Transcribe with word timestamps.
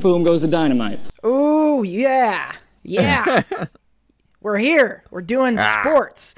boom 0.00 0.22
goes 0.22 0.40
the 0.42 0.48
dynamite. 0.48 1.00
Oh, 1.22 1.82
yeah. 1.82 2.52
Yeah. 2.82 3.42
We're 4.40 4.58
here. 4.58 5.04
We're 5.10 5.20
doing 5.22 5.58
sports. 5.58 6.34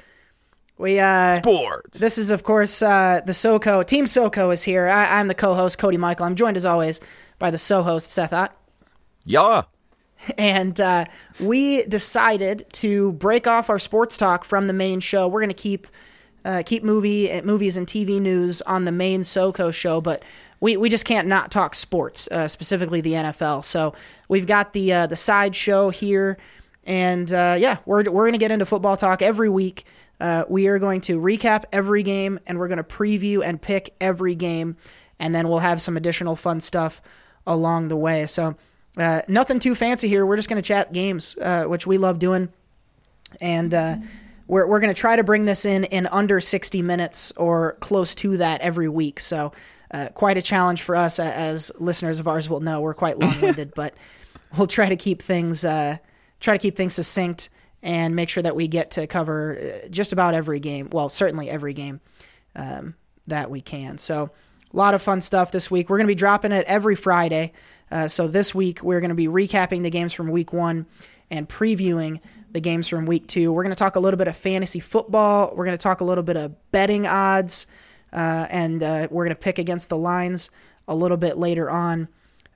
We 0.77 0.99
uh 0.99 1.35
Sports. 1.35 1.99
This 1.99 2.17
is, 2.17 2.31
of 2.31 2.43
course, 2.43 2.81
uh, 2.81 3.21
the 3.25 3.31
SoCo. 3.31 3.85
Team 3.85 4.05
SoCo 4.05 4.51
is 4.51 4.63
here. 4.63 4.87
I, 4.87 5.19
I'm 5.19 5.27
the 5.27 5.35
co-host, 5.35 5.77
Cody 5.77 5.97
Michael. 5.97 6.25
I'm 6.25 6.35
joined, 6.35 6.57
as 6.57 6.65
always, 6.65 6.99
by 7.39 7.51
the 7.51 7.57
so-host, 7.57 8.11
Seth 8.11 8.33
Ott. 8.33 8.55
yeah. 9.25 9.63
And 10.37 10.79
uh, 10.79 11.05
we 11.41 11.83
decided 11.83 12.65
to 12.73 13.11
break 13.13 13.45
off 13.45 13.69
our 13.69 13.79
sports 13.79 14.15
talk 14.15 14.45
from 14.45 14.67
the 14.67 14.73
main 14.73 15.01
show. 15.01 15.27
We're 15.27 15.41
going 15.41 15.49
to 15.49 15.53
keep 15.53 15.85
uh, 16.45 16.63
keep 16.65 16.81
movie 16.83 17.41
movies 17.41 17.75
and 17.75 17.85
TV 17.85 18.21
news 18.21 18.61
on 18.61 18.85
the 18.85 18.91
main 18.93 19.21
SoCo 19.21 19.73
show, 19.73 19.99
but 19.99 20.23
we, 20.63 20.77
we 20.77 20.87
just 20.87 21.03
can't 21.03 21.27
not 21.27 21.51
talk 21.51 21.75
sports, 21.75 22.29
uh, 22.31 22.47
specifically 22.47 23.01
the 23.01 23.11
NFL. 23.11 23.65
So 23.65 23.93
we've 24.29 24.47
got 24.47 24.71
the 24.71 24.93
uh, 24.93 25.07
the 25.07 25.15
side 25.17 25.57
show 25.57 25.89
here, 25.89 26.37
and 26.85 27.31
uh, 27.33 27.57
yeah, 27.59 27.79
we're 27.85 28.09
we're 28.09 28.23
going 28.23 28.31
to 28.31 28.37
get 28.37 28.49
into 28.49 28.65
football 28.65 28.95
talk 28.95 29.21
every 29.21 29.49
week. 29.49 29.83
Uh, 30.21 30.45
we 30.47 30.67
are 30.67 30.79
going 30.79 31.01
to 31.01 31.19
recap 31.19 31.65
every 31.73 32.01
game, 32.01 32.39
and 32.47 32.57
we're 32.57 32.69
going 32.69 32.77
to 32.77 32.83
preview 32.83 33.43
and 33.43 33.61
pick 33.61 33.93
every 33.99 34.35
game, 34.35 34.77
and 35.19 35.35
then 35.35 35.49
we'll 35.49 35.59
have 35.59 35.81
some 35.81 35.97
additional 35.97 36.37
fun 36.37 36.61
stuff 36.61 37.01
along 37.45 37.89
the 37.89 37.97
way. 37.97 38.25
So. 38.25 38.55
Uh, 38.95 39.23
nothing 39.27 39.57
too 39.57 39.73
fancy 39.73 40.07
here. 40.07 40.23
We're 40.23 40.35
just 40.35 40.47
going 40.47 40.61
to 40.61 40.67
chat 40.67 40.93
games, 40.93 41.35
uh, 41.41 41.63
which 41.63 41.87
we 41.87 41.97
love 41.97 42.19
doing. 42.19 42.49
And 43.41 43.73
we're, 44.45 44.67
we're 44.67 44.79
going 44.79 44.93
to 44.93 44.99
try 44.99 45.15
to 45.15 45.23
bring 45.23 45.45
this 45.45 45.65
in 45.65 45.85
in 45.85 46.05
under 46.05 46.39
60 46.39 46.83
minutes 46.83 47.31
or 47.31 47.71
close 47.79 48.13
to 48.13 48.37
that 48.37 48.61
every 48.61 48.87
week. 48.87 49.19
So, 49.19 49.51
uh, 49.93 50.09
quite 50.09 50.37
a 50.37 50.41
challenge 50.41 50.81
for 50.81 50.95
us, 50.95 51.19
uh, 51.19 51.23
as 51.23 51.71
listeners 51.79 52.19
of 52.19 52.27
ours 52.27 52.49
will 52.49 52.59
know. 52.59 52.81
We're 52.81 52.93
quite 52.93 53.17
long 53.17 53.39
winded, 53.39 53.73
but 53.75 53.93
we'll 54.57 54.67
try 54.67 54.89
to 54.89 54.95
keep 54.95 55.21
things 55.21 55.63
uh, 55.63 55.97
try 56.39 56.57
to 56.57 56.61
keep 56.61 56.75
things 56.75 56.95
succinct 56.95 57.49
and 57.81 58.15
make 58.15 58.29
sure 58.29 58.43
that 58.43 58.55
we 58.55 58.67
get 58.67 58.91
to 58.91 59.07
cover 59.07 59.57
uh, 59.57 59.87
just 59.89 60.11
about 60.11 60.33
every 60.33 60.59
game. 60.59 60.89
Well, 60.91 61.09
certainly 61.09 61.49
every 61.49 61.73
game 61.73 62.01
um, 62.55 62.95
that 63.27 63.49
we 63.49 63.61
can. 63.61 63.97
So, 63.97 64.31
a 64.73 64.77
lot 64.77 64.93
of 64.93 65.01
fun 65.01 65.21
stuff 65.21 65.51
this 65.51 65.69
week. 65.69 65.89
We're 65.89 65.97
going 65.97 66.07
to 66.07 66.11
be 66.11 66.15
dropping 66.15 66.51
it 66.51 66.65
every 66.65 66.95
Friday. 66.95 67.53
Uh, 67.93 68.07
so 68.07 68.27
this 68.27 68.55
week 68.55 68.81
we're 68.81 68.99
going 68.99 69.09
to 69.09 69.15
be 69.15 69.27
recapping 69.27 69.83
the 69.83 69.91
games 69.91 70.13
from 70.13 70.31
week 70.31 70.51
one 70.51 70.87
and 71.29 71.47
previewing 71.47 72.19
the 72.51 72.59
games 72.59 72.87
from 72.87 73.05
week 73.05 73.27
two. 73.27 73.53
We're 73.53 73.61
going 73.61 73.75
to 73.75 73.77
talk 73.77 73.95
a 73.95 73.99
little 73.99 74.17
bit 74.17 74.27
of 74.27 74.35
fantasy 74.35 74.79
football. 74.79 75.53
We're 75.55 75.65
going 75.65 75.77
to 75.77 75.81
talk 75.81 76.01
a 76.01 76.03
little 76.03 76.23
bit 76.23 76.35
of 76.35 76.71
betting 76.71 77.05
odds, 77.05 77.67
uh, 78.13 78.47
and 78.49 78.81
uh, 78.81 79.07
we're 79.11 79.25
going 79.25 79.35
to 79.35 79.41
pick 79.41 79.57
against 79.57 79.89
the 79.89 79.97
lines 79.97 80.51
a 80.87 80.95
little 80.95 81.17
bit 81.17 81.37
later 81.37 81.69
on. 81.69 82.07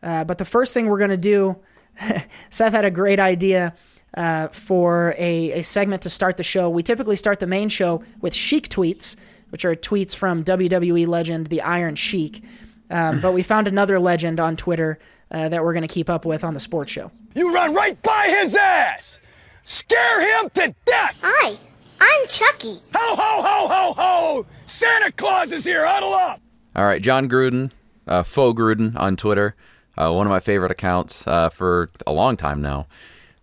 Uh, 0.02 0.24
but 0.24 0.38
the 0.38 0.46
first 0.46 0.74
thing 0.74 0.88
we're 0.88 1.00
going 1.00 1.10
to 1.10 1.18
do, 1.18 1.58
Seth 2.50 2.74
had 2.74 2.86
a 2.86 2.92
great 2.92 3.20
idea. 3.20 3.74
Uh, 4.14 4.48
for 4.48 5.14
a, 5.18 5.52
a 5.52 5.62
segment 5.62 6.02
to 6.02 6.10
start 6.10 6.38
the 6.38 6.44
show. 6.44 6.70
We 6.70 6.82
typically 6.82 7.18
start 7.18 7.40
the 7.40 7.46
main 7.46 7.68
show 7.68 8.04
with 8.22 8.34
Sheik 8.34 8.70
tweets, 8.70 9.18
which 9.50 9.66
are 9.66 9.76
tweets 9.76 10.16
from 10.16 10.46
WWE 10.46 11.06
legend, 11.06 11.48
the 11.48 11.62
Iron 11.62 11.96
Sheik. 11.96 12.42
Um, 12.90 13.20
but 13.20 13.34
we 13.34 13.44
found 13.44 13.68
another 13.68 14.00
legend 14.00 14.40
on 14.40 14.56
Twitter 14.56 14.98
uh, 15.30 15.50
that 15.50 15.64
we're 15.64 15.74
going 15.74 15.88
to 15.88 15.94
keep 15.94 16.10
up 16.10 16.26
with 16.26 16.44
on 16.44 16.54
the 16.54 16.60
sports 16.60 16.92
show. 16.92 17.12
You 17.36 17.54
run 17.54 17.76
right 17.76 18.02
by 18.02 18.28
his 18.30 18.56
ass! 18.56 19.20
Scare 19.66 20.42
him 20.42 20.50
to 20.52 20.74
death! 20.86 21.20
Hi, 21.22 21.58
I'm 22.00 22.28
Chucky. 22.28 22.82
Ho, 22.96 23.16
ho, 23.16 23.42
ho, 23.42 23.68
ho, 23.68 23.94
ho! 23.94 24.46
Santa 24.66 25.12
Claus 25.12 25.52
is 25.52 25.64
here, 25.64 25.86
huddle 25.86 26.14
up! 26.14 26.42
All 26.76 26.86
right, 26.86 27.02
Jon 27.02 27.28
Gruden, 27.30 27.72
uh, 28.08 28.24
faux 28.24 28.60
Gruden 28.60 28.98
on 29.00 29.16
Twitter, 29.16 29.56
uh, 29.98 30.12
one 30.12 30.28
of 30.28 30.32
my 30.32 30.40
favorite 30.40 30.72
accounts 30.72 31.26
uh, 31.28 31.50
for 31.50 31.90
a 32.06 32.12
long 32.12 32.38
time 32.38 32.62
now. 32.62 32.88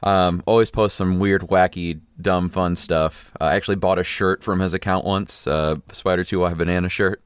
Um, 0.03 0.43
always 0.47 0.71
posts 0.71 0.99
some 0.99 1.19
weird, 1.19 1.43
wacky, 1.43 2.01
dumb, 2.21 2.51
fun 2.51 2.77
stuff. 2.77 3.33
I 3.41 3.55
actually 3.55 3.77
bought 3.77 3.99
a 3.99 4.05
shirt 4.05 4.45
from 4.45 4.61
his 4.61 4.75
account 4.75 5.05
once, 5.07 5.47
uh, 5.47 5.77
Spider 5.93 6.25
Two 6.25 6.41
Y 6.41 6.55
Banana 6.55 6.89
shirt. 6.89 7.23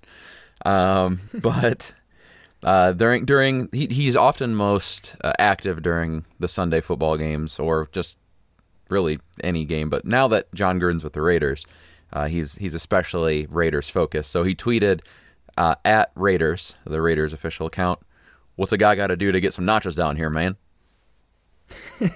Um, 0.64 1.20
but 1.34 1.92
uh, 2.62 2.92
during 2.92 3.25
during 3.25 3.69
he, 3.72 3.86
he's 3.86 4.16
often 4.16 4.54
most 4.54 5.16
uh, 5.22 5.32
active 5.38 5.82
during 5.82 6.25
the 6.38 6.48
Sunday 6.48 6.81
football 6.81 7.16
games 7.16 7.58
or 7.58 7.88
just 7.92 8.16
really 8.91 9.19
any 9.43 9.65
game. 9.65 9.91
But 9.91 10.04
now 10.04 10.28
that 10.28 10.53
Jon 10.54 10.81
Gruden's 10.81 11.04
with 11.04 11.12
the 11.12 11.22
Raiders, 11.22 11.66
uh, 12.12 12.26
he's 12.26 12.54
he's 12.56 12.75
especially 12.75 13.47
Raiders 13.50 13.88
focused. 13.91 14.31
So 14.31 14.43
he 14.43 14.54
tweeted 14.54 15.00
uh, 15.56 15.75
at 15.84 16.10
Raiders, 16.15 16.75
the 16.84 17.00
Raiders 17.00 17.32
official 17.32 17.66
account, 17.66 18.00
"What's 18.56 18.72
a 18.72 18.78
guy 18.78 18.94
got 18.94 19.09
to 19.09 19.16
do 19.16 19.32
to 19.32 19.41
get 19.41 19.54
some 19.54 19.66
nachos 19.66 19.97
down 19.97 20.16
here, 20.16 20.31
man?" 20.31 20.56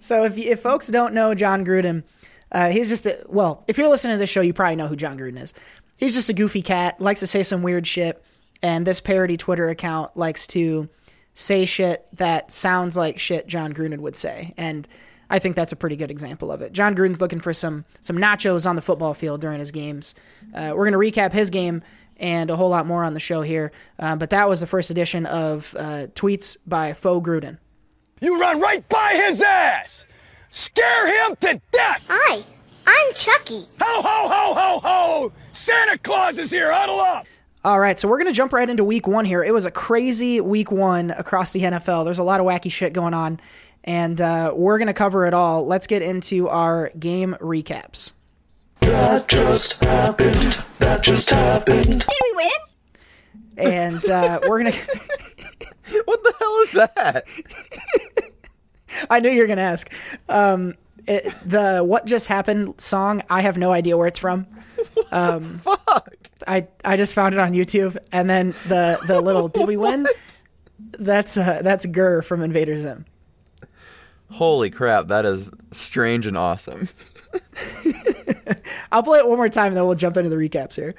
So 0.00 0.24
if 0.24 0.38
if 0.38 0.60
folks 0.60 0.88
don't 0.88 1.14
know 1.14 1.34
Jon 1.34 1.64
Gruden, 1.64 2.04
uh, 2.52 2.70
he's 2.70 2.88
just 2.88 3.06
a, 3.06 3.24
well. 3.28 3.64
If 3.66 3.78
you're 3.78 3.88
listening 3.88 4.14
to 4.14 4.18
this 4.18 4.30
show, 4.30 4.40
you 4.40 4.52
probably 4.52 4.76
know 4.76 4.86
who 4.86 4.96
Jon 4.96 5.18
Gruden 5.18 5.40
is. 5.40 5.52
He's 5.98 6.14
just 6.14 6.30
a 6.30 6.34
goofy 6.34 6.62
cat, 6.62 7.00
likes 7.00 7.20
to 7.20 7.26
say 7.26 7.42
some 7.42 7.62
weird 7.62 7.86
shit, 7.86 8.22
and 8.62 8.86
this 8.86 9.00
parody 9.00 9.36
Twitter 9.36 9.68
account 9.68 10.16
likes 10.16 10.46
to 10.48 10.88
say 11.38 11.64
shit 11.64 12.04
that 12.12 12.50
sounds 12.50 12.96
like 12.96 13.16
shit 13.20 13.46
Jon 13.46 13.72
Gruden 13.72 14.00
would 14.00 14.16
say, 14.16 14.52
and 14.56 14.88
I 15.30 15.38
think 15.38 15.54
that's 15.54 15.70
a 15.70 15.76
pretty 15.76 15.94
good 15.94 16.10
example 16.10 16.50
of 16.50 16.62
it. 16.62 16.72
Jon 16.72 16.96
Gruden's 16.96 17.20
looking 17.20 17.38
for 17.40 17.52
some 17.52 17.84
some 18.00 18.18
nachos 18.18 18.68
on 18.68 18.76
the 18.76 18.82
football 18.82 19.14
field 19.14 19.40
during 19.40 19.60
his 19.60 19.70
games. 19.70 20.14
Uh, 20.52 20.72
we're 20.74 20.84
gonna 20.84 20.98
recap 20.98 21.32
his 21.32 21.48
game 21.48 21.82
and 22.16 22.50
a 22.50 22.56
whole 22.56 22.70
lot 22.70 22.86
more 22.86 23.04
on 23.04 23.14
the 23.14 23.20
show 23.20 23.42
here, 23.42 23.70
uh, 24.00 24.16
but 24.16 24.30
that 24.30 24.48
was 24.48 24.60
the 24.60 24.66
first 24.66 24.90
edition 24.90 25.26
of 25.26 25.76
uh, 25.78 26.08
tweets 26.14 26.56
by 26.66 26.92
Faux 26.92 27.26
Gruden. 27.26 27.58
You 28.20 28.40
run 28.40 28.60
right 28.60 28.86
by 28.88 29.12
his 29.14 29.40
ass! 29.40 30.06
Scare 30.50 31.28
him 31.28 31.36
to 31.36 31.60
death! 31.70 32.04
Hi, 32.08 32.42
I'm 32.84 33.14
Chucky. 33.14 33.68
Ho, 33.80 34.02
ho, 34.02 34.28
ho, 34.28 34.54
ho, 34.54 34.80
ho! 34.82 35.32
Santa 35.52 35.98
Claus 35.98 36.38
is 36.38 36.50
here, 36.50 36.72
huddle 36.72 36.98
up! 36.98 37.26
All 37.68 37.78
right, 37.78 37.98
so 37.98 38.08
we're 38.08 38.16
going 38.16 38.32
to 38.32 38.34
jump 38.34 38.54
right 38.54 38.66
into 38.66 38.82
week 38.82 39.06
one 39.06 39.26
here. 39.26 39.44
It 39.44 39.52
was 39.52 39.66
a 39.66 39.70
crazy 39.70 40.40
week 40.40 40.72
one 40.72 41.10
across 41.10 41.52
the 41.52 41.60
NFL. 41.60 42.06
There's 42.06 42.18
a 42.18 42.22
lot 42.22 42.40
of 42.40 42.46
wacky 42.46 42.72
shit 42.72 42.94
going 42.94 43.12
on, 43.12 43.38
and 43.84 44.18
uh, 44.22 44.54
we're 44.56 44.78
going 44.78 44.86
to 44.86 44.94
cover 44.94 45.26
it 45.26 45.34
all. 45.34 45.66
Let's 45.66 45.86
get 45.86 46.00
into 46.00 46.48
our 46.48 46.90
game 46.98 47.36
recaps. 47.42 48.12
That 48.80 49.28
just 49.28 49.84
happened. 49.84 50.64
That 50.78 51.02
just 51.02 51.28
happened. 51.28 51.84
Did 51.84 52.08
we 52.08 52.36
win? 52.36 53.70
And 53.70 54.08
uh, 54.08 54.40
we're 54.48 54.62
going 54.62 54.72
to. 54.72 56.02
What 56.06 56.24
the 56.24 56.34
hell 56.38 56.56
is 56.62 56.72
that? 56.72 57.24
I 59.10 59.20
knew 59.20 59.28
you 59.28 59.42
were 59.42 59.46
going 59.46 59.58
to 59.58 59.62
ask. 59.62 59.92
Um, 60.30 60.74
it, 61.08 61.34
the 61.44 61.82
What 61.82 62.06
Just 62.06 62.26
Happened 62.26 62.80
song, 62.80 63.22
I 63.30 63.40
have 63.40 63.56
no 63.56 63.72
idea 63.72 63.96
where 63.96 64.06
it's 64.06 64.18
from. 64.18 64.46
Um, 65.12 65.60
Fuck. 65.60 66.12
I, 66.46 66.66
I 66.84 66.96
just 66.96 67.14
found 67.14 67.32
it 67.32 67.38
on 67.38 67.52
YouTube. 67.52 67.96
And 68.12 68.28
then 68.28 68.48
the, 68.66 68.98
the 69.06 69.20
little 69.20 69.48
Did 69.48 69.66
we 69.68 69.76
win? 69.76 70.06
That's 70.98 71.36
uh, 71.36 71.60
that's 71.62 71.86
GIR 71.86 72.22
from 72.22 72.42
Invader 72.42 72.78
Zim. 72.78 73.04
Holy 74.30 74.70
crap, 74.70 75.08
that 75.08 75.24
is 75.24 75.50
strange 75.70 76.26
and 76.26 76.36
awesome. 76.36 76.88
I'll 78.92 79.02
play 79.02 79.18
it 79.18 79.28
one 79.28 79.36
more 79.38 79.48
time, 79.48 79.68
and 79.68 79.76
then 79.76 79.86
we'll 79.86 79.94
jump 79.94 80.16
into 80.16 80.30
the 80.30 80.36
recaps 80.36 80.74
here. 80.76 80.94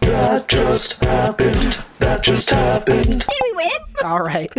That 0.00 0.48
just 0.48 1.02
happened. 1.04 1.84
That 1.98 2.22
just 2.22 2.50
happened. 2.50 3.04
Did 3.20 3.38
we 3.42 3.52
win? 3.56 3.70
All 4.04 4.20
right. 4.22 4.52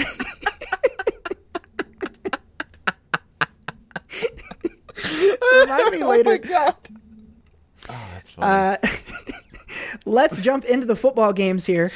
Remind 5.62 5.92
me 5.92 6.04
later. 6.04 6.38
god. 6.38 6.76
Let's 10.06 10.40
jump 10.40 10.66
into 10.66 10.86
the 10.86 10.96
football 10.96 11.34
games 11.34 11.66
here. 11.66 11.92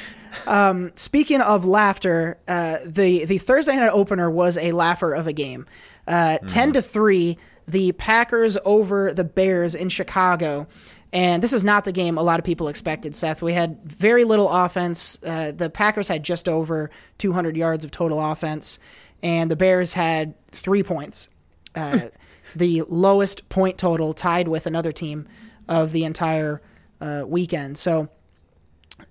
Um, 0.46 0.92
speaking 0.94 1.40
of 1.40 1.64
laughter, 1.64 2.38
uh, 2.46 2.78
the 2.84 3.24
the 3.24 3.38
Thursday 3.38 3.76
night 3.76 3.90
opener 3.90 4.30
was 4.30 4.56
a 4.58 4.72
laugher 4.72 5.12
of 5.12 5.26
a 5.26 5.32
game. 5.32 5.66
Uh, 6.06 6.38
Ten 6.46 6.72
to 6.72 6.82
three, 6.82 7.38
the 7.66 7.92
Packers 7.92 8.56
over 8.64 9.12
the 9.12 9.24
Bears 9.24 9.74
in 9.74 9.88
Chicago. 9.88 10.66
And 11.12 11.42
this 11.42 11.54
is 11.54 11.64
not 11.64 11.84
the 11.84 11.92
game 11.92 12.18
a 12.18 12.22
lot 12.22 12.38
of 12.38 12.44
people 12.44 12.68
expected, 12.68 13.16
Seth. 13.16 13.40
We 13.40 13.54
had 13.54 13.82
very 13.82 14.24
little 14.24 14.48
offense. 14.50 15.18
Uh, 15.24 15.52
the 15.52 15.70
Packers 15.70 16.06
had 16.08 16.22
just 16.22 16.48
over 16.48 16.90
200 17.16 17.56
yards 17.56 17.84
of 17.84 17.90
total 17.90 18.20
offense, 18.20 18.78
and 19.22 19.50
the 19.50 19.56
Bears 19.56 19.94
had 19.94 20.34
three 20.50 20.82
points. 20.82 21.30
Uh, 21.74 22.08
the 22.54 22.82
lowest 22.88 23.48
point 23.48 23.78
total, 23.78 24.12
tied 24.12 24.48
with 24.48 24.66
another 24.66 24.92
team 24.92 25.28
of 25.68 25.92
the 25.92 26.04
entire 26.04 26.62
uh, 27.00 27.24
weekend. 27.26 27.78
So 27.78 28.08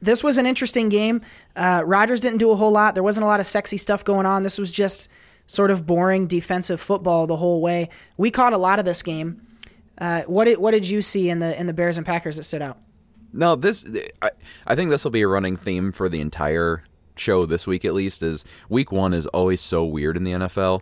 this 0.02 0.24
was 0.24 0.38
an 0.38 0.46
interesting 0.46 0.90
game. 0.90 1.22
Uh, 1.56 1.84
Rodgers 1.86 2.20
didn't 2.20 2.40
do 2.40 2.52
a 2.52 2.56
whole 2.56 2.72
lot. 2.72 2.94
There 2.94 3.04
wasn't 3.04 3.24
a 3.24 3.28
lot 3.28 3.40
of 3.40 3.46
sexy 3.46 3.78
stuff 3.78 4.04
going 4.04 4.26
on. 4.26 4.44
This 4.44 4.58
was 4.58 4.72
just 4.72 5.10
sort 5.48 5.72
of 5.72 5.86
boring 5.86 6.28
defensive 6.28 6.82
football 6.82 7.26
the 7.26 7.38
whole 7.38 7.62
way. 7.62 7.90
We 8.18 8.32
caught 8.32 8.54
a 8.54 8.58
lot 8.58 8.80
of 8.80 8.86
this 8.86 9.02
game. 9.02 9.42
Uh, 9.98 10.22
what 10.24 10.46
did 10.46 10.60
what 10.60 10.72
did 10.72 10.88
you 10.88 11.02
see 11.02 11.30
in 11.30 11.40
the 11.40 11.60
in 11.60 11.66
the 11.66 11.74
Bears 11.74 11.98
and 11.98 12.06
Packers 12.06 12.36
that 12.38 12.44
stood 12.44 12.62
out? 12.62 12.78
No, 13.34 13.56
this 13.56 13.86
I, 14.22 14.30
I 14.68 14.76
think 14.76 14.92
this 14.92 15.04
will 15.04 15.12
be 15.12 15.22
a 15.22 15.28
running 15.28 15.56
theme 15.56 15.92
for 15.92 16.08
the 16.08 16.22
entire 16.22 16.84
show 17.16 17.48
this 17.48 17.66
week 17.66 17.84
at 17.84 17.96
least 17.96 18.22
is 18.22 18.46
week 18.70 18.92
one 18.92 19.14
is 19.14 19.26
always 19.28 19.60
so 19.60 19.84
weird 19.84 20.18
in 20.18 20.24
the 20.24 20.34
NFL, 20.34 20.82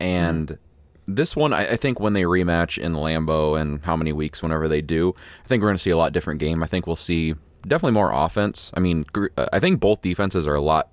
and 0.00 0.58
this 1.06 1.36
one 1.36 1.52
I, 1.52 1.72
I 1.72 1.76
think 1.76 2.00
when 2.00 2.12
they 2.12 2.22
rematch 2.22 2.78
in 2.78 2.92
Lambeau 2.92 3.60
and 3.60 3.84
how 3.84 3.96
many 3.96 4.12
weeks 4.12 4.42
whenever 4.42 4.68
they 4.68 4.80
do, 4.80 5.14
I 5.44 5.48
think 5.48 5.62
we're 5.62 5.68
going 5.68 5.76
to 5.76 5.82
see 5.82 5.90
a 5.90 5.96
lot 5.96 6.12
different 6.12 6.40
game. 6.40 6.62
I 6.62 6.66
think 6.66 6.86
we'll 6.86 6.96
see 6.96 7.34
definitely 7.62 7.92
more 7.92 8.12
offense. 8.12 8.70
I 8.74 8.80
mean, 8.80 9.04
uh, 9.16 9.46
I 9.52 9.60
think 9.60 9.80
both 9.80 10.02
defenses 10.02 10.46
are 10.46 10.54
a 10.54 10.60
lot 10.60 10.90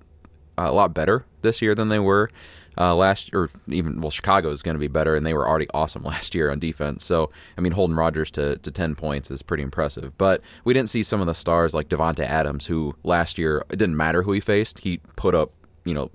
a 0.58 0.72
lot 0.72 0.94
better 0.94 1.24
this 1.40 1.62
year 1.62 1.74
than 1.74 1.88
they 1.88 1.98
were 1.98 2.30
uh, 2.78 2.94
last 2.94 3.34
or 3.34 3.48
even 3.68 4.00
well 4.00 4.10
Chicago 4.10 4.50
is 4.50 4.62
going 4.62 4.74
to 4.74 4.80
be 4.80 4.88
better 4.88 5.14
and 5.14 5.26
they 5.26 5.34
were 5.34 5.48
already 5.48 5.66
awesome 5.74 6.02
last 6.04 6.34
year 6.34 6.50
on 6.50 6.58
defense. 6.58 7.04
So 7.04 7.30
I 7.56 7.60
mean 7.60 7.72
holding 7.72 7.96
Rodgers 7.96 8.30
to, 8.32 8.56
to 8.56 8.70
10 8.70 8.94
points 8.94 9.30
is 9.30 9.42
pretty 9.42 9.62
impressive. 9.62 10.16
But 10.18 10.42
we 10.64 10.74
didn't 10.74 10.90
see 10.90 11.02
some 11.02 11.20
of 11.20 11.26
the 11.26 11.34
stars 11.34 11.74
like 11.74 11.88
Davante 11.88 12.24
Adams 12.24 12.66
who 12.66 12.94
last 13.02 13.38
year 13.38 13.64
it 13.70 13.76
didn't 13.76 13.96
matter 13.96 14.22
who 14.22 14.32
he 14.32 14.40
faced. 14.40 14.78
He 14.78 14.98
put 15.16 15.34
up, 15.34 15.52
you 15.84 15.94
know, 15.94 16.10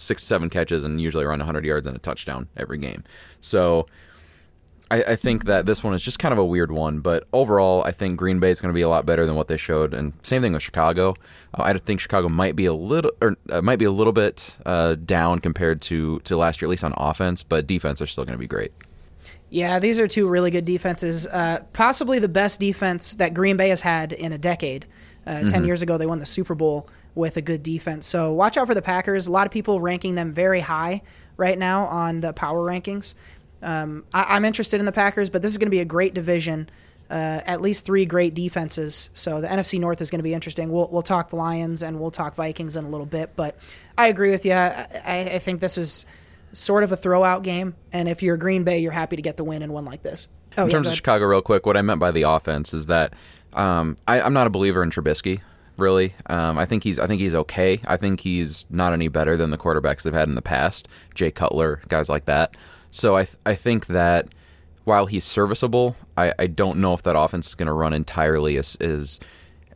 6 0.00 0.22
7 0.22 0.50
catches 0.50 0.84
and 0.84 1.00
usually 1.00 1.24
around 1.24 1.38
100 1.38 1.64
yards 1.64 1.86
and 1.86 1.96
a 1.96 2.00
touchdown 2.00 2.48
every 2.56 2.78
game. 2.78 3.04
So 3.40 3.86
I, 4.90 5.02
I, 5.02 5.16
think 5.16 5.44
that 5.44 5.66
this 5.66 5.84
one 5.84 5.94
is 5.94 6.02
just 6.02 6.18
kind 6.18 6.32
of 6.32 6.38
a 6.38 6.44
weird 6.44 6.72
one, 6.72 7.00
but 7.00 7.26
overall, 7.32 7.84
I 7.84 7.92
think 7.92 8.18
Green 8.18 8.40
Bay 8.40 8.50
is 8.50 8.60
going 8.60 8.72
to 8.72 8.74
be 8.74 8.80
a 8.80 8.88
lot 8.88 9.06
better 9.06 9.24
than 9.24 9.36
what 9.36 9.46
they 9.48 9.56
showed, 9.56 9.94
and 9.94 10.12
same 10.22 10.42
thing 10.42 10.52
with 10.52 10.62
Chicago. 10.62 11.14
Uh, 11.54 11.62
I 11.62 11.72
think 11.74 12.00
Chicago 12.00 12.28
might 12.28 12.56
be 12.56 12.66
a 12.66 12.74
little, 12.74 13.12
or 13.22 13.36
uh, 13.50 13.62
might 13.62 13.78
be 13.78 13.84
a 13.84 13.90
little 13.90 14.12
bit 14.12 14.56
uh, 14.66 14.96
down 14.96 15.38
compared 15.38 15.80
to 15.82 16.18
to 16.20 16.36
last 16.36 16.60
year, 16.60 16.66
at 16.68 16.70
least 16.70 16.84
on 16.84 16.92
offense, 16.96 17.42
but 17.42 17.66
defense 17.66 18.02
are 18.02 18.06
still 18.06 18.24
going 18.24 18.34
to 18.34 18.38
be 18.38 18.48
great. 18.48 18.72
Yeah, 19.50 19.78
these 19.78 19.98
are 19.98 20.06
two 20.06 20.28
really 20.28 20.50
good 20.50 20.64
defenses. 20.64 21.26
Uh, 21.26 21.64
possibly 21.72 22.18
the 22.18 22.28
best 22.28 22.60
defense 22.60 23.16
that 23.16 23.34
Green 23.34 23.56
Bay 23.56 23.68
has 23.68 23.80
had 23.80 24.12
in 24.12 24.32
a 24.32 24.38
decade. 24.38 24.86
Uh, 25.26 25.34
mm-hmm. 25.34 25.46
Ten 25.48 25.64
years 25.64 25.82
ago, 25.82 25.98
they 25.98 26.06
won 26.06 26.18
the 26.18 26.26
Super 26.26 26.54
Bowl 26.54 26.88
with 27.14 27.36
a 27.36 27.42
good 27.42 27.62
defense. 27.62 28.06
So 28.06 28.32
watch 28.32 28.56
out 28.56 28.66
for 28.66 28.74
the 28.74 28.82
Packers. 28.82 29.26
A 29.26 29.32
lot 29.32 29.46
of 29.46 29.52
people 29.52 29.80
ranking 29.80 30.14
them 30.14 30.32
very 30.32 30.60
high 30.60 31.02
right 31.36 31.58
now 31.58 31.86
on 31.86 32.20
the 32.20 32.32
power 32.32 32.66
rankings. 32.66 33.14
Um, 33.62 34.04
I, 34.14 34.36
am 34.36 34.44
interested 34.44 34.80
in 34.80 34.86
the 34.86 34.92
Packers, 34.92 35.30
but 35.30 35.42
this 35.42 35.52
is 35.52 35.58
going 35.58 35.66
to 35.66 35.70
be 35.70 35.80
a 35.80 35.84
great 35.84 36.14
division. 36.14 36.70
Uh, 37.10 37.40
at 37.44 37.60
least 37.60 37.84
three 37.84 38.04
great 38.04 38.34
defenses. 38.34 39.10
So 39.14 39.40
the 39.40 39.48
NFC 39.48 39.80
North 39.80 40.00
is 40.00 40.10
going 40.10 40.20
to 40.20 40.24
be 40.24 40.32
interesting. 40.32 40.70
We'll 40.70 40.88
we'll 40.92 41.02
talk 41.02 41.30
the 41.30 41.36
Lions 41.36 41.82
and 41.82 41.98
we'll 41.98 42.12
talk 42.12 42.36
Vikings 42.36 42.76
in 42.76 42.84
a 42.84 42.88
little 42.88 43.04
bit, 43.04 43.32
but 43.34 43.58
I 43.98 44.06
agree 44.06 44.30
with 44.30 44.44
you. 44.44 44.52
I, 44.52 44.86
I 45.04 45.38
think 45.40 45.58
this 45.58 45.76
is 45.76 46.06
sort 46.52 46.84
of 46.84 46.92
a 46.92 46.96
throwout 46.96 47.42
game, 47.42 47.74
and 47.92 48.08
if 48.08 48.22
you're 48.22 48.36
Green 48.36 48.62
Bay, 48.62 48.78
you're 48.78 48.92
happy 48.92 49.16
to 49.16 49.22
get 49.22 49.36
the 49.36 49.42
win 49.42 49.62
in 49.62 49.72
one 49.72 49.84
like 49.84 50.04
this. 50.04 50.28
Oh, 50.56 50.62
in 50.62 50.68
yeah, 50.68 50.74
terms 50.74 50.88
of 50.88 50.94
Chicago, 50.94 51.26
real 51.26 51.42
quick, 51.42 51.66
what 51.66 51.76
I 51.76 51.82
meant 51.82 51.98
by 51.98 52.12
the 52.12 52.22
offense 52.22 52.72
is 52.72 52.86
that 52.86 53.14
um, 53.54 53.96
I, 54.06 54.20
am 54.20 54.32
not 54.32 54.46
a 54.46 54.50
believer 54.50 54.82
in 54.82 54.90
Trubisky. 54.90 55.40
Really, 55.80 56.14
um, 56.26 56.58
I 56.58 56.66
think 56.66 56.84
he's 56.84 56.98
I 56.98 57.06
think 57.06 57.20
he's 57.20 57.34
okay. 57.34 57.80
I 57.86 57.96
think 57.96 58.20
he's 58.20 58.66
not 58.70 58.92
any 58.92 59.08
better 59.08 59.36
than 59.36 59.50
the 59.50 59.58
quarterbacks 59.58 60.02
they've 60.02 60.12
had 60.12 60.28
in 60.28 60.34
the 60.34 60.42
past, 60.42 60.88
Jay 61.14 61.30
Cutler, 61.30 61.80
guys 61.88 62.08
like 62.08 62.26
that. 62.26 62.56
So 62.90 63.16
I 63.16 63.24
th- 63.24 63.36
I 63.46 63.54
think 63.54 63.86
that 63.86 64.28
while 64.84 65.06
he's 65.06 65.24
serviceable, 65.24 65.96
I, 66.16 66.34
I 66.38 66.46
don't 66.48 66.78
know 66.78 66.94
if 66.94 67.02
that 67.04 67.16
offense 67.16 67.48
is 67.48 67.54
going 67.54 67.68
to 67.68 67.72
run 67.72 67.92
entirely 67.92 68.56
as, 68.56 68.76
as 68.76 69.20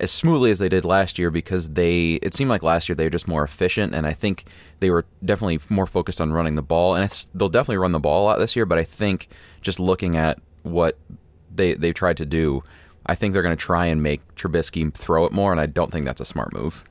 as 0.00 0.10
smoothly 0.10 0.50
as 0.50 0.58
they 0.58 0.68
did 0.68 0.84
last 0.84 1.18
year 1.18 1.30
because 1.30 1.70
they 1.70 2.14
it 2.14 2.34
seemed 2.34 2.50
like 2.50 2.62
last 2.62 2.88
year 2.88 2.96
they 2.96 3.04
were 3.04 3.10
just 3.10 3.28
more 3.28 3.44
efficient 3.44 3.94
and 3.94 4.06
I 4.06 4.12
think 4.12 4.44
they 4.80 4.90
were 4.90 5.06
definitely 5.24 5.60
more 5.68 5.86
focused 5.86 6.20
on 6.20 6.32
running 6.32 6.56
the 6.56 6.62
ball 6.62 6.96
and 6.96 7.08
they'll 7.34 7.48
definitely 7.48 7.76
run 7.76 7.92
the 7.92 8.00
ball 8.00 8.24
a 8.24 8.24
lot 8.24 8.38
this 8.38 8.56
year 8.56 8.66
but 8.66 8.76
I 8.76 8.84
think 8.84 9.28
just 9.62 9.78
looking 9.78 10.16
at 10.16 10.40
what 10.64 10.98
they 11.54 11.74
they 11.74 11.92
tried 11.92 12.16
to 12.16 12.26
do 12.26 12.64
I 13.06 13.14
think 13.14 13.32
they're 13.32 13.42
going 13.42 13.56
to 13.56 13.62
try 13.62 13.86
and 13.86 14.02
make 14.02 14.34
Trubisky 14.34 14.92
throw 14.92 15.24
it 15.24 15.32
more 15.32 15.52
and 15.52 15.60
I 15.60 15.66
don't 15.66 15.90
think 15.90 16.06
that's 16.06 16.20
a 16.20 16.24
smart 16.24 16.52
move. 16.52 16.84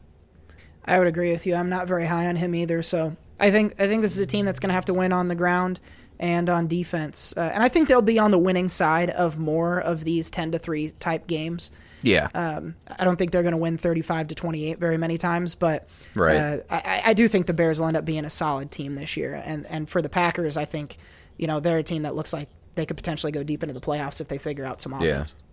I 0.86 1.00
would 1.00 1.08
agree 1.08 1.32
with 1.32 1.46
you. 1.46 1.56
I'm 1.56 1.70
not 1.70 1.88
very 1.88 2.06
high 2.06 2.28
on 2.28 2.36
him 2.36 2.54
either 2.56 2.82
so 2.84 3.16
I 3.40 3.52
think 3.52 3.74
I 3.80 3.88
think 3.88 4.02
this 4.02 4.14
is 4.14 4.20
a 4.20 4.26
team 4.26 4.46
that's 4.46 4.60
going 4.60 4.70
to 4.70 4.76
have 4.76 4.86
to 4.86 4.94
win 4.94 5.12
on 5.12 5.28
the 5.28 5.36
ground 5.36 5.80
and 6.20 6.50
on 6.50 6.68
defense. 6.68 7.34
Uh, 7.36 7.52
and 7.54 7.64
I 7.64 7.70
think 7.70 7.88
they'll 7.90 8.02
be 8.02 8.20
on 8.20 8.32
the 8.32 8.40
winning 8.40 8.70
side 8.70 9.10
of 9.10 9.38
more 9.38 9.80
of 9.80 10.04
these 10.04 10.30
10 10.32 10.54
to 10.54 10.60
3 10.60 10.92
type 10.92 11.28
games. 11.28 11.72
Yeah. 12.02 12.30
Um, 12.34 12.76
I 13.00 13.04
don't 13.04 13.18
think 13.18 13.32
they're 13.32 13.44
going 13.44 13.54
to 13.54 13.58
win 13.58 13.78
35 13.78 14.28
to 14.28 14.36
28 14.36 14.78
very 14.78 14.98
many 14.98 15.18
times, 15.18 15.56
but 15.56 15.88
right. 16.16 16.36
Uh, 16.36 16.58
I, 16.70 17.02
I, 17.08 17.14
do 17.14 17.28
think 17.30 17.46
the 17.46 17.54
Bears 17.54 17.80
will 17.80 17.88
end 17.88 17.96
up 17.96 18.04
being 18.04 18.26
a 18.26 18.30
solid 18.30 18.72
team 18.72 18.96
this 18.96 19.16
year. 19.16 19.42
And, 19.46 19.66
and 19.68 19.90
for 19.90 20.02
the 20.02 20.10
Packers, 20.10 20.58
I 20.58 20.66
think, 20.66 20.98
you 21.38 21.48
know, 21.48 21.62
they're 21.62 21.78
a 21.78 21.84
team 21.84 22.04
that 22.04 22.14
looks 22.14 22.34
like 22.34 22.50
they 22.74 22.86
could 22.86 22.98
potentially 22.98 23.32
go 23.32 23.42
deep 23.42 23.64
into 23.64 23.74
the 23.74 23.82
playoffs 23.82 24.20
if 24.20 24.28
they 24.28 24.38
figure 24.38 24.66
out 24.66 24.82
some 24.82 24.94
offense. 24.94 25.34
Yeah. 25.36 25.53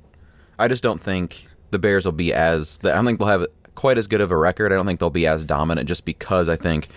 I 0.60 0.68
just 0.68 0.82
don't 0.82 1.00
think 1.00 1.46
the 1.70 1.78
Bears 1.78 2.04
will 2.04 2.12
be 2.12 2.32
as, 2.32 2.78
I 2.84 2.88
don't 2.88 3.06
think 3.06 3.18
they'll 3.18 3.28
have 3.28 3.46
quite 3.74 3.98
as 3.98 4.06
good 4.06 4.20
of 4.20 4.30
a 4.30 4.36
record. 4.36 4.72
I 4.72 4.76
don't 4.76 4.86
think 4.86 5.00
they'll 5.00 5.10
be 5.10 5.26
as 5.26 5.44
dominant 5.44 5.88
just 5.88 6.04
because 6.04 6.48
I 6.48 6.56
think 6.56 6.88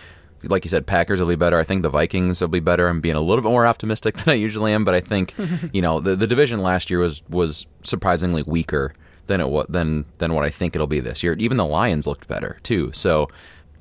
like 0.45 0.65
you 0.65 0.69
said, 0.69 0.85
Packers 0.85 1.21
will 1.21 1.27
be 1.27 1.35
better. 1.35 1.57
I 1.57 1.63
think 1.63 1.83
the 1.83 1.89
Vikings 1.89 2.41
will 2.41 2.49
be 2.49 2.59
better. 2.59 2.87
I'm 2.87 2.99
being 2.99 3.15
a 3.15 3.21
little 3.21 3.41
bit 3.41 3.49
more 3.49 3.65
optimistic 3.65 4.15
than 4.17 4.31
I 4.31 4.33
usually 4.33 4.73
am, 4.73 4.83
but 4.83 4.93
I 4.93 4.99
think 4.99 5.33
you 5.71 5.81
know 5.81 5.99
the 5.99 6.15
the 6.15 6.27
division 6.27 6.61
last 6.61 6.89
year 6.89 6.99
was 6.99 7.23
was 7.29 7.65
surprisingly 7.83 8.43
weaker 8.43 8.93
than 9.27 9.39
it 9.39 9.49
was 9.49 9.67
than 9.69 10.05
than 10.17 10.33
what 10.33 10.43
I 10.43 10.49
think 10.49 10.75
it'll 10.75 10.87
be 10.87 10.99
this 10.99 11.23
year. 11.23 11.33
Even 11.39 11.57
the 11.57 11.65
Lions 11.65 12.05
looked 12.07 12.27
better 12.27 12.59
too. 12.63 12.91
So 12.93 13.29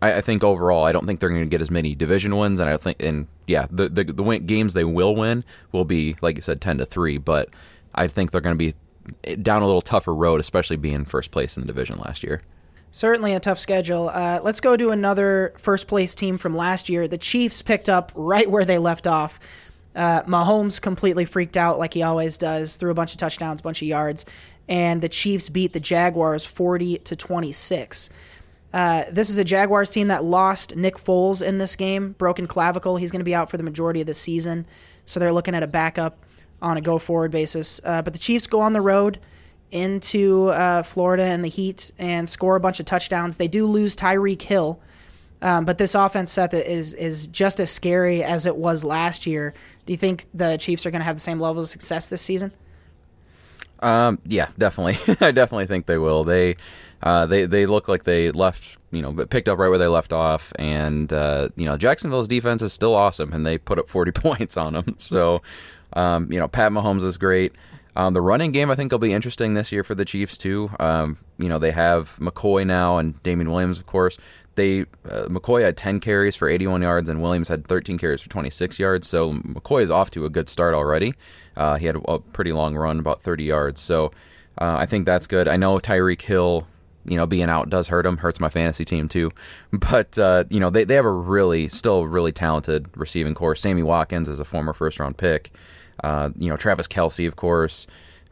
I, 0.01 0.21
think 0.21 0.43
overall, 0.43 0.85
I 0.85 0.91
don't 0.91 1.07
think 1.07 1.21
they're 1.21 1.29
going 1.29 1.43
to 1.43 1.47
get 1.47 1.61
as 1.61 1.71
many 1.71 1.95
division 1.95 2.37
wins, 2.37 2.59
and 2.59 2.69
I 2.69 2.77
think 2.77 3.01
and 3.03 3.29
yeah, 3.47 3.67
the 3.71 3.89
the, 3.89 4.05
the 4.05 4.23
win, 4.23 4.47
games 4.47 4.75
they 4.75 4.85
will 4.85 5.15
win 5.15 5.45
will 5.71 5.85
be 5.85 6.17
like 6.21 6.37
you 6.37 6.43
said, 6.43 6.61
ten 6.61 6.79
to 6.79 6.87
three. 6.87 7.19
But 7.19 7.51
I 7.95 8.09
think 8.09 8.31
they're 8.31 8.41
going 8.41 8.57
to 8.57 8.59
be 8.59 8.75
down 9.43 9.63
a 9.63 9.67
little 9.67 9.83
tougher 9.83 10.15
road, 10.15 10.41
especially 10.41 10.77
being 10.77 11.05
first 11.05 11.31
place 11.31 11.57
in 11.57 11.63
the 11.63 11.67
division 11.67 11.99
last 11.99 12.23
year. 12.23 12.43
Certainly 12.91 13.33
a 13.33 13.41
tough 13.41 13.59
schedule. 13.59 14.11
Uh, 14.11 14.41
let's 14.43 14.61
go 14.61 14.77
to 14.77 14.91
another 14.91 15.55
first 15.57 15.87
place 15.87 16.15
team 16.15 16.37
from 16.37 16.55
last 16.55 16.91
year. 16.91 17.09
The 17.09 17.19
Chiefs 17.19 17.63
picked 17.63 17.89
up 17.89 18.13
right 18.15 18.51
where 18.51 18.67
they 18.67 18.79
left 18.79 19.07
off. 19.07 19.41
Uh, 19.97 20.23
Mahomes 20.23 20.81
completely 20.81 21.25
freaked 21.25 21.57
out 21.57 21.79
like 21.79 21.95
he 21.95 22.03
always 22.03 22.37
does, 22.39 22.77
threw 22.77 22.91
a 22.91 22.95
bunch 22.95 23.13
of 23.13 23.19
touchdowns, 23.19 23.63
bunch 23.63 23.81
of 23.83 23.89
yards, 23.89 24.27
and 24.69 25.03
the 25.03 25.09
Chiefs 25.09 25.49
beat 25.49 25.73
the 25.73 25.81
Jaguars 25.81 26.45
40 26.45 26.99
to 26.99 27.17
26. 27.17 28.11
Uh, 28.73 29.05
this 29.11 29.29
is 29.29 29.39
a 29.39 29.45
Jaguars 29.45 29.91
team 29.91 30.09
that 30.09 30.25
lost 30.25 30.77
Nick 30.77 30.97
Foles 30.97 31.47
in 31.47 31.59
this 31.59 31.77
game, 31.77 32.13
broken 32.13 32.47
clavicle. 32.47 32.97
He's 32.97 33.11
going 33.11 33.21
to 33.21 33.25
be 33.25 33.35
out 33.35 33.51
for 33.51 33.59
the 33.59 33.63
majority 33.63 34.01
of 34.01 34.07
the 34.07 34.15
season, 34.15 34.67
so 35.05 35.21
they're 35.21 35.33
looking 35.33 35.55
at 35.55 35.63
a 35.63 35.67
backup 35.67 36.25
on 36.63 36.79
a 36.79 36.81
go 36.81 36.99
forward 36.99 37.31
basis. 37.31 37.81
Uh, 37.85 38.01
but 38.01 38.15
the 38.15 38.19
Chiefs 38.19 38.47
go 38.47 38.61
on 38.61 38.73
the 38.73 38.81
road 38.81 39.19
into 39.71 40.49
uh, 40.49 40.83
Florida 40.83 41.25
and 41.25 41.45
the 41.45 41.49
Heat 41.49 41.91
and 41.99 42.29
score 42.29 42.57
a 42.57 42.61
bunch 42.61 42.81
of 42.81 42.87
touchdowns. 42.87 43.37
They 43.37 43.49
do 43.49 43.67
lose 43.67 43.95
Tyreek 43.95 44.41
Hill, 44.41 44.81
um, 45.43 45.65
but 45.65 45.79
this 45.79 45.95
offense, 45.95 46.33
Seth, 46.33 46.55
is 46.55 46.95
is 46.95 47.27
just 47.29 47.59
as 47.61 47.71
scary 47.71 48.23
as 48.23 48.47
it 48.47 48.57
was 48.57 48.85
last 48.85 49.27
year. 49.27 49.53
Do 49.85 49.93
you 49.93 49.97
think 49.97 50.25
the 50.33 50.57
Chiefs 50.57 50.87
are 50.87 50.91
going 50.91 51.01
to 51.01 51.05
have 51.05 51.17
the 51.17 51.21
same 51.21 51.41
level 51.41 51.63
of 51.63 51.69
success 51.69 52.09
this 52.09 52.23
season? 52.23 52.53
Um, 53.81 54.21
yeah, 54.25 54.49
definitely. 54.57 54.95
I 55.27 55.33
definitely 55.33 55.67
think 55.67 55.87
they 55.87 55.99
will. 55.99 56.23
They 56.23 56.57
uh, 57.03 57.27
they 57.27 57.47
they 57.47 57.67
look 57.67 57.89
like 57.89 58.05
they 58.05 58.31
left, 58.31 58.79
you 58.93 59.03
know, 59.03 59.13
picked 59.27 59.49
up 59.49 59.59
right 59.59 59.69
where 59.69 59.79
they 59.79 59.89
left 59.89 60.13
off, 60.13 60.53
and 60.59 61.13
uh, 61.13 61.49
you 61.57 61.67
know, 61.67 61.77
Jacksonville's 61.77 62.29
defense 62.29 62.63
is 62.63 62.73
still 62.73 62.95
awesome, 62.95 63.33
and 63.33 63.45
they 63.45 63.59
put 63.59 63.79
up 63.79 63.89
40 63.89 64.13
points 64.21 64.57
on 64.57 64.75
them. 64.75 64.95
So, 64.99 65.43
um, 65.95 66.33
you 66.33 66.39
know, 66.39 66.49
Pat 66.49 66.73
Mahomes 66.73 67.03
is 67.03 67.19
great. 67.19 67.53
Um, 67.95 68.15
the 68.15 68.23
running 68.23 68.53
game, 68.53 68.71
I 68.71 68.75
think, 68.75 68.91
will 68.91 68.99
be 68.99 69.13
interesting 69.13 69.55
this 69.55 69.71
year 69.71 69.85
for 69.85 69.95
the 69.95 70.05
Chiefs 70.05 70.39
too. 70.39 70.71
Um, 70.81 71.19
you 71.39 71.49
know, 71.49 71.59
they 71.59 71.73
have 71.73 72.17
McCoy 72.19 72.67
now 72.67 72.99
and 72.99 73.23
Damien 73.23 73.51
Williams, 73.51 73.79
of 73.79 73.87
course. 73.87 74.17
They 74.55 74.83
uh, 74.83 75.27
McCoy 75.29 75.63
had 75.63 75.77
10 75.77 76.01
carries 76.01 76.37
for 76.37 76.49
81 76.49 76.83
yards, 76.83 77.09
and 77.09 77.23
Williams 77.23 77.49
had 77.49 77.67
13 77.67 77.99
carries 77.99 78.23
for 78.23 78.29
26 78.29 78.79
yards. 78.79 79.07
So 79.07 79.35
McCoy 79.35 79.83
is 79.83 79.91
off 79.91 80.11
to 80.13 80.25
a 80.25 80.31
good 80.31 80.49
start 80.49 80.75
already. 80.75 81.15
Uh, 81.57 81.77
he 81.77 81.87
had 81.87 81.97
a, 81.97 82.19
pretty 82.19 82.53
long 82.53 82.75
run, 82.75 82.99
about 82.99 83.23
30 83.23 83.45
yards. 83.45 83.81
So 83.81 84.07
uh, 84.59 84.77
I 84.79 84.87
think 84.87 85.07
that's 85.07 85.27
good. 85.27 85.49
I 85.49 85.57
know 85.57 85.79
Tyreek 85.79 86.23
Hill, 86.23 86.67
you 87.05 87.17
know, 87.17 87.27
being 87.27 87.49
out 87.49 87.69
does 87.69 87.89
hurt 87.89 88.07
him, 88.07 88.19
hurts 88.19 88.41
my 88.41 88.49
fantasy 88.49 88.85
team 88.85 89.09
too. 89.09 89.31
But 89.91 90.19
uh, 90.19 90.45
you 90.51 90.61
know, 90.61 90.71
they 90.71 90.85
they 90.85 90.95
have 90.95 91.07
a 91.07 91.11
really, 91.11 91.69
still 91.69 92.07
really 92.07 92.33
talented 92.33 92.89
receiving 92.95 93.35
corps. 93.35 93.57
Sammy 93.57 93.83
Watkins 93.83 94.29
is 94.29 94.41
a 94.41 94.45
former 94.45 94.73
first 94.73 94.99
round 94.99 95.17
pick. 95.17 95.51
Uh, 96.03 96.31
you 96.37 96.49
know, 96.49 96.57
Travis 96.57 96.89
Kelce, 96.89 97.27
of 97.27 97.37
course. 97.37 97.87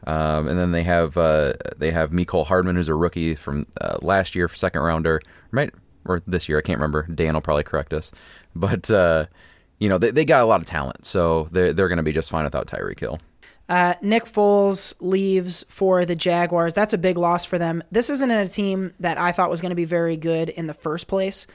Um, 0.07 0.47
and 0.47 0.57
then 0.57 0.71
they 0.71 0.83
have 0.83 1.15
uh, 1.17 1.53
they 1.77 1.91
have 1.91 2.11
Mecole 2.11 2.45
Hardman, 2.45 2.75
who's 2.75 2.89
a 2.89 2.95
rookie 2.95 3.35
from 3.35 3.67
uh, 3.79 3.97
last 4.01 4.35
year, 4.35 4.47
second 4.49 4.81
rounder, 4.81 5.21
right? 5.51 5.71
Or 6.05 6.21
this 6.25 6.49
year, 6.49 6.57
I 6.57 6.61
can't 6.61 6.79
remember. 6.79 7.03
Dan 7.03 7.35
will 7.35 7.41
probably 7.41 7.63
correct 7.63 7.93
us, 7.93 8.11
but 8.55 8.89
uh, 8.89 9.27
you 9.79 9.89
know 9.89 9.99
they, 9.99 10.09
they 10.09 10.25
got 10.25 10.41
a 10.41 10.45
lot 10.45 10.59
of 10.59 10.65
talent, 10.65 11.05
so 11.05 11.47
they're 11.51 11.73
they're 11.73 11.87
going 11.87 11.97
to 11.97 12.03
be 12.03 12.11
just 12.11 12.31
fine 12.31 12.45
without 12.45 12.67
Tyreek 12.67 12.99
Hill. 12.99 13.19
Uh, 13.69 13.93
Nick 14.01 14.25
Foles 14.25 14.95
leaves 14.99 15.63
for 15.69 16.03
the 16.03 16.15
Jaguars. 16.15 16.73
That's 16.73 16.93
a 16.93 16.97
big 16.97 17.17
loss 17.17 17.45
for 17.45 17.57
them. 17.57 17.83
This 17.91 18.09
isn't 18.09 18.31
a 18.31 18.47
team 18.47 18.93
that 18.99 19.17
I 19.17 19.31
thought 19.31 19.49
was 19.49 19.61
going 19.61 19.69
to 19.69 19.75
be 19.75 19.85
very 19.85 20.17
good 20.17 20.49
in 20.49 20.67
the 20.67 20.73
first 20.73 21.07
place. 21.07 21.47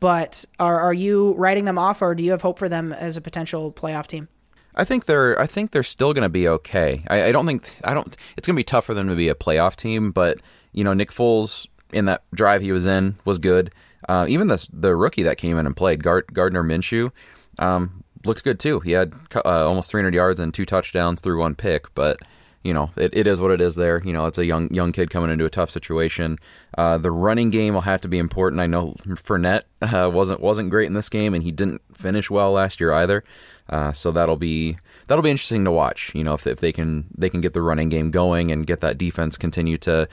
But 0.00 0.46
are 0.58 0.80
are 0.80 0.94
you 0.94 1.34
writing 1.34 1.66
them 1.66 1.78
off, 1.78 2.00
or 2.00 2.14
do 2.14 2.22
you 2.22 2.30
have 2.30 2.40
hope 2.40 2.58
for 2.58 2.70
them 2.70 2.92
as 2.92 3.18
a 3.18 3.20
potential 3.20 3.70
playoff 3.70 4.06
team? 4.06 4.28
I 4.74 4.84
think 4.84 5.04
they're 5.04 5.38
I 5.40 5.46
think 5.46 5.70
they're 5.70 5.82
still 5.82 6.12
going 6.12 6.22
to 6.22 6.28
be 6.28 6.48
okay. 6.48 7.04
I, 7.08 7.24
I, 7.24 7.32
don't 7.32 7.46
think 7.46 7.76
I 7.84 7.94
don't. 7.94 8.06
It's 8.36 8.46
going 8.46 8.54
to 8.54 8.60
be 8.60 8.64
tough 8.64 8.84
for 8.84 8.94
them 8.94 9.08
to 9.08 9.14
be 9.14 9.28
a 9.28 9.34
playoff 9.34 9.76
team, 9.76 10.10
but 10.10 10.38
you 10.72 10.82
know 10.84 10.94
Nick 10.94 11.10
Foles 11.10 11.66
in 11.92 12.06
that 12.06 12.22
drive 12.34 12.62
he 12.62 12.72
was 12.72 12.86
in 12.86 13.16
was 13.24 13.38
good. 13.38 13.72
Uh, 14.08 14.26
even 14.28 14.48
the 14.48 14.66
the 14.72 14.96
rookie 14.96 15.22
that 15.24 15.36
came 15.36 15.58
in 15.58 15.66
and 15.66 15.76
played 15.76 16.02
Gard- 16.02 16.32
Gardner 16.32 16.62
Minshew 16.62 17.12
um, 17.58 18.02
looked 18.24 18.44
good 18.44 18.58
too. 18.58 18.80
He 18.80 18.92
had 18.92 19.12
uh, 19.34 19.66
almost 19.66 19.90
300 19.90 20.14
yards 20.14 20.40
and 20.40 20.52
two 20.52 20.64
touchdowns 20.64 21.20
through 21.20 21.38
one 21.38 21.54
pick, 21.54 21.94
but 21.94 22.18
you 22.64 22.72
know, 22.72 22.90
it, 22.96 23.16
it 23.16 23.26
is 23.26 23.40
what 23.40 23.50
it 23.50 23.60
is 23.60 23.74
there. 23.74 24.00
You 24.04 24.12
know, 24.12 24.26
it's 24.26 24.38
a 24.38 24.44
young 24.44 24.72
young 24.72 24.92
kid 24.92 25.10
coming 25.10 25.30
into 25.30 25.44
a 25.44 25.50
tough 25.50 25.70
situation. 25.70 26.38
Uh, 26.78 26.98
the 26.98 27.10
running 27.10 27.50
game 27.50 27.74
will 27.74 27.80
have 27.80 28.00
to 28.02 28.08
be 28.08 28.18
important. 28.18 28.60
I 28.60 28.66
know 28.66 28.94
Fournette 29.06 29.62
uh, 29.82 30.10
wasn't 30.10 30.40
wasn't 30.40 30.70
great 30.70 30.86
in 30.86 30.94
this 30.94 31.08
game, 31.08 31.34
and 31.34 31.42
he 31.42 31.50
didn't 31.50 31.82
finish 31.94 32.30
well 32.30 32.52
last 32.52 32.80
year 32.80 32.92
either. 32.92 33.24
Uh, 33.68 33.92
so 33.92 34.10
that'll 34.10 34.36
be 34.36 34.76
that'll 35.08 35.22
be 35.22 35.30
interesting 35.30 35.64
to 35.64 35.72
watch. 35.72 36.14
You 36.14 36.24
know, 36.24 36.34
if, 36.34 36.46
if 36.46 36.60
they 36.60 36.72
can 36.72 37.06
they 37.16 37.28
can 37.28 37.40
get 37.40 37.52
the 37.52 37.62
running 37.62 37.88
game 37.88 38.10
going 38.10 38.52
and 38.52 38.66
get 38.66 38.80
that 38.80 38.98
defense 38.98 39.36
continue 39.36 39.78
to 39.78 40.08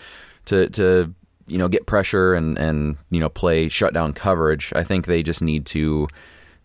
to 0.46 0.70
to 0.70 1.14
you 1.48 1.58
know 1.58 1.68
get 1.68 1.86
pressure 1.86 2.34
and 2.34 2.58
and 2.58 2.98
you 3.10 3.20
know 3.20 3.30
play 3.30 3.70
shutdown 3.70 4.14
coverage. 4.14 4.74
I 4.76 4.84
think 4.84 5.06
they 5.06 5.22
just 5.22 5.44
need 5.44 5.66
to 5.68 6.08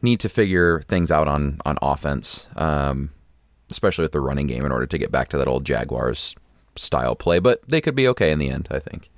need 0.02 0.20
to 0.20 0.28
figure 0.28 0.80
things 0.82 1.10
out 1.10 1.28
on 1.28 1.58
on 1.66 1.78
offense. 1.82 2.48
Um, 2.56 3.10
especially 3.70 4.02
with 4.02 4.12
the 4.12 4.20
running 4.20 4.46
game, 4.46 4.64
in 4.64 4.72
order 4.72 4.86
to 4.86 4.98
get 4.98 5.10
back 5.10 5.28
to 5.30 5.38
that 5.38 5.48
old 5.48 5.64
Jaguars 5.64 6.36
style 6.76 7.14
play. 7.14 7.38
But 7.38 7.62
they 7.68 7.80
could 7.80 7.94
be 7.94 8.08
okay 8.08 8.32
in 8.32 8.38
the 8.38 8.48
end, 8.48 8.68
I 8.70 8.78
think. 8.78 9.10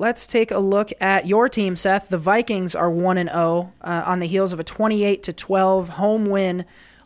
Let's 0.00 0.28
take 0.28 0.52
a 0.52 0.58
look 0.58 0.92
at 1.00 1.26
your 1.26 1.48
team, 1.48 1.74
Seth. 1.74 2.08
The 2.08 2.18
Vikings 2.18 2.76
are 2.76 2.90
one 2.90 3.18
and 3.18 3.28
zero 3.28 3.72
uh, 3.80 4.04
on 4.06 4.20
the 4.20 4.26
heels 4.26 4.52
of 4.52 4.60
a 4.60 4.64
twenty-eight 4.64 5.24
to 5.24 5.32
twelve 5.32 5.88
home 5.88 6.26
win 6.26 6.64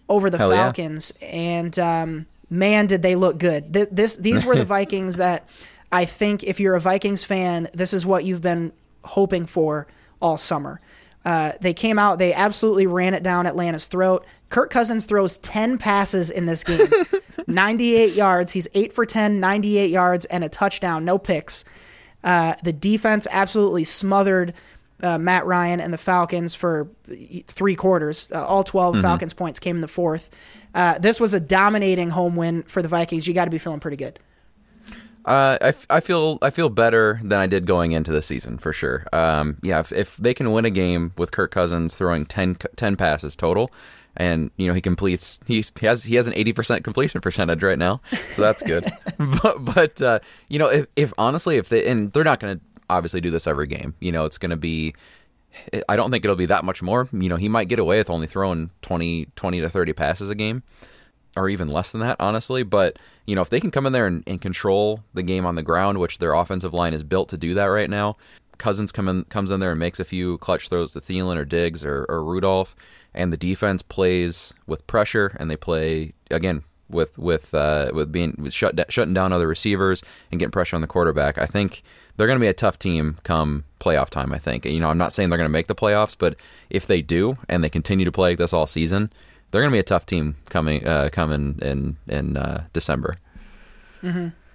over 0.09 0.29
the 0.29 0.37
Hell 0.37 0.51
yeah. 0.51 0.65
Falcons, 0.65 1.13
and 1.23 1.79
um, 1.79 2.27
man, 2.51 2.87
did 2.87 3.01
they 3.01 3.17
look 3.17 3.39
good! 3.39 3.73
Th- 3.73 3.89
This 3.91 4.17
these 4.17 4.45
were 4.45 4.55
the 4.55 4.65
Vikings 4.67 5.17
that 5.17 5.49
I 5.91 6.05
think 6.05 6.45
if 6.45 6.61
you're 6.61 6.75
a 6.75 6.81
Vikings 6.81 7.25
fan, 7.25 7.69
this 7.73 7.95
is 7.95 8.05
what 8.05 8.25
you've 8.25 8.43
been 8.43 8.73
hoping 9.05 9.47
for 9.47 9.87
all 10.21 10.37
summer. 10.37 10.79
Uh, 11.25 11.53
they 11.61 11.73
came 11.73 11.99
out, 11.99 12.19
they 12.19 12.35
absolutely 12.35 12.87
ran 12.87 13.15
it 13.15 13.23
down 13.23 13.47
Atlanta's 13.47 13.87
throat. 13.87 14.27
Kirk 14.53 14.69
Cousins 14.71 15.07
throws 15.07 15.39
10 15.39 15.79
passes 15.79 16.31
in 16.31 16.45
this 16.45 16.63
game, 16.63 16.87
98 17.47 18.13
yards. 18.13 18.53
He's 18.53 18.69
8 18.75 18.93
for 18.93 19.07
10, 19.07 19.41
98 19.41 19.91
yards, 19.91 20.27
and 20.27 20.45
a 20.45 20.49
touchdown, 20.51 21.07
no 21.07 21.17
picks. 21.19 21.65
Uh, 22.23 22.55
the 22.63 22.73
defense 22.73 23.27
absolutely 23.31 23.85
smothered 23.85 24.53
uh, 25.03 25.17
Matt 25.17 25.47
Ryan 25.47 25.81
and 25.81 25.93
the 25.93 25.99
Falcons 25.99 26.55
for 26.55 26.87
three 27.47 27.75
quarters. 27.75 28.31
Uh, 28.31 28.45
all 28.45 28.63
12 28.63 29.01
Falcons 29.01 29.33
points 29.33 29.59
came 29.59 29.77
in 29.77 29.81
the 29.81 29.89
fourth. 29.89 30.29
Uh, 30.75 30.99
this 30.99 31.19
was 31.19 31.33
a 31.33 31.41
dominating 31.41 32.11
home 32.11 32.37
win 32.37 32.63
for 32.65 32.83
the 32.83 32.89
Vikings. 32.89 33.27
You 33.27 33.33
got 33.35 33.47
to 33.47 33.51
be 33.51 33.59
feeling 33.59 33.81
pretty 33.81 33.97
good. 33.97 34.21
Uh, 35.25 35.57
I, 35.61 35.75
I 35.89 36.01
feel 36.01 36.39
I 36.43 36.51
feel 36.51 36.69
better 36.69 37.21
than 37.23 37.39
I 37.39 37.47
did 37.47 37.65
going 37.65 37.93
into 37.93 38.11
the 38.11 38.23
season 38.23 38.59
for 38.59 38.73
sure. 38.73 39.07
Um, 39.13 39.57
yeah, 39.63 39.79
if, 39.79 39.93
if 39.93 40.17
they 40.17 40.35
can 40.35 40.51
win 40.51 40.65
a 40.65 40.71
game 40.71 41.13
with 41.17 41.31
Kirk 41.31 41.53
Cousins 41.53 41.95
throwing 41.95 42.27
10, 42.27 42.57
10 42.75 42.97
passes 42.97 43.37
total, 43.37 43.71
and 44.17 44.51
you 44.57 44.67
know 44.67 44.75
he 44.75 44.81
completes 44.81 45.41
he, 45.47 45.65
has 45.81 46.03
he 46.03 46.17
has 46.17 46.27
an 46.27 46.35
eighty 46.35 46.53
percent 46.53 46.85
completion 46.85 47.21
percentage 47.21 47.63
right 47.63 47.79
now, 47.79 48.01
so 48.31 48.43
that's 48.43 48.63
good. 48.63 48.91
but 49.43 49.65
but 49.65 50.03
uh, 50.03 50.21
you 50.49 50.59
know 50.59 50.69
if, 50.69 50.87
if 50.97 51.13
honestly 51.19 51.57
if 51.57 51.69
they 51.69 51.87
and 51.87 52.13
they're 52.13 52.25
not 52.25 52.41
going 52.41 52.59
to 52.59 52.65
obviously 52.91 53.21
do 53.21 53.31
this 53.31 53.47
every 53.47 53.67
game. 53.67 53.95
You 54.01 54.13
know 54.13 54.25
it's 54.25 54.39
going 54.39 54.51
to 54.51 54.57
be. 54.57 54.95
I 55.87 55.97
don't 55.97 56.11
think 56.11 56.25
it'll 56.25 56.35
be 56.35 56.47
that 56.47 56.65
much 56.65 56.83
more. 56.83 57.09
You 57.13 57.29
know 57.29 57.37
he 57.37 57.49
might 57.49 57.69
get 57.69 57.79
away 57.79 57.99
with 57.99 58.11
only 58.11 58.27
throwing 58.27 58.71
20, 58.83 59.29
20 59.37 59.61
to 59.61 59.69
thirty 59.69 59.93
passes 59.93 60.31
a 60.31 60.35
game 60.35 60.63
or 61.37 61.49
even 61.49 61.69
less 61.69 61.93
than 61.93 62.01
that, 62.01 62.17
honestly. 62.21 62.63
But 62.63 62.99
you 63.27 63.35
know, 63.35 63.43
if 63.43 63.51
they 63.51 63.61
can 63.61 63.71
come 63.71 63.87
in 63.87 63.93
there 63.93 64.07
and, 64.07 64.23
and 64.27 64.41
control 64.41 65.03
the 65.15 65.23
game 65.23 65.47
on 65.47 65.55
the 65.55 65.63
ground, 65.63 65.99
which 65.99 66.19
their 66.19 66.35
offensive 66.35 66.75
line 66.75 66.95
is 66.95 67.03
built 67.03 67.29
to 67.31 67.37
do 67.37 67.55
that 67.55 67.67
right 67.67 67.91
now, 67.91 68.17
Cousins 68.63 68.93
come 68.93 69.09
in, 69.09 69.25
comes 69.25 69.51
in 69.51 69.59
there 69.59 69.73
and 69.73 69.81
makes 69.81 69.99
a 69.99 70.05
few 70.05 70.39
clutch 70.39 70.69
throws 70.69 70.93
to 70.93 71.01
Thielen 71.01 71.37
or 71.37 71.45
Diggs 71.45 71.85
or, 71.85 72.07
or 72.09 72.23
Rudolph, 72.23 72.77
and 73.13 73.33
the 73.33 73.37
defense 73.37 73.83
plays 73.83 74.55
with 74.69 74.87
pressure 74.87 75.37
and 75.41 75.51
they 75.51 75.57
play 75.57 76.13
again 76.31 76.63
with 76.89 77.19
with 77.19 77.55
uh, 77.55 77.91
with 77.93 78.13
being 78.13 78.37
with 78.39 78.55
shut 78.55 78.79
shutting 78.89 79.15
down 79.15 79.33
other 79.33 79.49
receivers 79.49 80.01
and 80.31 80.39
getting 80.39 80.53
pressure 80.53 80.77
on 80.77 80.81
the 80.81 80.87
quarterback. 80.87 81.39
I 81.39 81.47
think 81.47 81.83
they're 82.17 82.29
going 82.29 82.39
to 82.39 82.41
be 82.41 82.47
a 82.47 82.53
tough 82.53 82.79
team 82.79 83.17
come 83.25 83.65
playoff 83.81 84.11
time. 84.11 84.33
I 84.33 84.39
think 84.39 84.65
you 84.65 84.79
know 84.79 84.91
I'm 84.91 84.99
not 84.99 85.13
saying 85.13 85.31
they're 85.31 85.39
going 85.39 85.51
to 85.51 85.53
make 85.53 85.67
the 85.67 85.75
playoffs, 85.75 86.15
but 86.17 86.37
if 86.71 86.87
they 86.87 87.03
do 87.03 87.39
and 87.49 87.65
they 87.65 87.69
continue 87.69 88.05
to 88.05 88.13
play 88.13 88.31
like 88.31 88.39
this 88.39 88.53
all 88.53 88.69
season, 88.69 89.13
they're 89.51 89.63
going 89.63 89.73
to 89.73 89.75
be 89.75 89.81
a 89.81 89.83
tough 89.83 90.07
team 90.07 90.37
coming 90.51 90.87
uh, 90.87 91.09
coming 91.11 91.59
in 91.63 91.97
in 92.07 92.37
uh, 92.37 92.65
December. 92.73 93.17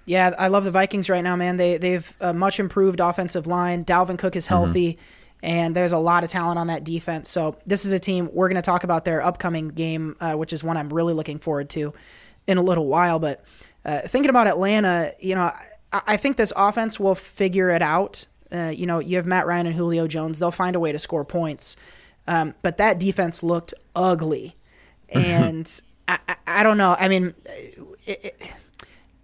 Yeah, 0.07 0.33
I 0.39 0.47
love 0.47 0.63
the 0.63 0.71
Vikings 0.71 1.09
right 1.09 1.23
now, 1.23 1.35
man. 1.35 1.57
They 1.57 1.75
they've 1.77 2.15
a 2.21 2.33
much 2.33 2.61
improved 2.61 3.01
offensive 3.01 3.45
line. 3.45 3.83
Dalvin 3.83 4.17
Cook 4.17 4.37
is 4.37 4.47
healthy, 4.47 4.97
and 5.43 5.75
there's 5.75 5.91
a 5.91 5.97
lot 5.97 6.23
of 6.23 6.29
talent 6.29 6.57
on 6.57 6.67
that 6.67 6.85
defense. 6.85 7.29
So 7.29 7.57
this 7.65 7.83
is 7.83 7.91
a 7.91 7.99
team 7.99 8.29
we're 8.31 8.47
going 8.47 8.55
to 8.55 8.61
talk 8.61 8.85
about 8.85 9.03
their 9.03 9.21
upcoming 9.21 9.67
game, 9.67 10.15
uh, 10.21 10.35
which 10.35 10.53
is 10.53 10.63
one 10.63 10.77
I'm 10.77 10.87
really 10.89 11.13
looking 11.13 11.39
forward 11.39 11.69
to 11.71 11.93
in 12.47 12.57
a 12.57 12.61
little 12.61 12.87
while. 12.87 13.19
But 13.19 13.43
uh, 13.83 13.99
thinking 13.99 14.29
about 14.29 14.47
Atlanta, 14.47 15.11
you 15.19 15.35
know, 15.35 15.51
I, 15.91 16.01
I 16.07 16.17
think 16.17 16.37
this 16.37 16.53
offense 16.55 16.97
will 17.01 17.15
figure 17.15 17.69
it 17.69 17.81
out. 17.81 18.27
Uh, 18.49 18.71
you 18.73 18.85
know, 18.85 18.99
you 18.99 19.17
have 19.17 19.25
Matt 19.25 19.45
Ryan 19.45 19.67
and 19.67 19.75
Julio 19.75 20.07
Jones; 20.07 20.39
they'll 20.39 20.51
find 20.51 20.77
a 20.77 20.79
way 20.79 20.93
to 20.93 20.99
score 20.99 21.25
points. 21.25 21.75
Um, 22.27 22.55
but 22.61 22.77
that 22.77 22.97
defense 22.97 23.43
looked 23.43 23.73
ugly, 23.93 24.55
and 25.09 25.81
I, 26.07 26.19
I, 26.29 26.35
I 26.47 26.63
don't 26.63 26.77
know. 26.77 26.95
I 26.97 27.09
mean, 27.09 27.33
it, 28.05 28.23
it, 28.23 28.53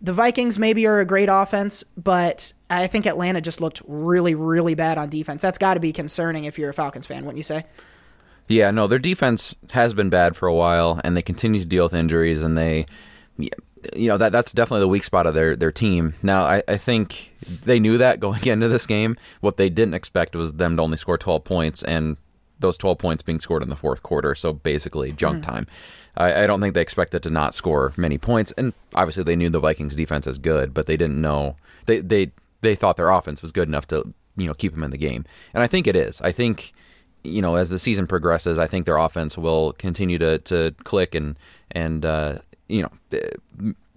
the 0.04 0.12
Vikings 0.12 0.60
maybe 0.60 0.86
are 0.86 1.00
a 1.00 1.06
great 1.06 1.30
offense, 1.32 1.84
but 1.96 2.52
I 2.70 2.88
think 2.88 3.06
Atlanta 3.06 3.40
just 3.40 3.62
looked 3.62 3.82
really, 3.88 4.36
really 4.36 4.76
bad 4.76 4.98
on 4.98 5.08
defense. 5.08 5.42
That's 5.42 5.58
got 5.58 5.76
to 5.76 5.80
be 5.80 5.94
concerning 5.94 6.44
if 6.44 6.60
you're 6.60 6.70
a 6.70 6.74
Falcons 6.74 7.08
fan, 7.08 7.24
wouldn't 7.24 7.38
you 7.38 7.44
say? 7.44 7.66
Yeah, 8.50 8.70
no, 8.72 8.88
their 8.88 9.00
defense 9.00 9.56
has 9.72 9.94
been 9.94 10.10
bad 10.10 10.36
for 10.36 10.48
a 10.48 10.54
while, 10.54 11.00
and 11.06 11.16
they 11.16 11.22
continue 11.22 11.62
to 11.62 11.66
deal 11.66 11.86
with 11.86 11.94
injuries, 11.94 12.44
and 12.44 12.58
they, 12.58 12.86
you 13.38 13.50
know, 14.10 14.18
that 14.18 14.34
that's 14.34 14.52
definitely 14.52 14.82
the 14.82 14.90
weak 14.90 15.06
spot 15.06 15.26
of 15.26 15.34
their 15.34 15.56
their 15.56 15.72
team. 15.72 16.16
Now, 16.22 16.44
I, 16.44 16.62
I 16.68 16.76
think 16.76 17.34
they 17.64 17.80
knew 17.80 17.98
that 17.98 18.20
going 18.20 18.46
into 18.48 18.68
this 18.68 18.86
game. 18.86 19.16
What 19.40 19.56
they 19.56 19.70
didn't 19.70 19.94
expect 19.94 20.36
was 20.36 20.54
them 20.54 20.76
to 20.76 20.84
only 20.84 20.98
score 20.98 21.18
12 21.18 21.46
points, 21.46 21.82
and 21.82 22.18
those 22.60 22.78
12 22.78 22.98
points 22.98 23.24
being 23.24 23.40
scored 23.40 23.64
in 23.64 23.70
the 23.70 23.78
fourth 23.78 24.04
quarter, 24.04 24.36
so 24.36 24.52
basically 24.52 25.14
junk 25.14 25.46
hmm. 25.46 25.52
time. 25.52 25.68
I, 26.16 26.44
I 26.44 26.48
don't 26.48 26.62
think 26.62 26.74
they 26.74 26.82
expected 26.82 27.24
to 27.24 27.30
not 27.30 27.56
score 27.56 27.94
many 27.98 28.18
points, 28.18 28.52
and 28.54 28.74
obviously 28.94 29.24
they 29.24 29.36
knew 29.36 29.50
the 29.50 29.60
Vikings 29.60 29.96
defense 29.96 30.28
is 30.28 30.38
good, 30.38 30.74
but 30.74 30.86
they 30.86 30.98
didn't 30.98 31.20
know 31.20 31.56
they 31.86 32.00
they 32.00 32.32
they 32.62 32.76
thought 32.76 32.98
their 32.98 33.10
offense 33.10 33.42
was 33.42 33.52
good 33.52 33.68
enough 33.68 33.88
to 33.88 34.14
you 34.36 34.48
know 34.48 34.54
keep 34.54 34.74
them 34.74 34.84
in 34.84 34.92
the 34.92 34.98
game, 34.98 35.26
and 35.54 35.64
I 35.64 35.68
think 35.68 35.88
it 35.88 35.96
is. 35.96 36.22
I 36.22 36.32
think 36.32 36.74
you 37.24 37.42
know 37.42 37.56
as 37.56 37.70
the 37.70 37.80
season 37.80 38.08
progresses, 38.08 38.58
I 38.58 38.68
think 38.68 38.86
their 38.86 38.98
offense 38.98 39.38
will 39.38 39.74
continue 39.74 40.18
to 40.20 40.38
to 40.40 40.76
click 40.84 41.16
and 41.16 41.38
and 41.72 42.06
uh, 42.06 42.40
you 42.68 42.82
know. 42.84 42.92
th- 43.10 43.34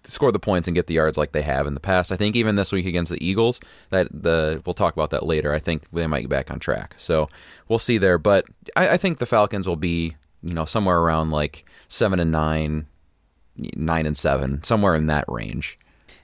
score 0.09 0.31
the 0.31 0.39
points 0.39 0.69
and 0.69 0.75
get 0.77 0.87
the 0.87 0.95
yards 0.95 1.19
like 1.19 1.33
they 1.33 1.43
have 1.43 1.67
in 1.67 1.75
the 1.75 1.81
past. 1.81 2.13
I 2.13 2.17
think 2.17 2.37
even 2.37 2.55
this 2.55 2.71
week 2.71 2.87
against 2.87 3.11
the 3.11 3.25
Eagles, 3.25 3.59
that 3.91 4.07
the 4.13 4.63
we'll 4.65 4.73
talk 4.73 4.95
about 4.95 5.11
that 5.11 5.27
later. 5.27 5.53
I 5.53 5.59
think 5.59 5.91
they 5.91 6.07
might 6.07 6.21
get 6.21 6.31
back 6.31 6.51
on 6.51 6.61
track. 6.61 6.95
So 6.97 7.29
we'll 7.67 7.81
see 7.81 7.99
there. 7.99 8.17
But 8.17 8.47
I, 8.77 8.91
I 8.91 8.97
think 8.99 9.19
the 9.19 9.27
Falcons 9.27 9.67
will 9.67 9.75
be 9.75 10.15
you 10.45 10.55
know 10.55 10.65
somewhere 10.65 10.99
around 10.99 11.31
like 11.31 11.65
seven 11.89 12.21
and 12.21 12.31
nine, 12.31 12.87
nine 13.57 14.07
and 14.07 14.17
seven, 14.17 14.63
somewhere 14.63 14.95
in 14.95 15.07
that 15.07 15.25
range. 15.29 15.79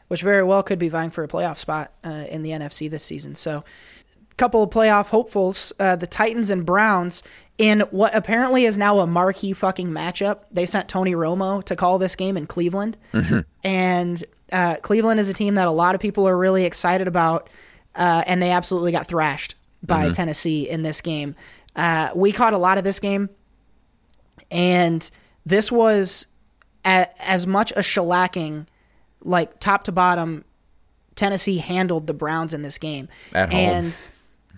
Which 0.09 0.23
very 0.23 0.43
well 0.43 0.63
could 0.63 0.79
be 0.79 0.89
vying 0.89 1.11
for 1.11 1.25
a 1.25 1.29
playoff 1.29 1.59
spot 1.59 1.93
uh, 2.05 2.25
in 2.29 2.43
the 2.43 2.51
NFC 2.51 2.91
this 2.91 3.03
season. 3.03 3.35
So, 3.35 3.65
a 4.31 4.35
couple 4.35 4.63
of 4.63 4.71
playoff 4.71 5.09
hopefuls, 5.09 5.73
uh, 5.79 5.97
the 5.97 6.07
Titans 6.07 6.51
and 6.51 6.67
Browns, 6.67 7.23
in 7.59 7.81
what 7.91 8.15
apparently 8.15 8.65
is 8.65 8.77
now 8.77 8.99
a 9.01 9.07
marquee 9.07 9.53
fucking 9.53 9.89
matchup. 9.89 10.41
They 10.51 10.67
sent 10.67 10.89
Tony 10.89 11.13
Romo 11.13 11.63
to 11.65 11.77
call 11.77 11.99
this 11.99 12.15
game 12.17 12.37
in 12.37 12.47
Cleveland. 12.47 12.97
And 13.65 14.23
uh, 14.53 14.77
Cleveland 14.77 15.21
is 15.21 15.29
a 15.29 15.35
team 15.35 15.55
that 15.55 15.67
a 15.67 15.71
lot 15.71 15.95
of 15.95 16.01
people 16.01 16.29
are 16.29 16.37
really 16.37 16.65
excited 16.65 17.09
about, 17.09 17.49
uh, 17.95 18.25
and 18.27 18.43
they 18.43 18.51
absolutely 18.51 18.93
got 18.93 19.07
thrashed 19.07 19.55
by 19.83 20.11
Tennessee 20.11 20.69
in 20.69 20.83
this 20.83 21.01
game. 21.01 21.35
Uh, 21.75 22.11
we 22.15 22.33
caught 22.33 22.53
a 22.53 22.59
lot 22.59 22.79
of 22.79 22.85
this 22.85 23.01
game, 23.01 23.31
and 24.51 25.11
this 25.47 25.71
was 25.73 26.27
a, 26.85 27.07
as 27.21 27.47
much 27.47 27.71
a 27.73 27.81
shellacking, 27.81 28.67
like 29.23 29.59
top 29.61 29.85
to 29.85 29.93
bottom. 29.93 30.45
Tennessee 31.15 31.59
handled 31.59 32.07
the 32.07 32.15
Browns 32.15 32.55
in 32.55 32.63
this 32.63 32.79
game, 32.79 33.09
At 33.35 33.53
home. 33.53 33.61
and 33.61 33.99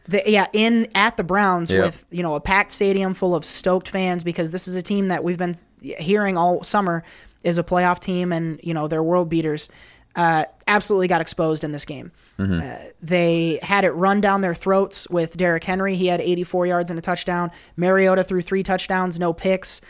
the, 0.06 0.22
yeah, 0.26 0.46
in 0.52 0.86
at 0.94 1.16
the 1.16 1.24
Browns 1.24 1.70
Yep. 1.70 1.84
with 1.84 2.04
you 2.10 2.22
know 2.22 2.34
a 2.36 2.40
packed 2.40 2.70
stadium 2.70 3.12
full 3.14 3.34
of 3.34 3.44
stoked 3.44 3.88
fans 3.88 4.22
because 4.22 4.50
this 4.52 4.68
is 4.68 4.76
a 4.76 4.82
team 4.82 5.08
that 5.08 5.24
we've 5.24 5.38
been 5.38 5.56
hearing 5.80 6.36
all 6.38 6.62
summer 6.62 7.02
is 7.42 7.58
a 7.58 7.62
playoff 7.64 7.98
team 7.98 8.32
and 8.32 8.60
you 8.62 8.72
know 8.72 8.86
they're 8.88 9.02
world 9.02 9.28
beaters. 9.28 9.68
Uh, 10.16 10.44
absolutely 10.68 11.08
got 11.08 11.20
exposed 11.20 11.64
in 11.64 11.72
this 11.72 11.84
game. 11.84 12.12
Uh, 12.38 12.76
they 13.02 13.58
had 13.62 13.84
it 13.84 13.90
run 13.90 14.20
down 14.20 14.40
their 14.42 14.54
throats 14.54 15.08
with 15.10 15.36
Derrick 15.36 15.64
Henry. 15.64 15.96
He 15.96 16.06
had 16.06 16.20
84 16.20 16.66
yards 16.68 16.90
and 16.90 16.98
a 16.98 17.02
touchdown. 17.02 17.50
Mariota 17.76 18.22
threw 18.22 18.40
three 18.40 18.62
touchdowns, 18.62 19.18
no 19.18 19.32
picks. 19.32 19.80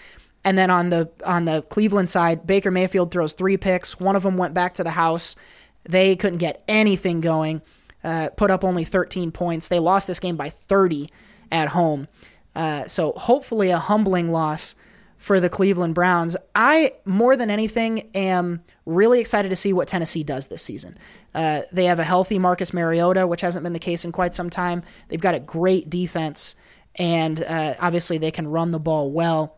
And 0.44 0.58
then 0.58 0.70
on 0.70 0.90
the 0.90 1.10
on 1.24 1.46
the 1.46 1.62
Cleveland 1.62 2.08
side, 2.08 2.46
Baker 2.46 2.70
Mayfield 2.70 3.10
throws 3.10 3.32
three 3.32 3.56
picks. 3.56 3.98
One 3.98 4.16
of 4.16 4.22
them 4.22 4.36
went 4.36 4.54
back 4.54 4.74
to 4.74 4.84
the 4.84 4.90
house. 4.90 5.36
They 5.84 6.16
couldn't 6.16 6.38
get 6.38 6.62
anything 6.68 7.20
going. 7.20 7.62
Uh, 8.02 8.28
put 8.36 8.50
up 8.50 8.64
only 8.64 8.84
13 8.84 9.32
points. 9.32 9.68
They 9.68 9.78
lost 9.78 10.06
this 10.06 10.20
game 10.20 10.36
by 10.36 10.50
30. 10.50 11.10
at 11.50 11.68
home. 11.68 12.08
Uh, 12.54 12.86
so 12.86 13.12
hopefully 13.12 13.70
a 13.70 13.78
humbling 13.78 14.30
loss 14.30 14.74
for 15.16 15.40
the 15.40 15.48
Cleveland 15.48 15.94
Browns. 15.94 16.36
I, 16.54 16.92
more 17.04 17.36
than 17.36 17.48
anything, 17.48 18.10
am 18.14 18.62
really 18.84 19.20
excited 19.20 19.48
to 19.48 19.56
see 19.56 19.72
what 19.72 19.88
Tennessee 19.88 20.22
does 20.22 20.48
this 20.48 20.62
season. 20.62 20.98
Uh, 21.34 21.62
they 21.72 21.86
have 21.86 21.98
a 21.98 22.04
healthy 22.04 22.38
Marcus 22.38 22.74
Mariota, 22.74 23.26
which 23.26 23.40
hasn't 23.40 23.62
been 23.62 23.72
the 23.72 23.78
case 23.78 24.04
in 24.04 24.12
quite 24.12 24.34
some 24.34 24.50
time. 24.50 24.82
They've 25.08 25.20
got 25.20 25.34
a 25.34 25.40
great 25.40 25.88
defense, 25.88 26.56
and 26.96 27.42
uh, 27.42 27.74
obviously 27.80 28.18
they 28.18 28.30
can 28.30 28.46
run 28.46 28.70
the 28.70 28.78
ball 28.78 29.10
well. 29.10 29.56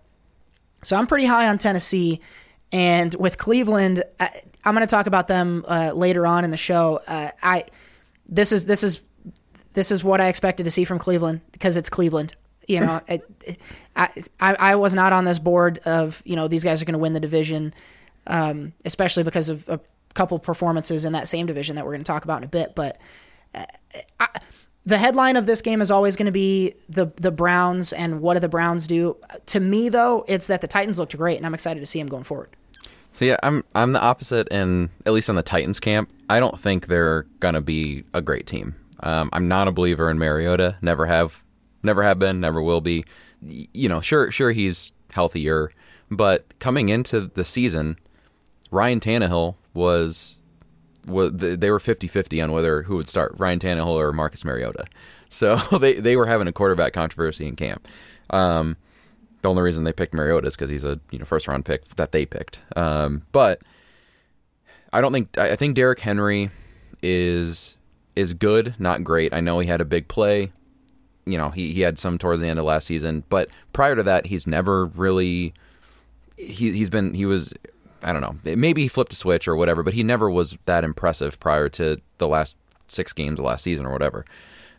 So 0.83 0.97
I'm 0.97 1.07
pretty 1.07 1.27
high 1.27 1.49
on 1.49 1.59
Tennessee. 1.59 2.21
And 2.73 3.15
with 3.15 3.39
Cleveland, 3.39 4.03
I, 4.21 4.43
I'm 4.65 4.75
going 4.75 4.87
to 4.87 4.91
talk 4.91 5.07
about 5.07 5.29
them 5.29 5.65
uh, 5.69 5.93
later 5.93 6.27
on 6.27 6.45
in 6.45 6.51
the 6.51 6.57
show. 6.57 7.01
Uh, 7.07 7.31
I 7.43 7.65
this 8.29 8.53
is 8.53 8.67
this 8.67 8.83
is 8.83 9.01
this 9.75 9.93
is 9.93 10.03
what 10.03 10.21
I 10.21 10.29
expected 10.29 10.65
to 10.65 10.71
see 10.71 10.85
from 10.85 10.99
Cleveland 10.99 11.41
because 11.53 11.77
it's 11.77 11.89
Cleveland. 11.89 12.35
You 12.67 12.81
know, 12.81 13.01
it, 13.09 13.61
I, 13.95 14.09
I 14.41 14.55
I 14.55 14.75
was 14.75 14.95
not 14.95 15.13
on 15.13 15.25
this 15.25 15.39
board 15.39 15.79
of 15.85 16.23
you 16.25 16.35
know 16.35 16.49
these 16.49 16.65
guys 16.65 16.83
are 16.83 16.85
going 16.85 16.95
to 16.95 16.99
win 16.99 17.13
the 17.13 17.21
division, 17.21 17.73
um, 18.27 18.73
especially 18.85 19.23
because 19.23 19.49
of 19.49 19.69
a 19.69 19.79
couple 20.15 20.39
performances 20.39 21.05
in 21.05 21.13
that 21.13 21.29
same 21.29 21.47
division 21.47 21.77
that 21.77 21.85
we're 21.85 21.93
going 21.93 22.05
to 22.05 22.09
talk 22.09 22.25
about 22.25 22.39
in 22.39 22.45
a 22.45 22.49
bit. 22.49 22.75
But 22.75 22.99
uh, 23.55 23.65
I, 24.19 24.29
the 24.87 24.99
headline 24.99 25.35
of 25.37 25.47
this 25.47 25.61
game 25.61 25.83
is 25.83 25.91
always 25.91 26.17
going 26.17 26.27
to 26.27 26.33
be 26.33 26.75
the 26.89 27.07
the 27.17 27.33
Browns 27.33 27.93
and 27.93 28.21
what 28.21 28.35
do 28.35 28.41
the 28.41 28.49
Browns 28.49 28.87
do. 28.87 29.17
To 29.47 29.61
me, 29.61 29.89
though, 29.89 30.25
it's 30.29 30.47
that 30.47 30.61
the 30.61 30.69
Titans 30.69 30.99
looked 30.99 31.17
great, 31.17 31.37
and 31.37 31.45
I'm 31.45 31.55
excited 31.55 31.81
to 31.81 31.87
see 31.87 31.99
them 31.99 32.07
going 32.09 32.25
forward. 32.25 32.51
So 33.13 33.25
yeah, 33.25 33.37
I'm 33.43 33.65
I'm 33.75 33.93
the 33.93 34.01
opposite, 34.01 34.49
and 34.51 34.91
at 35.05 35.13
least 35.13 35.29
on 35.29 35.35
the 35.35 35.43
Titans 35.43 35.81
camp, 35.81 36.11
I 36.31 36.39
don't 36.39 36.59
think 36.59 36.87
they're 36.87 37.25
gonna 37.41 37.61
be 37.61 38.05
a 38.15 38.23
great 38.23 38.47
team. 38.47 38.77
Um, 39.01 39.29
I'm 39.33 39.49
not 39.49 39.69
a 39.69 39.73
believer 39.73 40.09
in 40.09 40.19
Mariota. 40.19 40.77
Never 40.81 41.05
have, 41.05 41.45
never 41.83 42.03
have 42.03 42.19
been, 42.19 42.41
never 42.41 42.63
will 42.63 42.81
be. 42.81 43.05
You 43.43 43.89
know, 43.89 44.01
sure, 44.01 44.31
sure, 44.31 44.53
he's 44.53 44.93
healthier, 45.13 45.71
but 46.11 46.59
coming 46.59 46.89
into 46.89 47.31
the 47.35 47.45
season, 47.45 47.99
Ryan 48.71 49.01
Tannehill 49.01 49.57
was 49.75 50.36
was 50.36 50.36
they 51.07 51.71
were 51.71 51.79
50-50 51.79 52.43
on 52.43 52.53
whether 52.53 52.83
who 52.83 52.97
would 52.97 53.09
start 53.09 53.35
Ryan 53.39 53.59
Tannehill 53.59 53.87
or 53.87 54.13
Marcus 54.13 54.45
Mariota. 54.45 54.85
So 55.29 55.57
they 55.81 55.95
they 55.95 56.15
were 56.15 56.27
having 56.27 56.47
a 56.47 56.53
quarterback 56.53 56.93
controversy 56.93 57.49
in 57.49 57.57
camp. 57.57 57.89
Um, 58.31 58.77
the 59.43 59.51
only 59.51 59.61
reason 59.61 59.83
they 59.83 59.93
picked 59.93 60.15
Mariota 60.15 60.47
is 60.47 60.55
because 60.55 60.71
he's 60.71 60.85
a 60.85 61.01
you 61.11 61.19
know 61.19 61.25
first 61.25 61.49
round 61.49 61.65
pick 61.65 61.85
that 61.97 62.13
they 62.13 62.25
picked. 62.25 62.61
Um, 62.77 63.23
but 63.33 63.61
I 64.93 65.01
don't 65.01 65.13
think 65.13 65.37
I 65.37 65.57
think 65.57 65.75
Derrick 65.75 65.99
Henry 65.99 66.51
is 67.03 67.77
is 68.15 68.35
good, 68.35 68.75
not 68.79 69.05
great. 69.05 69.35
I 69.35 69.41
know 69.41 69.59
he 69.59 69.69
had 69.69 69.81
a 69.81 69.85
big 69.85 70.09
play. 70.09 70.53
You 71.27 71.37
know, 71.37 71.51
he, 71.51 71.73
he 71.73 71.81
had 71.81 71.99
some 71.99 72.19
towards 72.19 72.41
the 72.41 72.47
end 72.49 72.61
of 72.61 72.65
last 72.65 72.87
season, 72.87 73.25
but 73.29 73.49
prior 73.73 73.97
to 73.97 74.05
that, 74.05 74.27
he's 74.27 74.47
never 74.47 74.87
really 74.87 75.55
he 76.37 76.73
he's 76.73 76.91
been 76.91 77.15
he 77.15 77.27
was 77.27 77.53
I 78.07 78.13
don't 78.13 78.23
know 78.23 78.57
maybe 78.57 78.83
he 78.83 78.89
flipped 78.89 79.13
a 79.13 79.17
switch 79.17 79.47
or 79.47 79.57
whatever, 79.57 79.83
but 79.83 79.93
he 79.93 80.03
never 80.03 80.31
was 80.31 80.57
that 80.65 80.85
impressive 80.85 81.39
prior 81.41 81.69
to 81.71 82.01
the 82.19 82.29
last 82.29 82.57
six 82.89 83.13
games 83.13 83.41
last 83.41 83.63
season 83.63 83.85
or 83.85 83.93
whatever. 83.93 84.25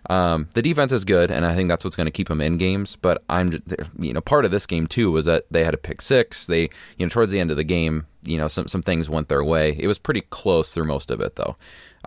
Um, 0.10 0.48
the 0.54 0.62
defense 0.62 0.92
is 0.92 1.04
good, 1.04 1.32
and 1.32 1.46
I 1.46 1.54
think 1.54 1.68
that's 1.68 1.84
what's 1.84 1.98
going 1.98 2.06
to 2.06 2.12
keep 2.12 2.30
him 2.30 2.40
in 2.40 2.58
games. 2.58 2.96
But 2.96 3.24
I'm, 3.30 3.62
you 4.00 4.14
know, 4.14 4.22
part 4.22 4.46
of 4.46 4.52
this 4.52 4.66
game 4.66 4.88
too 4.88 5.12
was 5.12 5.26
that 5.26 5.46
they 5.52 5.64
had 5.64 5.74
a 5.74 5.78
pick 5.78 6.02
six. 6.02 6.46
They, 6.48 6.70
you 6.98 7.06
know, 7.06 7.10
towards 7.10 7.32
the 7.32 7.40
end 7.40 7.52
of 7.52 7.58
the 7.58 7.64
game, 7.64 8.08
you 8.24 8.38
know, 8.38 8.48
some 8.48 8.68
some 8.68 8.82
things 8.82 9.10
went 9.10 9.28
their 9.28 9.44
way. 9.44 9.76
It 9.78 9.88
was 9.88 10.00
pretty 10.00 10.22
close 10.22 10.74
through 10.74 10.86
most 10.86 11.12
of 11.12 11.20
it, 11.20 11.36
though. 11.36 11.58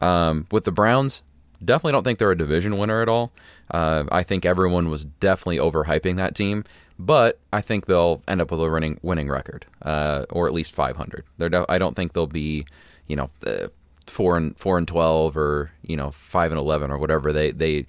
Um, 0.00 0.46
with 0.50 0.64
the 0.64 0.72
Browns, 0.72 1.22
definitely 1.64 1.92
don't 1.92 2.04
think 2.04 2.18
they're 2.18 2.30
a 2.30 2.38
division 2.38 2.78
winner 2.78 3.02
at 3.02 3.08
all. 3.08 3.32
Uh, 3.70 4.04
I 4.10 4.22
think 4.22 4.44
everyone 4.44 4.88
was 4.88 5.04
definitely 5.04 5.58
overhyping 5.58 6.16
that 6.16 6.34
team, 6.34 6.64
but 6.98 7.38
I 7.52 7.60
think 7.60 7.86
they'll 7.86 8.22
end 8.28 8.40
up 8.40 8.50
with 8.50 8.60
a 8.60 8.70
winning 8.70 8.98
winning 9.02 9.28
record, 9.28 9.66
uh, 9.82 10.26
or 10.30 10.46
at 10.46 10.52
least 10.52 10.74
500. 10.74 11.24
They're 11.38 11.48
de- 11.48 11.66
I 11.68 11.78
don't 11.78 11.94
think 11.94 12.12
they'll 12.12 12.26
be, 12.26 12.66
you 13.06 13.16
know, 13.16 13.30
uh, 13.46 13.68
four 14.06 14.36
and 14.36 14.58
four 14.58 14.76
and 14.76 14.88
12 14.88 15.36
or 15.36 15.70
you 15.82 15.96
know 15.96 16.10
five 16.10 16.50
and 16.50 16.60
11 16.60 16.90
or 16.90 16.98
whatever 16.98 17.32
they 17.32 17.52
they 17.52 17.86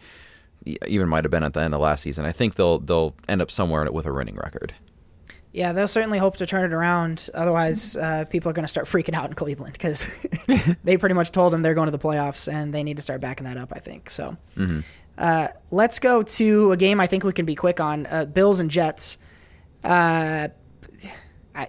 even 0.88 1.10
might 1.10 1.24
have 1.24 1.32
been 1.32 1.44
at 1.44 1.54
the 1.54 1.62
end 1.62 1.74
of 1.74 1.82
last 1.82 2.02
season. 2.04 2.26
I 2.26 2.32
think 2.32 2.56
they'll 2.56 2.80
they'll 2.80 3.16
end 3.28 3.42
up 3.42 3.52
somewhere 3.52 3.92
with 3.92 4.06
a 4.06 4.14
winning 4.14 4.36
record. 4.36 4.74
Yeah, 5.54 5.74
they'll 5.74 5.88
certainly 5.88 6.18
hope 6.18 6.38
to 6.38 6.46
turn 6.46 6.64
it 6.64 6.74
around. 6.74 7.30
Otherwise, 7.34 7.98
uh, 7.98 8.24
people 8.30 8.50
are 8.50 8.54
going 8.54 8.64
to 8.64 8.70
start 8.70 8.88
freaking 8.88 9.14
out 9.14 9.26
in 9.26 9.34
Cleveland 9.34 9.74
because 9.74 10.26
they 10.84 10.96
pretty 10.96 11.16
much 11.16 11.32
told 11.32 11.52
them 11.52 11.62
they're 11.62 11.74
going 11.74 11.88
to 11.88 11.92
the 11.92 12.00
playoffs 12.00 12.52
and 12.52 12.74
they 12.74 12.84
need 12.84 12.96
to 12.96 13.02
start 13.02 13.20
backing 13.20 13.44
that 13.46 13.58
up. 13.58 13.74
I 13.76 13.80
think 13.80 14.10
so. 14.10 14.38
Uh, 15.18 15.50
let's 15.70 16.00
go 16.00 16.24
to 16.24 16.72
a 16.72 16.78
game 16.78 17.02
I 17.02 17.08
think 17.08 17.26
we 17.26 17.34
can 17.34 17.46
be 17.46 17.56
quick 17.56 17.82
on: 17.82 18.06
uh, 18.06 18.26
Bills 18.26 18.62
and 18.62 18.72
Jets. 18.72 19.18
Uh, 19.84 20.48
I, 21.54 21.68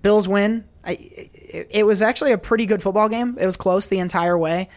Bills 0.00 0.26
win. 0.26 0.64
I, 0.82 1.30
it, 1.56 1.68
it 1.70 1.86
was 1.86 2.02
actually 2.02 2.32
a 2.32 2.38
pretty 2.38 2.66
good 2.66 2.82
football 2.82 3.08
game. 3.08 3.36
It 3.38 3.46
was 3.46 3.56
close 3.56 3.88
the 3.88 3.98
entire 3.98 4.36
way. 4.36 4.68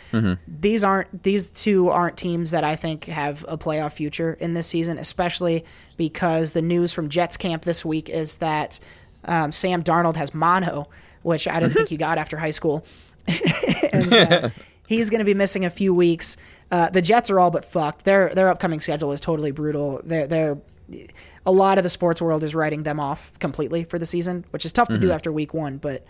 These 0.48 0.84
aren't 0.84 1.24
these 1.24 1.50
two 1.50 1.89
aren't 1.89 2.18
teams 2.18 2.52
that 2.52 2.63
I 2.63 2.76
think 2.76 3.06
have 3.06 3.46
a 3.48 3.58
playoff 3.58 3.94
future 3.94 4.38
in 4.39 4.54
this 4.54 4.68
season, 4.68 4.98
especially 4.98 5.65
because 5.98 6.54
the 6.54 6.62
news 6.62 6.94
from 6.94 7.10
Jets 7.10 7.38
camp 7.38 7.63
this 7.63 7.84
week 7.84 8.10
is 8.10 8.38
that 8.38 8.80
um, 9.26 9.52
Sam 9.52 9.84
Darnold 9.84 10.15
has 10.15 10.34
mono, 10.34 10.88
which 11.22 11.48
I 11.48 11.60
didn't 11.60 11.74
think 11.74 11.89
he 11.89 11.98
got 11.98 12.18
after 12.18 12.38
high 12.38 12.52
school, 12.52 12.86
and 13.92 14.13
uh, 14.13 14.50
he's 14.88 15.10
going 15.10 15.20
to 15.20 15.26
be 15.26 15.34
missing 15.34 15.65
a 15.65 15.70
few 15.70 15.94
weeks. 15.94 16.38
Uh, 16.72 16.89
the 16.89 17.02
Jets 17.02 17.30
are 17.30 17.39
all 17.39 17.52
but 17.52 17.65
fucked. 17.65 18.06
Their 18.06 18.30
their 18.30 18.50
upcoming 18.50 18.80
schedule 18.80 19.12
is 19.12 19.20
totally 19.20 19.52
brutal. 19.52 20.02
They're 20.04 20.28
they're 20.28 20.58
a 21.46 21.52
lot 21.52 21.78
of 21.78 21.84
the 21.84 21.89
sports 21.89 22.22
world 22.22 22.44
is 22.44 22.56
writing 22.56 22.84
them 22.84 23.00
off 23.00 23.38
completely 23.39 23.84
for 23.84 24.00
the 24.00 24.06
season, 24.06 24.46
which 24.52 24.65
is 24.65 24.74
tough 24.74 24.88
to 24.89 24.98
do 24.98 25.12
after 25.12 25.32
week 25.32 25.54
one, 25.54 25.78
but 25.78 26.04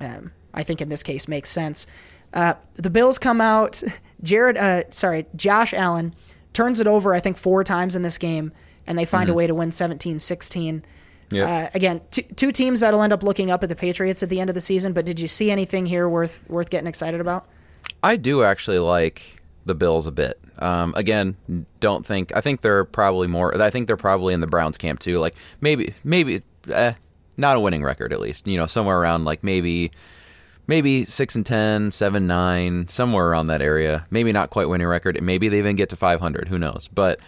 um, 0.00 0.32
I 0.54 0.62
think 0.62 0.80
in 0.80 0.88
this 0.88 1.02
case 1.02 1.28
makes 1.28 1.50
sense. 1.50 1.86
Uh, 2.32 2.54
the 2.74 2.90
Bills 2.90 3.18
come 3.18 3.40
out. 3.40 3.82
Jared, 4.22 4.56
uh, 4.56 4.82
sorry, 4.90 5.26
Josh 5.36 5.72
Allen 5.72 6.14
turns 6.52 6.80
it 6.80 6.86
over, 6.86 7.14
I 7.14 7.20
think, 7.20 7.36
four 7.36 7.62
times 7.64 7.94
in 7.94 8.02
this 8.02 8.18
game, 8.18 8.52
and 8.86 8.98
they 8.98 9.04
find 9.04 9.28
a 9.28 9.34
way 9.34 9.46
to 9.46 9.54
win 9.54 9.70
17 9.70 10.18
16. 10.18 10.84
Yep. 11.30 11.48
Uh, 11.48 11.70
again, 11.74 12.00
two, 12.10 12.22
two 12.22 12.50
teams 12.52 12.80
that'll 12.80 13.02
end 13.02 13.12
up 13.12 13.22
looking 13.22 13.50
up 13.50 13.62
at 13.62 13.68
the 13.68 13.76
Patriots 13.76 14.22
at 14.22 14.30
the 14.30 14.40
end 14.40 14.50
of 14.50 14.54
the 14.54 14.60
season. 14.60 14.92
But 14.92 15.04
did 15.04 15.20
you 15.20 15.28
see 15.28 15.50
anything 15.50 15.86
here 15.86 16.08
worth 16.08 16.44
worth 16.48 16.70
getting 16.70 16.86
excited 16.86 17.20
about? 17.20 17.46
I 18.02 18.16
do 18.16 18.42
actually 18.42 18.78
like 18.78 19.42
the 19.66 19.74
Bills 19.74 20.06
a 20.06 20.12
bit. 20.12 20.40
Um, 20.58 20.94
again, 20.96 21.36
don't 21.80 22.04
think 22.04 22.34
I 22.34 22.40
think 22.40 22.62
they're 22.62 22.84
probably 22.84 23.28
more. 23.28 23.60
I 23.60 23.70
think 23.70 23.86
they're 23.86 23.96
probably 23.96 24.34
in 24.34 24.40
the 24.40 24.46
Browns 24.46 24.78
camp 24.78 25.00
too. 25.00 25.18
Like 25.18 25.34
maybe 25.60 25.94
maybe 26.02 26.42
eh, 26.72 26.94
not 27.38 27.56
a 27.56 27.60
winning 27.60 27.82
record 27.82 28.12
at 28.12 28.20
least. 28.20 28.46
You 28.46 28.58
know, 28.58 28.66
somewhere 28.66 28.98
around 28.98 29.24
like 29.24 29.42
maybe 29.42 29.90
maybe 30.66 31.04
six 31.04 31.34
and 31.34 31.46
10, 31.46 31.90
7, 31.92 32.26
9, 32.26 32.88
somewhere 32.88 33.28
around 33.28 33.46
that 33.46 33.62
area. 33.62 34.06
Maybe 34.10 34.32
not 34.32 34.50
quite 34.50 34.68
winning 34.68 34.86
record. 34.86 35.20
Maybe 35.22 35.48
they 35.48 35.58
even 35.58 35.76
get 35.76 35.88
to 35.90 35.96
five 35.96 36.20
hundred. 36.20 36.48
Who 36.48 36.58
knows? 36.58 36.88
But 36.92 37.20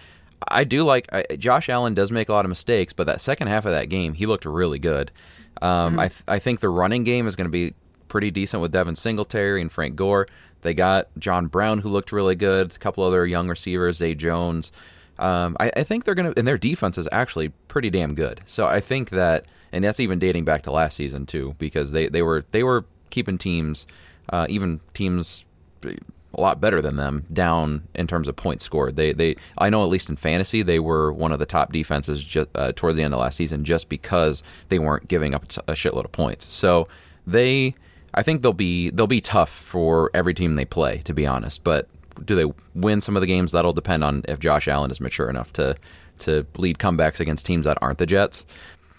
I 0.49 0.65
do 0.65 0.85
like 0.85 1.07
I, 1.13 1.25
Josh 1.37 1.69
Allen 1.69 1.95
does 1.95 2.11
make 2.11 2.29
a 2.29 2.33
lot 2.33 2.45
of 2.45 2.49
mistakes, 2.49 2.93
but 2.93 3.07
that 3.07 3.21
second 3.21 3.49
half 3.49 3.65
of 3.65 3.73
that 3.73 3.89
game, 3.89 4.15
he 4.15 4.27
looked 4.27 4.45
really 4.45 4.79
good. 4.79 5.11
Um, 5.63 5.99
I 5.99 6.09
th- 6.09 6.23
I 6.29 6.39
think 6.39 6.61
the 6.61 6.69
running 6.69 7.05
game 7.05 7.27
is 7.27 7.37
going 7.37 7.47
to 7.47 7.51
be 7.51 7.75
pretty 8.09 8.31
decent 8.31 8.61
with 8.61 8.73
Devin 8.73 8.97
Singletary 8.97 9.61
and 9.61 9.71
Frank 9.71 9.97
Gore. 9.97 10.27
They 10.63 10.75
got 10.75 11.09
John 11.19 11.47
Brown, 11.47 11.79
who 11.79 11.89
looked 11.89 12.13
really 12.13 12.35
good. 12.35 12.75
A 12.75 12.79
couple 12.79 13.05
other 13.05 13.27
young 13.27 13.49
receivers, 13.49 13.97
Zay 13.97 14.15
Jones. 14.15 14.73
Um, 15.19 15.57
I, 15.61 15.71
I 15.77 15.83
think 15.83 16.05
they're 16.05 16.15
going 16.15 16.33
to, 16.33 16.39
and 16.39 16.47
their 16.49 16.59
defense 16.59 16.99
is 16.99 17.09
actually 17.13 17.51
pretty 17.69 17.91
damn 17.91 18.15
good. 18.15 18.41
So 18.47 18.67
I 18.67 18.81
think 18.81 19.11
that, 19.11 19.45
and 19.73 19.85
that's 19.85 20.01
even 20.01 20.19
dating 20.19 20.45
back 20.45 20.63
to 20.63 20.73
last 20.73 20.97
season 20.97 21.27
too, 21.27 21.55
because 21.59 21.93
they, 21.93 22.09
they 22.09 22.23
were 22.23 22.45
they 22.51 22.63
were 22.63 22.85
keeping 23.11 23.39
teams, 23.39 23.87
uh, 24.31 24.47
even 24.49 24.81
teams 24.95 25.45
a 25.85 26.41
lot 26.41 26.61
better 26.61 26.81
than 26.81 26.97
them 26.97 27.27
down 27.33 27.83
in 27.95 28.07
terms 28.07 28.29
of 28.29 28.37
points 28.37 28.65
scored. 28.65 28.97
They 28.97 29.13
they 29.13 29.37
I 29.59 29.71
know 29.71 29.83
at 29.83 29.91
least 29.91 30.09
in 30.09 30.17
fantasy 30.17 30.63
they 30.63 30.79
were 30.79 31.13
one 31.13 31.33
of 31.33 31.39
the 31.39 31.47
top 31.47 31.73
defenses 31.73 32.23
just 32.23 32.49
uh, 32.55 32.73
towards 32.75 32.97
the 32.97 33.03
end 33.03 33.15
of 33.15 33.21
last 33.21 33.37
season 33.37 33.65
just 33.65 33.89
because 33.89 34.43
they 34.69 34.79
weren't 34.79 35.09
giving 35.09 35.35
up 35.35 35.45
a 35.45 35.73
shitload 35.73 36.05
of 36.05 36.13
points. 36.13 36.53
So 36.55 36.89
they 37.27 37.75
I 38.15 38.23
think 38.23 38.43
they'll 38.43 38.53
be 38.53 38.91
they'll 38.91 39.07
be 39.07 39.21
tough 39.21 39.51
for 39.51 40.11
every 40.15 40.35
team 40.35 40.55
they 40.55 40.65
play 40.65 40.99
to 40.99 41.15
be 41.15 41.27
honest, 41.27 41.65
but 41.65 41.89
do 42.25 42.35
they 42.35 42.53
win 42.75 43.01
some 43.01 43.17
of 43.17 43.21
the 43.21 43.27
games 43.27 43.53
that'll 43.53 43.73
depend 43.73 44.05
on 44.05 44.23
if 44.29 44.39
Josh 44.39 44.69
Allen 44.69 44.91
is 44.91 45.01
mature 45.01 45.31
enough 45.31 45.53
to 45.55 45.77
to 46.21 46.47
lead 46.59 46.79
comebacks 46.79 47.19
against 47.19 47.47
teams 47.47 47.65
that 47.65 47.79
aren't 47.81 47.99
the 47.99 48.07
Jets. 48.07 48.45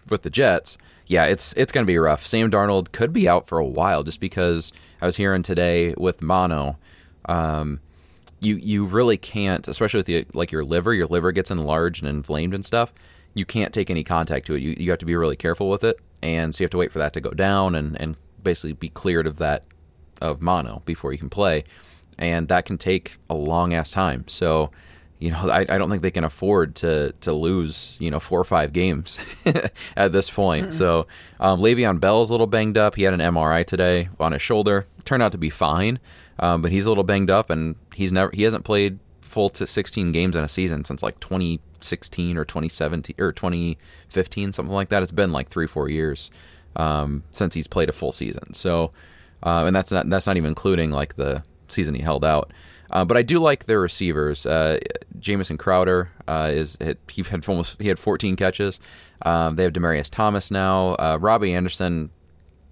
With 0.09 0.23
the 0.23 0.29
Jets, 0.29 0.77
yeah, 1.05 1.25
it's 1.25 1.53
it's 1.53 1.71
going 1.71 1.85
to 1.85 1.91
be 1.91 1.97
rough. 1.97 2.25
Sam 2.25 2.49
Darnold 2.49 2.91
could 2.91 3.13
be 3.13 3.29
out 3.29 3.47
for 3.47 3.59
a 3.59 3.65
while 3.65 4.03
just 4.03 4.19
because 4.19 4.71
I 5.01 5.05
was 5.05 5.17
hearing 5.17 5.43
today 5.43 5.93
with 5.97 6.21
mono 6.21 6.77
um, 7.25 7.79
you 8.39 8.55
you 8.55 8.85
really 8.85 9.17
can't, 9.17 9.67
especially 9.67 9.99
with 9.99 10.07
the, 10.07 10.25
like 10.33 10.51
your 10.51 10.63
liver. 10.63 10.93
Your 10.93 11.07
liver 11.07 11.31
gets 11.31 11.51
enlarged 11.51 12.03
and 12.03 12.09
inflamed 12.09 12.53
and 12.53 12.65
stuff. 12.65 12.93
You 13.33 13.45
can't 13.45 13.73
take 13.73 13.89
any 13.89 14.03
contact 14.03 14.47
to 14.47 14.55
it. 14.55 14.61
You 14.61 14.75
you 14.77 14.89
have 14.89 14.99
to 14.99 15.05
be 15.05 15.15
really 15.15 15.35
careful 15.35 15.69
with 15.69 15.83
it, 15.83 15.99
and 16.21 16.53
so 16.53 16.61
you 16.61 16.65
have 16.65 16.71
to 16.71 16.77
wait 16.77 16.91
for 16.91 16.99
that 16.99 17.13
to 17.13 17.21
go 17.21 17.31
down 17.31 17.75
and 17.75 17.99
and 18.01 18.15
basically 18.43 18.73
be 18.73 18.89
cleared 18.89 19.27
of 19.27 19.37
that 19.37 19.63
of 20.21 20.41
mono 20.41 20.81
before 20.85 21.11
you 21.11 21.19
can 21.19 21.29
play, 21.29 21.63
and 22.17 22.47
that 22.47 22.65
can 22.65 22.77
take 22.77 23.17
a 23.29 23.35
long 23.35 23.73
ass 23.73 23.91
time. 23.91 24.25
So 24.27 24.71
you 25.21 25.29
know, 25.29 25.49
I, 25.51 25.59
I 25.59 25.77
don't 25.77 25.89
think 25.89 26.01
they 26.01 26.11
can 26.11 26.23
afford 26.23 26.75
to 26.77 27.13
to 27.21 27.31
lose, 27.31 27.95
you 27.99 28.09
know, 28.09 28.19
four 28.19 28.39
or 28.39 28.43
five 28.43 28.73
games 28.73 29.19
at 29.95 30.11
this 30.11 30.31
point. 30.31 30.73
So 30.73 31.05
um, 31.39 31.61
Le'Veon 31.61 31.99
Bell's 31.99 32.31
a 32.31 32.33
little 32.33 32.47
banged 32.47 32.75
up. 32.75 32.95
He 32.95 33.03
had 33.03 33.13
an 33.13 33.19
MRI 33.19 33.63
today 33.63 34.09
on 34.19 34.31
his 34.31 34.41
shoulder. 34.41 34.87
Turned 35.05 35.21
out 35.21 35.31
to 35.33 35.37
be 35.37 35.51
fine, 35.51 35.99
um, 36.39 36.63
but 36.63 36.71
he's 36.71 36.87
a 36.87 36.89
little 36.89 37.03
banged 37.03 37.29
up, 37.29 37.51
and 37.51 37.75
he's 37.93 38.11
never 38.11 38.31
he 38.33 38.41
hasn't 38.41 38.65
played 38.65 38.97
full 39.21 39.49
to 39.51 39.67
16 39.67 40.11
games 40.11 40.35
in 40.35 40.43
a 40.43 40.49
season 40.49 40.83
since 40.83 41.03
like 41.03 41.19
2016 41.19 42.35
or 42.35 42.43
2017 42.43 43.15
or 43.19 43.31
2015, 43.31 44.53
something 44.53 44.75
like 44.75 44.89
that. 44.89 45.03
It's 45.03 45.11
been 45.11 45.31
like 45.31 45.49
three 45.49 45.67
four 45.67 45.87
years 45.87 46.31
um, 46.75 47.23
since 47.29 47.53
he's 47.53 47.67
played 47.67 47.89
a 47.89 47.93
full 47.93 48.11
season. 48.11 48.55
So, 48.55 48.91
uh, 49.43 49.65
and 49.67 49.75
that's 49.75 49.91
not 49.91 50.09
that's 50.09 50.25
not 50.25 50.37
even 50.37 50.49
including 50.49 50.89
like 50.89 51.15
the 51.15 51.43
season 51.67 51.93
he 51.93 52.01
held 52.01 52.25
out. 52.25 52.51
Uh, 52.91 53.05
but 53.05 53.15
I 53.15 53.21
do 53.21 53.39
like 53.39 53.65
their 53.65 53.79
receivers. 53.79 54.45
Uh, 54.45 54.79
Jamison 55.19 55.57
Crowder 55.57 56.11
uh, 56.27 56.49
is 56.51 56.77
he 57.09 57.23
had 57.23 57.47
almost 57.47 57.81
he 57.81 57.87
had 57.87 57.97
14 57.97 58.35
catches. 58.35 58.79
Um, 59.21 59.55
they 59.55 59.63
have 59.63 59.73
Demaryius 59.73 60.09
Thomas 60.09 60.51
now. 60.51 60.95
Uh, 60.95 61.17
Robby 61.19 61.53
Anderson, 61.53 62.09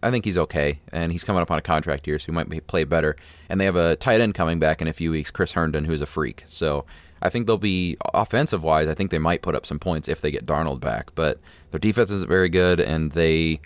I 0.03 0.11
think 0.11 0.25
he's 0.25 0.37
okay, 0.37 0.79
and 0.91 1.11
he's 1.11 1.23
coming 1.23 1.41
up 1.41 1.51
on 1.51 1.57
a 1.57 1.61
contract 1.61 2.05
year, 2.05 2.19
so 2.19 2.25
he 2.25 2.31
might 2.33 2.49
be, 2.49 2.59
play 2.59 2.83
better. 2.83 3.15
And 3.47 3.61
they 3.61 3.65
have 3.65 3.77
a 3.77 3.95
tight 3.95 4.19
end 4.19 4.35
coming 4.35 4.59
back 4.59 4.81
in 4.81 4.87
a 4.87 4.93
few 4.93 5.11
weeks, 5.11 5.31
Chris 5.31 5.53
Herndon, 5.53 5.85
who's 5.85 6.01
a 6.01 6.05
freak. 6.05 6.43
So 6.47 6.85
I 7.21 7.29
think 7.29 7.47
they'll 7.47 7.57
be 7.57 7.97
offensive 8.13 8.63
wise. 8.63 8.87
I 8.87 8.93
think 8.93 9.11
they 9.11 9.19
might 9.19 9.41
put 9.41 9.55
up 9.55 9.65
some 9.65 9.79
points 9.79 10.09
if 10.09 10.19
they 10.19 10.31
get 10.31 10.45
Darnold 10.45 10.81
back. 10.81 11.15
But 11.15 11.39
their 11.71 11.79
defense 11.79 12.11
isn't 12.11 12.29
very 12.29 12.49
good, 12.49 12.81
and 12.81 13.11
they, 13.13 13.61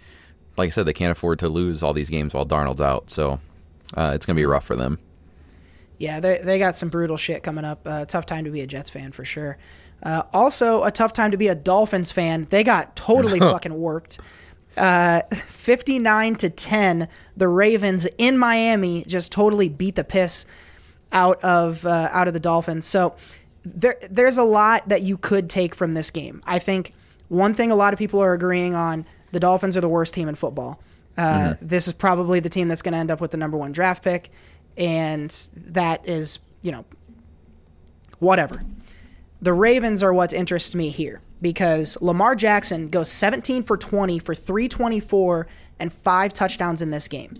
like 0.55 0.67
I 0.67 0.69
said, 0.69 0.85
they 0.85 0.93
can't 0.93 1.11
afford 1.11 1.39
to 1.39 1.49
lose 1.49 1.81
all 1.81 1.93
these 1.93 2.09
games 2.11 2.33
while 2.33 2.45
Darnold's 2.45 2.81
out. 2.81 3.09
So 3.09 3.39
uh, 3.97 4.11
it's 4.13 4.25
going 4.25 4.35
to 4.35 4.39
be 4.39 4.45
rough 4.45 4.65
for 4.65 4.75
them. 4.75 4.99
Yeah, 5.97 6.19
they 6.19 6.39
they 6.43 6.59
got 6.59 6.75
some 6.75 6.89
brutal 6.89 7.17
shit 7.17 7.43
coming 7.43 7.65
up. 7.65 7.87
Uh, 7.87 8.05
tough 8.05 8.25
time 8.25 8.45
to 8.45 8.51
be 8.51 8.61
a 8.61 8.67
Jets 8.67 8.89
fan 8.89 9.11
for 9.11 9.23
sure. 9.25 9.57
Uh, 10.01 10.23
also, 10.33 10.83
a 10.83 10.91
tough 10.91 11.13
time 11.13 11.31
to 11.31 11.37
be 11.37 11.47
a 11.47 11.55
Dolphins 11.55 12.11
fan. 12.11 12.47
They 12.49 12.63
got 12.63 12.95
totally 12.95 13.39
fucking 13.51 13.73
worked. 13.73 14.19
Uh, 14.75 15.21
59 15.31 16.35
to 16.35 16.49
10, 16.49 17.07
the 17.37 17.47
Ravens 17.47 18.07
in 18.17 18.37
Miami 18.37 19.05
just 19.07 19.31
totally 19.31 19.69
beat 19.69 19.95
the 19.95 20.03
piss 20.03 20.45
out 21.11 21.41
of 21.43 21.85
uh, 21.85 22.09
out 22.11 22.27
of 22.27 22.33
the 22.33 22.39
Dolphins. 22.39 22.85
So 22.85 23.15
there 23.63 23.97
there's 24.09 24.37
a 24.37 24.43
lot 24.43 24.89
that 24.89 25.03
you 25.03 25.17
could 25.17 25.49
take 25.49 25.75
from 25.75 25.93
this 25.93 26.09
game. 26.11 26.41
I 26.45 26.59
think 26.59 26.93
one 27.29 27.53
thing 27.53 27.71
a 27.71 27.75
lot 27.75 27.93
of 27.93 27.99
people 27.99 28.19
are 28.19 28.33
agreeing 28.33 28.73
on: 28.73 29.05
the 29.31 29.39
Dolphins 29.39 29.77
are 29.77 29.81
the 29.81 29.87
worst 29.89 30.13
team 30.13 30.27
in 30.27 30.35
football. 30.35 30.81
Uh, 31.15 31.53
This 31.61 31.87
is 31.87 31.93
probably 31.93 32.39
the 32.39 32.49
team 32.49 32.67
that's 32.67 32.81
going 32.81 32.93
to 32.93 32.97
end 32.97 33.11
up 33.11 33.21
with 33.21 33.29
the 33.31 33.37
number 33.37 33.55
one 33.55 33.71
draft 33.71 34.03
pick, 34.03 34.31
and 34.77 35.49
that 35.55 36.07
is 36.07 36.39
you 36.61 36.71
know 36.71 36.85
whatever. 38.19 38.61
The 39.41 39.53
Ravens 39.53 40.01
are 40.01 40.13
what 40.13 40.31
interests 40.31 40.73
me 40.73 40.89
here 40.89 41.21
because 41.41 41.97
Lamar 42.01 42.35
Jackson 42.35 42.87
goes 42.87 43.11
17 43.11 43.63
for 43.63 43.75
20 43.75 44.17
for 44.19 44.33
324 44.33 45.47
and 45.79 45.91
five 45.91 46.31
touchdowns 46.31 46.81
in 46.81 46.91
this 46.91 47.09
game. 47.09 47.33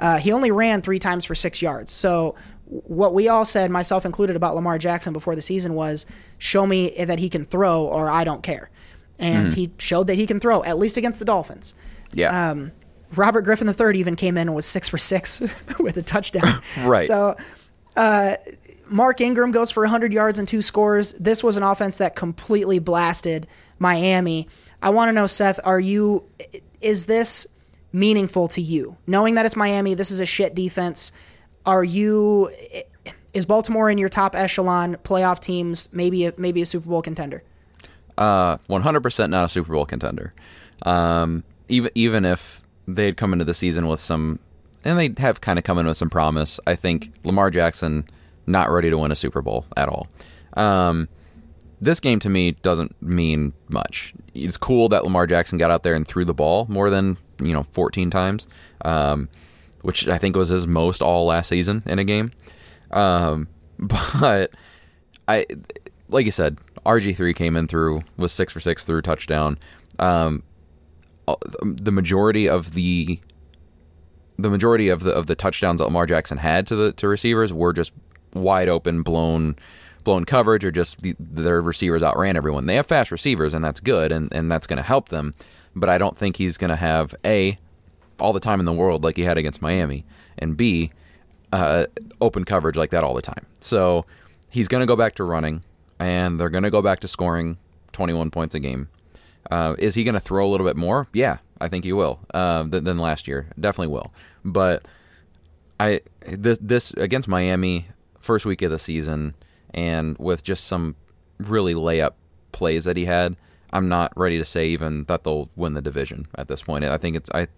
Uh, 0.00 0.18
he 0.18 0.32
only 0.32 0.50
ran 0.50 0.82
three 0.82 0.98
times 0.98 1.24
for 1.24 1.36
six 1.36 1.62
yards. 1.62 1.92
So, 1.92 2.34
what 2.66 3.14
we 3.14 3.28
all 3.28 3.44
said, 3.44 3.70
myself 3.70 4.04
included, 4.04 4.34
about 4.34 4.54
Lamar 4.54 4.78
Jackson 4.78 5.12
before 5.12 5.36
the 5.36 5.42
season 5.42 5.74
was 5.74 6.06
show 6.38 6.66
me 6.66 6.92
that 7.04 7.18
he 7.18 7.28
can 7.28 7.44
throw 7.44 7.84
or 7.84 8.10
I 8.10 8.24
don't 8.24 8.42
care. 8.42 8.70
And 9.18 9.52
he 9.52 9.70
showed 9.78 10.08
that 10.08 10.16
he 10.16 10.26
can 10.26 10.40
throw, 10.40 10.64
at 10.64 10.76
least 10.76 10.96
against 10.96 11.20
the 11.20 11.24
Dolphins. 11.24 11.74
Yeah. 12.12 12.50
Um, 12.50 12.72
Robert 13.14 13.42
Griffin 13.42 13.68
III 13.68 13.98
even 13.98 14.16
came 14.16 14.36
in 14.36 14.48
and 14.48 14.54
was 14.54 14.66
six 14.66 14.88
for 14.88 14.98
six 14.98 15.40
with 15.78 15.96
a 15.96 16.02
touchdown. 16.02 16.60
Right. 16.84 17.06
So, 17.06 17.36
uh, 17.96 18.36
Mark 18.86 19.20
Ingram 19.20 19.50
goes 19.50 19.70
for 19.70 19.82
100 19.82 20.12
yards 20.12 20.38
and 20.38 20.46
two 20.46 20.60
scores. 20.60 21.12
This 21.14 21.42
was 21.42 21.56
an 21.56 21.62
offense 21.62 21.98
that 21.98 22.16
completely 22.16 22.78
blasted 22.78 23.46
Miami. 23.78 24.48
I 24.82 24.90
want 24.90 25.08
to 25.08 25.12
know, 25.12 25.26
Seth, 25.26 25.58
are 25.64 25.80
you, 25.80 26.24
is 26.80 27.06
this 27.06 27.46
meaningful 27.92 28.48
to 28.48 28.60
you? 28.60 28.96
Knowing 29.06 29.36
that 29.36 29.46
it's 29.46 29.56
Miami, 29.56 29.94
this 29.94 30.10
is 30.10 30.20
a 30.20 30.26
shit 30.26 30.54
defense. 30.54 31.12
Are 31.64 31.84
you, 31.84 32.50
is 33.32 33.46
Baltimore 33.46 33.88
in 33.88 33.96
your 33.96 34.10
top 34.10 34.34
echelon 34.34 34.96
playoff 35.04 35.40
teams, 35.40 35.88
maybe 35.92 36.26
a, 36.26 36.34
maybe 36.36 36.60
a 36.60 36.66
Super 36.66 36.88
Bowl 36.88 37.00
contender? 37.00 37.42
Uh, 38.18 38.58
100% 38.68 39.30
not 39.30 39.46
a 39.46 39.48
Super 39.48 39.72
Bowl 39.72 39.86
contender. 39.86 40.34
Um, 40.82 41.44
even 41.68 41.90
even 41.94 42.24
if 42.24 42.60
they 42.86 43.06
had 43.06 43.16
come 43.16 43.32
into 43.32 43.44
the 43.44 43.54
season 43.54 43.86
with 43.86 44.00
some, 44.00 44.38
and 44.84 44.98
they 44.98 45.14
have 45.22 45.40
kind 45.40 45.58
of 45.58 45.64
come 45.64 45.78
in 45.78 45.86
with 45.86 45.96
some 45.96 46.10
promise, 46.10 46.60
I 46.66 46.74
think 46.74 47.12
Lamar 47.24 47.50
Jackson 47.50 48.06
not 48.46 48.70
ready 48.70 48.90
to 48.90 48.98
win 48.98 49.10
a 49.10 49.16
Super 49.16 49.42
Bowl 49.42 49.66
at 49.76 49.88
all. 49.88 50.08
Um, 50.54 51.08
this 51.80 52.00
game 52.00 52.18
to 52.20 52.28
me 52.28 52.52
doesn't 52.52 53.00
mean 53.02 53.52
much. 53.68 54.14
It's 54.34 54.56
cool 54.56 54.88
that 54.90 55.04
Lamar 55.04 55.26
Jackson 55.26 55.58
got 55.58 55.70
out 55.70 55.82
there 55.82 55.94
and 55.94 56.06
threw 56.06 56.24
the 56.24 56.34
ball 56.34 56.66
more 56.68 56.90
than 56.90 57.16
you 57.40 57.52
know 57.52 57.64
14 57.64 58.10
times, 58.10 58.46
um, 58.84 59.28
which 59.82 60.08
I 60.08 60.18
think 60.18 60.36
was 60.36 60.48
his 60.48 60.66
most 60.66 61.02
all 61.02 61.26
last 61.26 61.48
season 61.48 61.82
in 61.86 61.98
a 61.98 62.04
game. 62.04 62.32
Um, 62.90 63.48
but 63.78 64.52
I, 65.26 65.46
like 66.08 66.26
you 66.26 66.32
said, 66.32 66.58
RG 66.86 67.16
three 67.16 67.34
came 67.34 67.56
in 67.56 67.66
through 67.66 68.02
was 68.16 68.32
six 68.32 68.52
for 68.52 68.60
six 68.60 68.84
through 68.84 69.02
touchdown. 69.02 69.58
Um, 69.98 70.42
the 71.62 71.92
majority 71.92 72.48
of 72.48 72.74
the 72.74 73.20
the 74.38 74.50
majority 74.50 74.88
of 74.88 75.02
the 75.02 75.12
of 75.12 75.26
the 75.26 75.34
touchdowns 75.34 75.78
that 75.78 75.84
Lamar 75.84 76.06
Jackson 76.06 76.38
had 76.38 76.66
to 76.66 76.76
the 76.76 76.92
to 76.92 77.08
receivers 77.08 77.52
were 77.52 77.72
just 77.72 77.92
wide 78.34 78.68
open, 78.68 79.02
blown 79.02 79.56
blown 80.02 80.24
coverage, 80.24 80.64
or 80.64 80.70
just 80.70 81.00
the, 81.02 81.14
their 81.18 81.60
receivers 81.60 82.02
outran 82.02 82.36
everyone. 82.36 82.66
They 82.66 82.76
have 82.76 82.86
fast 82.86 83.10
receivers, 83.10 83.54
and 83.54 83.64
that's 83.64 83.80
good, 83.80 84.12
and, 84.12 84.32
and 84.32 84.52
that's 84.52 84.66
going 84.66 84.76
to 84.76 84.82
help 84.82 85.08
them. 85.08 85.32
But 85.74 85.88
I 85.88 85.98
don't 85.98 86.16
think 86.16 86.36
he's 86.36 86.58
going 86.58 86.70
to 86.70 86.76
have 86.76 87.14
a 87.24 87.58
all 88.20 88.32
the 88.32 88.40
time 88.40 88.60
in 88.60 88.66
the 88.66 88.72
world 88.72 89.02
like 89.02 89.16
he 89.16 89.24
had 89.24 89.38
against 89.38 89.62
Miami, 89.62 90.04
and 90.38 90.56
b 90.56 90.92
uh, 91.52 91.86
open 92.20 92.44
coverage 92.44 92.76
like 92.76 92.90
that 92.90 93.04
all 93.04 93.14
the 93.14 93.22
time. 93.22 93.46
So 93.60 94.04
he's 94.50 94.68
going 94.68 94.80
to 94.80 94.86
go 94.86 94.96
back 94.96 95.14
to 95.16 95.24
running, 95.24 95.62
and 95.98 96.38
they're 96.38 96.50
going 96.50 96.64
to 96.64 96.70
go 96.70 96.82
back 96.82 97.00
to 97.00 97.08
scoring 97.08 97.58
21 97.92 98.30
points 98.30 98.54
a 98.54 98.60
game. 98.60 98.88
Uh, 99.50 99.74
is 99.78 99.94
he 99.94 100.04
going 100.04 100.14
to 100.14 100.20
throw 100.20 100.46
a 100.46 100.50
little 100.50 100.66
bit 100.66 100.76
more? 100.76 101.08
Yeah, 101.12 101.38
I 101.60 101.68
think 101.68 101.84
he 101.84 101.92
will. 101.92 102.20
Uh, 102.32 102.64
than, 102.64 102.84
than 102.84 102.98
last 102.98 103.28
year, 103.28 103.46
definitely 103.58 103.92
will. 103.92 104.12
But 104.44 104.86
I 105.80 106.00
this 106.26 106.58
this 106.60 106.92
against 106.94 107.28
Miami, 107.28 107.88
first 108.20 108.46
week 108.46 108.62
of 108.62 108.70
the 108.70 108.78
season, 108.78 109.34
and 109.72 110.16
with 110.18 110.42
just 110.42 110.66
some 110.66 110.96
really 111.38 111.74
layup 111.74 112.12
plays 112.52 112.84
that 112.84 112.96
he 112.96 113.04
had, 113.04 113.36
I'm 113.72 113.88
not 113.88 114.12
ready 114.16 114.38
to 114.38 114.44
say 114.44 114.68
even 114.68 115.04
that 115.04 115.24
they'll 115.24 115.50
win 115.56 115.74
the 115.74 115.82
division 115.82 116.26
at 116.36 116.48
this 116.48 116.62
point. 116.62 116.84
I 116.84 116.96
think 116.96 117.16
it's 117.16 117.30
I 117.34 117.48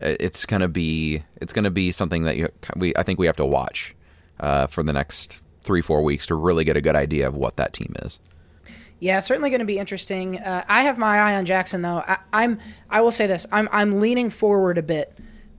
it's 0.00 0.46
gonna 0.46 0.68
be 0.68 1.24
it's 1.40 1.52
gonna 1.52 1.70
be 1.70 1.90
something 1.90 2.22
that 2.24 2.36
you 2.36 2.48
we 2.76 2.94
I 2.96 3.02
think 3.02 3.18
we 3.18 3.26
have 3.26 3.36
to 3.36 3.44
watch 3.44 3.94
uh, 4.40 4.66
for 4.66 4.82
the 4.82 4.92
next 4.92 5.40
three 5.62 5.82
four 5.82 6.02
weeks 6.02 6.26
to 6.28 6.34
really 6.34 6.64
get 6.64 6.76
a 6.76 6.80
good 6.80 6.96
idea 6.96 7.26
of 7.26 7.34
what 7.34 7.56
that 7.56 7.72
team 7.72 7.94
is. 8.02 8.20
Yeah, 8.98 9.20
certainly 9.20 9.50
going 9.50 9.60
to 9.60 9.66
be 9.66 9.78
interesting. 9.78 10.38
Uh, 10.38 10.64
I 10.68 10.82
have 10.82 10.96
my 10.96 11.18
eye 11.18 11.36
on 11.36 11.44
Jackson, 11.44 11.82
though. 11.82 12.02
I, 12.06 12.18
I'm. 12.32 12.58
I 12.88 13.02
will 13.02 13.12
say 13.12 13.26
this. 13.26 13.46
I'm. 13.52 13.68
I'm 13.72 14.00
leaning 14.00 14.30
forward 14.30 14.78
a 14.78 14.82
bit 14.82 15.16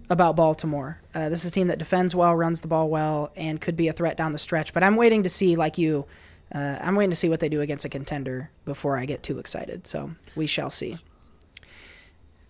about 0.09 0.35
Baltimore. 0.35 0.99
Uh, 1.13 1.29
this 1.29 1.45
is 1.45 1.51
a 1.51 1.53
team 1.53 1.67
that 1.67 1.79
defends 1.79 2.15
well, 2.15 2.35
runs 2.35 2.61
the 2.61 2.67
ball 2.67 2.89
well, 2.89 3.31
and 3.37 3.61
could 3.61 3.75
be 3.75 3.89
a 3.89 3.93
threat 3.93 4.17
down 4.17 4.31
the 4.31 4.39
stretch. 4.39 4.73
But 4.73 4.83
I'm 4.83 4.95
waiting 4.95 5.23
to 5.23 5.29
see, 5.29 5.55
like 5.55 5.77
you, 5.77 6.05
uh, 6.53 6.79
I'm 6.81 6.95
waiting 6.95 7.11
to 7.11 7.15
see 7.15 7.29
what 7.29 7.39
they 7.39 7.49
do 7.49 7.61
against 7.61 7.85
a 7.85 7.89
contender 7.89 8.49
before 8.65 8.97
I 8.97 9.05
get 9.05 9.21
too 9.21 9.37
excited. 9.37 9.85
So 9.85 10.11
we 10.35 10.47
shall 10.47 10.69
see. 10.69 10.97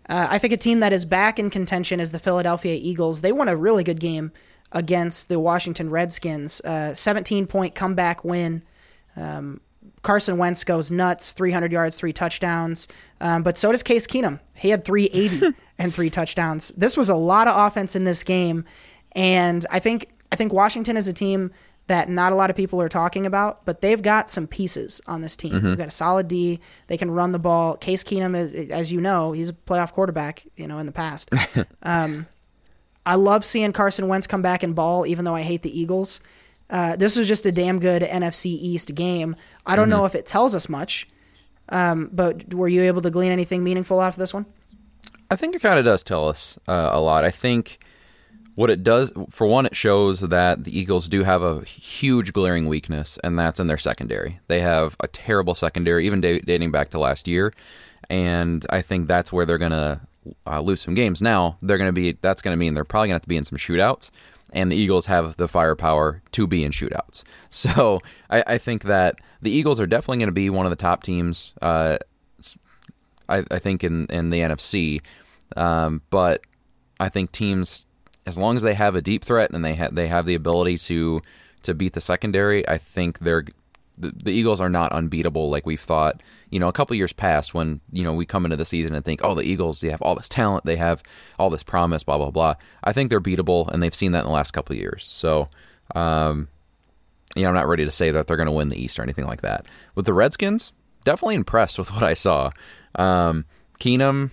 Uh, 0.08 0.28
I 0.30 0.38
think 0.38 0.54
a 0.54 0.58
team 0.58 0.80
that 0.80 0.94
is 0.94 1.04
back 1.04 1.38
in 1.38 1.50
contention 1.50 2.00
is 2.00 2.12
the 2.12 2.20
Philadelphia 2.20 2.78
Eagles. 2.80 3.22
They 3.22 3.34
won 3.34 3.50
a 3.50 3.58
really 3.58 3.84
good 3.84 4.00
game 4.00 4.32
against 4.72 5.28
the 5.28 5.40
Washington 5.40 5.90
Redskins. 5.90 6.62
Uh, 6.62 6.94
17 6.94 7.48
point 7.48 7.76
comeback 7.76 8.24
win. 8.24 8.64
Um, 9.16 9.60
Carson 10.02 10.38
Wentz 10.38 10.64
goes 10.64 10.92
nuts, 10.92 11.32
300 11.32 11.72
yards, 11.72 11.98
three 11.98 12.14
touchdowns. 12.14 12.88
Um, 13.20 13.44
but 13.44 13.58
so 13.58 13.72
does 13.72 13.84
Case 13.84 14.08
Keenum. 14.08 14.40
He 14.56 14.70
had 14.70 14.86
380 14.86 15.56
and 15.78 15.94
three 15.94 16.10
touchdowns. 16.10 16.70
This 16.78 16.96
was 16.96 17.10
a 17.10 17.16
lot 17.16 17.48
of 17.48 17.56
offense 17.56 17.96
in 17.96 18.04
this 18.04 18.24
game, 18.24 18.66
and 19.14 19.66
I 19.72 19.80
think 19.80 20.10
I 20.32 20.36
think 20.36 20.54
Washington 20.54 20.98
is 20.98 21.08
a 21.08 21.14
team 21.14 21.52
that 21.88 22.10
not 22.10 22.34
a 22.34 22.36
lot 22.36 22.50
of 22.50 22.56
people 22.56 22.82
are 22.82 22.90
talking 22.90 23.26
about, 23.26 23.66
but 23.66 23.80
they've 23.80 24.02
got 24.02 24.30
some 24.30 24.46
pieces 24.46 25.00
on 25.08 25.22
this 25.22 25.38
team. 25.38 25.62
They've 25.62 25.78
got 25.78 25.88
a 25.88 25.92
solid 25.92 26.28
D. 26.28 26.60
They 26.88 26.98
can 26.98 27.10
run 27.10 27.32
the 27.32 27.40
ball. 27.40 27.78
Case 27.78 28.04
Keenum, 28.04 28.36
is, 28.36 28.70
as 28.72 28.92
you 28.92 29.00
know, 29.00 29.32
he's 29.32 29.50
a 29.50 29.54
playoff 29.54 29.94
quarterback. 29.94 30.46
You 30.58 30.68
know, 30.68 30.80
in 30.80 30.86
the 30.86 30.92
past. 30.92 31.30
um, 31.84 32.28
I 33.06 33.16
love 33.16 33.46
seeing 33.46 33.72
Carson 33.72 34.10
Wentz 34.10 34.28
come 34.28 34.42
back 34.42 34.64
and 34.64 34.76
ball, 34.76 35.06
even 35.06 35.24
though 35.24 35.36
I 35.36 35.42
hate 35.42 35.62
the 35.62 35.80
Eagles. 35.80 36.20
Uh, 36.70 36.96
this 36.96 37.18
was 37.18 37.28
just 37.28 37.46
a 37.46 37.52
damn 37.52 37.80
good 37.80 38.02
NFC 38.02 38.46
East 38.48 38.94
game. 38.96 39.36
I 39.66 39.76
don't 39.76 39.90
know 39.90 40.06
if 40.06 40.16
it 40.16 40.26
tells 40.26 40.54
us 40.54 40.68
much, 40.68 41.08
um, 41.70 42.10
but 42.12 42.54
were 42.54 42.68
you 42.68 42.82
able 42.84 43.02
to 43.02 43.10
glean 43.10 43.32
anything 43.32 43.64
meaningful 43.64 44.00
out 44.00 44.10
of 44.10 44.16
this 44.18 44.34
one? 44.34 44.46
I 45.30 45.36
think 45.36 45.56
it 45.56 45.62
kind 45.62 45.80
of 45.80 45.86
does 45.86 46.04
tell 46.04 46.28
us 46.28 46.58
uh, 46.68 46.90
a 46.92 47.00
lot. 47.00 47.24
I 47.26 47.32
think 47.32 47.80
what 48.56 48.70
it 48.70 48.84
does, 48.84 49.14
for 49.30 49.46
one, 49.46 49.66
it 49.66 49.76
shows 49.76 50.22
that 50.22 50.64
the 50.64 50.78
Eagles 50.78 51.08
do 51.10 51.24
have 51.24 51.42
a 51.42 51.64
huge 51.64 52.34
glaring 52.34 52.68
weakness, 52.68 53.20
and 53.24 53.38
that's 53.38 53.60
in 53.60 53.68
their 53.68 53.78
secondary. 53.78 54.40
They 54.48 54.62
have 54.62 54.96
a 55.00 55.08
terrible 55.08 55.54
secondary, 55.54 56.06
even 56.06 56.22
da- 56.22 56.40
dating 56.40 56.72
back 56.72 56.90
to 56.90 57.00
last 57.00 57.28
year, 57.28 57.54
and 58.10 58.66
I 58.70 58.82
think 58.82 59.08
that's 59.08 59.32
where 59.32 59.46
they're 59.46 59.58
gonna 59.58 60.02
uh, 60.46 60.62
lose 60.62 60.82
some 60.82 60.96
games. 60.96 61.22
Now 61.22 61.58
they're 61.62 61.78
gonna 61.78 61.92
be 61.94 62.14
that's 62.14 62.42
gonna 62.42 62.58
mean 62.58 62.74
they're 62.74 62.84
probably 62.84 63.10
gonna 63.10 63.16
have 63.16 63.22
to 63.24 63.30
be 63.30 63.38
in 63.38 63.46
some 63.46 63.60
shootouts, 63.60 64.10
and 64.54 64.72
the 64.72 64.76
Eagles 64.76 65.06
have 65.08 65.38
the 65.38 65.48
firepower 65.48 66.22
to 66.32 66.48
be 66.48 66.64
in 66.64 66.72
shootouts. 66.72 67.24
So 67.50 68.02
I, 68.30 68.44
I 68.46 68.58
think 68.58 68.84
that 68.84 69.20
the 69.42 69.50
Eagles 69.50 69.80
are 69.80 69.88
definitely 69.88 70.18
going 70.18 70.28
to 70.28 70.34
be 70.34 70.50
one 70.50 70.66
of 70.66 70.70
the 70.70 70.76
top 70.76 71.02
teams. 71.02 71.54
Uh, 71.62 71.98
I, 73.30 73.44
I 73.50 73.60
think 73.60 73.84
in 73.84 74.06
in 74.08 74.30
the 74.30 74.42
NFC, 74.42 75.02
um, 75.56 76.02
but 76.10 76.42
I 77.00 77.10
think 77.10 77.32
teams 77.32 77.86
as 78.26 78.38
long 78.38 78.58
as 78.58 78.62
they 78.62 78.74
have 78.74 78.96
a 78.96 79.02
deep 79.02 79.24
threat 79.24 79.52
and 79.52 79.64
they 79.64 79.76
ha- 79.76 79.90
they 79.92 80.08
have 80.08 80.26
the 80.26 80.36
ability 80.36 80.78
to 80.80 81.22
to 81.64 81.74
beat 81.74 81.94
the 81.94 82.02
secondary, 82.02 82.68
I 82.68 82.78
think 82.78 83.20
they're 83.20 83.46
the, 83.98 84.14
the 84.16 84.32
Eagles 84.32 84.62
are 84.62 84.70
not 84.70 84.92
unbeatable 84.92 85.50
like 85.50 85.66
we've 85.66 85.82
thought. 85.82 86.22
You 86.50 86.60
know, 86.60 86.68
a 86.68 86.74
couple 86.74 86.96
years 86.96 87.14
past 87.14 87.54
when 87.54 87.82
you 87.92 88.04
know 88.04 88.14
we 88.14 88.26
come 88.26 88.46
into 88.46 88.58
the 88.58 88.66
season 88.66 88.94
and 88.96 89.04
think, 89.04 89.22
oh, 89.24 89.36
the 89.36 89.44
Eagles 89.44 89.82
they 89.82 89.90
have 89.90 90.02
all 90.02 90.16
this 90.16 90.30
talent, 90.30 90.66
they 90.66 90.76
have 90.76 91.04
all 91.40 91.50
this 91.50 91.64
promise, 91.64 92.04
blah 92.04 92.18
blah 92.18 92.32
blah. 92.32 92.56
I 92.84 92.94
think 92.94 93.10
they're 93.10 93.22
beatable, 93.22 93.68
and 93.70 93.82
they've 93.82 93.96
seen 93.96 94.12
that 94.14 94.20
in 94.20 94.26
the 94.26 94.32
last 94.32 94.52
couple 94.52 94.76
years. 94.76 95.04
So, 95.04 95.50
um, 95.96 96.48
you 97.36 97.44
know, 97.44 97.50
I'm 97.50 97.56
not 97.56 97.68
ready 97.68 97.86
to 97.86 97.92
say 97.92 98.12
that 98.12 98.28
they're 98.28 98.38
going 98.38 98.48
to 98.48 98.52
win 98.52 98.70
the 98.70 98.82
East 98.82 99.00
or 99.00 99.04
anything 99.04 99.26
like 99.26 99.42
that. 99.42 99.66
With 99.96 100.06
the 100.06 100.14
Redskins, 100.14 100.74
definitely 101.04 101.36
impressed 101.36 101.78
with 101.78 101.92
what 101.94 102.04
I 102.04 102.14
saw. 102.14 102.52
Um, 102.96 103.46
Keenum, 103.80 104.32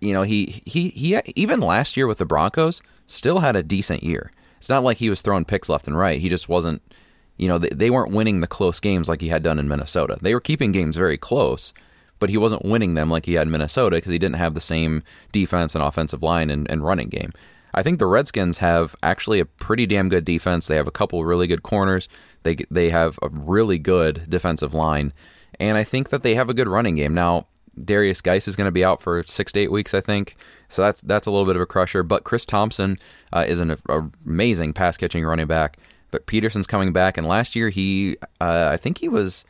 you 0.00 0.12
know, 0.12 0.22
he 0.22 0.62
he 0.64 0.88
he 0.90 1.20
even 1.34 1.60
last 1.60 1.96
year 1.96 2.06
with 2.06 2.18
the 2.18 2.26
Broncos 2.26 2.82
still 3.06 3.40
had 3.40 3.56
a 3.56 3.62
decent 3.62 4.02
year. 4.02 4.32
It's 4.64 4.68
not 4.70 4.82
like 4.82 4.96
he 4.96 5.10
was 5.10 5.20
throwing 5.20 5.44
picks 5.44 5.68
left 5.68 5.86
and 5.86 5.96
right. 5.96 6.20
He 6.20 6.30
just 6.30 6.48
wasn't, 6.48 6.80
you 7.44 7.48
know, 7.48 7.58
they, 7.58 7.68
they 7.68 7.90
weren't 7.90 8.10
winning 8.10 8.40
the 8.40 8.46
close 8.46 8.80
games 8.80 9.06
like 9.06 9.20
he 9.20 9.28
had 9.28 9.42
done 9.42 9.58
in 9.58 9.68
Minnesota. 9.68 10.16
They 10.22 10.32
were 10.32 10.40
keeping 10.40 10.72
games 10.72 10.96
very 10.96 11.18
close, 11.18 11.74
but 12.18 12.30
he 12.30 12.38
wasn't 12.38 12.64
winning 12.64 12.94
them 12.94 13.10
like 13.10 13.26
he 13.26 13.34
had 13.34 13.46
in 13.46 13.50
Minnesota 13.50 13.96
because 13.96 14.12
he 14.12 14.18
didn't 14.18 14.36
have 14.36 14.54
the 14.54 14.62
same 14.62 15.02
defense 15.30 15.74
and 15.74 15.84
offensive 15.84 16.22
line 16.22 16.48
and, 16.48 16.70
and 16.70 16.82
running 16.82 17.10
game. 17.10 17.34
I 17.74 17.82
think 17.82 17.98
the 17.98 18.06
Redskins 18.06 18.56
have 18.58 18.96
actually 19.02 19.40
a 19.40 19.44
pretty 19.44 19.84
damn 19.84 20.08
good 20.08 20.24
defense. 20.24 20.68
They 20.68 20.76
have 20.76 20.88
a 20.88 20.90
couple 20.90 21.22
really 21.22 21.46
good 21.46 21.62
corners. 21.62 22.08
They 22.44 22.56
they 22.70 22.88
have 22.88 23.18
a 23.20 23.28
really 23.28 23.78
good 23.78 24.24
defensive 24.30 24.72
line, 24.72 25.12
and 25.60 25.76
I 25.76 25.84
think 25.84 26.08
that 26.08 26.22
they 26.22 26.34
have 26.34 26.48
a 26.48 26.54
good 26.54 26.68
running 26.68 26.94
game. 26.94 27.12
Now, 27.12 27.46
Derrius 27.78 28.22
Guice 28.22 28.48
is 28.48 28.56
going 28.56 28.68
to 28.68 28.72
be 28.72 28.84
out 28.84 29.02
for 29.02 29.22
six 29.24 29.52
to 29.52 29.60
eight 29.60 29.70
weeks, 29.72 29.92
I 29.92 30.00
think. 30.00 30.36
So 30.68 30.80
that's 30.80 31.02
that's 31.02 31.26
a 31.26 31.30
little 31.30 31.46
bit 31.46 31.56
of 31.56 31.62
a 31.62 31.66
crusher. 31.66 32.02
But 32.02 32.24
Chris 32.24 32.46
Thompson 32.46 32.98
uh, 33.34 33.44
is 33.46 33.58
an 33.58 33.76
a, 33.88 34.08
amazing 34.24 34.72
pass 34.72 34.96
catching 34.96 35.24
running 35.24 35.46
back. 35.46 35.76
But 36.14 36.26
Peterson's 36.26 36.68
coming 36.68 36.92
back, 36.92 37.18
and 37.18 37.26
last 37.26 37.56
year 37.56 37.70
he, 37.70 38.16
uh, 38.40 38.70
I 38.72 38.76
think 38.76 38.98
he 38.98 39.08
was, 39.08 39.44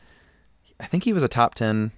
I 0.79 0.85
think 0.85 1.03
he 1.03 1.13
was 1.13 1.21
a 1.21 1.27
top 1.27 1.53
ten 1.53 1.91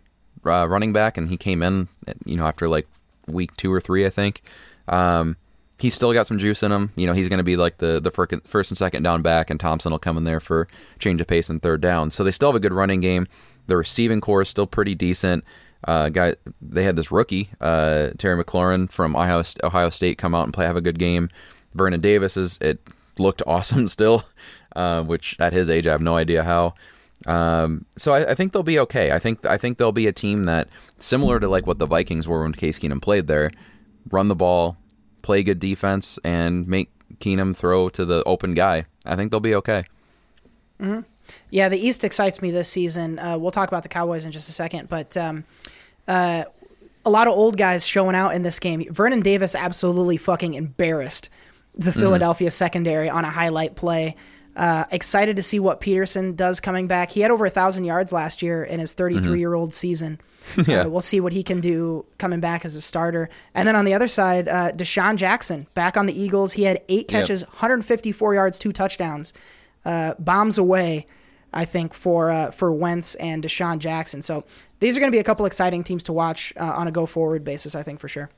uh, 0.45 0.67
running 0.67 0.91
back, 0.91 1.17
and 1.17 1.29
he 1.29 1.37
came 1.37 1.63
in, 1.63 1.87
you 2.25 2.35
know, 2.35 2.45
after 2.45 2.67
like 2.67 2.85
week 3.27 3.55
two 3.55 3.71
or 3.71 3.79
three, 3.79 4.05
I 4.05 4.09
think. 4.09 4.41
Um, 4.89 5.37
he's 5.79 5.93
still 5.93 6.11
got 6.11 6.27
some 6.27 6.37
juice 6.37 6.63
in 6.63 6.71
him. 6.73 6.91
You 6.97 7.07
know, 7.07 7.13
he's 7.13 7.29
going 7.29 7.37
to 7.37 7.45
be 7.45 7.55
like 7.55 7.77
the 7.77 8.01
the 8.01 8.11
first 8.43 8.69
and 8.69 8.77
second 8.77 9.03
down 9.03 9.21
back, 9.21 9.49
and 9.49 9.57
Thompson 9.57 9.93
will 9.93 9.99
come 9.99 10.17
in 10.17 10.25
there 10.25 10.41
for 10.41 10.67
change 10.99 11.21
of 11.21 11.27
pace 11.27 11.49
and 11.49 11.61
third 11.61 11.79
down. 11.79 12.11
So 12.11 12.25
they 12.25 12.31
still 12.31 12.49
have 12.49 12.57
a 12.57 12.59
good 12.59 12.73
running 12.73 12.99
game. 12.99 13.25
The 13.67 13.77
receiving 13.77 14.19
corps 14.19 14.41
is 14.41 14.49
still 14.49 14.67
pretty 14.67 14.95
decent. 14.95 15.45
Uh, 15.87 16.09
guy, 16.09 16.35
they 16.61 16.83
had 16.83 16.97
this 16.97 17.09
rookie, 17.09 17.49
uh, 17.61 18.09
Terry 18.17 18.43
McLaurin 18.43 18.91
from 18.91 19.15
Ohio, 19.15 19.43
Ohio 19.63 19.89
State, 19.91 20.17
come 20.17 20.35
out 20.35 20.43
and 20.43 20.53
play 20.53 20.65
have 20.65 20.75
a 20.75 20.81
good 20.81 20.99
game. 20.99 21.29
Vernon 21.73 22.01
Davis 22.01 22.35
is 22.35 22.57
it 22.59 22.79
looked 23.19 23.41
awesome 23.47 23.87
still, 23.87 24.23
uh, 24.77 25.03
which 25.03 25.35
at 25.39 25.51
his 25.51 25.69
age 25.69 25.87
I 25.87 25.91
have 25.91 26.01
no 26.01 26.15
idea 26.15 26.43
how. 26.43 26.75
Um, 27.25 27.85
so 27.97 28.13
I, 28.13 28.31
I, 28.31 28.35
think 28.35 28.53
they'll 28.53 28.61
be 28.61 28.77
okay. 28.79 29.11
I 29.11 29.17
think 29.17 29.43
I 29.43 29.57
think 29.57 29.79
they'll 29.79 29.91
be 29.91 30.05
a 30.05 30.13
team 30.13 30.43
that 30.43 30.69
similar 30.99 31.39
to 31.39 31.47
like 31.47 31.65
what 31.65 31.79
the 31.79 31.87
Vikings 31.87 32.27
were 32.27 32.43
when 32.43 32.53
Case 32.53 32.77
Keenum 32.77 33.01
played 33.01 33.25
there, 33.25 33.49
run 34.11 34.27
the 34.27 34.35
ball, 34.35 34.77
play 35.23 35.41
good 35.41 35.59
defense, 35.59 36.19
and 36.23 36.67
make 36.67 36.91
Keenum 37.17 37.55
throw 37.55 37.89
to 37.89 38.05
the 38.05 38.23
open 38.25 38.53
guy. 38.53 38.85
I 39.03 39.15
think 39.15 39.31
they'll 39.31 39.39
be 39.39 39.55
okay. 39.55 39.85
Mm-hmm. 40.79 41.01
Yeah, 41.49 41.69
the 41.69 41.77
East 41.79 42.03
excites 42.03 42.39
me 42.39 42.51
this 42.51 42.69
season. 42.69 43.17
Uh, 43.17 43.37
we'll 43.39 43.51
talk 43.51 43.67
about 43.67 43.81
the 43.81 43.89
Cowboys 43.89 44.25
in 44.25 44.31
just 44.31 44.47
a 44.47 44.53
second, 44.53 44.87
but 44.87 45.17
um, 45.17 45.43
uh, 46.07 46.43
a 47.03 47.09
lot 47.09 47.27
of 47.27 47.33
old 47.33 47.57
guys 47.57 47.85
showing 47.85 48.15
out 48.15 48.35
in 48.35 48.43
this 48.43 48.59
game. 48.59 48.85
Vernon 48.93 49.21
Davis 49.21 49.55
absolutely 49.55 50.17
fucking 50.17 50.53
embarrassed 50.53 51.31
the 51.73 51.89
mm-hmm. 51.89 51.99
Philadelphia 51.99 52.51
secondary 52.51 53.09
on 53.09 53.25
a 53.25 53.31
highlight 53.31 53.75
play. 53.75 54.15
Uh, 54.57 54.85
excited 54.91 55.35
to 55.35 55.43
see 55.43 55.59
what 55.59 55.79
Peterson 55.79 56.35
does 56.35 56.59
coming 56.59 56.87
back. 56.87 57.11
He 57.11 57.21
had 57.21 57.29
over 57.29 57.45
a 57.45 57.49
thousand 57.49 57.85
yards 57.85 58.11
last 58.11 58.41
year 58.41 58.63
in 58.63 58.79
his 58.79 58.91
33 58.91 59.37
year 59.37 59.53
old 59.53 59.71
season. 59.71 60.19
yeah. 60.65 60.81
Uh, 60.81 60.89
we'll 60.89 61.01
see 61.01 61.19
what 61.19 61.31
he 61.31 61.43
can 61.43 61.61
do 61.61 62.05
coming 62.17 62.39
back 62.39 62.65
as 62.65 62.75
a 62.75 62.81
starter. 62.81 63.29
And 63.53 63.67
then 63.67 63.75
on 63.75 63.85
the 63.85 63.93
other 63.93 64.07
side, 64.07 64.47
uh, 64.47 64.71
DeSean 64.71 65.15
Jackson 65.15 65.67
back 65.75 65.95
on 65.95 66.07
the 66.07 66.19
Eagles. 66.19 66.53
He 66.53 66.63
had 66.63 66.81
eight 66.89 67.07
catches, 67.07 67.41
yep. 67.41 67.49
154 67.49 68.33
yards, 68.33 68.57
two 68.57 68.73
touchdowns, 68.73 69.31
uh, 69.85 70.15
bombs 70.17 70.57
away. 70.57 71.05
I 71.53 71.65
think 71.65 71.93
for 71.93 72.29
uh, 72.29 72.51
for 72.51 72.71
Wentz 72.73 73.15
and 73.15 73.43
DeSean 73.43 73.79
Jackson. 73.79 74.21
So 74.21 74.43
these 74.79 74.97
are 74.97 74.99
going 74.99 75.11
to 75.11 75.15
be 75.15 75.19
a 75.19 75.23
couple 75.23 75.45
exciting 75.45 75.83
teams 75.83 76.03
to 76.03 76.13
watch 76.13 76.53
uh, 76.57 76.63
on 76.63 76.87
a 76.87 76.91
go 76.91 77.05
forward 77.05 77.43
basis. 77.43 77.73
I 77.75 77.83
think 77.83 77.99
for 77.99 78.07
sure. 78.07 78.29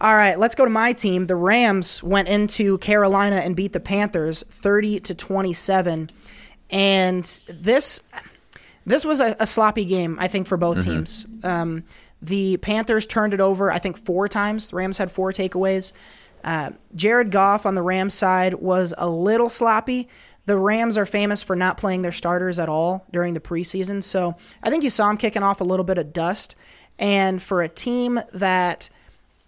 All 0.00 0.14
right, 0.14 0.38
let's 0.38 0.54
go 0.54 0.64
to 0.64 0.70
my 0.70 0.94
team. 0.94 1.26
The 1.26 1.36
Rams 1.36 2.02
went 2.02 2.28
into 2.28 2.78
Carolina 2.78 3.36
and 3.36 3.54
beat 3.54 3.74
the 3.74 3.80
Panthers 3.80 4.42
30 4.44 5.00
to 5.00 5.14
27. 5.14 6.08
And 6.70 7.24
this 7.48 8.02
this 8.86 9.04
was 9.04 9.20
a, 9.20 9.36
a 9.38 9.46
sloppy 9.46 9.84
game, 9.84 10.16
I 10.18 10.28
think, 10.28 10.46
for 10.46 10.56
both 10.56 10.78
mm-hmm. 10.78 10.90
teams. 10.90 11.26
Um, 11.44 11.82
the 12.22 12.56
Panthers 12.58 13.06
turned 13.06 13.34
it 13.34 13.40
over, 13.40 13.70
I 13.70 13.78
think, 13.78 13.98
four 13.98 14.26
times. 14.26 14.70
The 14.70 14.76
Rams 14.76 14.96
had 14.96 15.12
four 15.12 15.32
takeaways. 15.32 15.92
Uh, 16.42 16.70
Jared 16.94 17.30
Goff 17.30 17.66
on 17.66 17.74
the 17.74 17.82
Rams 17.82 18.14
side 18.14 18.54
was 18.54 18.94
a 18.96 19.08
little 19.08 19.50
sloppy. 19.50 20.08
The 20.46 20.56
Rams 20.56 20.96
are 20.96 21.06
famous 21.06 21.42
for 21.42 21.54
not 21.54 21.76
playing 21.76 22.02
their 22.02 22.12
starters 22.12 22.58
at 22.58 22.68
all 22.68 23.06
during 23.10 23.34
the 23.34 23.40
preseason. 23.40 24.02
So 24.02 24.34
I 24.62 24.70
think 24.70 24.82
you 24.82 24.90
saw 24.90 25.10
him 25.10 25.18
kicking 25.18 25.42
off 25.42 25.60
a 25.60 25.64
little 25.64 25.84
bit 25.84 25.98
of 25.98 26.12
dust. 26.12 26.56
And 26.98 27.40
for 27.42 27.62
a 27.62 27.68
team 27.68 28.20
that 28.32 28.90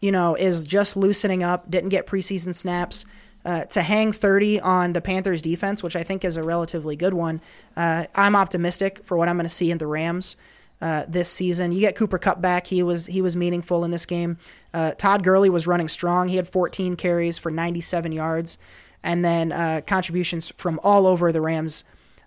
you 0.03 0.13
know, 0.13 0.35
is 0.35 0.67
just 0.67 0.97
loosening 0.97 1.43
up, 1.43 1.71
didn't 1.71 1.89
get 1.89 2.07
preseason 2.07 2.55
snaps. 2.55 3.07
Uh, 3.45 3.65
to 3.65 3.83
hang 3.83 4.13
30 4.13 4.61
on 4.61 4.93
the 4.93 5.01
Panthers 5.01 5.43
defense, 5.43 5.83
which 5.83 5.97
I 5.97 6.05
think 6.05 6.25
is 6.25 6.37
a 6.37 6.45
relatively 6.45 6.95
good 6.95 7.13
one. 7.13 7.41
Uh, 7.77 8.05
I'm 8.15 8.37
optimistic 8.37 9.01
for 9.05 9.17
what 9.17 9.29
I'm 9.29 9.35
going 9.35 9.47
to 9.47 9.51
see 9.51 9.73
in 9.73 9.79
the 9.79 9.87
Rams 9.89 10.37
uh, 10.81 11.07
this 11.09 11.29
season. 11.29 11.73
You 11.73 11.81
get 11.81 11.97
Cooper 11.97 12.19
Kupp 12.19 12.41
back; 12.41 12.69
he 12.69 12.85
was 12.85 13.07
he 13.07 13.21
was 13.21 13.35
meaningful 13.35 13.83
in 13.83 13.91
this 13.91 14.07
game. 14.07 14.39
Uh, 14.73 14.93
Todd 14.93 15.25
Gurley 15.25 15.51
was 15.51 15.67
running 15.67 15.89
strong; 15.89 16.29
he 16.29 16.37
had 16.37 16.47
14 16.47 16.95
carries 16.95 17.37
for 17.37 17.51
97 17.51 18.13
yards, 18.13 18.59
and 19.03 19.25
then 19.25 19.51
uh, 19.51 19.81
contributions 19.89 20.53
from 20.57 20.79
all 20.85 21.09
over 21.09 21.33
the 21.33 21.41
Rams 21.41 21.85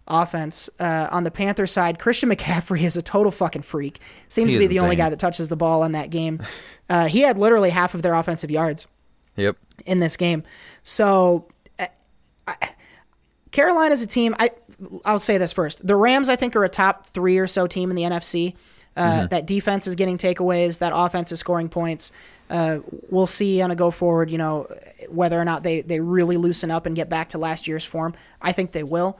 offense. 0.07 0.69
Uh, 0.79 1.07
on 1.11 1.23
the 1.23 1.31
Panther 1.31 1.65
side, 1.65 1.99
Christian 1.99 2.29
McCaffrey 2.29 2.83
is 2.83 2.97
a 2.97 3.01
total 3.01 3.31
fucking 3.31 3.63
freak. 3.63 3.99
Seems 4.27 4.49
he 4.49 4.55
to 4.55 4.59
be 4.59 4.67
the 4.67 4.75
insane. 4.75 4.83
only 4.83 4.95
guy 4.95 5.09
that 5.09 5.19
touches 5.19 5.49
the 5.49 5.55
ball 5.55 5.83
in 5.83 5.93
that 5.93 6.09
game. 6.09 6.41
Uh, 6.87 7.07
he 7.07 7.21
had 7.21 7.35
literally 7.35 7.71
half 7.71 7.95
of 7.95 8.03
their 8.03 8.13
offensive 8.13 8.51
yards. 8.51 8.85
Yep. 9.37 9.57
In 9.87 9.99
this 10.01 10.17
game, 10.17 10.43
so 10.83 11.47
uh, 11.79 11.87
I, 12.47 12.69
Carolina's 13.49 14.03
a 14.03 14.07
team. 14.07 14.35
I 14.37 14.51
I'll 15.03 15.17
say 15.17 15.39
this 15.39 15.51
first: 15.51 15.87
the 15.87 15.95
Rams, 15.95 16.29
I 16.29 16.35
think, 16.35 16.55
are 16.55 16.63
a 16.63 16.69
top 16.69 17.07
three 17.07 17.39
or 17.39 17.47
so 17.47 17.65
team 17.65 17.89
in 17.89 17.95
the 17.95 18.03
NFC. 18.03 18.53
Uh, 18.95 19.01
mm-hmm. 19.01 19.27
That 19.27 19.47
defense 19.47 19.87
is 19.87 19.95
getting 19.95 20.19
takeaways. 20.19 20.77
That 20.77 20.93
offense 20.95 21.31
is 21.31 21.39
scoring 21.39 21.69
points. 21.69 22.11
Uh, 22.49 22.79
we'll 23.09 23.27
see 23.27 23.61
on 23.61 23.71
a 23.71 23.75
go 23.75 23.91
forward, 23.91 24.29
you 24.29 24.37
know, 24.37 24.67
whether 25.09 25.39
or 25.39 25.45
not 25.45 25.63
they, 25.63 25.81
they 25.81 25.99
really 25.99 26.37
loosen 26.37 26.71
up 26.71 26.85
and 26.85 26.95
get 26.95 27.09
back 27.09 27.29
to 27.29 27.37
last 27.37 27.67
year's 27.67 27.83
form. 27.83 28.13
I 28.41 28.51
think 28.51 28.71
they 28.71 28.83
will. 28.83 29.17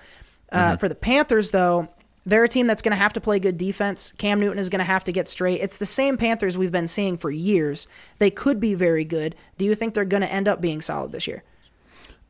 Uh, 0.52 0.70
mm-hmm. 0.72 0.78
For 0.78 0.90
the 0.90 0.96
Panthers, 0.96 1.52
though, 1.52 1.90
they're 2.26 2.44
a 2.44 2.50
team 2.50 2.68
that's 2.68 2.82
going 2.82 2.92
to 2.92 2.98
have 2.98 3.14
to 3.14 3.22
play 3.22 3.40
good 3.40 3.58
defense. 3.58 4.12
Cam 4.18 4.40
Newton 4.40 4.60
is 4.60 4.70
going 4.70 4.80
to 4.80 4.86
have 4.86 5.04
to 5.06 5.12
get 5.12 5.28
straight. 5.28 5.62
It's 5.62 5.78
the 5.78 5.86
same 5.86 6.18
Panthers 6.18 6.58
we've 6.58 6.72
been 6.72 6.88
seeing 6.88 7.18
for 7.18 7.30
years. 7.30 7.88
They 8.18 8.32
could 8.32 8.60
be 8.60 8.74
very 8.74 9.06
good. 9.06 9.36
Do 9.58 9.66
you 9.66 9.76
think 9.76 9.94
they're 9.94 10.06
going 10.06 10.24
to 10.24 10.32
end 10.32 10.48
up 10.48 10.60
being 10.60 10.82
solid 10.82 11.12
this 11.12 11.28
year? 11.28 11.44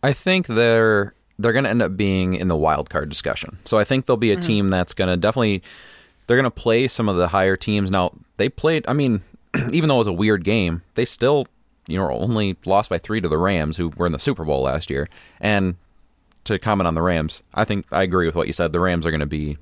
I 0.03 0.13
think 0.13 0.47
they're 0.47 1.13
they're 1.37 1.53
going 1.53 1.63
to 1.63 1.69
end 1.69 1.81
up 1.81 1.97
being 1.97 2.35
in 2.35 2.47
the 2.47 2.55
wild 2.55 2.89
card 2.89 3.09
discussion. 3.09 3.57
So 3.65 3.77
I 3.77 3.83
think 3.83 4.05
they'll 4.05 4.17
be 4.17 4.31
a 4.31 4.35
mm-hmm. 4.35 4.47
team 4.47 4.69
that's 4.69 4.93
going 4.93 5.09
to 5.09 5.17
definitely 5.17 5.63
they're 6.27 6.37
going 6.37 6.45
to 6.45 6.51
play 6.51 6.87
some 6.87 7.09
of 7.09 7.17
the 7.17 7.27
higher 7.27 7.57
teams. 7.57 7.91
Now 7.91 8.11
they 8.37 8.49
played. 8.49 8.85
I 8.87 8.93
mean, 8.93 9.21
even 9.71 9.89
though 9.89 9.95
it 9.95 9.99
was 9.99 10.07
a 10.07 10.13
weird 10.13 10.43
game, 10.43 10.81
they 10.95 11.05
still 11.05 11.47
you 11.87 11.97
know 11.97 12.09
only 12.11 12.57
lost 12.65 12.89
by 12.89 12.97
three 12.97 13.21
to 13.21 13.29
the 13.29 13.37
Rams, 13.37 13.77
who 13.77 13.89
were 13.95 14.05
in 14.05 14.11
the 14.11 14.19
Super 14.19 14.43
Bowl 14.43 14.63
last 14.63 14.89
year, 14.89 15.07
and 15.39 15.75
to 16.45 16.57
comment 16.59 16.87
on 16.87 16.95
the 16.95 17.01
Rams, 17.01 17.43
I 17.53 17.65
think 17.65 17.85
I 17.91 18.03
agree 18.03 18.25
with 18.25 18.35
what 18.35 18.47
you 18.47 18.53
said. 18.53 18.71
The 18.71 18.79
Rams 18.79 19.05
are 19.05 19.11
going 19.11 19.19
to 19.19 19.25
be, 19.25 19.57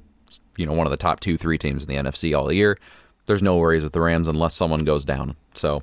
you 0.58 0.66
know, 0.66 0.74
one 0.74 0.88
of 0.88 0.92
the 0.92 0.98
top 0.98 1.20
two, 1.20 1.38
three 1.38 1.58
teams 1.58 1.84
in 1.84 1.90
the 1.90 1.96
NFC 1.96 2.38
all 2.38 2.52
year. 2.52 2.78
There's 3.26 3.44
no 3.44 3.58
worries 3.58 3.84
with 3.84 3.94
the 3.94 4.02
Rams 4.02 4.28
unless 4.28 4.54
someone 4.54 4.84
goes 4.84 5.06
down. 5.06 5.36
So 5.56 5.82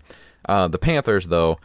uh, 0.48 0.68
the 0.68 0.78
Panthers, 0.78 1.28
though, 1.28 1.58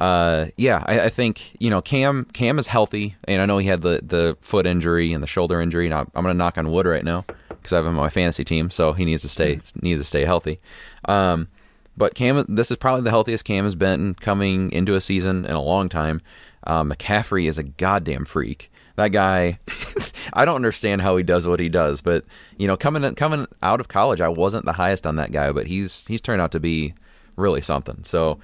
uh, 0.00 0.46
yeah, 0.56 0.82
I, 0.86 1.02
I 1.02 1.08
think 1.08 1.54
you 1.60 1.70
know 1.70 1.80
Cam 1.80 2.24
Cam 2.32 2.58
is 2.58 2.66
healthy, 2.66 3.16
and 3.28 3.40
I 3.40 3.46
know 3.46 3.58
he 3.58 3.68
had 3.68 3.82
the 3.82 4.00
the 4.02 4.36
foot 4.40 4.66
injury 4.66 5.12
and 5.12 5.22
the 5.22 5.28
shoulder 5.28 5.60
injury. 5.60 5.86
And 5.86 5.94
I'm, 5.94 6.10
I'm 6.14 6.24
going 6.24 6.34
to 6.34 6.38
knock 6.38 6.58
on 6.58 6.70
wood 6.70 6.86
right 6.86 7.04
now 7.04 7.24
because 7.48 7.72
I 7.72 7.76
have 7.76 7.86
him 7.86 7.96
on 7.96 8.02
my 8.02 8.10
fantasy 8.10 8.44
team, 8.44 8.70
so 8.70 8.92
he 8.92 9.04
needs 9.04 9.22
to 9.22 9.28
stay 9.28 9.60
needs 9.80 10.00
to 10.00 10.04
stay 10.04 10.24
healthy. 10.24 10.60
Um, 11.04 11.48
but 11.96 12.14
Cam, 12.14 12.44
this 12.48 12.70
is 12.70 12.76
probably 12.76 13.02
the 13.02 13.10
healthiest 13.10 13.44
Cam 13.44 13.64
has 13.64 13.74
been 13.74 14.14
coming 14.14 14.72
into 14.72 14.94
a 14.94 15.00
season 15.00 15.44
in 15.44 15.52
a 15.52 15.62
long 15.62 15.88
time. 15.88 16.20
Uh, 16.66 16.82
McCaffrey 16.82 17.46
is 17.48 17.58
a 17.58 17.62
goddamn 17.62 18.24
freak. 18.24 18.70
That 18.96 19.08
guy, 19.08 19.58
I 20.32 20.44
don't 20.44 20.56
understand 20.56 21.02
how 21.02 21.16
he 21.16 21.24
does 21.24 21.46
what 21.46 21.60
he 21.60 21.68
does, 21.68 22.00
but 22.00 22.24
you 22.58 22.66
know, 22.66 22.76
coming 22.76 23.14
coming 23.14 23.46
out 23.62 23.80
of 23.80 23.88
college, 23.88 24.20
I 24.20 24.28
wasn't 24.28 24.64
the 24.64 24.72
highest 24.72 25.06
on 25.06 25.16
that 25.16 25.32
guy, 25.32 25.50
but 25.52 25.66
he's 25.66 26.06
he's 26.06 26.20
turned 26.20 26.40
out 26.40 26.52
to 26.52 26.60
be 26.60 26.94
really 27.36 27.60
something. 27.60 28.04
So 28.04 28.38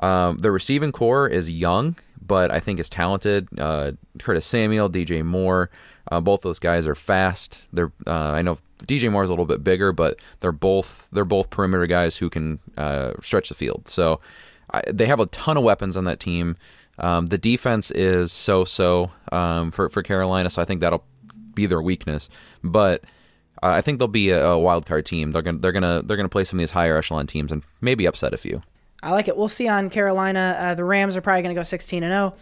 um, 0.00 0.38
the 0.38 0.50
receiving 0.50 0.92
corps 0.92 1.28
is 1.28 1.50
young, 1.50 1.96
but 2.20 2.50
I 2.50 2.60
think 2.60 2.80
is 2.80 2.90
talented. 2.90 3.48
Uh, 3.58 3.92
Curtis 4.18 4.44
Samuel, 4.44 4.90
DJ 4.90 5.24
Moore, 5.24 5.70
uh, 6.10 6.20
both 6.20 6.42
those 6.42 6.58
guys 6.58 6.86
are 6.86 6.94
fast. 6.94 7.62
They're 7.72 7.92
uh, 8.06 8.12
I 8.12 8.42
know 8.42 8.58
DJ 8.86 9.10
Moore 9.10 9.24
is 9.24 9.30
a 9.30 9.32
little 9.32 9.46
bit 9.46 9.64
bigger, 9.64 9.92
but 9.92 10.18
they're 10.40 10.52
both 10.52 11.08
they're 11.12 11.24
both 11.24 11.50
perimeter 11.50 11.86
guys 11.86 12.16
who 12.16 12.30
can 12.30 12.58
uh, 12.76 13.12
stretch 13.22 13.48
the 13.48 13.54
field. 13.54 13.88
So 13.88 14.20
I, 14.72 14.82
they 14.92 15.06
have 15.06 15.20
a 15.20 15.26
ton 15.26 15.56
of 15.56 15.64
weapons 15.64 15.96
on 15.96 16.04
that 16.04 16.20
team. 16.20 16.56
Um, 16.98 17.26
the 17.26 17.38
defense 17.38 17.90
is 17.90 18.32
so 18.32 18.64
so 18.64 19.10
um, 19.32 19.70
for 19.70 19.88
for 19.88 20.02
Carolina, 20.02 20.50
so 20.50 20.62
I 20.62 20.64
think 20.64 20.80
that'll 20.80 21.04
be 21.54 21.66
their 21.66 21.82
weakness. 21.82 22.28
But 22.62 23.02
uh, 23.62 23.68
I 23.68 23.80
think 23.80 23.98
they'll 23.98 24.08
be 24.08 24.30
a, 24.30 24.44
a 24.44 24.58
wild 24.58 24.86
card 24.86 25.06
team. 25.06 25.32
They're 25.32 25.42
gonna 25.42 25.58
they're 25.58 25.72
gonna 25.72 26.02
they're 26.04 26.16
gonna 26.16 26.28
play 26.28 26.44
some 26.44 26.58
of 26.58 26.62
these 26.62 26.70
higher 26.70 26.96
echelon 26.96 27.26
teams 27.26 27.52
and 27.52 27.62
maybe 27.80 28.06
upset 28.06 28.32
a 28.32 28.38
few. 28.38 28.62
I 29.04 29.10
like 29.10 29.28
it. 29.28 29.36
We'll 29.36 29.48
see 29.50 29.68
on 29.68 29.90
Carolina. 29.90 30.56
Uh, 30.58 30.74
the 30.74 30.84
Rams 30.84 31.14
are 31.14 31.20
probably 31.20 31.42
going 31.42 31.54
to 31.54 31.58
go 31.58 31.62
16 31.62 32.02
and 32.02 32.10
0. 32.10 32.34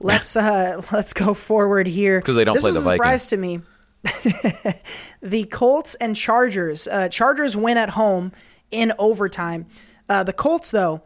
Let's 0.00 0.34
uh, 0.36 0.82
let's 0.90 1.12
go 1.12 1.34
forward 1.34 1.86
here 1.86 2.20
because 2.20 2.36
they 2.36 2.44
don't 2.44 2.54
this 2.54 2.62
play 2.62 2.70
was 2.70 2.84
the 2.84 2.90
a 2.90 2.94
surprise 2.94 3.26
to 3.28 3.36
me. 3.36 3.60
the 5.22 5.44
Colts 5.50 5.94
and 5.96 6.14
Chargers. 6.14 6.88
Uh, 6.88 7.08
Chargers 7.08 7.56
win 7.56 7.76
at 7.76 7.90
home 7.90 8.32
in 8.70 8.92
overtime. 8.98 9.66
Uh, 10.08 10.22
the 10.22 10.32
Colts, 10.32 10.70
though, 10.70 11.02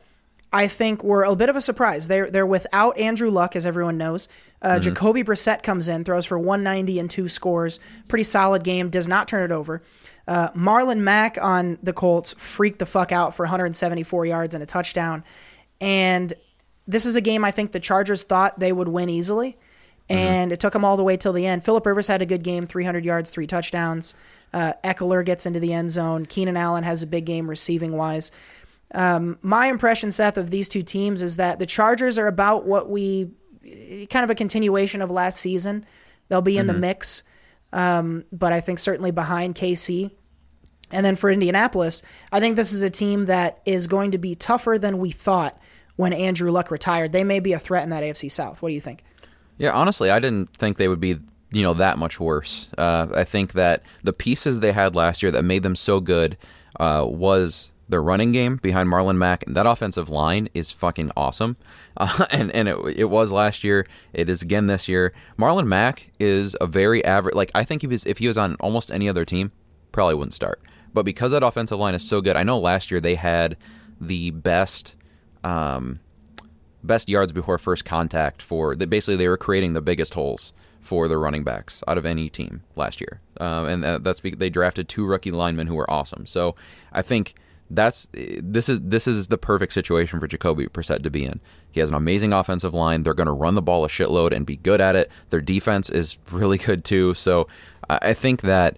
I 0.53 0.67
think 0.67 1.05
were 1.05 1.23
a 1.23 1.37
bit 1.37 1.49
of 1.49 1.57
a 1.57 1.61
surprise. 1.61 2.09
They're 2.09 2.31
they're 2.31 2.47
without 2.47 2.99
Andrew 2.99 3.31
Luck, 3.31 3.55
as 3.55 3.67
everyone 3.67 3.99
knows. 3.99 4.29
Uh, 4.61 4.79
Jacoby 4.79 5.23
Brissett 5.23 5.63
comes 5.63 5.89
in, 5.89 6.05
throws 6.05 6.27
for 6.27 6.39
190 6.39 6.99
and 6.99 7.11
two 7.11 7.29
scores. 7.29 7.81
Pretty 8.09 8.25
solid 8.25 8.65
game. 8.65 8.91
Does 8.91 9.09
not 9.09 9.29
turn 9.29 9.45
it 9.45 9.55
over. 9.55 9.83
Uh, 10.27 10.51
Marlon 10.51 10.99
Mack 10.99 11.39
on 11.41 11.79
the 11.83 11.93
Colts 11.93 12.35
freaked 12.35 12.79
the 12.79 12.87
fuck 12.87 13.11
out 13.11 13.35
for 13.35 13.45
174 13.45 14.27
yards 14.27 14.55
and 14.55 14.63
a 14.63 14.67
touchdown. 14.67 15.25
And 15.81 16.33
this 16.87 17.07
is 17.07 17.17
a 17.17 17.21
game 17.21 17.45
I 17.45 17.53
think 17.53 17.73
the 17.73 17.81
Chargers 17.81 18.23
thought 18.25 18.59
they 18.59 18.73
would 18.73 18.89
win 18.89 19.09
easily. 19.09 19.57
And 20.11 20.53
it 20.53 20.59
took 20.59 20.73
them 20.73 20.85
all 20.85 20.97
the 20.97 21.05
way 21.05 21.17
till 21.17 21.33
the 21.33 21.47
end. 21.47 21.65
Philip 21.65 21.87
Rivers 21.87 22.09
had 22.09 22.21
a 22.21 22.27
good 22.27 22.43
game, 22.43 22.65
300 22.65 23.05
yards, 23.05 23.31
three 23.31 23.47
touchdowns. 23.47 24.15
Uh, 24.53 24.73
Ekeler 24.83 25.25
gets 25.25 25.47
into 25.47 25.61
the 25.61 25.73
end 25.73 25.91
zone. 25.91 26.27
Keenan 26.27 26.57
Allen 26.57 26.83
has 26.83 27.03
a 27.03 27.07
big 27.07 27.25
game 27.25 27.49
receiving 27.49 27.97
wise. 27.97 28.33
Um, 28.93 29.39
my 29.43 29.69
impression, 29.69 30.11
Seth, 30.11 30.37
of 30.37 30.51
these 30.51 30.69
two 30.69 30.83
teams 30.83 31.23
is 31.23 31.37
that 31.37 31.59
the 31.59 31.67
Chargers 31.67 32.19
are 32.19 32.27
about 32.27 32.67
what 32.67 32.91
we 32.91 33.31
kind 34.09 34.25
of 34.25 34.31
a 34.31 34.35
continuation 34.35 35.03
of 35.03 35.11
last 35.11 35.39
season. 35.39 35.87
They'll 36.29 36.43
be 36.43 36.59
in 36.59 36.67
the 36.67 36.75
mix, 36.75 37.23
um, 37.73 38.25
but 38.33 38.53
I 38.53 38.61
think 38.61 38.79
certainly 38.79 39.11
behind 39.11 39.55
KC. 39.55 40.11
And 40.91 41.07
then 41.07 41.15
for 41.15 41.31
Indianapolis, 41.31 42.03
I 42.33 42.41
think 42.41 42.57
this 42.57 42.73
is 42.73 42.83
a 42.83 42.91
team 42.91 43.27
that 43.27 43.61
is 43.65 43.87
going 43.87 44.11
to 44.13 44.19
be 44.19 44.35
tougher 44.35 44.77
than 44.79 44.99
we 44.99 45.11
thought 45.11 45.61
when 45.97 46.13
Andrew 46.13 46.51
Luck 46.51 46.71
retired. 46.71 47.13
They 47.13 47.25
may 47.25 47.39
be 47.41 47.53
a 47.53 47.59
threat 47.59 47.85
in 47.85 47.91
that 47.91 48.03
AFC 48.03 48.31
South. 48.31 48.61
What 48.63 48.71
do 48.71 48.75
you 48.75 48.81
think? 48.81 49.05
Yeah, 49.61 49.73
honestly, 49.73 50.11
I 50.11 50.21
didn't 50.21 50.57
think 50.57 50.79
they 50.79 50.89
would 50.89 51.01
be, 51.01 51.19
you 51.53 51.63
know, 51.63 51.75
that 51.75 51.99
much 51.99 52.19
worse. 52.19 52.71
Uh, 52.79 53.09
I 53.15 53.25
think 53.25 53.53
that 53.53 53.83
the 54.03 54.15
pieces 54.15 54.61
they 54.61 54.73
had 54.73 54.95
last 54.95 55.23
year 55.23 55.31
that 55.33 55.43
made 55.43 55.63
them 55.63 55.77
so 55.77 56.01
good 56.01 56.39
uh, 56.81 57.05
was 57.07 57.71
their 57.87 58.03
running 58.03 58.33
game 58.33 58.57
behind 58.57 58.89
Marlon 58.89 59.19
Mack, 59.19 59.47
and 59.47 59.55
that 59.55 59.67
offensive 59.67 60.09
line 60.09 60.49
is 60.55 60.71
fucking 60.71 61.13
awesome. 61.17 61.57
Uh, 61.97 62.25
and 62.31 62.51
and 62.53 62.67
it, 62.67 62.79
it 62.97 63.11
was 63.11 63.31
last 63.31 63.63
year. 63.63 63.87
It 64.15 64.31
is 64.31 64.41
again 64.41 64.69
this 64.69 64.89
year. 64.89 65.13
Marlon 65.37 65.67
Mack 65.67 66.11
is 66.19 66.57
a 66.59 66.67
very 66.67 67.05
average. 67.05 67.35
Like 67.35 67.51
I 67.55 67.63
think 67.65 67.83
he 67.83 67.89
was 67.89 68.07
if 68.07 68.19
he 68.19 68.29
was 68.29 68.39
on 68.39 68.55
almost 68.55 68.91
any 68.91 69.07
other 69.07 69.27
team, 69.27 69.53
probably 69.93 70.15
wouldn't 70.15 70.33
start. 70.33 70.63
But 70.95 71.05
because 71.05 71.33
that 71.33 71.43
offensive 71.43 71.79
line 71.79 71.95
is 71.95 72.09
so 72.09 72.23
good, 72.23 72.37
I 72.37 72.43
know 72.45 72.59
last 72.59 72.91
year 72.91 73.01
they 73.01 73.17
had 73.17 73.59
the 74.01 74.31
best. 74.31 74.95
Um, 75.45 76.01
best 76.83 77.09
yards 77.09 77.33
before 77.33 77.59
first 77.59 77.85
contact 77.85 78.43
for 78.43 78.75
that 78.75 78.89
basically 78.89 79.17
they 79.17 79.29
were 79.29 79.37
creating 79.37 79.73
the 79.73 79.83
biggest 79.83 80.15
holes 80.15 80.53
for 80.81 81.09
the 81.09 81.19
running 81.19 81.45
backs 81.45 81.83
out 81.87 81.99
of 81.99 82.07
any 82.07 82.29
team 82.29 82.63
last 82.77 83.01
year 83.01 83.21
um, 83.41 83.67
and 83.67 83.85
uh, 83.85 83.99
that's 83.99 84.21
because 84.21 84.39
they 84.39 84.51
drafted 84.51 84.89
two 84.89 85.05
rookie 85.05 85.31
linemen 85.31 85.67
who 85.67 85.75
were 85.75 85.91
awesome 85.91 86.25
so 86.27 86.55
i 86.93 87.03
think 87.03 87.35
that's 87.71 88.09
this 88.13 88.69
is 88.69 88.81
this 88.83 89.07
is 89.07 89.29
the 89.29 89.39
perfect 89.39 89.73
situation 89.73 90.19
for 90.19 90.27
Jacoby 90.27 90.67
Brissett 90.67 91.05
to 91.05 91.11
be 91.11 91.25
in. 91.25 91.41
He 91.71 91.81
has 91.81 91.89
an 91.89 91.95
amazing 91.95 92.33
offensive 92.33 92.75
line. 92.75 93.05
They're 93.05 93.15
going 93.15 93.29
to 93.29 93.33
run 93.33 93.55
the 93.55 93.63
ball 93.63 93.85
a 93.85 93.89
shitload 93.89 94.33
and 94.33 94.45
be 94.45 94.57
good 94.57 94.81
at 94.81 94.97
it. 94.97 95.11
Their 95.31 95.41
defense 95.41 95.89
is 95.89 96.19
really 96.33 96.59
good 96.59 96.85
too. 96.85 97.15
So 97.15 97.47
I 97.89 98.13
think 98.13 98.43
that 98.43 98.77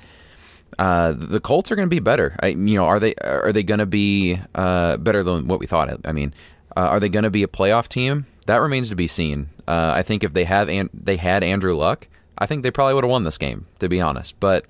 uh, 0.79 1.13
the 1.17 1.41
Colts 1.41 1.71
are 1.71 1.77
going 1.77 1.89
to 1.89 1.95
be 1.95 2.01
better. 2.01 2.37
I, 2.43 2.49
you 2.49 2.77
know, 2.77 2.85
are 2.85 3.01
they 3.01 3.15
are 3.17 3.53
they 3.53 3.63
going 3.63 3.79
to 3.79 3.87
be 3.87 4.39
uh, 4.55 4.99
better 4.99 5.23
than 5.23 5.49
what 5.49 5.59
we 5.59 5.67
thought? 5.67 5.91
I 6.05 6.13
mean, 6.13 6.35
uh, 6.77 6.81
are 6.81 7.01
they 7.01 7.09
going 7.09 7.25
to 7.25 7.31
be 7.31 7.43
a 7.43 7.49
playoff 7.49 7.89
team? 7.89 8.27
That 8.47 8.59
remains 8.59 8.89
to 8.89 8.97
be 8.97 9.07
seen. 9.07 9.51
Uh, 9.69 9.93
I 9.95 10.03
think 10.03 10.25
if 10.25 10.33
they 10.33 10.45
have 10.45 10.69
and 10.69 10.91
they 10.93 11.17
had 11.17 11.43
Andrew 11.43 11.75
Luck, 11.75 12.09
I 12.39 12.47
think 12.47 12.63
they 12.63 12.71
probably 12.71 12.95
would 12.95 13.05
have 13.05 13.11
won 13.11 13.25
this 13.25 13.39
game. 13.39 13.67
To 13.79 13.89
be 13.89 14.01
honest, 14.01 14.39
but 14.41 14.67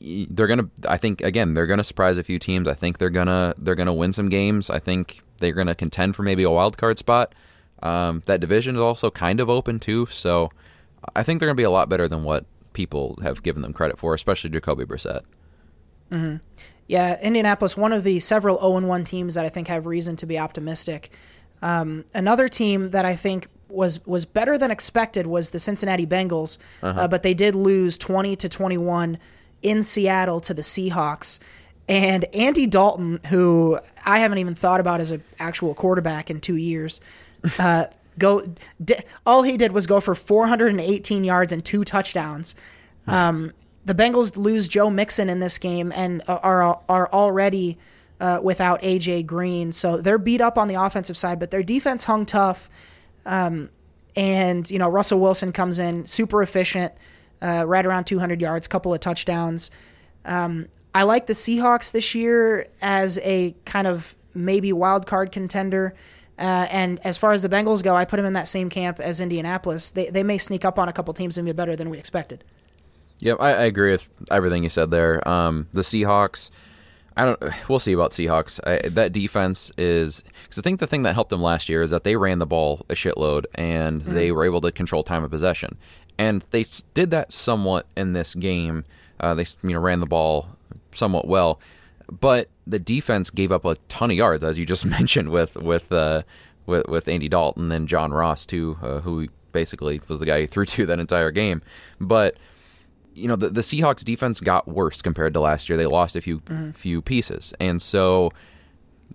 they're 0.00 0.46
gonna. 0.46 0.68
I 0.88 0.96
think 0.96 1.20
again 1.22 1.54
they're 1.54 1.66
gonna 1.66 1.84
surprise 1.84 2.18
a 2.18 2.24
few 2.24 2.38
teams. 2.38 2.68
I 2.68 2.74
think 2.74 2.98
they're 2.98 3.10
gonna 3.10 3.54
they're 3.58 3.74
gonna 3.74 3.94
win 3.94 4.12
some 4.12 4.28
games. 4.28 4.70
I 4.70 4.78
think 4.78 5.22
they're 5.38 5.52
gonna 5.52 5.74
contend 5.74 6.16
for 6.16 6.22
maybe 6.22 6.42
a 6.42 6.50
wild 6.50 6.76
card 6.76 6.98
spot. 6.98 7.34
Um, 7.82 8.22
that 8.26 8.40
division 8.40 8.74
is 8.74 8.80
also 8.80 9.10
kind 9.10 9.38
of 9.38 9.48
open 9.48 9.78
too, 9.78 10.06
so 10.06 10.50
I 11.14 11.22
think 11.22 11.38
they're 11.38 11.48
gonna 11.48 11.56
be 11.56 11.62
a 11.62 11.70
lot 11.70 11.88
better 11.88 12.08
than 12.08 12.24
what 12.24 12.44
people 12.72 13.18
have 13.22 13.42
given 13.42 13.62
them 13.62 13.72
credit 13.72 13.98
for, 13.98 14.14
especially 14.14 14.50
Jacoby 14.50 14.84
Brissett. 14.84 15.22
Yeah, 16.88 17.20
Indianapolis, 17.20 17.76
one 17.76 17.92
of 17.92 18.02
the 18.02 18.18
several 18.18 18.58
0 18.58 18.80
1 18.80 19.04
teams 19.04 19.34
that 19.34 19.44
I 19.44 19.50
think 19.50 19.68
have 19.68 19.86
reason 19.86 20.16
to 20.16 20.26
be 20.26 20.38
optimistic. 20.38 21.10
Um, 21.60 22.04
another 22.14 22.48
team 22.48 22.90
that 22.90 23.04
I 23.04 23.14
think 23.14 23.46
was 23.68 24.04
was 24.06 24.24
better 24.24 24.56
than 24.56 24.70
expected 24.70 25.26
was 25.26 25.50
the 25.50 25.58
Cincinnati 25.58 26.06
Bengals, 26.06 26.56
uh, 26.82 27.06
but 27.06 27.22
they 27.22 27.34
did 27.34 27.54
lose 27.54 27.98
20 27.98 28.34
to 28.36 28.48
21 28.48 29.18
in 29.62 29.82
Seattle 29.82 30.40
to 30.40 30.54
the 30.54 30.62
Seahawks. 30.62 31.38
And 31.88 32.24
Andy 32.34 32.66
Dalton, 32.66 33.20
who 33.28 33.78
I 34.04 34.20
haven't 34.20 34.38
even 34.38 34.54
thought 34.54 34.80
about 34.80 35.00
as 35.00 35.10
an 35.10 35.22
actual 35.38 35.74
quarterback 35.74 36.30
in 36.30 36.40
two 36.40 36.56
years, 36.56 37.00
uh, 37.58 37.84
go 38.18 38.42
di- 38.82 39.02
all 39.26 39.42
he 39.42 39.56
did 39.56 39.72
was 39.72 39.86
go 39.86 40.00
for 40.00 40.14
418 40.14 41.24
yards 41.24 41.52
and 41.52 41.64
two 41.64 41.84
touchdowns. 41.84 42.54
Um, 43.06 43.52
the 43.88 43.94
Bengals 43.94 44.36
lose 44.36 44.68
Joe 44.68 44.90
Mixon 44.90 45.30
in 45.30 45.40
this 45.40 45.56
game 45.56 45.92
and 45.96 46.22
are 46.28 46.78
are 46.90 47.10
already 47.10 47.78
uh, 48.20 48.38
without 48.42 48.82
AJ 48.82 49.24
Green, 49.24 49.72
so 49.72 49.96
they're 49.96 50.18
beat 50.18 50.42
up 50.42 50.58
on 50.58 50.68
the 50.68 50.74
offensive 50.74 51.16
side, 51.16 51.40
but 51.40 51.50
their 51.50 51.62
defense 51.62 52.04
hung 52.04 52.26
tough. 52.26 52.68
Um, 53.24 53.70
and 54.14 54.70
you 54.70 54.78
know 54.78 54.90
Russell 54.90 55.20
Wilson 55.20 55.52
comes 55.52 55.78
in 55.78 56.04
super 56.04 56.42
efficient, 56.42 56.92
uh, 57.40 57.64
right 57.66 57.86
around 57.86 58.04
200 58.04 58.42
yards, 58.42 58.66
couple 58.66 58.92
of 58.92 59.00
touchdowns. 59.00 59.70
Um, 60.26 60.68
I 60.94 61.04
like 61.04 61.26
the 61.26 61.32
Seahawks 61.32 61.90
this 61.90 62.14
year 62.14 62.68
as 62.82 63.18
a 63.22 63.54
kind 63.64 63.86
of 63.86 64.14
maybe 64.34 64.70
wild 64.70 65.06
card 65.06 65.32
contender. 65.32 65.94
Uh, 66.38 66.66
and 66.70 67.00
as 67.04 67.16
far 67.16 67.32
as 67.32 67.40
the 67.40 67.48
Bengals 67.48 67.82
go, 67.82 67.96
I 67.96 68.04
put 68.04 68.18
them 68.18 68.26
in 68.26 68.34
that 68.34 68.48
same 68.48 68.68
camp 68.68 69.00
as 69.00 69.20
Indianapolis. 69.20 69.92
They, 69.92 70.10
they 70.10 70.22
may 70.22 70.36
sneak 70.36 70.66
up 70.66 70.78
on 70.78 70.88
a 70.88 70.92
couple 70.92 71.14
teams 71.14 71.38
and 71.38 71.46
be 71.46 71.52
better 71.52 71.74
than 71.74 71.88
we 71.88 71.98
expected. 71.98 72.44
Yep, 73.20 73.38
I, 73.40 73.50
I 73.50 73.62
agree 73.64 73.90
with 73.92 74.08
everything 74.30 74.62
you 74.62 74.68
said 74.68 74.90
there. 74.90 75.26
Um, 75.28 75.66
the 75.72 75.80
Seahawks, 75.80 76.50
I 77.16 77.24
don't. 77.24 77.42
We'll 77.68 77.80
see 77.80 77.92
about 77.92 78.12
Seahawks. 78.12 78.60
I, 78.66 78.88
that 78.88 79.12
defense 79.12 79.72
is 79.76 80.22
because 80.42 80.58
I 80.58 80.62
think 80.62 80.80
the 80.80 80.86
thing 80.86 81.02
that 81.02 81.14
helped 81.14 81.30
them 81.30 81.42
last 81.42 81.68
year 81.68 81.82
is 81.82 81.90
that 81.90 82.04
they 82.04 82.16
ran 82.16 82.38
the 82.38 82.46
ball 82.46 82.86
a 82.88 82.94
shitload 82.94 83.44
and 83.54 84.02
they 84.02 84.32
were 84.32 84.44
able 84.44 84.60
to 84.62 84.72
control 84.72 85.02
time 85.02 85.24
of 85.24 85.30
possession, 85.30 85.76
and 86.18 86.44
they 86.50 86.64
did 86.94 87.10
that 87.10 87.32
somewhat 87.32 87.86
in 87.96 88.12
this 88.12 88.34
game. 88.34 88.84
Uh, 89.20 89.34
they 89.34 89.46
you 89.62 89.70
know 89.70 89.80
ran 89.80 90.00
the 90.00 90.06
ball 90.06 90.48
somewhat 90.92 91.26
well, 91.26 91.60
but 92.10 92.48
the 92.66 92.78
defense 92.78 93.30
gave 93.30 93.50
up 93.50 93.64
a 93.64 93.74
ton 93.88 94.10
of 94.10 94.16
yards, 94.16 94.44
as 94.44 94.58
you 94.58 94.64
just 94.64 94.86
mentioned 94.98 95.30
with 95.30 95.56
with 95.56 95.90
uh, 95.90 96.22
with, 96.66 96.86
with 96.86 97.08
Andy 97.08 97.28
Dalton 97.28 97.72
and 97.72 97.88
John 97.88 98.12
Ross 98.12 98.46
too, 98.46 98.78
uh, 98.80 99.00
who 99.00 99.28
basically 99.52 100.00
was 100.06 100.20
the 100.20 100.26
guy 100.26 100.40
who 100.40 100.46
threw 100.46 100.64
to 100.66 100.86
that 100.86 101.00
entire 101.00 101.32
game, 101.32 101.62
but 102.00 102.36
you 103.18 103.28
know 103.28 103.36
the, 103.36 103.50
the 103.50 103.60
Seahawks 103.60 104.04
defense 104.04 104.40
got 104.40 104.68
worse 104.68 105.02
compared 105.02 105.34
to 105.34 105.40
last 105.40 105.68
year. 105.68 105.76
They 105.76 105.86
lost 105.86 106.16
a 106.16 106.20
few 106.20 106.42
few 106.74 107.02
pieces, 107.02 107.52
and 107.60 107.80
so 107.82 108.32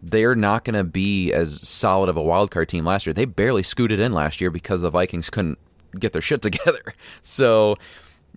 they're 0.01 0.35
not 0.35 0.65
going 0.65 0.75
to 0.75 0.83
be 0.83 1.31
as 1.31 1.65
solid 1.67 2.09
of 2.09 2.17
a 2.17 2.21
wild 2.21 2.51
card 2.51 2.67
team 2.67 2.85
last 2.85 3.05
year. 3.05 3.13
They 3.13 3.25
barely 3.25 3.63
scooted 3.63 3.99
in 3.99 4.11
last 4.11 4.41
year 4.41 4.49
because 4.49 4.81
the 4.81 4.89
Vikings 4.89 5.29
couldn't 5.29 5.57
get 5.97 6.13
their 6.13 6.21
shit 6.21 6.41
together. 6.41 6.93
So, 7.21 7.77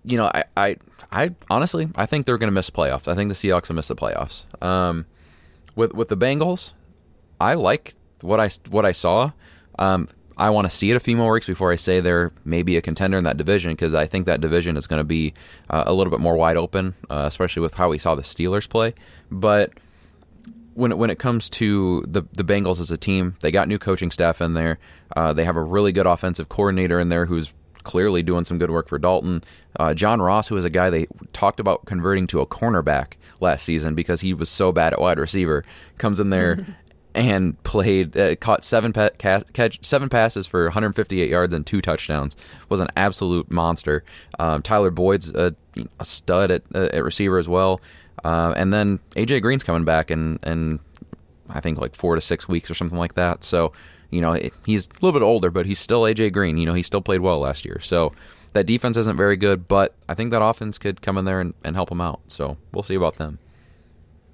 you 0.04 0.16
know, 0.16 0.30
I, 0.32 0.44
I, 0.56 0.76
I 1.10 1.34
honestly, 1.50 1.88
I 1.96 2.06
think 2.06 2.26
they're 2.26 2.38
going 2.38 2.48
to 2.48 2.54
miss 2.54 2.70
playoffs. 2.70 3.08
I 3.08 3.14
think 3.14 3.28
the 3.28 3.34
Seahawks 3.34 3.68
will 3.68 3.76
miss 3.76 3.88
the 3.88 3.96
playoffs. 3.96 4.44
Um, 4.62 5.06
with 5.74 5.92
with 5.92 6.08
the 6.08 6.16
Bengals, 6.16 6.72
I 7.40 7.54
like 7.54 7.94
what 8.20 8.40
I 8.40 8.48
what 8.70 8.86
I 8.86 8.92
saw. 8.92 9.32
Um, 9.78 10.08
I 10.38 10.50
want 10.50 10.66
to 10.66 10.70
see 10.70 10.90
it 10.90 10.96
a 10.96 11.00
few 11.00 11.16
more 11.16 11.32
weeks 11.32 11.46
before 11.46 11.72
I 11.72 11.76
say 11.76 12.00
they're 12.00 12.32
maybe 12.44 12.76
a 12.76 12.82
contender 12.82 13.16
in 13.16 13.24
that 13.24 13.38
division 13.38 13.72
because 13.72 13.94
I 13.94 14.06
think 14.06 14.26
that 14.26 14.40
division 14.40 14.76
is 14.76 14.86
going 14.86 14.98
to 14.98 15.04
be 15.04 15.32
uh, 15.70 15.84
a 15.86 15.94
little 15.94 16.10
bit 16.10 16.20
more 16.20 16.36
wide 16.36 16.58
open, 16.58 16.94
uh, 17.08 17.24
especially 17.26 17.62
with 17.62 17.74
how 17.74 17.88
we 17.88 17.98
saw 17.98 18.14
the 18.14 18.22
Steelers 18.22 18.68
play. 18.68 18.92
But 19.30 19.72
when 20.74 20.92
it, 20.92 20.98
when 20.98 21.08
it 21.08 21.18
comes 21.18 21.48
to 21.50 22.04
the 22.06 22.22
the 22.32 22.44
Bengals 22.44 22.80
as 22.80 22.90
a 22.90 22.98
team, 22.98 23.36
they 23.40 23.50
got 23.50 23.66
new 23.66 23.78
coaching 23.78 24.10
staff 24.10 24.42
in 24.42 24.52
there. 24.52 24.78
Uh, 25.16 25.32
they 25.32 25.44
have 25.44 25.56
a 25.56 25.62
really 25.62 25.90
good 25.90 26.06
offensive 26.06 26.50
coordinator 26.50 27.00
in 27.00 27.08
there 27.08 27.24
who's 27.24 27.54
clearly 27.82 28.22
doing 28.22 28.44
some 28.44 28.58
good 28.58 28.70
work 28.70 28.88
for 28.88 28.98
Dalton. 28.98 29.42
Uh, 29.78 29.94
John 29.94 30.20
Ross, 30.20 30.48
who 30.48 30.56
is 30.56 30.64
a 30.64 30.70
guy 30.70 30.90
they 30.90 31.06
talked 31.32 31.60
about 31.60 31.86
converting 31.86 32.26
to 32.26 32.40
a 32.40 32.46
cornerback 32.46 33.14
last 33.40 33.64
season 33.64 33.94
because 33.94 34.20
he 34.20 34.34
was 34.34 34.50
so 34.50 34.72
bad 34.72 34.92
at 34.92 35.00
wide 35.00 35.18
receiver, 35.18 35.64
comes 35.96 36.20
in 36.20 36.30
there 36.30 36.66
and 37.16 37.60
played 37.64 38.16
uh, 38.16 38.36
caught 38.36 38.62
seven 38.62 38.92
pa- 38.92 39.08
catch 39.18 39.78
seven 39.84 40.08
passes 40.08 40.46
for 40.46 40.64
158 40.64 41.28
yards 41.28 41.54
and 41.54 41.66
two 41.66 41.80
touchdowns. 41.80 42.36
Was 42.68 42.80
an 42.80 42.88
absolute 42.96 43.50
monster. 43.50 44.04
Um, 44.38 44.62
Tyler 44.62 44.90
Boyd's 44.90 45.30
a, 45.30 45.54
a 45.98 46.04
stud 46.04 46.50
at, 46.50 46.62
uh, 46.74 46.90
at 46.92 47.02
receiver 47.02 47.38
as 47.38 47.48
well. 47.48 47.80
Uh, 48.22 48.52
and 48.56 48.72
then 48.72 48.98
AJ 49.16 49.42
Green's 49.42 49.64
coming 49.64 49.84
back 49.84 50.10
and 50.10 50.38
and 50.42 50.78
I 51.48 51.60
think 51.60 51.78
like 51.78 51.94
four 51.94 52.14
to 52.14 52.20
six 52.20 52.48
weeks 52.48 52.70
or 52.70 52.74
something 52.74 52.98
like 52.98 53.14
that. 53.14 53.42
So 53.42 53.72
you 54.10 54.20
know 54.20 54.38
he's 54.66 54.88
a 54.88 54.92
little 54.94 55.18
bit 55.18 55.24
older, 55.24 55.50
but 55.50 55.64
he's 55.64 55.80
still 55.80 56.02
AJ 56.02 56.32
Green. 56.32 56.58
You 56.58 56.66
know 56.66 56.74
he 56.74 56.82
still 56.82 57.00
played 57.00 57.20
well 57.20 57.40
last 57.40 57.64
year. 57.64 57.80
So 57.80 58.12
that 58.52 58.66
defense 58.66 58.96
isn't 58.98 59.16
very 59.16 59.36
good, 59.36 59.66
but 59.68 59.94
I 60.08 60.14
think 60.14 60.30
that 60.32 60.42
offense 60.42 60.76
could 60.76 61.00
come 61.00 61.16
in 61.16 61.24
there 61.24 61.40
and, 61.40 61.54
and 61.64 61.76
help 61.76 61.88
them 61.88 62.00
out. 62.00 62.20
So 62.28 62.58
we'll 62.72 62.82
see 62.82 62.94
about 62.94 63.16
them. 63.16 63.38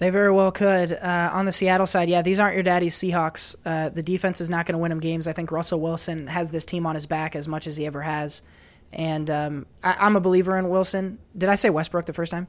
They 0.03 0.11
very 0.11 0.33
well 0.33 0.51
could. 0.51 0.95
Uh, 0.95 1.31
on 1.33 1.47
the 1.47 1.53
Seattle 1.53 1.87
side, 1.87 2.09
yeah, 2.09 2.23
these 2.23 2.41
aren't 2.41 2.55
your 2.55 2.65
daddy's 2.65 2.97
Seahawks. 2.97 3.55
Uh, 3.65 3.89
the 3.89 4.03
defense 4.03 4.41
is 4.41 4.51
not 4.51 4.67
going 4.67 4.73
to 4.73 4.79
win 4.79 4.89
them 4.89 4.99
games. 4.99 5.29
I 5.29 5.33
think 5.33 5.53
Russell 5.53 5.81
Wilson 5.81 6.27
has 6.27 6.51
this 6.51 6.65
team 6.65 6.87
on 6.87 6.97
his 6.97 7.07
back 7.07 7.37
as 7.37 7.47
much 7.47 7.69
as 7.69 7.77
he 7.77 7.87
ever 7.87 8.03
has. 8.03 8.43
And 8.93 9.31
um, 9.31 9.67
I, 9.85 10.05
am 10.05 10.17
a 10.17 10.21
believer 10.21 10.59
in 10.59 10.69
Wilson. 10.69 11.21
Did 11.39 11.49
I 11.49 11.55
say 11.55 11.71
Westbrook 11.71 12.07
the 12.07 12.13
first 12.13 12.33
time? 12.33 12.49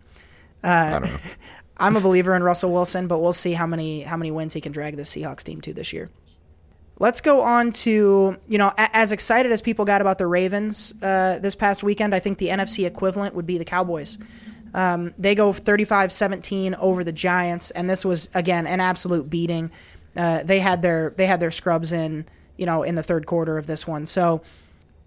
Uh, 0.64 0.68
I 0.68 0.90
don't 0.94 1.04
know. 1.04 1.20
I'm 1.78 1.96
a 1.96 2.02
believer 2.02 2.36
in 2.36 2.42
Russell 2.42 2.72
Wilson, 2.72 3.08
but 3.08 3.20
we'll 3.20 3.34
see 3.34 3.54
how 3.54 3.68
many 3.68 4.02
how 4.02 4.18
many 4.18 4.32
wins 4.32 4.54
he 4.54 4.62
can 4.62 4.72
drag 4.72 4.96
the 4.96 5.04
Seahawks 5.04 5.44
team 5.44 5.62
to 5.62 5.76
this 5.76 5.94
year. 5.94 6.10
Let's 6.98 7.22
go 7.22 7.42
on 7.42 7.70
to 7.72 8.36
you 8.48 8.58
know 8.58 8.74
as 8.78 9.12
excited 9.12 9.52
as 9.52 9.62
people 9.62 9.86
got 9.86 10.02
about 10.02 10.18
the 10.18 10.26
Ravens 10.26 10.96
uh, 11.04 11.38
this 11.38 11.56
past 11.56 11.84
weekend. 11.84 12.16
I 12.16 12.20
think 12.20 12.40
the 12.40 12.48
NFC 12.48 12.88
equivalent 12.88 13.36
would 13.36 13.46
be 13.46 13.60
the 13.60 13.66
Cowboys. 13.66 14.18
Um, 14.74 15.14
they 15.18 15.36
go 15.36 15.54
35 15.54 16.12
17 16.12 16.76
over 16.76 17.04
the 17.04 17.12
Giants, 17.12 17.72
and 17.72 17.90
this 17.90 18.04
was, 18.04 18.30
again, 18.34 18.66
an 18.66 18.80
absolute 18.80 19.30
beating. 19.30 19.72
Uh, 20.16 20.44
they 20.44 20.60
had 20.60 20.82
their 20.82 21.14
they 21.18 21.26
had 21.26 21.40
their 21.40 21.52
scrubs 21.52 21.92
in 21.92 22.26
you 22.58 22.66
know 22.66 22.84
in 22.84 22.96
the 22.96 23.04
third 23.04 23.26
quarter 23.26 23.58
of 23.58 23.68
this 23.68 23.88
one. 23.88 24.06
So 24.06 24.42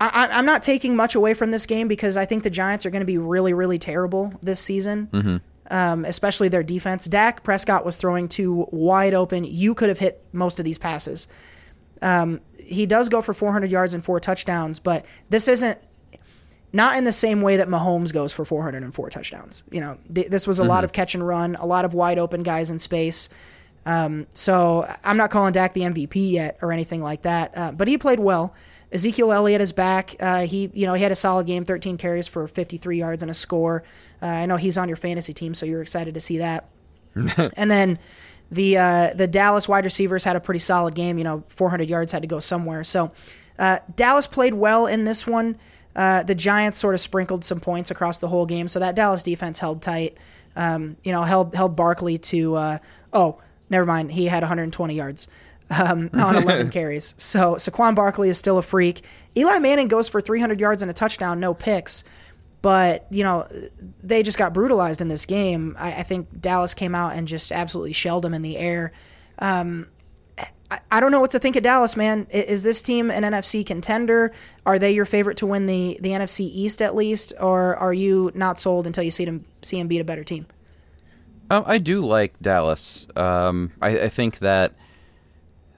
I, 0.01 0.39
am 0.39 0.45
not 0.45 0.63
taking 0.63 0.97
much 0.97 1.15
away 1.15 1.33
from 1.33 1.51
this 1.51 1.65
game 1.65 1.89
because 1.89 2.17
I 2.17 2.27
think 2.27 2.43
the 2.43 2.51
Giants 2.51 2.85
are 2.85 2.91
going 2.91 3.01
to 3.01 3.07
be 3.07 3.19
really 3.19 3.55
really 3.55 3.79
terrible 3.79 4.33
this 4.43 4.61
season, 4.61 5.09
mm-hmm. 5.13 5.37
um, 5.71 6.05
especially 6.05 6.49
their 6.49 6.63
defense. 6.63 7.07
Dak 7.07 7.45
Prescott 7.45 7.85
was 7.85 7.97
throwing 7.97 8.29
two 8.29 8.67
wide 8.71 9.15
open. 9.15 9.45
You 9.45 9.75
could 9.75 9.89
have 9.89 9.99
hit 9.99 10.23
most 10.33 10.59
of 10.59 10.65
these 10.65 10.79
passes. 10.79 11.29
Um, 12.03 12.41
he 12.59 12.85
does 12.85 13.09
go 13.09 13.23
for 13.23 13.33
400 13.33 13.71
yards 13.71 13.95
and 13.95 14.05
four 14.05 14.21
touchdowns, 14.21 14.79
but 14.81 15.07
this 15.31 15.49
isn't 15.49 15.79
not 16.77 16.97
in 16.97 17.05
the 17.05 17.13
same 17.13 17.41
way 17.41 17.57
that 17.57 17.69
Mahomes 17.69 18.13
goes 18.13 18.33
for 18.33 18.45
404 18.45 19.11
touchdowns. 19.11 19.65
You 19.71 19.81
know, 19.81 19.99
th- 20.15 20.29
this 20.29 20.47
was 20.47 20.59
a 20.59 20.63
mm-hmm. 20.63 20.71
lot 20.71 20.85
of 20.85 20.93
catch 20.93 21.15
and 21.15 21.27
run, 21.27 21.57
a 21.57 21.67
lot 21.67 21.85
of 21.85 21.95
wide 21.95 22.19
open 22.19 22.43
guys 22.43 22.71
in 22.71 22.79
space. 22.79 23.29
Um, 23.87 24.27
so 24.35 24.87
I'm 25.05 25.17
not 25.17 25.31
calling 25.31 25.53
Dak 25.53 25.73
the 25.73 25.83
MVP 25.83 26.31
yet 26.31 26.59
or 26.61 26.73
anything 26.73 27.03
like 27.03 27.23
that, 27.23 27.57
uh, 27.57 27.73
but 27.73 27.89
he 27.89 27.97
played 27.99 28.21
well. 28.21 28.55
Ezekiel 28.93 29.33
Elliott 29.33 29.61
is 29.61 29.73
back. 29.73 30.15
Uh, 30.21 30.43
he, 30.47 30.71
you 30.75 30.87
know, 30.87 30.95
he 30.95 31.03
had 31.03 31.13
a 31.13 31.17
solid 31.17 31.47
game, 31.47 31.65
13 31.65 31.97
carries 31.97 32.29
for 32.29 32.47
53 32.47 32.99
yards 32.99 33.23
and 33.23 33.31
a 33.31 33.35
score. 33.35 33.83
Uh, 34.23 34.27
I 34.27 34.47
know 34.47 34.57
he's 34.57 34.79
on 34.79 34.89
your 34.89 34.97
fantasy 34.97 35.33
team, 35.33 35.55
so 35.55 35.67
you're 35.67 35.83
excited 35.83 36.15
to 36.15 36.21
see 36.21 36.39
that. 36.39 36.69
and 37.57 37.71
then 37.71 37.99
the 38.51 38.77
uh, 38.77 39.15
the 39.15 39.27
Dallas 39.27 39.69
wide 39.69 39.85
receivers 39.85 40.23
had 40.25 40.37
a 40.37 40.41
pretty 40.41 40.61
solid 40.61 40.95
game. 40.95 41.19
You 41.19 41.25
know, 41.25 41.45
400 41.49 41.89
yards 41.89 42.13
had 42.13 42.23
to 42.23 42.29
go 42.29 42.39
somewhere. 42.39 42.85
So 42.85 43.11
uh, 43.59 43.79
Dallas 43.95 44.27
played 44.27 44.55
well 44.55 44.87
in 44.87 45.05
this 45.05 45.27
one. 45.27 45.59
Uh, 45.97 46.23
the 46.23 46.35
Giants 46.35 46.79
sort 46.79 46.95
of 46.95 47.01
sprinkled 47.01 47.43
some 47.43 47.59
points 47.59 47.91
across 47.91 48.21
the 48.21 48.29
whole 48.29 48.47
game, 48.47 48.69
so 48.69 48.79
that 48.79 48.95
Dallas 48.95 49.23
defense 49.25 49.59
held 49.59 49.83
tight. 49.83 50.17
Um, 50.55 50.97
you 51.03 51.11
know, 51.11 51.23
held 51.23 51.55
held 51.55 51.75
Barkley 51.75 52.19
to 52.19 52.55
uh, 52.55 52.79
oh, 53.13 53.41
never 53.71 53.87
mind, 53.87 54.13
he 54.13 54.27
had 54.27 54.43
120 54.43 54.95
yards 54.95 55.29
um, 55.71 56.11
on 56.15 56.37
11 56.37 56.71
carries. 56.71 57.15
So 57.17 57.55
Saquon 57.55 57.95
Barkley 57.95 58.29
is 58.29 58.39
still 58.39 58.59
a 58.59 58.63
freak. 58.63 59.03
Eli 59.37 59.59
Manning 59.59 59.89
goes 59.89 60.09
for 60.09 60.21
300 60.21 60.61
yards 60.61 60.83
and 60.83 60.91
a 60.91 60.95
touchdown, 60.95 61.41
no 61.41 61.55
picks. 61.55 62.05
But 62.63 63.07
you 63.11 63.23
know, 63.23 63.47
they 64.03 64.23
just 64.23 64.39
got 64.39 64.53
brutalized 64.53 65.01
in 65.01 65.09
this 65.09 65.27
game. 65.27 65.77
I, 65.79 65.93
I 65.93 66.03
think 66.03 66.41
Dallas 66.41 66.75
came 66.75 66.95
out 66.95 67.15
and 67.15 67.29
just 67.29 67.53
absolutely 67.53 67.93
shelled 67.93 68.25
them 68.25 68.35
in 68.35 68.43
the 68.43 68.57
air. 68.57 68.93
Um, 69.39 69.89
I, 70.91 71.01
don't 71.01 71.13
know 71.13 71.21
what 71.21 71.31
to 71.31 71.39
think 71.39 71.57
of 71.57 71.63
Dallas, 71.63 71.97
man. 71.97 72.27
Is 72.31 72.63
this 72.63 72.83
team 72.83 73.11
an 73.11 73.23
NFC 73.23 73.65
contender? 73.65 74.33
Are 74.65 74.79
they 74.79 74.93
your 74.93 75.05
favorite 75.05 75.37
to 75.39 75.47
win 75.47 75.67
the, 75.67 75.99
the 76.03 76.11
NFC 76.11 76.41
East 76.41 76.83
at 76.83 76.97
least, 76.97 77.33
or 77.41 77.77
are 77.77 77.93
you 77.93 78.33
not 78.35 78.59
sold 78.59 78.87
until 78.87 79.05
you 79.05 79.11
see 79.11 79.25
them 79.25 79.45
see 79.63 79.79
them 79.79 79.87
beat 79.87 80.01
a 80.01 80.05
better 80.05 80.25
team? 80.25 80.47
Um, 81.51 81.63
I 81.67 81.79
do 81.79 82.01
like 82.01 82.39
Dallas. 82.41 83.07
Um, 83.15 83.73
I, 83.81 84.01
I, 84.01 84.09
think 84.09 84.41
that 84.41 84.75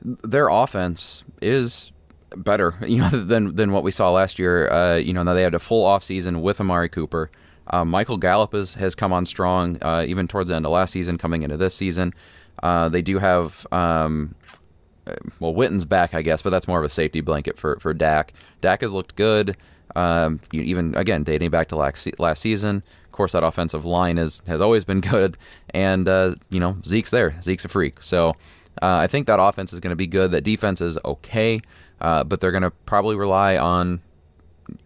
their 0.03 0.49
offense 0.49 1.25
is 1.43 1.93
better, 2.35 2.75
you 2.87 2.99
know, 2.99 3.11
than 3.11 3.55
than 3.55 3.73
what 3.73 3.83
we 3.83 3.91
saw 3.91 4.11
last 4.11 4.39
year. 4.39 4.71
Uh, 4.71 4.97
you 4.97 5.13
know, 5.13 5.23
now 5.23 5.35
they 5.35 5.43
had 5.43 5.55
a 5.55 5.59
full 5.59 5.87
offseason 5.87 6.41
with 6.41 6.61
Amari 6.61 6.89
Cooper. 6.89 7.31
Uh, 7.71 7.85
Michael 7.85 8.17
Gallup 8.17 8.55
is, 8.55 8.77
has 8.77 8.95
come 8.95 9.13
on 9.13 9.27
strong, 9.27 9.77
uh, 9.83 10.03
even 10.09 10.27
towards 10.27 10.49
the 10.49 10.57
end 10.57 10.65
of 10.65 10.73
last 10.73 10.91
season, 10.91 11.19
coming 11.19 11.43
into 11.43 11.59
this 11.59 11.75
season. 11.75 12.15
Uh, 12.63 12.89
they 12.89 13.03
do 13.03 13.19
have 13.19 13.67
um, 13.73 14.35
well, 15.41 15.55
Witten's 15.55 15.85
back, 15.85 16.15
I 16.15 16.23
guess, 16.23 16.43
but 16.43 16.51
that's 16.51 16.69
more 16.69 16.79
of 16.79 16.85
a 16.85 16.91
safety 16.91 17.21
blanket 17.21 17.59
for 17.59 17.79
for 17.81 17.95
Dak. 17.95 18.33
Dak 18.61 18.81
has 18.83 18.93
looked 18.93 19.17
good. 19.17 19.57
Um, 19.97 20.41
even 20.53 20.95
again, 20.95 21.23
dating 21.23 21.51
back 21.51 21.69
to 21.69 21.77
last 21.77 22.09
last 22.19 22.41
season. 22.41 22.83
Of 23.05 23.13
course, 23.13 23.33
that 23.33 23.43
offensive 23.43 23.85
line 23.85 24.19
is 24.19 24.43
has 24.47 24.61
always 24.61 24.85
been 24.85 25.01
good, 25.13 25.37
and 25.71 26.09
uh, 26.09 26.35
you 26.51 26.61
know 26.61 26.77
Zeke's 26.85 27.11
there. 27.11 27.35
Zeke's 27.43 27.65
a 27.65 27.69
freak. 27.69 28.03
So 28.03 28.31
uh, 28.83 28.97
I 28.97 29.07
think 29.07 29.27
that 29.27 29.41
offense 29.41 29.73
is 29.73 29.81
going 29.81 29.91
to 29.91 29.97
be 29.97 30.07
good. 30.07 30.31
That 30.31 30.45
defense 30.45 30.81
is 30.81 30.99
okay, 31.05 31.61
uh, 32.01 32.25
but 32.25 32.41
they're 32.41 32.53
going 32.53 32.63
to 32.63 32.71
probably 32.71 33.17
rely 33.17 33.57
on 33.57 34.01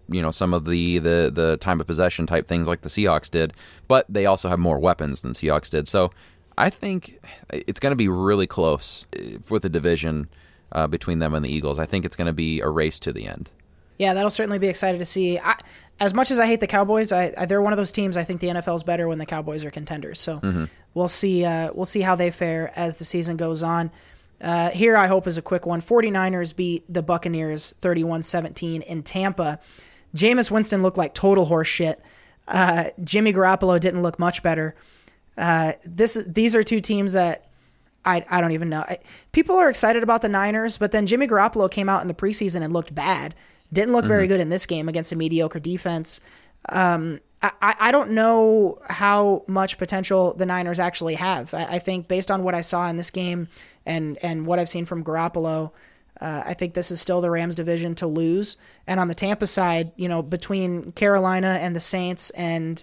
you 0.08 0.22
know 0.22 0.30
some 0.30 0.54
of 0.54 0.64
the, 0.64 0.98
the 0.98 1.30
the 1.32 1.56
time 1.58 1.80
of 1.80 1.86
possession 1.86 2.26
type 2.26 2.46
things 2.46 2.68
like 2.68 2.82
the 2.82 2.88
Seahawks 2.88 3.30
did. 3.30 3.52
But 3.88 4.06
they 4.08 4.26
also 4.26 4.48
have 4.48 4.58
more 4.58 4.78
weapons 4.78 5.22
than 5.22 5.32
Seahawks 5.32 5.70
did. 5.70 5.88
So 5.88 6.10
I 6.62 6.70
think 6.70 7.18
it's 7.50 7.80
going 7.80 7.90
to 7.90 7.96
be 7.96 8.06
really 8.06 8.46
close 8.46 9.04
uh, 9.18 9.38
with 9.50 9.62
the 9.62 9.68
division 9.68 10.28
uh, 10.70 10.86
between 10.86 11.18
them 11.18 11.34
and 11.34 11.44
the 11.44 11.52
Eagles. 11.52 11.80
I 11.80 11.86
think 11.86 12.04
it's 12.04 12.14
going 12.14 12.28
to 12.28 12.32
be 12.32 12.60
a 12.60 12.68
race 12.68 13.00
to 13.00 13.12
the 13.12 13.26
end. 13.26 13.50
Yeah, 13.98 14.14
that'll 14.14 14.30
certainly 14.30 14.60
be 14.60 14.68
excited 14.68 14.98
to 14.98 15.04
see. 15.04 15.40
I, 15.40 15.56
as 15.98 16.14
much 16.14 16.30
as 16.30 16.38
I 16.38 16.46
hate 16.46 16.60
the 16.60 16.68
Cowboys, 16.68 17.10
I, 17.10 17.32
I, 17.36 17.46
they're 17.46 17.60
one 17.60 17.72
of 17.72 17.78
those 17.78 17.90
teams. 17.90 18.16
I 18.16 18.22
think 18.22 18.40
the 18.40 18.46
NFL 18.46 18.76
is 18.76 18.84
better 18.84 19.08
when 19.08 19.18
the 19.18 19.26
Cowboys 19.26 19.64
are 19.64 19.72
contenders. 19.72 20.20
So 20.20 20.38
mm-hmm. 20.38 20.66
we'll 20.94 21.08
see. 21.08 21.44
Uh, 21.44 21.70
we'll 21.74 21.84
see 21.84 22.00
how 22.00 22.14
they 22.14 22.30
fare 22.30 22.70
as 22.76 22.94
the 22.94 23.04
season 23.04 23.36
goes 23.36 23.64
on. 23.64 23.90
Uh, 24.40 24.70
here, 24.70 24.96
I 24.96 25.08
hope 25.08 25.26
is 25.26 25.38
a 25.38 25.42
quick 25.42 25.66
one. 25.66 25.82
49ers 25.82 26.54
beat 26.54 26.84
the 26.92 27.02
Buccaneers 27.02 27.74
31-17 27.80 28.82
in 28.82 29.02
Tampa. 29.02 29.58
Jameis 30.14 30.48
Winston 30.48 30.82
looked 30.82 30.96
like 30.96 31.12
total 31.12 31.46
horse 31.46 31.68
shit. 31.68 32.00
Uh, 32.46 32.90
Jimmy 33.02 33.32
Garoppolo 33.32 33.80
didn't 33.80 34.02
look 34.02 34.20
much 34.20 34.44
better. 34.44 34.76
Uh, 35.36 35.72
this 35.84 36.22
these 36.26 36.54
are 36.54 36.62
two 36.62 36.80
teams 36.80 37.14
that 37.14 37.48
I 38.04 38.24
I 38.30 38.40
don't 38.40 38.52
even 38.52 38.68
know. 38.68 38.80
I, 38.80 38.98
people 39.32 39.56
are 39.56 39.70
excited 39.70 40.02
about 40.02 40.22
the 40.22 40.28
Niners, 40.28 40.78
but 40.78 40.92
then 40.92 41.06
Jimmy 41.06 41.26
Garoppolo 41.26 41.70
came 41.70 41.88
out 41.88 42.02
in 42.02 42.08
the 42.08 42.14
preseason 42.14 42.62
and 42.62 42.72
looked 42.72 42.94
bad. 42.94 43.34
Didn't 43.72 43.92
look 43.92 44.02
mm-hmm. 44.02 44.08
very 44.08 44.26
good 44.26 44.40
in 44.40 44.50
this 44.50 44.66
game 44.66 44.88
against 44.88 45.12
a 45.12 45.16
mediocre 45.16 45.60
defense. 45.60 46.20
Um, 46.68 47.20
I, 47.42 47.74
I 47.80 47.92
don't 47.92 48.10
know 48.10 48.78
how 48.88 49.42
much 49.48 49.78
potential 49.78 50.34
the 50.34 50.46
Niners 50.46 50.78
actually 50.78 51.14
have. 51.14 51.52
I, 51.54 51.64
I, 51.64 51.78
think 51.80 52.06
based 52.06 52.30
on 52.30 52.44
what 52.44 52.54
I 52.54 52.60
saw 52.60 52.86
in 52.88 52.96
this 52.96 53.10
game 53.10 53.48
and 53.84 54.16
and 54.22 54.46
what 54.46 54.60
I've 54.60 54.68
seen 54.68 54.84
from 54.84 55.02
Garoppolo, 55.02 55.72
uh, 56.20 56.42
I 56.46 56.54
think 56.54 56.74
this 56.74 56.92
is 56.92 57.00
still 57.00 57.20
the 57.20 57.30
Rams 57.30 57.56
division 57.56 57.96
to 57.96 58.06
lose. 58.06 58.56
And 58.86 59.00
on 59.00 59.08
the 59.08 59.14
Tampa 59.14 59.48
side, 59.48 59.90
you 59.96 60.08
know, 60.08 60.22
between 60.22 60.92
Carolina 60.92 61.58
and 61.60 61.74
the 61.74 61.80
Saints 61.80 62.30
and 62.30 62.82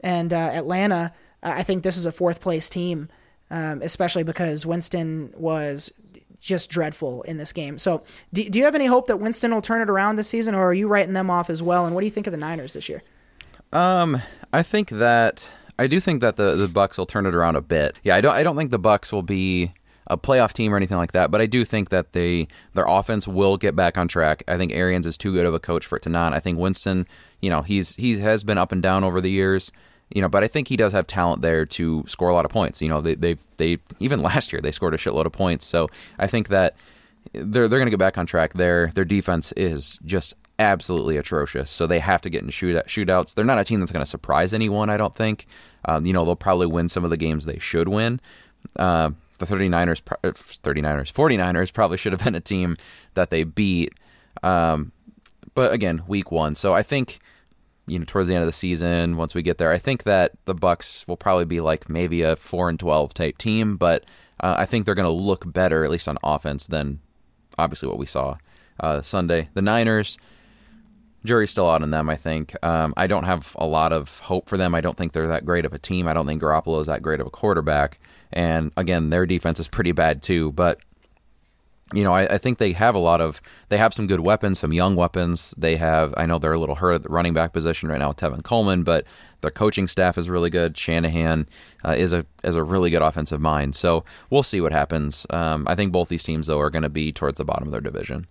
and 0.00 0.32
uh, 0.32 0.50
Atlanta, 0.52 1.12
I 1.50 1.62
think 1.62 1.82
this 1.82 1.96
is 1.96 2.06
a 2.06 2.12
fourth 2.12 2.40
place 2.40 2.68
team. 2.68 3.08
um, 3.50 3.80
especially 3.82 4.22
because 4.22 4.66
Winston 4.66 5.32
was 5.36 5.92
just 6.40 6.70
dreadful 6.70 7.22
in 7.22 7.36
this 7.36 7.52
game. 7.52 7.78
So, 7.78 8.04
do, 8.32 8.48
do 8.48 8.58
you 8.58 8.64
have 8.64 8.74
any 8.74 8.86
hope 8.86 9.06
that 9.06 9.18
Winston 9.18 9.52
will 9.52 9.62
turn 9.62 9.80
it 9.80 9.90
around 9.90 10.16
this 10.16 10.28
season, 10.28 10.54
or 10.54 10.66
are 10.66 10.74
you 10.74 10.88
writing 10.88 11.12
them 11.12 11.30
off 11.30 11.50
as 11.50 11.62
well? 11.62 11.86
And 11.86 11.94
what 11.94 12.00
do 12.02 12.06
you 12.06 12.10
think 12.10 12.26
of 12.26 12.32
the 12.32 12.38
Niners 12.38 12.72
this 12.74 12.88
year? 12.88 13.02
Um, 13.72 14.20
I 14.52 14.62
think 14.62 14.90
that 14.90 15.50
I 15.78 15.86
do 15.86 16.00
think 16.00 16.20
that 16.20 16.36
the 16.36 16.54
the 16.54 16.66
Bucs 16.68 16.98
will 16.98 17.06
turn 17.06 17.26
it 17.26 17.34
around 17.34 17.56
a 17.56 17.60
bit. 17.60 17.98
Yeah, 18.02 18.16
I 18.16 18.20
don't 18.20 18.34
I 18.34 18.42
don't 18.42 18.56
think 18.56 18.70
the 18.70 18.78
Bucs 18.78 19.12
will 19.12 19.22
be 19.22 19.72
a 20.08 20.16
playoff 20.16 20.52
team 20.52 20.72
or 20.72 20.76
anything 20.76 20.98
like 20.98 21.12
that, 21.12 21.32
but 21.32 21.40
I 21.40 21.46
do 21.46 21.64
think 21.64 21.90
that 21.90 22.12
they 22.12 22.46
their 22.74 22.84
offense 22.86 23.26
will 23.26 23.56
get 23.56 23.74
back 23.74 23.98
on 23.98 24.06
track. 24.06 24.44
I 24.46 24.56
think 24.56 24.72
Arians 24.72 25.06
is 25.06 25.18
too 25.18 25.32
good 25.32 25.46
of 25.46 25.54
a 25.54 25.58
coach 25.58 25.84
for 25.84 25.96
it 25.96 26.02
to 26.02 26.08
not. 26.08 26.32
I 26.32 26.40
think 26.40 26.58
Winston, 26.58 27.06
you 27.40 27.50
know, 27.50 27.62
he's 27.62 27.96
he 27.96 28.18
has 28.18 28.44
been 28.44 28.58
up 28.58 28.72
and 28.72 28.82
down 28.82 29.02
over 29.04 29.20
the 29.20 29.30
years. 29.30 29.72
You 30.14 30.22
know, 30.22 30.28
but 30.28 30.44
I 30.44 30.48
think 30.48 30.68
he 30.68 30.76
does 30.76 30.92
have 30.92 31.06
talent 31.06 31.42
there 31.42 31.66
to 31.66 32.04
score 32.06 32.28
a 32.28 32.34
lot 32.34 32.44
of 32.44 32.50
points. 32.50 32.80
You 32.80 32.88
know, 32.88 33.00
they 33.00 33.14
they 33.14 33.36
they 33.56 33.78
even 33.98 34.22
last 34.22 34.52
year 34.52 34.60
they 34.60 34.72
scored 34.72 34.94
a 34.94 34.98
shitload 34.98 35.26
of 35.26 35.32
points. 35.32 35.66
So 35.66 35.88
I 36.18 36.26
think 36.26 36.48
that 36.48 36.76
they're 37.32 37.68
they're 37.68 37.78
going 37.78 37.86
to 37.86 37.90
get 37.90 37.98
back 37.98 38.18
on 38.18 38.26
track 38.26 38.54
there. 38.54 38.92
Their 38.94 39.04
defense 39.04 39.52
is 39.52 39.98
just 40.04 40.34
absolutely 40.58 41.16
atrocious. 41.16 41.70
So 41.70 41.86
they 41.86 41.98
have 41.98 42.22
to 42.22 42.30
get 42.30 42.42
in 42.42 42.50
shoot 42.50 42.76
shootouts. 42.86 43.34
They're 43.34 43.44
not 43.44 43.58
a 43.58 43.64
team 43.64 43.80
that's 43.80 43.92
going 43.92 44.04
to 44.04 44.10
surprise 44.10 44.54
anyone. 44.54 44.90
I 44.90 44.96
don't 44.96 45.14
think. 45.14 45.46
Um, 45.84 46.06
you 46.06 46.12
know, 46.12 46.24
they'll 46.24 46.36
probably 46.36 46.66
win 46.66 46.88
some 46.88 47.04
of 47.04 47.10
the 47.10 47.16
games 47.16 47.44
they 47.44 47.58
should 47.58 47.88
win. 47.88 48.20
Uh, 48.76 49.10
the 49.38 49.46
39ers, 49.46 50.02
39ers, 50.02 51.12
49ers 51.12 51.72
probably 51.72 51.96
should 51.96 52.12
have 52.12 52.24
been 52.24 52.34
a 52.34 52.40
team 52.40 52.76
that 53.14 53.30
they 53.30 53.44
beat. 53.44 53.92
Um, 54.42 54.92
but 55.54 55.72
again, 55.72 56.02
week 56.06 56.30
one. 56.32 56.54
So 56.54 56.72
I 56.72 56.82
think, 56.82 57.20
you 57.86 57.98
know, 57.98 58.04
towards 58.04 58.28
the 58.28 58.34
end 58.34 58.42
of 58.42 58.46
the 58.46 58.52
season, 58.52 59.16
once 59.16 59.34
we 59.34 59.42
get 59.42 59.58
there, 59.58 59.70
I 59.70 59.78
think 59.78 60.02
that 60.04 60.32
the 60.44 60.54
Bucs 60.54 61.06
will 61.06 61.16
probably 61.16 61.44
be 61.44 61.60
like 61.60 61.88
maybe 61.88 62.22
a 62.22 62.36
four 62.36 62.68
and 62.68 62.78
12 62.78 63.14
type 63.14 63.38
team. 63.38 63.76
But 63.76 64.04
uh, 64.40 64.56
I 64.58 64.66
think 64.66 64.84
they're 64.84 64.94
going 64.94 65.04
to 65.04 65.24
look 65.24 65.50
better, 65.52 65.84
at 65.84 65.90
least 65.90 66.08
on 66.08 66.18
offense, 66.22 66.66
than 66.66 67.00
obviously 67.58 67.88
what 67.88 67.98
we 67.98 68.06
saw 68.06 68.36
uh, 68.80 69.02
Sunday. 69.02 69.48
The 69.54 69.62
Niners, 69.62 70.18
jury's 71.24 71.50
still 71.50 71.70
out 71.70 71.82
on 71.82 71.90
them. 71.90 72.08
I 72.08 72.16
think 72.16 72.54
um, 72.64 72.92
I 72.96 73.06
don't 73.06 73.24
have 73.24 73.54
a 73.58 73.66
lot 73.66 73.92
of 73.92 74.18
hope 74.18 74.48
for 74.48 74.56
them. 74.56 74.74
I 74.74 74.80
don't 74.80 74.96
think 74.96 75.12
they're 75.12 75.28
that 75.28 75.46
great 75.46 75.64
of 75.64 75.72
a 75.72 75.78
team. 75.78 76.08
I 76.08 76.12
don't 76.12 76.26
think 76.26 76.42
Garoppolo 76.42 76.80
is 76.80 76.86
that 76.86 77.02
great 77.02 77.20
of 77.20 77.26
a 77.26 77.30
quarterback. 77.30 77.98
And 78.32 78.72
again, 78.76 79.10
their 79.10 79.26
defense 79.26 79.60
is 79.60 79.68
pretty 79.68 79.92
bad 79.92 80.22
too. 80.22 80.52
But 80.52 80.80
you 81.94 82.02
know, 82.02 82.12
I, 82.12 82.34
I, 82.34 82.38
think 82.38 82.58
they 82.58 82.72
have 82.72 82.96
a 82.96 82.98
lot 82.98 83.20
of 83.20 83.40
they 83.68 83.78
have 83.78 83.94
some 83.94 84.08
good 84.08 84.20
weapons, 84.20 84.58
some 84.58 84.72
young 84.72 84.96
weapons. 84.96 85.54
They 85.56 85.76
have 85.76 86.12
I 86.16 86.26
know 86.26 86.38
they're 86.38 86.52
a 86.52 86.58
little 86.58 86.74
hurt 86.74 86.94
at 86.94 87.02
the 87.04 87.08
running 87.08 87.32
back 87.32 87.52
position 87.52 87.88
right 87.88 87.98
now 87.98 88.08
with 88.08 88.16
Tevin 88.16 88.42
Coleman, 88.42 88.82
but 88.82 89.04
their 89.40 89.52
coaching 89.52 89.86
staff 89.86 90.18
is 90.18 90.28
really 90.28 90.50
good. 90.50 90.76
Shanahan 90.76 91.48
uh, 91.84 91.94
is 91.96 92.12
a 92.12 92.26
is 92.42 92.56
a 92.56 92.64
really 92.64 92.90
good 92.90 93.02
offensive 93.02 93.40
mind. 93.40 93.76
So 93.76 94.04
we'll 94.30 94.42
see 94.42 94.60
what 94.60 94.72
happens. 94.72 95.26
Um, 95.30 95.64
I 95.68 95.76
think 95.76 95.92
both 95.92 96.08
these 96.08 96.24
teams 96.24 96.48
though 96.48 96.58
are 96.58 96.70
going 96.70 96.82
to 96.82 96.88
be 96.88 97.12
towards 97.12 97.38
the 97.38 97.44
bottom 97.44 97.68
of 97.68 97.72
their 97.72 97.80
division. 97.80 98.26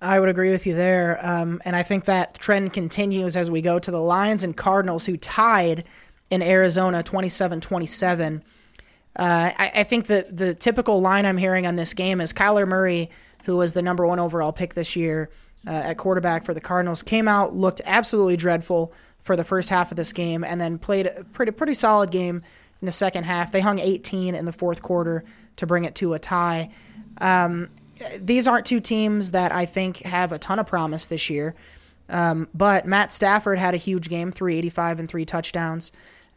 I 0.00 0.20
would 0.20 0.28
agree 0.28 0.50
with 0.50 0.66
you 0.66 0.76
there. 0.76 1.18
Um, 1.26 1.60
and 1.64 1.74
I 1.74 1.82
think 1.82 2.04
that 2.04 2.34
trend 2.34 2.72
continues 2.72 3.34
as 3.34 3.50
we 3.50 3.62
go 3.62 3.78
to 3.78 3.90
the 3.90 4.00
Lions 4.00 4.44
and 4.44 4.56
Cardinals, 4.56 5.06
who 5.06 5.16
tied 5.16 5.84
in 6.30 6.42
Arizona 6.42 7.02
27 7.02 7.60
27. 7.60 8.42
Uh, 9.18 9.50
I, 9.56 9.72
I, 9.76 9.82
think 9.84 10.08
that 10.08 10.36
the 10.36 10.54
typical 10.54 11.00
line 11.00 11.24
I'm 11.24 11.38
hearing 11.38 11.66
on 11.66 11.76
this 11.76 11.94
game 11.94 12.20
is 12.20 12.34
Kyler 12.34 12.68
Murray, 12.68 13.10
who 13.44 13.56
was 13.56 13.72
the 13.72 13.80
number 13.80 14.06
one 14.06 14.18
overall 14.18 14.52
pick 14.52 14.74
this 14.74 14.94
year 14.94 15.30
uh, 15.66 15.70
at 15.70 15.96
quarterback 15.96 16.44
for 16.44 16.52
the 16.52 16.60
Cardinals, 16.60 17.02
came 17.02 17.26
out, 17.26 17.54
looked 17.54 17.80
absolutely 17.86 18.36
dreadful 18.36 18.92
for 19.22 19.34
the 19.34 19.44
first 19.44 19.70
half 19.70 19.90
of 19.90 19.96
this 19.96 20.12
game, 20.12 20.44
and 20.44 20.60
then 20.60 20.76
played 20.76 21.06
a 21.06 21.24
pretty, 21.24 21.50
pretty 21.50 21.72
solid 21.72 22.10
game 22.10 22.42
in 22.82 22.86
the 22.86 22.92
second 22.92 23.24
half. 23.24 23.52
They 23.52 23.60
hung 23.60 23.78
18 23.78 24.34
in 24.34 24.44
the 24.44 24.52
fourth 24.52 24.82
quarter 24.82 25.24
to 25.56 25.66
bring 25.66 25.84
it 25.84 25.94
to 25.96 26.12
a 26.12 26.18
tie. 26.18 26.70
Um, 27.18 27.70
these 28.20 28.46
aren't 28.46 28.66
two 28.66 28.80
teams 28.80 29.30
that 29.30 29.50
I 29.50 29.64
think 29.64 30.02
have 30.02 30.32
a 30.32 30.38
ton 30.38 30.58
of 30.58 30.66
promise 30.66 31.06
this 31.06 31.30
year. 31.30 31.54
Um, 32.08 32.48
but 32.54 32.86
Matt 32.86 33.10
Stafford 33.10 33.58
had 33.58 33.74
a 33.74 33.78
huge 33.78 34.08
game, 34.08 34.30
385 34.30 35.00
and 35.00 35.08
three 35.08 35.24
touchdowns. 35.24 35.90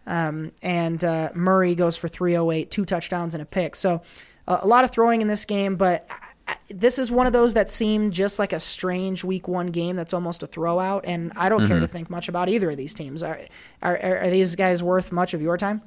Um, 0.07 0.51
and 0.61 1.03
uh, 1.03 1.29
Murray 1.35 1.75
goes 1.75 1.97
for 1.97 2.07
308, 2.07 2.71
two 2.71 2.85
touchdowns 2.85 3.35
and 3.35 3.41
a 3.41 3.45
pick. 3.45 3.75
So 3.75 4.01
uh, 4.47 4.59
a 4.61 4.67
lot 4.67 4.83
of 4.83 4.91
throwing 4.91 5.21
in 5.21 5.27
this 5.27 5.45
game, 5.45 5.75
but 5.75 6.07
I, 6.47 6.57
this 6.69 6.97
is 6.97 7.11
one 7.11 7.27
of 7.27 7.33
those 7.33 7.53
that 7.53 7.69
seemed 7.69 8.13
just 8.13 8.39
like 8.39 8.53
a 8.53 8.59
strange 8.59 9.23
week 9.23 9.47
one 9.47 9.67
game 9.67 9.95
that's 9.95 10.13
almost 10.13 10.41
a 10.41 10.47
throwout. 10.47 11.01
And 11.03 11.31
I 11.35 11.49
don't 11.49 11.59
mm-hmm. 11.59 11.67
care 11.67 11.79
to 11.79 11.87
think 11.87 12.09
much 12.09 12.27
about 12.27 12.49
either 12.49 12.71
of 12.71 12.77
these 12.77 12.95
teams. 12.95 13.21
Are, 13.21 13.39
are, 13.81 13.97
are 13.97 14.29
these 14.29 14.55
guys 14.55 14.81
worth 14.81 15.11
much 15.11 15.33
of 15.33 15.41
your 15.41 15.57
time? 15.57 15.81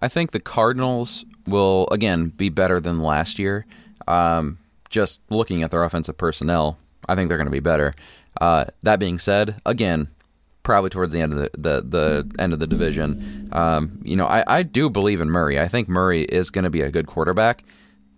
I 0.00 0.08
think 0.08 0.30
the 0.30 0.40
Cardinals 0.40 1.24
will, 1.46 1.88
again, 1.90 2.28
be 2.28 2.48
better 2.48 2.80
than 2.80 3.00
last 3.00 3.38
year. 3.38 3.66
Um, 4.06 4.58
just 4.90 5.20
looking 5.28 5.62
at 5.62 5.70
their 5.70 5.84
offensive 5.84 6.16
personnel, 6.16 6.78
I 7.08 7.14
think 7.14 7.28
they're 7.28 7.38
going 7.38 7.46
to 7.46 7.52
be 7.52 7.60
better. 7.60 7.94
Uh, 8.40 8.66
that 8.82 9.00
being 9.00 9.18
said, 9.18 9.60
again, 9.66 10.08
probably 10.68 10.90
towards 10.90 11.14
the 11.14 11.20
end 11.22 11.32
of 11.32 11.38
the 11.38 11.50
the, 11.56 11.80
the 11.80 12.30
end 12.38 12.52
of 12.52 12.58
the 12.58 12.66
division, 12.66 13.48
um, 13.52 13.98
you 14.04 14.14
know, 14.14 14.26
I, 14.26 14.44
I 14.46 14.62
do 14.62 14.90
believe 14.90 15.22
in 15.22 15.30
Murray. 15.30 15.58
I 15.58 15.66
think 15.66 15.88
Murray 15.88 16.24
is 16.24 16.50
going 16.50 16.64
to 16.64 16.70
be 16.70 16.82
a 16.82 16.90
good 16.90 17.06
quarterback. 17.06 17.64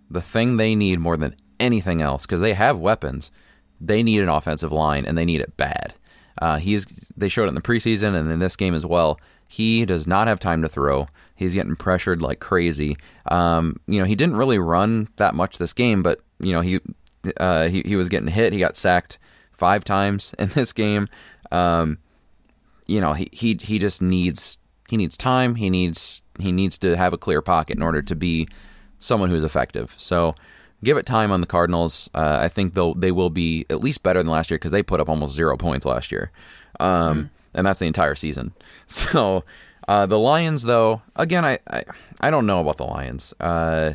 The 0.09 0.21
thing 0.21 0.57
they 0.57 0.75
need 0.75 0.99
more 0.99 1.15
than 1.15 1.33
anything 1.61 2.01
else, 2.01 2.25
because 2.25 2.41
they 2.41 2.53
have 2.53 2.77
weapons, 2.77 3.31
they 3.79 4.03
need 4.03 4.19
an 4.19 4.27
offensive 4.27 4.73
line 4.73 5.05
and 5.05 5.17
they 5.17 5.23
need 5.23 5.39
it 5.39 5.55
bad. 5.55 5.93
Uh, 6.41 6.57
he's 6.57 6.85
they 7.15 7.29
showed 7.29 7.45
it 7.45 7.49
in 7.49 7.55
the 7.55 7.61
preseason 7.61 8.15
and 8.15 8.29
in 8.29 8.39
this 8.39 8.57
game 8.57 8.73
as 8.73 8.85
well. 8.85 9.17
He 9.47 9.85
does 9.85 10.05
not 10.05 10.27
have 10.27 10.41
time 10.41 10.61
to 10.61 10.67
throw. 10.67 11.07
He's 11.37 11.53
getting 11.53 11.77
pressured 11.77 12.21
like 12.21 12.41
crazy. 12.41 12.97
Um, 13.27 13.77
you 13.87 13.99
know, 13.99 14.05
he 14.05 14.15
didn't 14.15 14.35
really 14.35 14.59
run 14.59 15.07
that 15.15 15.35
much 15.35 15.57
this 15.57 15.71
game, 15.71 16.03
but 16.03 16.19
you 16.41 16.51
know, 16.51 16.59
he 16.59 16.81
uh, 17.37 17.69
he 17.69 17.81
he 17.85 17.95
was 17.95 18.09
getting 18.09 18.27
hit. 18.27 18.51
He 18.51 18.59
got 18.59 18.75
sacked 18.75 19.19
five 19.53 19.85
times 19.85 20.35
in 20.39 20.49
this 20.49 20.73
game. 20.73 21.07
Um, 21.49 21.97
you 22.91 22.99
know, 22.99 23.13
he 23.13 23.29
he 23.31 23.57
he 23.61 23.79
just 23.79 24.01
needs 24.01 24.57
he 24.89 24.97
needs 24.97 25.15
time. 25.15 25.55
He 25.55 25.69
needs 25.69 26.21
he 26.39 26.51
needs 26.51 26.77
to 26.79 26.97
have 26.97 27.13
a 27.13 27.17
clear 27.17 27.41
pocket 27.41 27.77
in 27.77 27.83
order 27.83 28.01
to 28.01 28.15
be 28.15 28.47
someone 28.99 29.29
who's 29.29 29.45
effective. 29.45 29.95
So 29.97 30.35
give 30.83 30.97
it 30.97 31.05
time 31.05 31.31
on 31.31 31.39
the 31.39 31.47
Cardinals. 31.47 32.09
Uh, 32.13 32.39
I 32.41 32.49
think 32.49 32.73
they'll 32.73 32.93
they 32.93 33.11
will 33.11 33.29
be 33.29 33.65
at 33.69 33.79
least 33.79 34.03
better 34.03 34.19
than 34.19 34.29
last 34.29 34.51
year 34.51 34.57
because 34.57 34.73
they 34.73 34.83
put 34.83 34.99
up 34.99 35.07
almost 35.07 35.33
zero 35.33 35.55
points 35.55 35.85
last 35.85 36.11
year, 36.11 36.31
um, 36.81 36.89
mm-hmm. 36.89 37.27
and 37.53 37.65
that's 37.65 37.79
the 37.79 37.87
entire 37.87 38.15
season. 38.15 38.53
So 38.87 39.45
uh, 39.87 40.05
the 40.05 40.19
Lions, 40.19 40.63
though, 40.63 41.01
again, 41.15 41.45
I, 41.45 41.59
I, 41.69 41.83
I 42.19 42.29
don't 42.29 42.45
know 42.45 42.59
about 42.59 42.77
the 42.77 42.85
Lions. 42.85 43.33
Uh, 43.39 43.93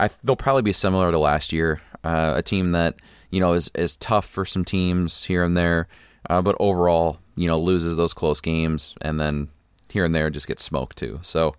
I 0.00 0.08
they'll 0.24 0.36
probably 0.36 0.62
be 0.62 0.72
similar 0.72 1.10
to 1.10 1.18
last 1.18 1.52
year, 1.52 1.82
uh, 2.02 2.32
a 2.36 2.42
team 2.42 2.70
that 2.70 2.96
you 3.30 3.40
know 3.40 3.52
is 3.52 3.70
is 3.74 3.96
tough 3.96 4.24
for 4.24 4.46
some 4.46 4.64
teams 4.64 5.24
here 5.24 5.44
and 5.44 5.54
there, 5.54 5.86
uh, 6.30 6.40
but 6.40 6.56
overall, 6.58 7.18
you 7.36 7.48
know, 7.48 7.58
loses 7.58 7.96
those 7.96 8.14
close 8.14 8.40
games 8.40 8.94
and 9.00 9.18
then 9.18 9.48
here 9.88 10.04
and 10.04 10.14
there 10.14 10.30
just 10.30 10.46
gets 10.46 10.62
smoked 10.62 10.96
too. 10.96 11.18
So, 11.22 11.54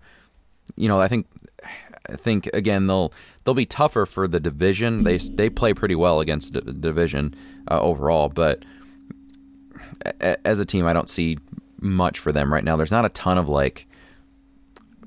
you 0.76 0.88
know, 0.88 1.00
I 1.00 1.08
think 1.08 1.26
I 2.08 2.16
think 2.16 2.46
again 2.48 2.86
they'll 2.86 3.12
they'll 3.44 3.54
be 3.54 3.66
tougher 3.66 4.06
for 4.06 4.28
the 4.28 4.40
division. 4.40 5.04
They 5.04 5.18
they 5.18 5.50
play 5.50 5.74
pretty 5.74 5.94
well 5.94 6.20
against 6.20 6.52
the 6.52 6.60
division 6.60 7.34
uh, 7.70 7.80
overall, 7.80 8.28
but 8.28 8.64
as 10.44 10.58
a 10.58 10.64
team, 10.64 10.86
I 10.86 10.92
don't 10.92 11.08
see 11.08 11.38
much 11.80 12.18
for 12.18 12.32
them 12.32 12.52
right 12.52 12.64
now. 12.64 12.76
There's 12.76 12.90
not 12.90 13.04
a 13.04 13.10
ton 13.10 13.38
of 13.38 13.48
like 13.48 13.86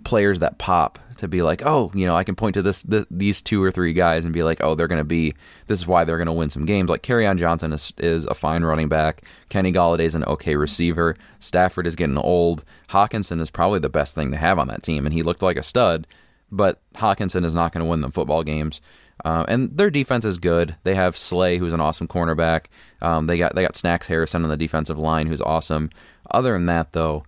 players 0.03 0.39
that 0.39 0.57
pop 0.57 0.99
to 1.19 1.27
be 1.27 1.41
like, 1.41 1.61
oh, 1.65 1.91
you 1.93 2.05
know, 2.05 2.15
I 2.15 2.23
can 2.23 2.35
point 2.35 2.53
to 2.55 2.61
this, 2.61 2.83
this 2.83 3.05
these 3.11 3.41
two 3.41 3.63
or 3.63 3.71
three 3.71 3.93
guys 3.93 4.25
and 4.25 4.33
be 4.33 4.43
like, 4.43 4.59
oh, 4.61 4.75
they're 4.75 4.87
going 4.87 4.99
to 4.99 5.03
be 5.03 5.33
this 5.67 5.79
is 5.79 5.87
why 5.87 6.03
they're 6.03 6.17
going 6.17 6.27
to 6.27 6.33
win 6.33 6.49
some 6.49 6.65
games. 6.65 6.89
Like 6.89 7.03
Kerryon 7.03 7.37
Johnson 7.37 7.73
is 7.73 7.93
is 7.97 8.25
a 8.25 8.33
fine 8.33 8.63
running 8.63 8.89
back. 8.89 9.23
Kenny 9.49 9.71
Golladay's 9.71 10.15
an 10.15 10.23
okay 10.25 10.55
receiver. 10.55 11.15
Stafford 11.39 11.87
is 11.87 11.95
getting 11.95 12.17
old. 12.17 12.63
Hockenson 12.89 13.41
is 13.41 13.49
probably 13.49 13.79
the 13.79 13.89
best 13.89 14.15
thing 14.15 14.31
to 14.31 14.37
have 14.37 14.59
on 14.59 14.67
that 14.67 14.83
team, 14.83 15.05
and 15.05 15.13
he 15.13 15.23
looked 15.23 15.43
like 15.43 15.57
a 15.57 15.63
stud. 15.63 16.07
But 16.51 16.79
Hockenson 16.95 17.43
is 17.43 17.55
not 17.55 17.73
going 17.73 17.83
to 17.83 17.89
win 17.89 18.01
them 18.01 18.11
football 18.11 18.43
games. 18.43 18.79
Uh, 19.25 19.45
and 19.47 19.75
their 19.75 19.89
defense 19.89 20.25
is 20.25 20.37
good. 20.37 20.75
They 20.83 20.95
have 20.95 21.17
Slay, 21.17 21.57
who's 21.57 21.73
an 21.73 21.81
awesome 21.81 22.07
cornerback. 22.07 22.65
Um, 23.01 23.27
they 23.27 23.37
got 23.37 23.55
they 23.55 23.63
got 23.63 23.75
Snacks 23.75 24.07
Harrison 24.07 24.43
on 24.43 24.49
the 24.49 24.57
defensive 24.57 24.99
line, 24.99 25.27
who's 25.27 25.41
awesome. 25.41 25.89
Other 26.31 26.53
than 26.53 26.67
that, 26.67 26.93
though, 26.93 27.23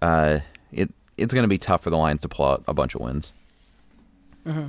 uh, 0.00 0.40
it 0.72 0.92
it's 1.16 1.32
going 1.32 1.44
to 1.44 1.48
be 1.48 1.58
tough 1.58 1.82
for 1.82 1.90
the 1.90 1.96
Lions 1.96 2.22
to 2.22 2.28
pull 2.28 2.46
out 2.46 2.64
a 2.68 2.74
bunch 2.74 2.94
of 2.94 3.00
wins. 3.00 3.32
Mm-hmm. 4.46 4.68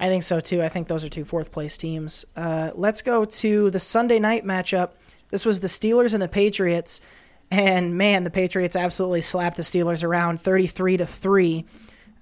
I 0.00 0.08
think 0.08 0.22
so 0.22 0.40
too. 0.40 0.62
I 0.62 0.68
think 0.68 0.86
those 0.86 1.04
are 1.04 1.08
two 1.08 1.24
fourth 1.24 1.50
place 1.50 1.76
teams. 1.76 2.24
Uh, 2.36 2.70
let's 2.74 3.02
go 3.02 3.24
to 3.24 3.70
the 3.70 3.80
Sunday 3.80 4.18
night 4.18 4.44
matchup. 4.44 4.90
This 5.30 5.44
was 5.44 5.60
the 5.60 5.66
Steelers 5.66 6.14
and 6.14 6.22
the 6.22 6.28
Patriots, 6.28 7.00
and 7.50 7.98
man, 7.98 8.22
the 8.22 8.30
Patriots 8.30 8.76
absolutely 8.76 9.20
slapped 9.20 9.56
the 9.56 9.62
Steelers 9.62 10.04
around, 10.04 10.40
thirty-three 10.40 10.98
to 10.98 11.06
three. 11.06 11.64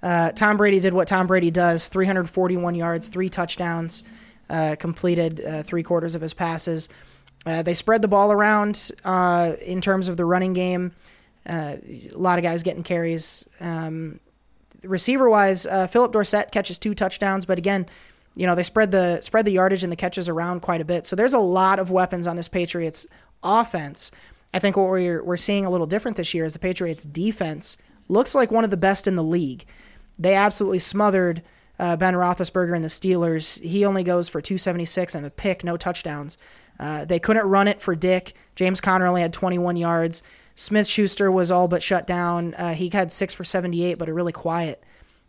Uh, 0.03 0.33
Tom 0.33 0.57
Brady 0.57 0.81
did 0.81 0.95
what 0.95 1.07
Tom 1.09 1.27
Brady 1.27 1.51
does: 1.51 1.89
341 1.89 2.75
yards, 2.75 3.09
three 3.09 3.29
touchdowns, 3.29 4.05
uh, 4.49 4.77
completed 4.79 5.41
uh, 5.45 5.63
three 5.63 5.83
quarters 5.83 6.15
of 6.15 6.23
his 6.23 6.33
passes. 6.33 6.89
Uh, 7.45 7.63
they 7.63 7.75
spread 7.75 8.03
the 8.03 8.09
ball 8.09 8.33
around 8.33 8.91
uh, 9.05 9.53
in 9.65 9.81
terms 9.81 10.09
of 10.09 10.17
the 10.17 10.25
running 10.25 10.53
game. 10.53 10.93
Uh, 11.47 11.77
a 11.85 12.19
lot 12.19 12.39
of 12.39 12.43
guys 12.43 12.63
getting 12.63 12.83
carries. 12.83 13.47
Um, 13.61 14.21
receiver 14.83 15.31
wise, 15.31 15.67
uh, 15.67 15.87
Phillip 15.87 16.13
Dorsett 16.13 16.51
catches 16.51 16.79
two 16.79 16.95
touchdowns, 16.95 17.47
but 17.47 17.59
again, 17.59 17.87
you 18.35 18.47
know 18.47 18.55
they 18.55 18.63
spread 18.63 18.91
the 18.91 19.21
spread 19.23 19.47
the 19.47 19.53
yardage 19.53 19.83
and 19.83 19.91
the 19.91 19.97
catches 19.97 20.29
around 20.29 20.61
quite 20.61 20.81
a 20.81 20.85
bit. 20.85 21.07
So 21.07 21.17
there's 21.17 21.33
a 21.33 21.39
lot 21.39 21.79
of 21.79 21.91
weapons 21.91 22.27
on 22.27 22.37
this 22.37 22.49
Patriots 22.49 23.07
offense. 23.43 24.11
I 24.53 24.59
think 24.59 24.77
what 24.77 24.89
we're 24.89 25.25
we're 25.25 25.37
seeing 25.37 25.65
a 25.65 25.71
little 25.71 25.87
different 25.87 26.17
this 26.17 26.35
year 26.35 26.45
is 26.45 26.53
the 26.53 26.59
Patriots 26.59 27.05
defense 27.05 27.77
looks 28.09 28.35
like 28.35 28.51
one 28.51 28.65
of 28.65 28.71
the 28.71 28.77
best 28.77 29.07
in 29.07 29.17
the 29.17 29.25
league. 29.25 29.65
They 30.19 30.35
absolutely 30.35 30.79
smothered 30.79 31.43
uh, 31.79 31.97
Ben 31.97 32.15
Roethlisberger 32.15 32.75
and 32.75 32.85
the 32.85 32.89
Steelers. 32.89 33.63
He 33.63 33.85
only 33.85 34.03
goes 34.03 34.29
for 34.29 34.41
276 34.41 35.15
and 35.15 35.27
a 35.27 35.31
pick, 35.31 35.65
no 35.65 35.77
touchdowns. 35.77 36.39
Uh, 36.79 37.05
they 37.05 37.19
couldn't 37.19 37.47
run 37.47 37.69
it 37.69 37.81
for 37.81 37.95
Dick. 37.95 38.35
James 38.55 38.81
Conner 38.81 39.07
only 39.07 39.23
had 39.23 39.33
21 39.33 39.77
yards. 39.77 40.23
Smith 40.57 40.87
Schuster 40.89 41.31
was 41.31 41.51
all 41.51 41.69
but 41.69 41.83
shut 41.83 42.07
down. 42.07 42.55
Uh, 42.55 42.73
he 42.75 42.89
had 42.89 43.13
six 43.13 43.33
for 43.33 43.45
78, 43.45 43.99
but 43.99 44.09
a 44.09 44.15
really 44.15 44.33
quiet 44.33 44.83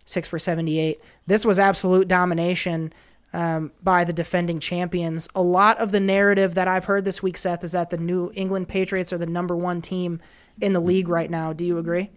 six 0.05 0.27
for 0.27 0.39
78. 0.39 0.99
This 1.27 1.45
was 1.45 1.59
absolute 1.59 2.07
domination 2.07 2.93
um, 3.33 3.73
by 3.83 4.05
the 4.05 4.13
defending 4.13 4.59
champions. 4.59 5.27
A 5.35 5.41
lot 5.41 5.77
of 5.79 5.91
the 5.91 5.99
narrative 5.99 6.55
that 6.55 6.69
I've 6.69 6.85
heard 6.85 7.03
this 7.03 7.21
week, 7.21 7.37
Seth, 7.37 7.63
is 7.65 7.73
that 7.73 7.89
the 7.89 7.97
New 7.97 8.31
England 8.33 8.69
Patriots 8.69 9.11
are 9.11 9.17
the 9.17 9.25
number 9.25 9.55
one 9.55 9.81
team 9.81 10.21
in 10.61 10.71
the 10.71 10.79
league 10.79 11.09
right 11.09 11.29
now. 11.29 11.51
Do 11.51 11.65
you 11.65 11.77
agree? 11.77 12.09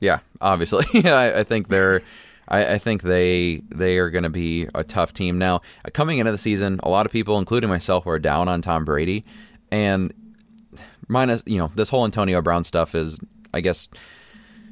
Yeah, 0.00 0.18
obviously. 0.40 0.86
I, 1.08 1.40
I 1.40 1.44
think 1.44 1.68
they're. 1.68 2.02
I, 2.50 2.78
think 2.78 3.02
they 3.02 3.60
they 3.68 3.98
are 3.98 4.08
going 4.08 4.22
to 4.22 4.30
be 4.30 4.68
a 4.74 4.82
tough 4.82 5.12
team 5.12 5.36
now. 5.36 5.60
Coming 5.92 6.16
into 6.16 6.32
the 6.32 6.38
season, 6.38 6.80
a 6.82 6.88
lot 6.88 7.04
of 7.04 7.12
people, 7.12 7.38
including 7.38 7.68
myself, 7.68 8.06
were 8.06 8.18
down 8.18 8.48
on 8.48 8.62
Tom 8.62 8.86
Brady, 8.86 9.26
and 9.70 10.14
minus 11.08 11.42
you 11.46 11.58
know 11.58 11.70
this 11.74 11.88
whole 11.88 12.04
Antonio 12.04 12.40
Brown 12.42 12.64
stuff 12.64 12.94
is, 12.94 13.18
I 13.52 13.60
guess, 13.60 13.88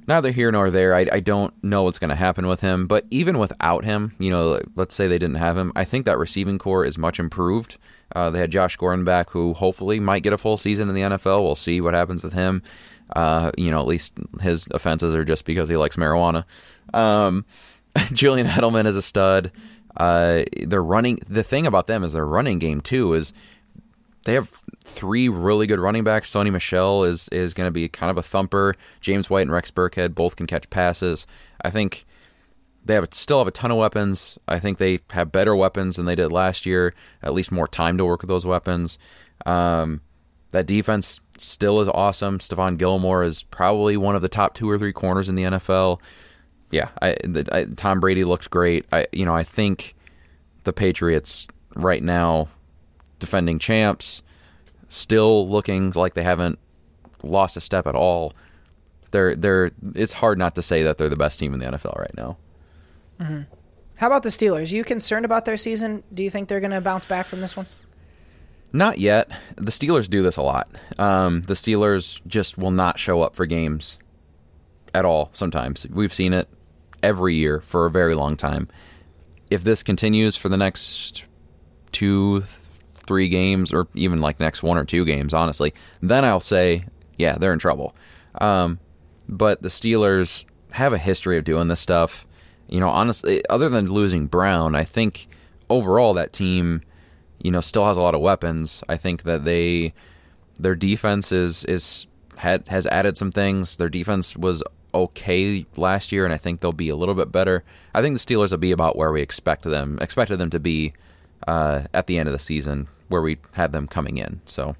neither 0.06 0.30
here 0.30 0.52
nor 0.52 0.70
there. 0.70 0.94
I, 0.94 1.06
I 1.12 1.20
don't 1.20 1.52
know 1.62 1.82
what's 1.82 1.98
going 1.98 2.10
to 2.10 2.16
happen 2.16 2.46
with 2.46 2.60
him, 2.60 2.86
but 2.86 3.06
even 3.10 3.38
without 3.38 3.84
him, 3.84 4.14
you 4.18 4.30
know, 4.30 4.60
let's 4.74 4.94
say 4.94 5.08
they 5.08 5.18
didn't 5.18 5.36
have 5.36 5.56
him, 5.56 5.72
I 5.74 5.84
think 5.84 6.04
that 6.06 6.18
receiving 6.18 6.58
corps 6.58 6.84
is 6.84 6.98
much 6.98 7.18
improved. 7.18 7.76
Uh, 8.14 8.30
they 8.30 8.38
had 8.38 8.52
Josh 8.52 8.76
Gordon 8.76 9.04
back, 9.04 9.30
who 9.30 9.52
hopefully 9.54 9.98
might 9.98 10.22
get 10.22 10.32
a 10.32 10.38
full 10.38 10.56
season 10.56 10.88
in 10.88 10.94
the 10.94 11.00
NFL. 11.02 11.42
We'll 11.42 11.54
see 11.54 11.80
what 11.80 11.94
happens 11.94 12.22
with 12.22 12.32
him. 12.32 12.62
Uh, 13.14 13.50
you 13.56 13.70
know, 13.70 13.80
at 13.80 13.86
least 13.86 14.18
his 14.40 14.68
offenses 14.72 15.14
are 15.14 15.24
just 15.24 15.44
because 15.44 15.68
he 15.68 15.76
likes 15.76 15.96
marijuana. 15.96 16.44
Um, 16.94 17.44
Julian 18.12 18.46
Edelman 18.46 18.86
is 18.86 18.96
a 18.96 19.02
stud. 19.02 19.52
Uh, 19.96 20.42
they're 20.62 20.82
running. 20.82 21.18
The 21.28 21.42
thing 21.42 21.66
about 21.66 21.86
them 21.86 22.04
is 22.04 22.12
their 22.12 22.26
running 22.26 22.58
game 22.58 22.80
too 22.80 23.14
is 23.14 23.32
they 24.26 24.34
have 24.34 24.48
three 24.82 25.28
really 25.28 25.68
good 25.68 25.78
running 25.78 26.02
backs. 26.02 26.28
Sony 26.28 26.50
Michel 26.50 27.04
is 27.04 27.28
is 27.28 27.54
going 27.54 27.68
to 27.68 27.70
be 27.70 27.88
kind 27.88 28.10
of 28.10 28.18
a 28.18 28.22
thumper. 28.22 28.74
James 29.00 29.30
White 29.30 29.42
and 29.42 29.52
Rex 29.52 29.70
Burkhead 29.70 30.16
both 30.16 30.34
can 30.34 30.48
catch 30.48 30.68
passes. 30.68 31.28
I 31.62 31.70
think 31.70 32.04
they 32.84 32.94
have 32.94 33.06
still 33.12 33.38
have 33.38 33.46
a 33.46 33.52
ton 33.52 33.70
of 33.70 33.78
weapons. 33.78 34.36
I 34.48 34.58
think 34.58 34.78
they 34.78 34.98
have 35.10 35.30
better 35.30 35.54
weapons 35.54 35.94
than 35.94 36.06
they 36.06 36.16
did 36.16 36.32
last 36.32 36.66
year. 36.66 36.92
At 37.22 37.34
least 37.34 37.52
more 37.52 37.68
time 37.68 37.96
to 37.98 38.04
work 38.04 38.20
with 38.20 38.28
those 38.28 38.44
weapons. 38.44 38.98
Um, 39.46 40.00
that 40.50 40.66
defense 40.66 41.20
still 41.38 41.80
is 41.80 41.88
awesome. 41.88 42.38
Stephon 42.38 42.78
Gilmore 42.78 43.22
is 43.22 43.44
probably 43.44 43.96
one 43.96 44.16
of 44.16 44.22
the 44.22 44.28
top 44.28 44.54
two 44.54 44.68
or 44.68 44.76
three 44.76 44.92
corners 44.92 45.28
in 45.28 45.36
the 45.36 45.44
NFL. 45.44 46.00
Yeah, 46.72 46.88
I, 47.00 47.16
I, 47.52 47.64
Tom 47.76 48.00
Brady 48.00 48.24
looked 48.24 48.50
great. 48.50 48.86
I 48.90 49.06
you 49.12 49.24
know 49.24 49.36
I 49.36 49.44
think 49.44 49.94
the 50.64 50.72
Patriots 50.72 51.46
right 51.76 52.02
now 52.02 52.48
defending 53.18 53.58
champs, 53.58 54.22
still 54.88 55.48
looking 55.48 55.90
like 55.92 56.14
they 56.14 56.22
haven't 56.22 56.58
lost 57.22 57.56
a 57.56 57.60
step 57.60 57.86
at 57.86 57.94
all. 57.94 58.32
They're 59.10 59.34
they're 59.34 59.70
it's 59.94 60.12
hard 60.12 60.38
not 60.38 60.54
to 60.56 60.62
say 60.62 60.82
that 60.82 60.98
they're 60.98 61.08
the 61.08 61.16
best 61.16 61.38
team 61.38 61.54
in 61.54 61.60
the 61.60 61.66
NFL 61.66 61.98
right 61.98 62.16
now. 62.16 62.36
Mm-hmm. 63.20 63.42
How 63.96 64.08
about 64.08 64.22
the 64.22 64.28
Steelers? 64.28 64.70
Are 64.72 64.76
you 64.76 64.84
concerned 64.84 65.24
about 65.24 65.46
their 65.46 65.56
season? 65.56 66.02
Do 66.12 66.22
you 66.22 66.30
think 66.30 66.48
they're 66.48 66.60
going 66.60 66.72
to 66.72 66.82
bounce 66.82 67.06
back 67.06 67.26
from 67.26 67.40
this 67.40 67.56
one? 67.56 67.66
Not 68.72 68.98
yet. 68.98 69.30
The 69.56 69.70
Steelers 69.70 70.08
do 70.10 70.22
this 70.22 70.36
a 70.36 70.42
lot. 70.42 70.68
Um, 70.98 71.42
the 71.42 71.54
Steelers 71.54 72.20
just 72.26 72.58
will 72.58 72.70
not 72.70 72.98
show 72.98 73.22
up 73.22 73.34
for 73.34 73.46
games 73.46 73.98
at 74.92 75.06
all. 75.06 75.30
Sometimes 75.32 75.86
we've 75.88 76.12
seen 76.12 76.34
it 76.34 76.48
every 77.02 77.34
year 77.34 77.60
for 77.60 77.86
a 77.86 77.90
very 77.90 78.14
long 78.14 78.36
time. 78.36 78.68
If 79.50 79.64
this 79.64 79.82
continues 79.82 80.36
for 80.36 80.50
the 80.50 80.56
next 80.58 81.24
two, 81.90 82.42
three 83.06 83.28
games, 83.28 83.72
or 83.72 83.88
even 83.94 84.20
like 84.20 84.40
next 84.40 84.62
one 84.62 84.78
or 84.78 84.84
two 84.84 85.04
games, 85.04 85.34
honestly, 85.34 85.72
then 86.00 86.24
I'll 86.24 86.40
say, 86.40 86.84
yeah, 87.16 87.36
they're 87.38 87.52
in 87.52 87.58
trouble. 87.58 87.94
Um, 88.40 88.78
but 89.28 89.62
the 89.62 89.68
Steelers 89.68 90.44
have 90.72 90.92
a 90.92 90.98
history 90.98 91.38
of 91.38 91.44
doing 91.44 91.68
this 91.68 91.80
stuff. 91.80 92.26
You 92.68 92.80
know, 92.80 92.88
honestly, 92.88 93.42
other 93.48 93.68
than 93.68 93.86
losing 93.86 94.26
Brown, 94.26 94.74
I 94.74 94.84
think 94.84 95.28
overall 95.70 96.14
that 96.14 96.32
team, 96.32 96.82
you 97.42 97.50
know, 97.50 97.60
still 97.60 97.86
has 97.86 97.96
a 97.96 98.02
lot 98.02 98.14
of 98.14 98.20
weapons. 98.20 98.82
I 98.88 98.96
think 98.96 99.22
that 99.22 99.44
they 99.44 99.94
their 100.58 100.74
defense 100.74 101.32
is 101.32 101.64
is 101.64 102.06
had 102.36 102.66
has 102.68 102.86
added 102.86 103.16
some 103.16 103.32
things. 103.32 103.76
Their 103.76 103.88
defense 103.88 104.36
was 104.36 104.62
okay 104.94 105.66
last 105.76 106.12
year, 106.12 106.24
and 106.24 106.34
I 106.34 106.38
think 106.38 106.60
they'll 106.60 106.72
be 106.72 106.88
a 106.88 106.96
little 106.96 107.14
bit 107.14 107.30
better. 107.30 107.64
I 107.94 108.02
think 108.02 108.18
the 108.18 108.34
Steelers 108.34 108.50
will 108.50 108.58
be 108.58 108.72
about 108.72 108.96
where 108.96 109.12
we 109.12 109.22
expect 109.22 109.62
them 109.62 109.98
expected 110.00 110.38
them 110.38 110.50
to 110.50 110.60
be 110.60 110.92
uh, 111.46 111.82
at 111.94 112.06
the 112.06 112.18
end 112.18 112.28
of 112.28 112.32
the 112.32 112.38
season 112.38 112.88
where 113.08 113.22
we 113.22 113.38
had 113.52 113.72
them 113.72 113.86
coming 113.86 114.16
in. 114.18 114.40
So 114.46 114.76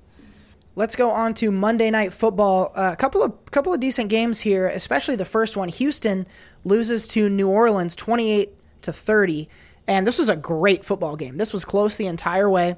let's 0.74 0.96
go 0.96 1.10
on 1.10 1.34
to 1.34 1.50
Monday 1.50 1.90
Night 1.90 2.12
Football. 2.12 2.72
A 2.76 2.78
uh, 2.78 2.94
couple 2.94 3.22
of 3.22 3.32
couple 3.50 3.72
of 3.72 3.80
decent 3.80 4.08
games 4.08 4.40
here, 4.40 4.66
especially 4.66 5.16
the 5.16 5.24
first 5.24 5.56
one. 5.56 5.68
Houston 5.68 6.26
loses 6.64 7.06
to 7.08 7.28
New 7.28 7.48
Orleans, 7.48 7.96
twenty 7.96 8.30
eight 8.30 8.54
to 8.82 8.92
thirty, 8.92 9.48
and 9.86 10.06
this 10.06 10.18
was 10.18 10.28
a 10.28 10.36
great 10.36 10.84
football 10.84 11.16
game. 11.16 11.36
This 11.36 11.52
was 11.52 11.64
close 11.64 11.96
the 11.96 12.06
entire 12.06 12.48
way. 12.48 12.76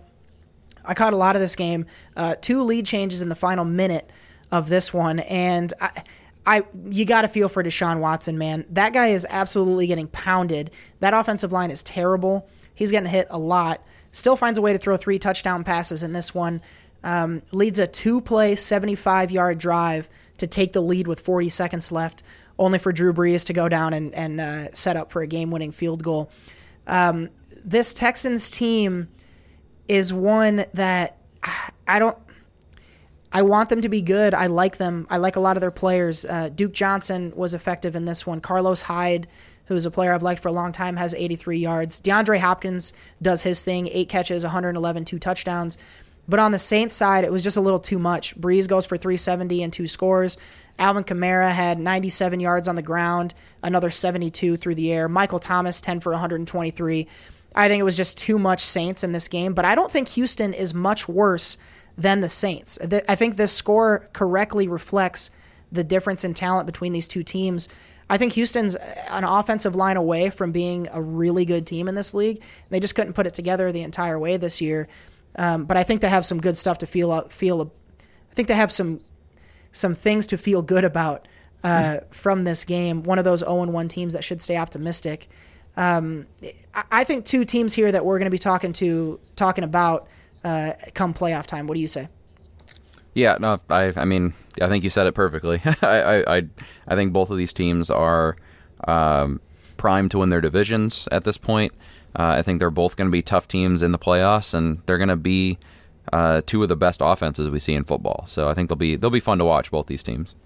I 0.84 0.94
caught 0.94 1.12
a 1.12 1.16
lot 1.16 1.36
of 1.36 1.42
this 1.42 1.57
game. 1.57 1.86
Uh, 2.16 2.34
two 2.40 2.62
lead 2.62 2.86
changes 2.86 3.20
in 3.20 3.28
the 3.28 3.34
final 3.34 3.64
minute 3.64 4.11
of 4.51 4.68
this 4.68 4.94
one, 4.94 5.20
and 5.20 5.72
I. 5.80 6.05
I, 6.46 6.62
you 6.88 7.05
got 7.05 7.22
to 7.22 7.28
feel 7.28 7.51
for 7.51 7.62
Deshaun 7.62 7.99
Watson, 7.99 8.38
man. 8.38 8.64
That 8.70 8.94
guy 8.94 9.09
is 9.09 9.26
absolutely 9.28 9.86
getting 9.86 10.07
pounded. 10.07 10.70
That 11.01 11.12
offensive 11.12 11.53
line 11.53 11.70
is 11.70 11.82
terrible. 11.82 12.49
He's 12.74 12.90
getting 12.90 13.11
hit 13.11 13.26
a 13.28 13.36
lot. 13.36 13.84
Still 14.18 14.34
finds 14.34 14.58
a 14.58 14.62
way 14.62 14.72
to 14.72 14.80
throw 14.80 14.96
three 14.96 15.20
touchdown 15.20 15.62
passes 15.62 16.02
in 16.02 16.12
this 16.12 16.34
one. 16.34 16.60
Um, 17.04 17.42
leads 17.52 17.78
a 17.78 17.86
two 17.86 18.20
play, 18.20 18.56
75 18.56 19.30
yard 19.30 19.58
drive 19.58 20.08
to 20.38 20.48
take 20.48 20.72
the 20.72 20.82
lead 20.82 21.06
with 21.06 21.20
40 21.20 21.48
seconds 21.48 21.92
left, 21.92 22.24
only 22.58 22.80
for 22.80 22.90
Drew 22.90 23.12
Brees 23.12 23.46
to 23.46 23.52
go 23.52 23.68
down 23.68 23.94
and, 23.94 24.12
and 24.16 24.40
uh, 24.40 24.72
set 24.72 24.96
up 24.96 25.12
for 25.12 25.22
a 25.22 25.26
game 25.28 25.52
winning 25.52 25.70
field 25.70 26.02
goal. 26.02 26.32
Um, 26.88 27.28
this 27.64 27.94
Texans 27.94 28.50
team 28.50 29.08
is 29.86 30.12
one 30.12 30.64
that 30.74 31.18
I 31.86 32.00
don't. 32.00 32.18
I 33.30 33.42
want 33.42 33.68
them 33.68 33.82
to 33.82 33.88
be 33.88 34.02
good. 34.02 34.34
I 34.34 34.46
like 34.46 34.78
them. 34.78 35.06
I 35.10 35.18
like 35.18 35.36
a 35.36 35.40
lot 35.40 35.56
of 35.56 35.60
their 35.60 35.70
players. 35.70 36.24
Uh, 36.24 36.48
Duke 36.48 36.72
Johnson 36.72 37.32
was 37.36 37.54
effective 37.54 37.94
in 37.94 38.04
this 38.04 38.26
one. 38.26 38.40
Carlos 38.40 38.82
Hyde 38.82 39.28
who's 39.68 39.86
a 39.86 39.90
player 39.90 40.12
I've 40.12 40.22
liked 40.22 40.42
for 40.42 40.48
a 40.48 40.52
long 40.52 40.72
time, 40.72 40.96
has 40.96 41.14
83 41.14 41.58
yards. 41.58 42.00
DeAndre 42.00 42.40
Hopkins 42.40 42.92
does 43.22 43.42
his 43.42 43.62
thing, 43.62 43.88
eight 43.92 44.08
catches, 44.08 44.42
111, 44.42 45.04
two 45.04 45.18
touchdowns. 45.18 45.78
But 46.26 46.40
on 46.40 46.52
the 46.52 46.58
Saints 46.58 46.94
side, 46.94 47.24
it 47.24 47.32
was 47.32 47.42
just 47.42 47.56
a 47.56 47.60
little 47.60 47.78
too 47.78 47.98
much. 47.98 48.38
Brees 48.38 48.68
goes 48.68 48.84
for 48.84 48.96
370 48.96 49.62
and 49.62 49.72
two 49.72 49.86
scores. 49.86 50.36
Alvin 50.78 51.04
Kamara 51.04 51.50
had 51.50 51.78
97 51.78 52.40
yards 52.40 52.68
on 52.68 52.76
the 52.76 52.82
ground, 52.82 53.34
another 53.62 53.90
72 53.90 54.56
through 54.56 54.74
the 54.74 54.92
air. 54.92 55.08
Michael 55.08 55.38
Thomas, 55.38 55.80
10 55.80 56.00
for 56.00 56.12
123. 56.12 57.06
I 57.54 57.68
think 57.68 57.80
it 57.80 57.84
was 57.84 57.96
just 57.96 58.18
too 58.18 58.38
much 58.38 58.60
Saints 58.60 59.02
in 59.02 59.12
this 59.12 59.28
game, 59.28 59.54
but 59.54 59.64
I 59.64 59.74
don't 59.74 59.90
think 59.90 60.08
Houston 60.08 60.52
is 60.52 60.74
much 60.74 61.08
worse 61.08 61.56
than 61.96 62.20
the 62.20 62.28
Saints. 62.28 62.78
I 63.08 63.16
think 63.16 63.36
this 63.36 63.52
score 63.52 64.08
correctly 64.12 64.68
reflects 64.68 65.30
the 65.72 65.82
difference 65.82 66.24
in 66.24 66.34
talent 66.34 66.66
between 66.66 66.92
these 66.92 67.08
two 67.08 67.22
teams. 67.22 67.68
I 68.11 68.16
think 68.16 68.32
Houston's 68.34 68.74
an 68.74 69.24
offensive 69.24 69.74
line 69.76 69.96
away 69.96 70.30
from 70.30 70.50
being 70.50 70.88
a 70.92 71.00
really 71.00 71.44
good 71.44 71.66
team 71.66 71.88
in 71.88 71.94
this 71.94 72.14
league. 72.14 72.42
They 72.70 72.80
just 72.80 72.94
couldn't 72.94 73.12
put 73.12 73.26
it 73.26 73.34
together 73.34 73.70
the 73.70 73.82
entire 73.82 74.18
way 74.18 74.36
this 74.36 74.61
year. 74.61 74.88
Um, 75.36 75.64
but 75.64 75.76
I 75.76 75.82
think 75.82 76.00
they 76.00 76.09
have 76.09 76.24
some 76.24 76.40
good 76.40 76.56
stuff 76.56 76.78
to 76.78 76.86
feel 76.86 77.28
feel. 77.28 77.70
I 78.30 78.34
think 78.34 78.48
they 78.48 78.54
have 78.54 78.72
some 78.72 79.00
some 79.72 79.94
things 79.94 80.26
to 80.28 80.38
feel 80.38 80.62
good 80.62 80.84
about 80.84 81.28
uh, 81.62 81.98
from 82.11 82.44
this 82.44 82.64
game. 82.64 83.02
One 83.02 83.18
of 83.18 83.24
those 83.24 83.40
0 83.40 83.64
1 83.64 83.88
teams 83.88 84.14
that 84.14 84.24
should 84.24 84.40
stay 84.40 84.56
optimistic. 84.56 85.28
Um, 85.76 86.26
I 86.90 87.04
think 87.04 87.24
two 87.24 87.44
teams 87.44 87.72
here 87.74 87.92
that 87.92 88.04
we're 88.04 88.18
going 88.18 88.26
to 88.26 88.30
be 88.30 88.38
talking 88.38 88.72
to 88.74 89.20
talking 89.36 89.62
about 89.62 90.09
uh, 90.42 90.72
come 90.94 91.14
playoff 91.14 91.46
time. 91.46 91.66
What 91.66 91.74
do 91.74 91.80
you 91.80 91.86
say? 91.86 92.09
Yeah, 93.18 93.36
no, 93.40 93.58
I, 93.68 93.92
I 93.96 94.04
mean, 94.04 94.32
I 94.62 94.68
think 94.68 94.84
you 94.84 94.90
said 94.90 95.08
it 95.08 95.14
perfectly. 95.14 95.60
I, 95.82 96.22
I, 96.38 96.42
I 96.86 96.94
think 96.94 97.12
both 97.12 97.30
of 97.30 97.36
these 97.36 97.52
teams 97.52 97.90
are 97.90 98.36
um, 98.86 99.40
primed 99.76 100.12
to 100.12 100.18
win 100.18 100.28
their 100.28 100.40
divisions 100.40 101.08
at 101.10 101.24
this 101.24 101.36
point. 101.36 101.72
Uh, 102.16 102.36
I 102.38 102.42
think 102.42 102.60
they're 102.60 102.70
both 102.70 102.94
going 102.94 103.08
to 103.08 103.12
be 103.12 103.22
tough 103.22 103.48
teams 103.48 103.82
in 103.82 103.90
the 103.90 103.98
playoffs, 103.98 104.54
and 104.54 104.80
they're 104.86 104.98
going 104.98 105.08
to 105.08 105.16
be 105.16 105.58
uh, 106.12 106.42
two 106.46 106.62
of 106.62 106.68
the 106.68 106.76
best 106.76 107.00
offenses 107.02 107.50
we 107.50 107.58
see 107.58 107.74
in 107.74 107.82
football. 107.82 108.24
So 108.24 108.48
I 108.48 108.54
think 108.54 108.68
they'll 108.68 108.76
be 108.76 108.94
they'll 108.94 109.10
be 109.10 109.18
fun 109.18 109.38
to 109.38 109.44
watch 109.44 109.72
both 109.72 109.88
these 109.88 110.04
teams. 110.04 110.36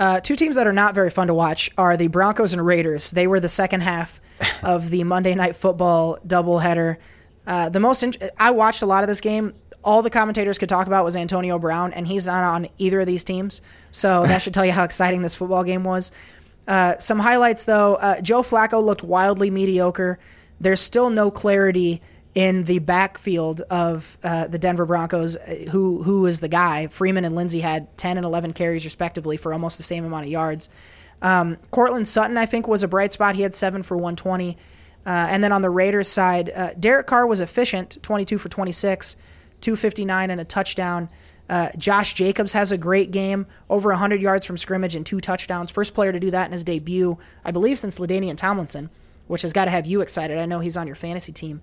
Uh, 0.00 0.18
two 0.18 0.34
teams 0.34 0.56
that 0.56 0.66
are 0.66 0.72
not 0.72 0.96
very 0.96 1.10
fun 1.10 1.28
to 1.28 1.34
watch 1.34 1.70
are 1.78 1.96
the 1.96 2.08
Broncos 2.08 2.52
and 2.52 2.66
Raiders. 2.66 3.12
They 3.12 3.28
were 3.28 3.38
the 3.38 3.48
second 3.48 3.82
half 3.82 4.18
of 4.64 4.90
the 4.90 5.04
Monday 5.04 5.36
Night 5.36 5.54
Football 5.54 6.18
doubleheader. 6.26 6.96
Uh, 7.46 7.68
the 7.68 7.80
most 7.80 8.02
int- 8.02 8.20
I 8.36 8.50
watched 8.50 8.82
a 8.82 8.86
lot 8.86 9.04
of 9.04 9.08
this 9.08 9.20
game. 9.20 9.54
All 9.82 10.02
the 10.02 10.10
commentators 10.10 10.58
could 10.58 10.68
talk 10.68 10.86
about 10.86 11.04
was 11.04 11.16
Antonio 11.16 11.58
Brown, 11.58 11.92
and 11.92 12.06
he's 12.06 12.26
not 12.26 12.44
on 12.44 12.68
either 12.78 13.00
of 13.00 13.06
these 13.06 13.24
teams. 13.24 13.62
So 13.90 14.26
that 14.26 14.42
should 14.42 14.54
tell 14.54 14.66
you 14.66 14.72
how 14.72 14.84
exciting 14.84 15.22
this 15.22 15.34
football 15.34 15.64
game 15.64 15.84
was. 15.84 16.12
Uh, 16.68 16.96
some 16.98 17.18
highlights, 17.18 17.64
though. 17.64 17.94
Uh, 17.96 18.20
Joe 18.20 18.42
Flacco 18.42 18.82
looked 18.82 19.02
wildly 19.02 19.50
mediocre. 19.50 20.18
There's 20.60 20.80
still 20.80 21.10
no 21.10 21.30
clarity 21.30 22.02
in 22.34 22.62
the 22.64 22.78
backfield 22.78 23.60
of 23.62 24.16
uh, 24.22 24.46
the 24.46 24.58
Denver 24.58 24.84
Broncos. 24.86 25.36
uh, 25.36 25.64
Who 25.70 26.02
who 26.02 26.26
is 26.26 26.40
the 26.40 26.48
guy? 26.48 26.86
Freeman 26.86 27.24
and 27.24 27.34
Lindsay 27.34 27.60
had 27.60 27.96
10 27.96 28.18
and 28.18 28.24
11 28.26 28.52
carries 28.52 28.84
respectively 28.84 29.36
for 29.36 29.52
almost 29.52 29.78
the 29.78 29.82
same 29.82 30.04
amount 30.04 30.26
of 30.26 30.30
yards. 30.30 30.68
Um, 31.22 31.56
Courtland 31.70 32.06
Sutton, 32.06 32.36
I 32.36 32.46
think, 32.46 32.68
was 32.68 32.82
a 32.82 32.88
bright 32.88 33.12
spot. 33.12 33.34
He 33.34 33.42
had 33.42 33.54
seven 33.54 33.82
for 33.82 33.96
120. 33.96 34.56
Uh, 35.04 35.08
and 35.08 35.42
then 35.42 35.50
on 35.50 35.62
the 35.62 35.70
Raiders 35.70 36.08
side, 36.08 36.50
uh, 36.54 36.70
Derek 36.78 37.06
Carr 37.06 37.26
was 37.26 37.40
efficient, 37.40 37.98
22 38.02 38.38
for 38.38 38.48
26, 38.50 39.16
259 39.60 40.30
and 40.30 40.40
a 40.40 40.44
touchdown. 40.44 41.08
Uh, 41.48 41.68
Josh 41.76 42.14
Jacobs 42.14 42.52
has 42.52 42.70
a 42.70 42.78
great 42.78 43.10
game, 43.10 43.46
over 43.68 43.90
100 43.90 44.22
yards 44.22 44.46
from 44.46 44.56
scrimmage 44.56 44.94
and 44.94 45.04
two 45.04 45.20
touchdowns. 45.20 45.70
First 45.70 45.94
player 45.94 46.12
to 46.12 46.20
do 46.20 46.30
that 46.30 46.46
in 46.46 46.52
his 46.52 46.62
debut, 46.62 47.18
I 47.44 47.50
believe, 47.50 47.78
since 47.78 47.98
Ladainian 47.98 48.36
Tomlinson, 48.36 48.88
which 49.26 49.42
has 49.42 49.52
got 49.52 49.64
to 49.64 49.70
have 49.72 49.86
you 49.86 50.00
excited. 50.00 50.38
I 50.38 50.46
know 50.46 50.60
he's 50.60 50.76
on 50.76 50.86
your 50.86 50.94
fantasy 50.94 51.32
team. 51.32 51.60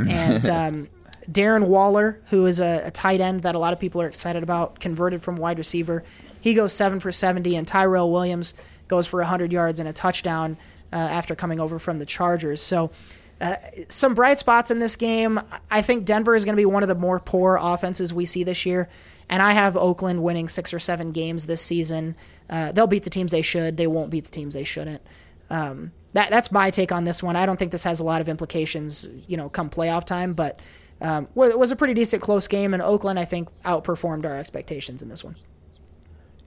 And 0.00 0.48
um, 0.48 0.88
Darren 1.30 1.68
Waller, 1.68 2.20
who 2.30 2.46
is 2.46 2.60
a, 2.60 2.82
a 2.86 2.90
tight 2.90 3.20
end 3.20 3.42
that 3.42 3.54
a 3.54 3.58
lot 3.58 3.72
of 3.72 3.78
people 3.78 4.02
are 4.02 4.08
excited 4.08 4.42
about, 4.42 4.80
converted 4.80 5.22
from 5.22 5.36
wide 5.36 5.58
receiver. 5.58 6.02
He 6.40 6.54
goes 6.54 6.72
seven 6.72 6.98
for 6.98 7.12
70, 7.12 7.54
and 7.54 7.66
Tyrell 7.66 8.10
Williams 8.10 8.54
goes 8.88 9.06
for 9.06 9.20
100 9.20 9.52
yards 9.52 9.78
and 9.78 9.88
a 9.88 9.92
touchdown 9.92 10.56
uh, 10.92 10.96
after 10.96 11.36
coming 11.36 11.60
over 11.60 11.78
from 11.78 11.98
the 11.98 12.06
Chargers. 12.06 12.62
So, 12.62 12.90
some 13.88 14.14
bright 14.14 14.38
spots 14.38 14.70
in 14.70 14.78
this 14.78 14.96
game. 14.96 15.40
I 15.70 15.82
think 15.82 16.04
Denver 16.04 16.34
is 16.34 16.44
going 16.44 16.54
to 16.54 16.60
be 16.60 16.66
one 16.66 16.82
of 16.82 16.88
the 16.88 16.94
more 16.94 17.20
poor 17.20 17.58
offenses 17.60 18.12
we 18.12 18.26
see 18.26 18.44
this 18.44 18.66
year, 18.66 18.88
and 19.28 19.42
I 19.42 19.52
have 19.52 19.76
Oakland 19.76 20.22
winning 20.22 20.48
six 20.48 20.74
or 20.74 20.78
seven 20.78 21.12
games 21.12 21.46
this 21.46 21.62
season. 21.62 22.14
Uh, 22.50 22.72
they'll 22.72 22.86
beat 22.86 23.04
the 23.04 23.10
teams 23.10 23.30
they 23.30 23.42
should. 23.42 23.76
They 23.76 23.86
won't 23.86 24.10
beat 24.10 24.24
the 24.24 24.30
teams 24.30 24.54
they 24.54 24.64
shouldn't. 24.64 25.02
Um, 25.50 25.92
that 26.14 26.30
that's 26.30 26.50
my 26.50 26.70
take 26.70 26.90
on 26.90 27.04
this 27.04 27.22
one. 27.22 27.36
I 27.36 27.46
don't 27.46 27.58
think 27.58 27.70
this 27.70 27.84
has 27.84 28.00
a 28.00 28.04
lot 28.04 28.20
of 28.20 28.28
implications, 28.28 29.08
you 29.26 29.36
know, 29.36 29.48
come 29.48 29.70
playoff 29.70 30.04
time, 30.04 30.32
but 30.32 30.58
um, 31.00 31.28
it 31.36 31.58
was 31.58 31.70
a 31.70 31.76
pretty 31.76 31.94
decent 31.94 32.22
close 32.22 32.48
game, 32.48 32.74
and 32.74 32.82
Oakland 32.82 33.18
I 33.18 33.24
think 33.24 33.48
outperformed 33.62 34.24
our 34.24 34.36
expectations 34.36 35.02
in 35.02 35.08
this 35.08 35.22
one. 35.22 35.36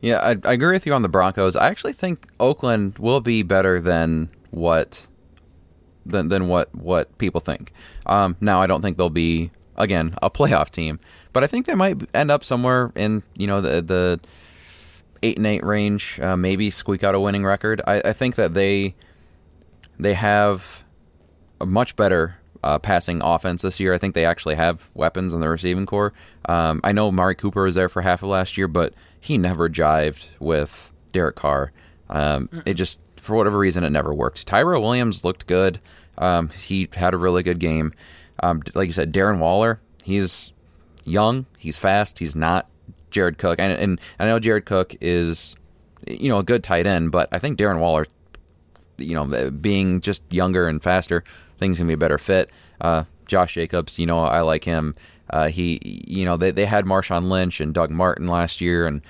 Yeah, 0.02 0.18
I, 0.18 0.30
I 0.50 0.54
agree 0.54 0.72
with 0.72 0.86
you 0.86 0.94
on 0.94 1.04
the 1.04 1.10
Broncos. 1.10 1.56
I 1.56 1.68
actually 1.68 1.94
think 1.94 2.28
Oakland 2.40 2.98
will 2.98 3.22
be 3.22 3.44
better 3.44 3.80
than 3.80 4.30
what 4.50 5.08
than 6.06 6.28
than 6.30 6.48
what 6.48 6.74
what 6.76 7.18
people 7.18 7.42
think. 7.42 7.72
Um, 8.06 8.36
now, 8.42 8.62
I 8.62 8.68
don't 8.68 8.82
think 8.82 8.98
they'll 8.98 9.10
be 9.10 9.52
again 9.76 10.16
a 10.22 10.30
playoff 10.32 10.70
team, 10.70 11.00
but 11.34 11.44
I 11.44 11.48
think 11.48 11.66
they 11.66 11.76
might 11.76 11.98
end 12.14 12.32
up 12.32 12.44
somewhere 12.44 12.92
in 12.96 13.24
you 13.36 13.48
know 13.48 13.62
the 13.62 13.82
the 13.82 14.20
eight 15.24 15.38
and 15.38 15.46
eight 15.46 15.64
range, 15.64 16.20
uh, 16.20 16.36
maybe 16.36 16.70
squeak 16.70 17.04
out 17.04 17.16
a 17.16 17.20
winning 17.20 17.46
record. 17.46 17.82
I, 17.86 18.02
I 18.06 18.14
think 18.14 18.36
that 18.36 18.54
they 18.54 18.96
they 20.00 20.14
have 20.14 20.84
a 21.60 21.66
much 21.66 21.96
better 21.96 22.38
uh, 22.64 22.80
passing 22.80 23.22
offense 23.22 23.62
this 23.62 23.80
year. 23.80 23.94
I 23.94 23.98
think 23.98 24.16
they 24.16 24.26
actually 24.26 24.56
have 24.56 24.90
weapons 24.94 25.34
in 25.34 25.40
the 25.40 25.50
receiving 25.50 25.86
corps. 25.86 26.14
Um, 26.46 26.82
I 26.84 26.92
know 26.92 27.12
Mari 27.12 27.36
Cooper 27.36 27.64
was 27.64 27.76
there 27.76 27.90
for 27.90 28.02
half 28.02 28.24
of 28.24 28.30
last 28.30 28.58
year, 28.58 28.68
but 28.68 28.94
he 29.20 29.38
never 29.38 29.70
jived 29.70 30.28
with 30.40 30.94
Derek 31.12 31.36
Carr. 31.36 31.72
Um, 32.10 32.50
it 32.66 32.74
just, 32.74 33.00
for 33.22 33.36
whatever 33.36 33.58
reason, 33.58 33.84
it 33.84 33.90
never 33.92 34.14
worked. 34.14 34.46
Tyra 34.46 34.82
Williams 34.82 35.24
looked 35.24 35.48
good. 35.48 35.80
Um, 36.18 36.50
he 36.50 36.90
had 36.94 37.14
a 37.14 37.18
really 37.18 37.44
good 37.44 37.60
game. 37.60 37.94
Um, 38.44 38.62
like 38.76 38.88
you 38.88 38.94
said, 38.94 39.14
Darren 39.14 39.40
Waller, 39.40 39.80
he's 40.04 40.52
young, 41.06 41.46
he's 41.58 41.78
fast, 41.78 42.20
he's 42.20 42.36
not 42.36 42.68
Jared 43.12 43.38
Cook. 43.38 43.60
And, 43.60 43.72
and 43.74 44.00
I 44.20 44.26
know 44.26 44.40
Jared 44.40 44.66
Cook 44.66 44.96
is, 45.00 45.56
you 46.08 46.30
know, 46.30 46.40
a 46.40 46.44
good 46.44 46.64
tight 46.64 46.88
end, 46.88 47.12
but 47.12 47.30
I 47.32 47.40
think 47.40 47.58
Darren 47.58 47.80
Waller 47.80 48.08
you 49.02 49.16
know, 49.16 49.52
being 49.52 50.02
just 50.02 50.24
younger 50.32 50.68
and 50.68 50.82
faster, 50.82 51.24
things 51.58 51.78
can 51.78 51.88
be 51.88 51.94
a 51.94 51.98
better 51.98 52.18
fit. 52.18 52.50
Uh, 52.80 53.04
Josh 53.26 53.54
Jacobs, 53.54 54.00
you 54.00 54.06
know, 54.06 54.20
I 54.20 54.42
like 54.42 54.64
him. 54.64 54.96
Uh, 55.30 55.48
he, 55.48 55.80
you 56.08 56.26
know, 56.26 56.38
they, 56.38 56.52
they 56.52 56.66
had 56.66 56.86
Marshawn 56.86 57.30
Lynch 57.30 57.62
and 57.62 57.74
Doug 57.74 57.90
Martin 57.90 58.28
last 58.28 58.62
year, 58.62 58.86
and 58.86 59.02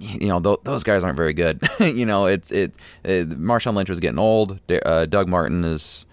you 0.00 0.28
know 0.28 0.40
th- 0.40 0.60
those 0.64 0.84
guys 0.84 1.04
aren't 1.04 1.16
very 1.16 1.32
good. 1.32 1.60
you 1.80 2.06
know, 2.06 2.26
it's 2.26 2.50
it, 2.50 2.74
it. 3.02 3.28
Marshawn 3.30 3.74
Lynch 3.74 3.88
was 3.88 4.00
getting 4.00 4.18
old. 4.18 4.60
Uh, 4.84 5.06
Doug 5.06 5.28
Martin 5.28 5.62
has 5.62 6.06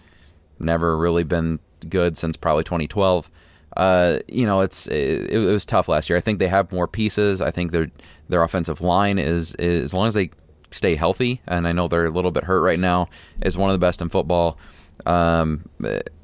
never 0.59 0.97
really 0.97 1.23
been 1.23 1.59
good 1.89 2.17
since 2.17 2.37
probably 2.37 2.63
2012. 2.63 3.29
Uh, 3.77 4.19
you 4.27 4.45
know, 4.45 4.61
it's 4.61 4.87
it, 4.87 5.29
it 5.31 5.39
was 5.39 5.65
tough 5.65 5.87
last 5.87 6.09
year. 6.09 6.17
I 6.17 6.21
think 6.21 6.39
they 6.39 6.47
have 6.47 6.71
more 6.71 6.87
pieces. 6.87 7.41
I 7.41 7.51
think 7.51 7.71
their 7.71 7.89
their 8.29 8.43
offensive 8.43 8.81
line 8.81 9.17
is, 9.17 9.55
is 9.55 9.83
as 9.83 9.93
long 9.93 10.07
as 10.07 10.13
they 10.13 10.31
stay 10.71 10.95
healthy, 10.95 11.41
and 11.47 11.67
I 11.67 11.71
know 11.71 11.87
they're 11.87 12.05
a 12.05 12.09
little 12.09 12.31
bit 12.31 12.43
hurt 12.43 12.61
right 12.61 12.79
now, 12.79 13.09
is 13.41 13.57
one 13.57 13.69
of 13.69 13.73
the 13.73 13.85
best 13.85 14.01
in 14.01 14.09
football. 14.09 14.57
Um, 15.05 15.67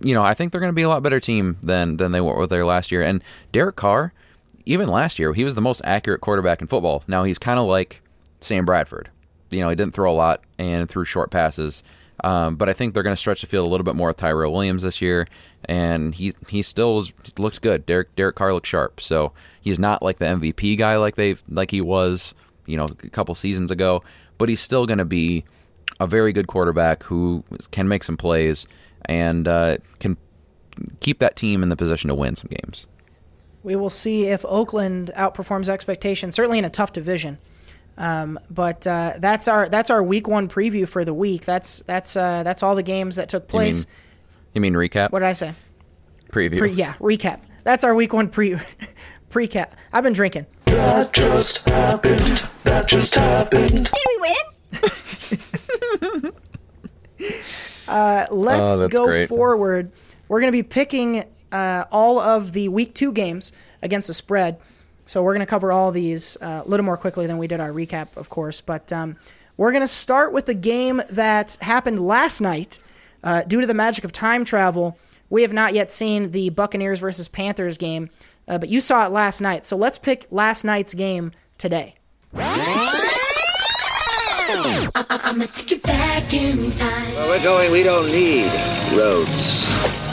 you 0.01 0.14
know, 0.14 0.24
I 0.24 0.34
think 0.34 0.51
they're 0.51 0.62
going 0.62 0.72
to 0.72 0.76
be 0.76 0.84
a 0.84 0.89
lot 0.89 1.03
better 1.03 1.20
team 1.20 1.58
than 1.62 1.97
than 1.97 2.12
they 2.12 2.22
were 2.22 2.47
there 2.47 2.66
last 2.66 2.91
year. 2.91 3.01
And 3.01 3.24
Derek 3.51 3.76
Carr, 3.76 4.14
even 4.68 4.89
last 4.89 5.18
year, 5.18 5.34
he 5.34 5.43
was 5.43 5.55
the 5.55 5.61
most 5.61 5.82
accurate 5.84 6.22
quarterback 6.22 6.61
in 6.61 6.68
football. 6.68 7.03
Now 7.07 7.24
he's 7.24 7.39
kind 7.39 7.59
of 7.59 7.65
like 7.65 8.01
Sam 8.41 8.65
Bradford. 8.65 9.09
You 9.49 9.61
know, 9.61 9.70
he 9.70 9.76
didn't 9.76 9.93
throw 9.93 10.11
a 10.11 10.13
lot 10.13 10.43
and 10.57 10.89
threw 10.89 11.05
short 11.05 11.32
passes. 11.32 11.84
Um, 12.24 12.55
but 12.55 12.68
I 12.68 12.74
think 12.74 12.93
they're 12.93 13.03
going 13.03 13.15
to 13.15 13.20
stretch 13.20 13.41
the 13.41 13.47
field 13.47 13.68
a 13.68 13.70
little 13.70 13.84
bit 13.84 13.95
more 13.95 14.09
with 14.09 14.18
Tyrell 14.18 14.51
Williams 14.51 14.82
this 14.82 15.01
year, 15.01 15.28
and 15.65 16.15
he 16.15 16.34
he 16.49 16.63
still 16.63 17.03
looks 17.38 17.59
good. 17.59 17.86
Derek 17.86 18.15
Derek 18.15 18.36
Carr 18.36 18.53
looks 18.53 18.68
sharp, 18.68 18.99
so 18.99 19.34
he's 19.61 19.78
not 19.78 20.01
like 20.01 20.18
the 20.18 20.26
MVP 20.26 20.78
guy 20.78 20.97
like 20.97 21.15
they 21.15 21.36
like 21.47 21.70
he 21.70 21.80
was, 21.80 22.34
you 22.65 22.76
know, 22.76 22.86
a 22.86 23.09
couple 23.09 23.36
seasons 23.36 23.70
ago. 23.70 24.03
But 24.39 24.49
he's 24.49 24.59
still 24.59 24.88
going 24.88 24.97
to 24.97 25.05
be 25.05 25.45
a 25.99 26.07
very 26.07 26.34
good 26.34 26.47
quarterback 26.47 27.03
who 27.03 27.43
can 27.72 27.88
make 27.88 28.03
some 28.03 28.18
plays 28.18 28.68
and 29.05 29.47
uh, 29.47 29.78
can 29.99 30.18
keep 30.99 31.20
that 31.20 31.36
team 31.36 31.61
in 31.61 31.70
the 31.70 31.76
position 31.76 32.07
to 32.07 32.15
win 32.15 32.36
some 32.36 32.49
games. 32.49 32.88
We 33.68 33.76
will 33.76 33.89
see 33.89 34.28
if 34.30 34.45
Oakland 34.45 35.11
outperforms 35.18 35.68
expectations. 35.68 36.36
Certainly 36.36 36.59
in 36.59 36.63
a 36.63 36.70
tough 36.70 36.93
division. 36.93 37.38
Um, 37.97 38.39
but 38.49 38.88
uh, 38.88 39.15
that's 39.20 39.49
our 39.49 39.68
that's 39.68 39.89
our 39.89 40.01
week 40.01 40.26
one 40.26 40.47
preview 40.47 40.88
for 40.88 41.03
the 41.03 41.13
week. 41.13 41.43
That's 41.43 41.82
that's 41.82 42.15
uh, 42.15 42.43
that's 42.43 42.63
all 42.63 42.76
the 42.76 42.84
games 42.84 43.18
that 43.18 43.28
took 43.28 43.43
You 43.43 43.47
mean, 43.59 43.65
place. 43.65 43.86
you 44.53 44.61
mean 44.61 44.74
recap? 44.74 45.11
what 45.11 45.20
did 45.20 45.28
I 45.28 45.34
say? 45.34 45.51
Preview. 46.32 46.59
Pre, 46.59 46.72
yeah, 46.72 46.93
recap. 46.93 47.41
That's 47.65 47.84
our 47.84 47.93
week 47.93 48.13
one 48.13 48.30
pre 48.30 48.51
precap. 49.30 49.74
I've 49.91 50.05
been 50.05 50.13
drinking. 50.13 50.45
That 50.68 51.11
just 51.11 51.68
happened. 51.70 52.49
That 52.63 52.88
just 52.88 53.15
happened. 53.15 53.91
Did 53.91 54.05
we 54.07 54.18
win? 54.22 54.36
Let's 57.89 57.89
Oh, 57.89 58.88
go 58.89 59.07
great. 59.07 59.28
forward. 59.28 59.91
We're 60.30 60.39
going 60.39 60.53
to 60.53 60.57
be 60.57 60.63
picking 60.63 61.26
uh, 61.52 61.86
all 61.91 62.20
of 62.20 62.54
the 62.54 62.68
week 62.70 62.93
two 62.93 63.12
games 63.12 63.52
against 63.82 64.08
the 64.08 64.14
spread. 64.14 64.60
So 65.06 65.24
we're 65.24 65.34
going 65.34 65.45
to 65.45 65.50
cover 65.50 65.72
all 65.72 65.91
these 65.91 66.38
uh, 66.41 66.64
a 66.66 66.68
little 66.68 66.86
more 66.86 66.98
quickly 66.98 67.28
than 67.28 67.38
we 67.38 67.48
did 67.48 67.60
our 67.60 67.70
recap, 67.70 68.16
of 68.18 68.30
course. 68.30 68.62
But 68.62 68.91
um, 68.91 69.16
we're 69.56 69.72
going 69.72 69.82
to 69.82 69.88
start 69.88 70.34
with 70.34 70.45
the 70.45 70.54
game 70.54 71.02
that 71.10 71.58
happened 71.62 72.00
last 72.06 72.41
night. 72.41 72.80
Uh, 73.24 73.43
due 73.43 73.62
to 73.62 73.68
the 73.68 73.74
magic 73.74 74.04
of 74.04 74.12
time 74.12 74.45
travel, 74.45 74.98
we 75.30 75.41
have 75.41 75.54
not 75.54 75.74
yet 75.74 75.89
seen 75.91 76.32
the 76.32 76.50
Buccaneers 76.50 77.00
versus 77.00 77.28
Panthers 77.28 77.78
game, 77.78 78.10
uh, 78.48 78.58
but 78.58 78.70
you 78.70 78.80
saw 78.80 79.06
it 79.06 79.12
last 79.12 79.41
night. 79.41 79.66
So 79.66 79.76
let's 79.76 79.98
pick 79.98 80.28
last 80.30 80.64
night's 80.64 80.93
game 80.93 81.32
today. 81.58 81.95
I'ma 84.95 85.45
take 85.54 85.72
you 85.72 85.80
back 85.80 86.34
in 86.34 86.72
time. 86.72 87.16
Where 87.16 87.28
we're 87.30 87.43
going, 87.43 87.72
we 87.72 87.84
don't 87.84 88.08
need 88.12 88.52
roads. 88.95 90.07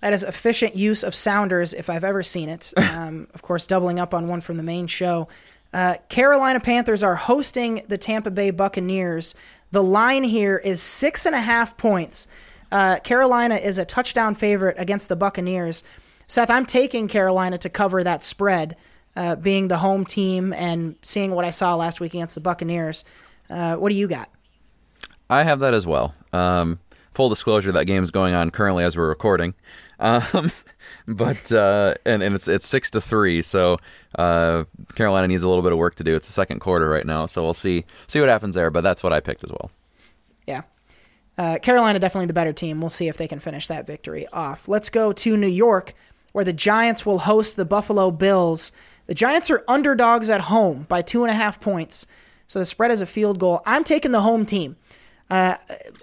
That 0.00 0.12
is 0.12 0.22
efficient 0.22 0.76
use 0.76 1.02
of 1.02 1.14
sounders 1.14 1.74
if 1.74 1.90
I've 1.90 2.04
ever 2.04 2.22
seen 2.22 2.48
it. 2.48 2.72
Um, 2.98 3.28
of 3.32 3.42
course, 3.42 3.66
doubling 3.66 4.00
up 4.00 4.12
on 4.12 4.26
one 4.26 4.40
from 4.40 4.56
the 4.56 4.62
main 4.64 4.88
show. 4.88 5.28
Uh, 5.72 5.96
Carolina 6.08 6.58
Panthers 6.58 7.02
are 7.02 7.14
hosting 7.14 7.82
the 7.86 7.96
Tampa 7.96 8.30
Bay 8.30 8.50
Buccaneers. 8.50 9.36
The 9.70 9.82
line 9.82 10.24
here 10.24 10.56
is 10.56 10.82
six 10.82 11.24
and 11.24 11.34
a 11.34 11.40
half 11.40 11.76
points. 11.76 12.26
Uh, 12.72 12.98
Carolina 13.00 13.54
is 13.56 13.78
a 13.78 13.84
touchdown 13.84 14.34
favorite 14.34 14.76
against 14.78 15.08
the 15.08 15.16
Buccaneers. 15.16 15.84
Seth, 16.26 16.50
I'm 16.50 16.66
taking 16.66 17.08
Carolina 17.08 17.56
to 17.58 17.68
cover 17.68 18.02
that 18.02 18.22
spread, 18.22 18.76
uh, 19.16 19.36
being 19.36 19.68
the 19.68 19.78
home 19.78 20.04
team 20.04 20.52
and 20.52 20.96
seeing 21.02 21.30
what 21.32 21.44
I 21.44 21.50
saw 21.50 21.74
last 21.76 22.00
week 22.00 22.14
against 22.14 22.34
the 22.34 22.40
Buccaneers. 22.40 23.04
Uh, 23.48 23.76
what 23.76 23.90
do 23.90 23.94
you 23.94 24.08
got? 24.08 24.28
I 25.30 25.44
have 25.44 25.60
that 25.60 25.74
as 25.74 25.86
well. 25.86 26.14
Um, 26.32 26.80
full 27.12 27.28
disclosure, 27.28 27.72
that 27.72 27.86
game 27.86 28.02
is 28.02 28.10
going 28.10 28.34
on 28.34 28.50
currently 28.50 28.84
as 28.84 28.96
we're 28.96 29.08
recording. 29.08 29.54
Um, 29.98 30.50
but 31.08 31.52
uh, 31.52 31.94
and 32.06 32.22
and 32.22 32.34
it's 32.34 32.48
it's 32.48 32.66
six 32.66 32.90
to 32.92 33.00
three, 33.00 33.42
so 33.42 33.78
uh, 34.16 34.64
Carolina 34.94 35.28
needs 35.28 35.42
a 35.42 35.48
little 35.48 35.62
bit 35.62 35.72
of 35.72 35.78
work 35.78 35.94
to 35.96 36.04
do. 36.04 36.14
It's 36.14 36.26
the 36.26 36.32
second 36.32 36.60
quarter 36.60 36.88
right 36.88 37.06
now, 37.06 37.26
so 37.26 37.42
we'll 37.42 37.54
see 37.54 37.84
see 38.06 38.20
what 38.20 38.28
happens 38.28 38.54
there. 38.54 38.70
But 38.70 38.82
that's 38.82 39.02
what 39.02 39.12
I 39.12 39.20
picked 39.20 39.44
as 39.44 39.50
well. 39.50 39.70
Yeah. 40.46 40.62
Uh, 41.36 41.58
Carolina 41.58 41.98
definitely 42.00 42.26
the 42.26 42.32
better 42.32 42.52
team. 42.52 42.80
We'll 42.80 42.90
see 42.90 43.08
if 43.08 43.16
they 43.16 43.28
can 43.28 43.38
finish 43.38 43.68
that 43.68 43.86
victory 43.86 44.26
off. 44.32 44.66
Let's 44.66 44.90
go 44.90 45.12
to 45.12 45.36
New 45.36 45.46
York, 45.46 45.94
where 46.32 46.44
the 46.44 46.52
Giants 46.52 47.06
will 47.06 47.20
host 47.20 47.56
the 47.56 47.64
Buffalo 47.64 48.10
Bills. 48.10 48.72
The 49.06 49.14
Giants 49.14 49.48
are 49.50 49.64
underdogs 49.68 50.30
at 50.30 50.42
home 50.42 50.86
by 50.88 51.00
two 51.00 51.22
and 51.22 51.30
a 51.30 51.34
half 51.34 51.60
points, 51.60 52.06
so 52.48 52.58
the 52.58 52.64
spread 52.64 52.90
is 52.90 53.00
a 53.00 53.06
field 53.06 53.38
goal. 53.38 53.62
I'm 53.64 53.84
taking 53.84 54.10
the 54.10 54.22
home 54.22 54.44
team. 54.46 54.76
Uh, 55.30 55.56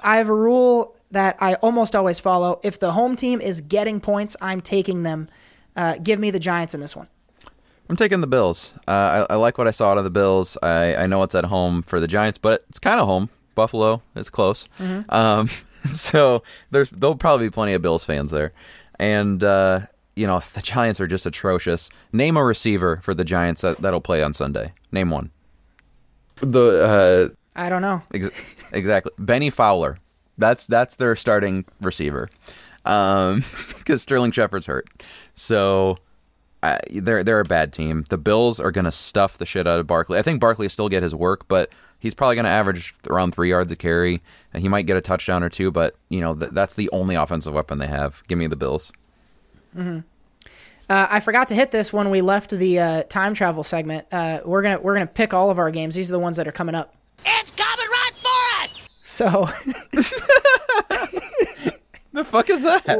I 0.04 0.18
have 0.18 0.30
a 0.30 0.34
rule 0.34 0.96
that 1.12 1.38
I 1.40 1.56
almost 1.56 1.96
always 1.96 2.20
follow. 2.20 2.60
If 2.64 2.80
the 2.80 2.92
home 2.92 3.16
team 3.16 3.42
is 3.42 3.62
getting 3.62 4.00
points, 4.00 4.36
I'm 4.42 4.62
taking 4.62 5.04
them. 5.04 5.30
Uh, 5.76 5.96
give 6.02 6.20
me 6.20 6.32
the 6.32 6.40
Giants 6.40 6.74
in 6.74 6.80
this 6.80 6.96
one. 6.96 7.08
I'm 7.90 7.96
taking 7.96 8.22
the 8.22 8.28
Bills. 8.28 8.76
Uh, 8.88 9.26
I, 9.30 9.34
I, 9.34 9.36
like 9.36 9.58
what 9.58 9.68
I 9.68 9.72
saw 9.72 9.92
out 9.92 9.98
of 9.98 10.04
the 10.04 10.10
Bills. 10.10 10.58
I, 10.64 10.96
I 10.96 11.08
know 11.08 11.24
it's 11.24 11.36
at 11.36 11.46
home 11.46 11.84
for 11.84 12.00
the 12.00 12.08
Giants, 12.08 12.38
but 12.38 12.66
it's 12.70 12.80
kind 12.80 13.00
of 13.00 13.08
home. 13.08 13.30
Buffalo, 13.54 14.02
it's 14.16 14.30
close. 14.30 14.68
Mm-hmm. 14.80 15.14
Um, 15.14 15.48
so 15.90 16.44
there's 16.72 16.90
there'll 16.90 17.16
probably 17.16 17.48
be 17.48 17.52
plenty 17.52 17.74
of 17.74 17.82
Bills 17.82 18.04
fans 18.04 18.32
there, 18.32 18.52
and 19.00 19.44
uh, 19.44 19.82
you 20.16 20.28
know 20.28 20.40
the 20.40 20.62
Giants 20.62 21.00
are 21.00 21.08
just 21.08 21.26
atrocious. 21.26 21.90
Name 22.12 22.38
a 22.38 22.44
receiver 22.44 23.00
for 23.04 23.14
the 23.14 23.24
Giants 23.24 23.62
that, 23.62 23.78
that'll 23.78 24.02
play 24.02 24.22
on 24.22 24.34
Sunday. 24.34 24.74
Name 24.92 25.10
one. 25.10 25.32
The 26.42 27.32
uh, 27.32 27.36
I 27.56 27.70
don't 27.70 27.82
know 27.82 28.04
ex- 28.14 28.74
exactly. 28.74 29.12
Bennie 29.18 29.50
Fowler. 29.50 29.98
That's 30.38 30.68
that's 30.68 30.96
their 30.96 31.16
starting 31.16 31.66
receiver, 31.82 32.30
because 32.84 33.34
um, 33.34 33.42
Sterling 33.98 34.32
Shepard's 34.32 34.66
hurt. 34.66 34.90
So 35.34 35.98
uh, 36.62 36.80
they're 36.92 37.24
they're 37.24 37.40
a 37.40 37.46
bad 37.46 37.72
team. 37.72 38.06
The 38.10 38.18
Bills 38.18 38.60
are 38.60 38.72
going 38.72 38.86
to 38.86 38.92
stuff 38.92 39.38
the 39.38 39.46
shit 39.46 39.68
out 39.68 39.80
of 39.80 39.88
Barkley. 39.88 40.18
I 40.18 40.24
think 40.24 40.42
Barkley 40.42 40.68
still 40.68 40.90
get 40.90 41.04
his 41.04 41.16
work, 41.16 41.48
but 41.48 41.70
he's 42.00 42.14
probably 42.14 42.36
going 42.36 42.46
to 42.46 42.52
average 42.52 42.96
around 43.10 43.34
three 43.34 43.50
yards 43.50 43.72
a 43.72 43.76
carry, 43.76 44.22
and 44.54 44.62
he 44.62 44.68
might 44.68 44.86
get 44.86 44.98
a 44.98 45.02
touchdown 45.02 45.44
or 45.44 45.50
two. 45.50 45.72
But 45.72 45.96
you 46.10 46.22
know 46.22 46.36
th- 46.36 46.52
that's 46.52 46.74
the 46.74 46.90
only 46.92 47.16
offensive 47.16 47.54
weapon 47.54 47.78
they 47.78 47.88
have. 47.88 48.24
Give 48.28 48.38
me 48.38 48.48
the 48.48 48.56
Bills. 48.56 48.92
Mm-hmm. 49.76 50.00
Uh, 50.88 51.08
I 51.10 51.20
forgot 51.20 51.48
to 51.48 51.56
hit 51.56 51.72
this 51.72 51.92
when 51.92 52.10
we 52.10 52.22
left 52.22 52.52
the 52.52 52.80
uh, 52.80 53.04
time 53.04 53.34
travel 53.34 53.64
segment. 53.64 54.08
Uh, 54.12 54.42
we're 54.46 54.62
gonna 54.62 54.80
we're 54.80 54.94
gonna 54.94 55.08
pick 55.08 55.34
all 55.34 55.50
of 55.50 55.60
our 55.60 55.72
games. 55.72 55.96
These 55.96 56.12
are 56.12 56.14
the 56.14 56.20
ones 56.20 56.38
that 56.38 56.48
are 56.48 56.52
coming 56.52 56.76
up. 56.76 56.94
It's 57.26 57.52
coming 57.52 57.88
right 57.90 58.12
for 58.14 58.64
us. 58.64 58.76
So. 59.04 59.30
the 62.14 62.24
fuck 62.24 62.50
is 62.50 62.64
that? 62.64 63.00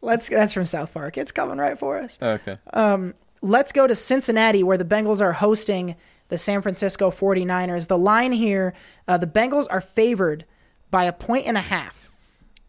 Let's. 0.00 0.28
That's 0.28 0.52
from 0.52 0.64
South 0.64 0.94
Park. 0.94 1.18
It's 1.18 1.32
coming 1.32 1.58
right 1.58 1.78
for 1.78 1.98
us. 1.98 2.18
Okay. 2.22 2.58
Um, 2.72 3.14
let's 3.42 3.72
go 3.72 3.86
to 3.86 3.94
Cincinnati, 3.94 4.62
where 4.62 4.78
the 4.78 4.84
Bengals 4.84 5.20
are 5.20 5.32
hosting 5.32 5.96
the 6.28 6.38
San 6.38 6.62
Francisco 6.62 7.10
49ers. 7.10 7.88
The 7.88 7.98
line 7.98 8.32
here, 8.32 8.74
uh, 9.06 9.18
the 9.18 9.26
Bengals 9.26 9.66
are 9.70 9.80
favored 9.80 10.44
by 10.90 11.04
a 11.04 11.12
point 11.12 11.46
and 11.46 11.56
a 11.56 11.62
half. 11.62 12.28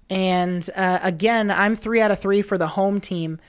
And 0.10 0.68
uh, 0.76 1.00
again, 1.04 1.52
I'm 1.52 1.76
three 1.76 2.02
out 2.02 2.12
of 2.12 2.20
three 2.20 2.42
for 2.42 2.58
the 2.58 2.68
home 2.68 3.00
team. 3.00 3.40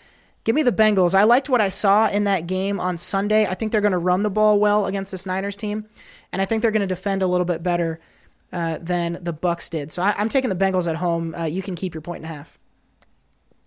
Give 0.45 0.55
me 0.55 0.63
the 0.63 0.73
Bengals. 0.73 1.15
I 1.15 1.25
liked 1.25 1.51
what 1.51 1.61
I 1.61 1.69
saw 1.69 2.09
in 2.09 2.25
that 2.25 2.47
game 2.47 2.81
on 2.81 2.97
Sunday. 2.97 3.47
I 3.47 3.55
think 3.55 3.73
they're 3.73 3.81
going 3.81 3.93
to 3.93 3.99
run 3.99 4.23
the 4.23 4.31
ball 4.31 4.59
well 4.59 4.87
against 4.87 5.13
this 5.13 5.27
Niners 5.27 5.57
team, 5.57 5.87
and 6.33 6.41
I 6.41 6.47
think 6.47 6.63
they're 6.63 6.71
going 6.71 6.81
to 6.81 6.87
defend 6.87 7.21
a 7.23 7.27
little 7.27 7.45
bit 7.45 7.63
better 7.63 8.01
uh, 8.53 8.79
than 8.81 9.19
the 9.21 9.35
Bucs 9.35 9.71
did. 9.71 9.93
So 9.93 10.03
I, 10.03 10.15
am 10.21 10.29
taking 10.29 10.51
the 10.51 10.57
Bengals 10.57 10.89
at 10.89 10.97
home. 10.97 11.35
Uh, 11.35 11.45
you 11.45 11.63
can 11.63 11.75
keep 11.75 11.95
your 11.95 12.01
point 12.01 12.25
and 12.25 12.33
a 12.33 12.35
half. 12.35 12.59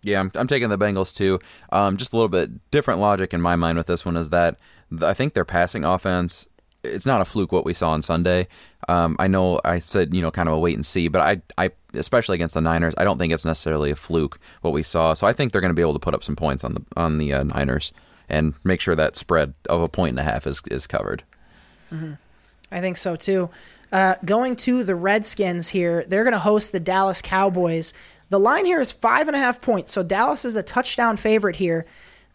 Yeah, 0.01 0.19
I'm, 0.19 0.31
I'm 0.35 0.47
taking 0.47 0.69
the 0.69 0.77
Bengals 0.77 1.15
too. 1.15 1.39
Um, 1.71 1.95
just 1.95 2.11
a 2.11 2.17
little 2.17 2.29
bit 2.29 2.71
different 2.71 2.99
logic 2.99 3.33
in 3.33 3.41
my 3.41 3.55
mind 3.55 3.77
with 3.77 3.87
this 3.87 4.05
one 4.05 4.17
is 4.17 4.31
that 4.31 4.57
I 5.01 5.13
think 5.13 5.33
their 5.33 5.45
passing 5.45 5.85
offense. 5.85 6.47
It's 6.83 7.05
not 7.05 7.21
a 7.21 7.25
fluke 7.25 7.51
what 7.51 7.65
we 7.65 7.73
saw 7.73 7.91
on 7.91 8.01
Sunday. 8.01 8.47
Um, 8.89 9.15
I 9.19 9.27
know 9.27 9.61
I 9.63 9.79
said 9.79 10.13
you 10.13 10.21
know 10.21 10.31
kind 10.31 10.49
of 10.49 10.55
a 10.55 10.59
wait 10.59 10.75
and 10.75 10.85
see, 10.85 11.07
but 11.07 11.21
I 11.21 11.41
I 11.63 11.71
especially 11.93 12.35
against 12.35 12.55
the 12.55 12.61
Niners, 12.61 12.93
I 12.97 13.03
don't 13.03 13.17
think 13.17 13.33
it's 13.33 13.45
necessarily 13.45 13.91
a 13.91 13.95
fluke 13.95 14.39
what 14.61 14.73
we 14.73 14.83
saw. 14.83 15.13
So 15.13 15.27
I 15.27 15.33
think 15.33 15.51
they're 15.51 15.61
going 15.61 15.69
to 15.69 15.75
be 15.75 15.81
able 15.81 15.93
to 15.93 15.99
put 15.99 16.13
up 16.13 16.23
some 16.23 16.35
points 16.35 16.63
on 16.63 16.73
the 16.73 16.83
on 16.97 17.17
the 17.17 17.33
uh, 17.33 17.43
Niners 17.43 17.91
and 18.29 18.53
make 18.63 18.81
sure 18.81 18.95
that 18.95 19.15
spread 19.15 19.53
of 19.69 19.81
a 19.81 19.89
point 19.89 20.11
and 20.11 20.19
a 20.19 20.23
half 20.23 20.47
is 20.47 20.61
is 20.69 20.87
covered. 20.87 21.23
Mm-hmm. 21.91 22.13
I 22.71 22.81
think 22.81 22.97
so 22.97 23.15
too. 23.15 23.49
Uh, 23.91 24.15
going 24.25 24.55
to 24.55 24.83
the 24.83 24.95
Redskins 24.95 25.69
here, 25.69 26.03
they're 26.07 26.23
going 26.23 26.33
to 26.33 26.39
host 26.39 26.71
the 26.71 26.79
Dallas 26.79 27.21
Cowboys. 27.21 27.93
The 28.29 28.39
line 28.39 28.65
here 28.65 28.81
is 28.81 28.91
five 28.91 29.27
and 29.27 29.35
a 29.35 29.39
half 29.39 29.61
points, 29.61 29.91
so 29.91 30.01
Dallas 30.01 30.45
is 30.45 30.55
a 30.55 30.63
touchdown 30.63 31.15
favorite 31.15 31.57
here. 31.57 31.85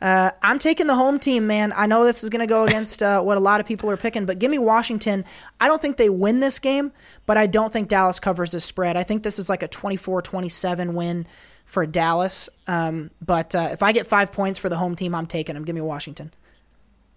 Uh, 0.01 0.30
I'm 0.42 0.59
taking 0.59 0.86
the 0.86 0.94
home 0.94 1.18
team, 1.18 1.46
man. 1.46 1.72
I 1.74 1.86
know 1.86 2.05
this 2.05 2.22
is 2.22 2.30
going 2.30 2.40
to 2.40 2.46
go 2.46 2.64
against 2.66 3.03
uh, 3.03 3.20
what 3.22 3.36
a 3.36 3.40
lot 3.40 3.61
of 3.61 3.66
people 3.66 3.90
are 3.90 3.96
picking, 3.96 4.26
but 4.26 4.38
give 4.38 4.51
me 4.51 4.59
Washington. 4.59 5.24
I 5.61 5.66
don't 5.66 5.82
think 5.82 5.96
they 5.96 6.09
win 6.09 6.40
this 6.40 6.59
game, 6.59 6.92
but 7.26 7.36
I 7.36 7.46
don't 7.46 7.72
think 7.72 7.88
Dallas 7.88 8.20
covers 8.20 8.53
the 8.53 8.61
spread. 8.61 8.96
I 8.96 9.03
think 9.03 9.22
this 9.22 9.38
is 9.38 9.49
like 9.49 9.62
a 9.62 9.68
24 9.68 10.22
27 10.22 10.94
win 10.94 11.26
for 11.64 11.86
Dallas. 11.86 12.49
Um, 12.66 13.11
but 13.24 13.55
uh, 13.55 13.68
if 13.72 13.82
I 13.82 13.92
get 13.92 14.07
five 14.07 14.32
points 14.32 14.59
for 14.59 14.68
the 14.68 14.76
home 14.76 14.96
team, 14.96 15.14
I'm 15.14 15.26
taking 15.26 15.55
them. 15.55 15.64
Give 15.64 15.74
me 15.74 15.80
Washington. 15.80 16.32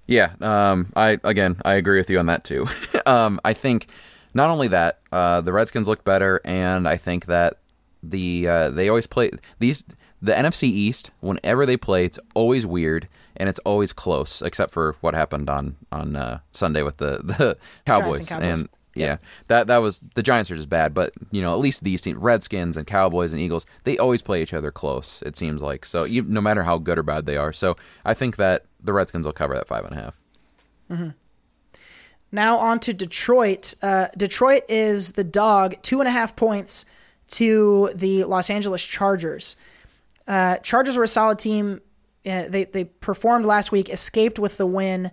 Yeah, 0.08 0.34
um, 0.42 0.92
I 0.96 1.20
again 1.24 1.56
I 1.64 1.76
agree 1.76 1.98
with 1.98 2.10
you 2.10 2.20
on 2.20 2.26
that 2.26 2.44
too. 2.44 2.68
um, 3.06 3.40
I 3.46 3.54
think 3.54 3.88
not 4.34 4.50
only 4.50 4.68
that 4.70 5.00
uh, 5.12 5.42
the 5.42 5.54
Redskins 5.54 5.88
look 5.88 6.04
better, 6.04 6.42
and 6.44 6.88
I 6.88 6.98
think 6.98 7.28
that 7.28 7.60
the 8.04 8.48
uh, 8.48 8.70
they 8.72 8.90
always 8.90 9.08
play 9.08 9.32
these 9.60 9.86
the 10.22 10.34
NFC 10.34 10.64
East. 10.64 11.12
Whenever 11.20 11.66
they 11.66 11.78
play, 11.78 12.06
it's 12.06 12.20
always 12.34 12.66
weird 12.66 13.08
and 13.38 13.50
it's 13.50 13.60
always 13.60 13.94
close, 13.94 14.42
except 14.42 14.72
for 14.72 14.96
what 15.02 15.14
happened 15.14 15.50
on 15.50 15.76
on 15.92 16.16
uh, 16.16 16.40
Sunday 16.52 16.84
with 16.84 16.98
the 16.98 17.18
the 17.24 17.58
Cowboys. 17.86 18.20
and, 18.20 18.28
Cowboys. 18.30 18.60
and 18.60 18.70
yeah, 18.94 19.18
that 19.48 19.68
that 19.68 19.78
was 19.78 20.02
the 20.16 20.24
Giants 20.24 20.52
are 20.52 20.56
just 20.56 20.70
bad, 20.70 20.94
but 20.94 21.14
you 21.32 21.42
know 21.42 21.54
at 21.54 21.60
least 21.60 21.84
these 21.84 22.02
teams, 22.02 22.18
Redskins 22.18 22.78
and 22.78 22.86
Cowboys 22.86 23.32
and 23.34 23.42
Eagles, 23.42 23.66
they 23.84 23.98
always 23.98 24.22
play 24.22 24.42
each 24.42 24.54
other 24.54 24.72
close. 24.72 25.22
It 25.26 25.36
seems 25.36 25.62
like 25.62 25.86
so, 25.86 26.06
even, 26.06 26.34
no 26.34 26.42
matter 26.42 26.64
how 26.64 26.78
good 26.78 26.98
or 26.98 27.04
bad 27.04 27.26
they 27.26 27.38
are. 27.38 27.54
So 27.54 27.78
I 28.04 28.14
think 28.14 28.36
that 28.36 28.66
the 28.84 28.94
Redskins 28.94 29.26
will 29.26 29.34
cover 29.34 29.56
that 29.56 29.68
five 29.68 29.86
and 29.86 29.98
a 29.98 30.02
half. 30.02 30.20
Mm-hmm. 30.90 31.10
Now 32.34 32.58
on 32.58 32.80
to 32.82 32.94
Detroit. 32.94 33.76
Uh, 33.82 34.08
Detroit 34.18 34.64
is 34.70 35.14
the 35.14 35.24
dog, 35.24 35.76
two 35.82 36.00
and 36.00 36.08
a 36.08 36.12
half 36.12 36.36
points 36.36 36.86
to 37.32 37.92
the 37.96 38.26
Los 38.26 38.50
Angeles 38.50 38.86
Chargers. 38.86 39.56
Uh, 40.28 40.58
Chargers 40.58 40.98
were 40.98 41.04
a 41.04 41.08
solid 41.08 41.40
team. 41.40 41.82
Uh, 42.26 42.48
they 42.48 42.66
they 42.66 42.86
performed 42.86 43.46
last 43.46 43.72
week, 43.72 43.90
escaped 43.90 44.40
with 44.40 44.58
the 44.58 44.66
win. 44.66 45.12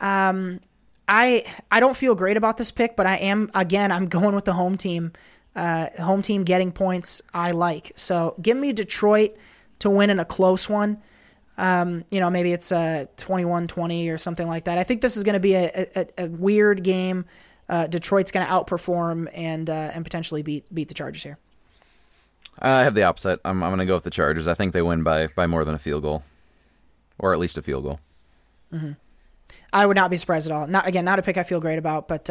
Um, 0.00 0.60
I 1.08 1.44
I 1.70 1.80
don't 1.80 1.96
feel 1.96 2.14
great 2.14 2.36
about 2.36 2.56
this 2.56 2.70
pick, 2.70 2.96
but 2.96 3.06
I 3.06 3.16
am 3.16 3.50
again 3.54 3.92
I'm 3.92 4.06
going 4.06 4.34
with 4.34 4.44
the 4.44 4.52
home 4.52 4.76
team. 4.76 5.12
Uh, 5.56 5.88
home 6.02 6.20
team 6.20 6.42
getting 6.42 6.72
points 6.72 7.22
I 7.32 7.52
like. 7.52 7.92
So 7.94 8.34
give 8.42 8.56
me 8.56 8.72
Detroit 8.72 9.36
to 9.78 9.90
win 9.90 10.10
in 10.10 10.18
a 10.18 10.24
close 10.24 10.68
one. 10.68 10.98
Um, 11.56 12.04
you 12.10 12.18
know, 12.18 12.30
maybe 12.30 12.52
it's 12.52 12.72
a 12.72 13.08
21-20 13.16 14.12
or 14.12 14.18
something 14.18 14.48
like 14.48 14.64
that. 14.64 14.78
I 14.78 14.82
think 14.82 15.00
this 15.00 15.16
is 15.16 15.22
going 15.22 15.34
to 15.34 15.40
be 15.40 15.54
a, 15.54 15.86
a, 15.94 16.24
a, 16.24 16.26
weird 16.26 16.82
game. 16.82 17.26
Uh, 17.68 17.86
Detroit's 17.86 18.32
going 18.32 18.44
to 18.44 18.52
outperform 18.52 19.28
and 19.32 19.70
uh, 19.70 19.92
and 19.94 20.04
potentially 20.04 20.42
beat 20.42 20.72
beat 20.74 20.88
the 20.88 20.94
Chargers 20.94 21.22
here. 21.22 21.38
I 22.58 22.82
have 22.82 22.94
the 22.94 23.02
opposite. 23.02 23.40
I'm 23.44 23.62
I'm 23.62 23.70
going 23.70 23.80
to 23.80 23.86
go 23.86 23.94
with 23.94 24.04
the 24.04 24.10
Chargers. 24.10 24.48
I 24.48 24.54
think 24.54 24.72
they 24.72 24.82
win 24.82 25.02
by 25.02 25.28
by 25.28 25.46
more 25.46 25.64
than 25.64 25.74
a 25.74 25.78
field 25.78 26.02
goal, 26.02 26.22
or 27.18 27.32
at 27.32 27.38
least 27.38 27.58
a 27.58 27.62
field 27.62 27.84
goal. 27.84 28.00
Mm-hmm. 28.72 28.92
I 29.72 29.86
would 29.86 29.96
not 29.96 30.10
be 30.10 30.16
surprised 30.16 30.50
at 30.50 30.54
all. 30.54 30.66
Not 30.66 30.86
again, 30.86 31.04
not 31.04 31.18
a 31.18 31.22
pick 31.22 31.36
I 31.36 31.42
feel 31.42 31.60
great 31.60 31.78
about, 31.78 32.08
but 32.08 32.28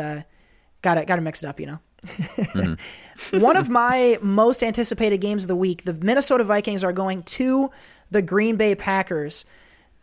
got 0.83 0.95
to 0.95 1.05
got 1.05 1.15
to 1.15 1.21
mix 1.21 1.41
it 1.41 1.47
up, 1.47 1.59
you 1.59 1.65
know. 1.65 1.79
mm-hmm. 2.03 3.39
One 3.39 3.55
of 3.55 3.69
my 3.69 4.17
most 4.21 4.61
anticipated 4.61 5.17
games 5.17 5.45
of 5.45 5.47
the 5.47 5.55
week: 5.55 5.83
the 5.83 5.93
Minnesota 5.93 6.43
Vikings 6.43 6.83
are 6.83 6.93
going 6.93 7.23
to 7.23 7.71
the 8.11 8.21
Green 8.21 8.55
Bay 8.55 8.75
Packers. 8.75 9.45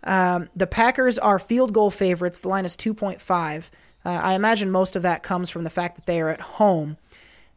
Um, 0.03 0.49
the 0.57 0.66
Packers 0.66 1.18
are 1.18 1.39
field 1.39 1.73
goal 1.73 1.91
favorites. 1.91 2.41
The 2.41 2.49
line 2.49 2.64
is 2.64 2.77
two 2.77 2.95
point 2.95 3.21
five. 3.21 3.71
Uh, 4.05 4.11
I 4.11 4.33
imagine 4.33 4.71
most 4.71 4.97
of 4.97 5.03
that 5.03 5.23
comes 5.23 5.51
from 5.51 5.64
the 5.64 5.71
fact 5.71 5.97
that 5.97 6.07
they 6.07 6.21
are 6.21 6.31
at 6.31 6.41
home. 6.41 6.97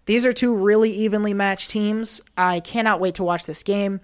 These 0.05 0.25
are 0.25 0.33
two 0.33 0.53
really 0.53 0.91
evenly 0.91 1.33
matched 1.33 1.69
teams. 1.69 2.21
I 2.37 2.59
cannot 2.59 2.99
wait 2.99 3.15
to 3.15 3.23
watch 3.23 3.45
this 3.45 3.63
game. 3.63 4.01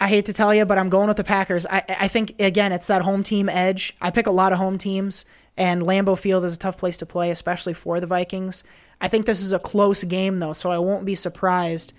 I 0.00 0.08
hate 0.08 0.24
to 0.26 0.32
tell 0.32 0.54
you, 0.54 0.64
but 0.64 0.78
I'm 0.78 0.88
going 0.88 1.08
with 1.08 1.16
the 1.16 1.24
Packers. 1.24 1.66
I, 1.66 1.82
I 1.88 2.08
think, 2.08 2.34
again, 2.40 2.72
it's 2.72 2.86
that 2.86 3.02
home 3.02 3.22
team 3.22 3.48
edge. 3.48 3.94
I 4.00 4.10
pick 4.10 4.26
a 4.26 4.30
lot 4.30 4.52
of 4.52 4.58
home 4.58 4.78
teams, 4.78 5.26
and 5.56 5.82
Lambeau 5.82 6.18
Field 6.18 6.44
is 6.44 6.54
a 6.54 6.58
tough 6.58 6.78
place 6.78 6.96
to 6.98 7.06
play, 7.06 7.30
especially 7.30 7.74
for 7.74 8.00
the 8.00 8.06
Vikings. 8.06 8.64
I 9.00 9.08
think 9.08 9.26
this 9.26 9.42
is 9.42 9.52
a 9.52 9.58
close 9.58 10.02
game, 10.04 10.38
though, 10.38 10.54
so 10.54 10.70
I 10.70 10.78
won't 10.78 11.04
be 11.04 11.14
surprised 11.14 11.92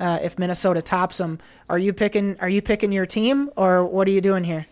uh, 0.00 0.18
if 0.22 0.38
Minnesota 0.38 0.82
tops 0.82 1.18
them. 1.18 1.38
Are 1.68 1.78
you 1.78 1.92
picking? 1.92 2.38
Are 2.40 2.48
you 2.48 2.60
picking 2.60 2.92
your 2.92 3.06
team, 3.06 3.50
or 3.56 3.84
what 3.84 4.06
are 4.06 4.10
you 4.10 4.20
doing 4.20 4.44
here? 4.44 4.66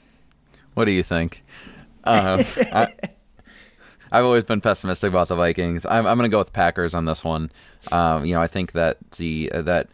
What 0.75 0.85
do 0.85 0.93
you 0.93 1.03
think? 1.03 1.43
Uh, 2.05 2.43
I've 4.13 4.25
always 4.25 4.45
been 4.45 4.61
pessimistic 4.61 5.09
about 5.09 5.29
the 5.29 5.35
Vikings. 5.35 5.87
I'm, 5.87 6.07
I'm 6.07 6.19
going 6.19 6.31
to 6.31 6.35
go 6.35 6.39
with 6.39 6.53
Packers 6.53 6.95
on 6.95 7.07
this 7.07 7.25
one. 7.25 7.51
Um, 7.91 8.27
you 8.27 8.35
know, 8.35 8.43
I 8.43 8.47
think 8.47 8.73
that 8.73 8.99
the 9.13 9.51
uh, 9.53 9.63
that 9.63 9.89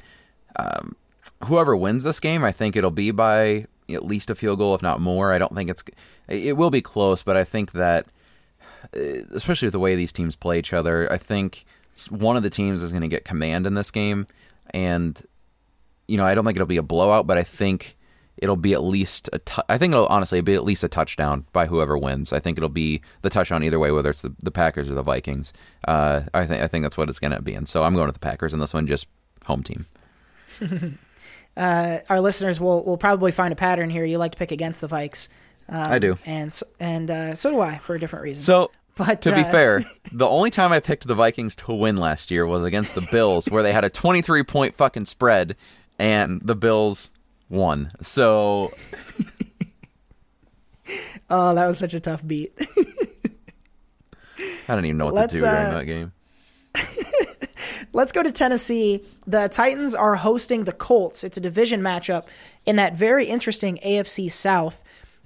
um, 0.57 0.97
whoever 1.45 1.77
wins 1.77 2.03
this 2.03 2.19
game, 2.19 2.43
I 2.43 2.51
think 2.51 2.75
it'll 2.75 2.91
be 2.91 3.13
by 3.13 3.65
at 3.89 4.05
least 4.05 4.29
a 4.29 4.35
field 4.35 4.59
goal, 4.59 4.75
if 4.75 4.83
not 4.83 5.01
more. 5.01 5.33
I 5.33 5.39
don't 5.39 5.55
think 5.55 5.71
it's 5.71 5.85
it 6.27 6.57
will 6.57 6.71
be 6.71 6.83
close, 6.83 7.23
but 7.23 7.37
I 7.37 7.45
think 7.45 7.73
that 7.73 8.07
uh, 8.97 9.01
especially 9.31 9.67
with 9.67 9.73
the 9.73 9.79
way 9.79 9.95
these 9.95 10.13
teams 10.13 10.35
play 10.35 10.59
each 10.59 10.73
other, 10.73 11.11
I 11.13 11.17
think 11.17 11.65
one 12.11 12.37
of 12.37 12.43
the 12.43 12.51
teams 12.51 12.83
is 12.83 12.91
going 12.91 13.03
to 13.03 13.09
get 13.09 13.25
command 13.25 13.69
in 13.69 13.75
this 13.75 13.93
game, 13.93 14.27
and 14.71 15.21
you 16.09 16.17
know 16.17 16.25
I 16.25 16.35
don't 16.35 16.45
think 16.45 16.57
it'll 16.57 16.67
be 16.67 16.77
a 16.77 16.83
blowout, 16.83 17.29
but 17.29 17.39
I 17.39 17.45
think 17.45 17.97
it'll 18.39 18.57
be 18.57 18.73
at 18.73 18.83
least 18.83 19.29
a. 19.33 19.39
Tu- 19.39 19.63
I 19.69 19.77
think 19.79 19.93
it'll 19.93 20.07
honestly 20.07 20.41
be 20.41 20.55
at 20.55 20.65
least 20.65 20.85
a 20.85 20.89
touchdown 20.89 21.45
by 21.53 21.67
whoever 21.67 21.99
wins. 21.99 22.33
I 22.33 22.39
think 22.39 22.57
it'll 22.57 22.69
be 22.69 23.03
the 23.23 23.31
touchdown 23.31 23.63
either 23.63 23.79
way, 23.79 23.91
whether 23.91 24.11
it's 24.11 24.23
the, 24.23 24.33
the 24.43 24.51
Packers 24.51 24.89
or 24.89 24.95
the 24.95 25.03
Vikings. 25.03 25.53
Uh, 25.87 26.23
I 26.33 26.47
think 26.47 26.63
I 26.63 26.69
think 26.69 26.85
that's 26.85 26.97
what 26.97 27.09
it's 27.09 27.19
going 27.19 27.33
to 27.33 27.43
be, 27.43 27.55
and 27.55 27.69
so 27.69 27.83
I'm 27.83 27.95
going 27.95 28.07
with 28.07 28.15
the 28.15 28.21
Packers 28.21 28.55
in 28.55 28.61
this 28.61 28.73
one, 28.73 28.87
just 28.87 29.09
home 29.47 29.63
team. 29.63 29.87
uh, 31.57 31.99
our 32.09 32.21
listeners 32.21 32.61
will 32.61 32.85
will 32.85 32.99
probably 32.99 33.33
find 33.33 33.53
a 33.53 33.57
pattern 33.57 33.91
here. 33.91 34.05
You 34.05 34.19
like 34.19 34.33
to 34.33 34.39
pick 34.39 34.53
against 34.53 34.81
the 34.81 34.89
Vikes. 34.89 35.29
Um, 35.69 35.93
I 35.93 35.99
do, 35.99 36.17
and 36.25 36.53
so, 36.53 36.67
and 36.81 37.11
uh, 37.11 37.35
so 37.35 37.51
do 37.51 37.61
I 37.61 37.79
for 37.79 37.95
a 37.95 38.01
different 38.01 38.23
reason. 38.23 38.43
So, 38.43 38.71
but 38.97 39.21
to 39.23 39.33
uh, 39.33 39.37
be 39.37 39.43
fair, 39.43 39.83
the 40.13 40.27
only 40.27 40.51
time 40.51 40.73
I 40.73 40.81
picked 40.81 41.07
the 41.07 41.15
Vikings 41.15 41.57
to 41.57 41.75
win 41.75 41.97
last 41.97 42.31
year 42.31 42.47
was 42.47 42.65
against 42.65 42.95
the 42.95 43.07
Bills, 43.11 43.47
where 43.51 43.63
they 43.63 43.73
had 43.73 43.85
a 43.85 43.91
23 43.91 44.45
point 44.45 44.77
fucking 44.77 45.07
spread, 45.07 45.57
and 45.99 46.41
the 46.43 46.57
Bills 46.57 47.11
won. 47.49 47.93
So, 48.01 48.73
oh, 51.31 51.55
that 51.55 51.67
was 51.67 51.79
such 51.79 51.95
a 51.95 52.01
tough 52.01 52.27
beat. 52.27 52.53
I 54.69 54.75
don't 54.75 54.85
even 54.85 54.99
know 54.99 55.07
what 55.07 55.15
Let's, 55.15 55.35
to 55.35 55.41
do 55.41 55.47
during 55.47 55.67
uh, 55.67 55.79
that 55.79 55.85
game. 55.85 56.13
Let's 57.93 58.13
go 58.13 58.23
to 58.23 58.31
Tennessee. 58.31 59.05
The 59.27 59.49
Titans 59.49 59.95
are 59.95 60.17
hosting 60.17 60.65
the 60.65 60.73
Colts. 60.73 61.25
It's 61.25 61.39
a 61.39 61.41
division 61.41 61.81
matchup 61.81 62.27
in 62.67 62.77
that 62.77 62.95
very 62.95 63.25
interesting 63.25 63.79
AFC 63.85 64.31
South. 64.31 64.83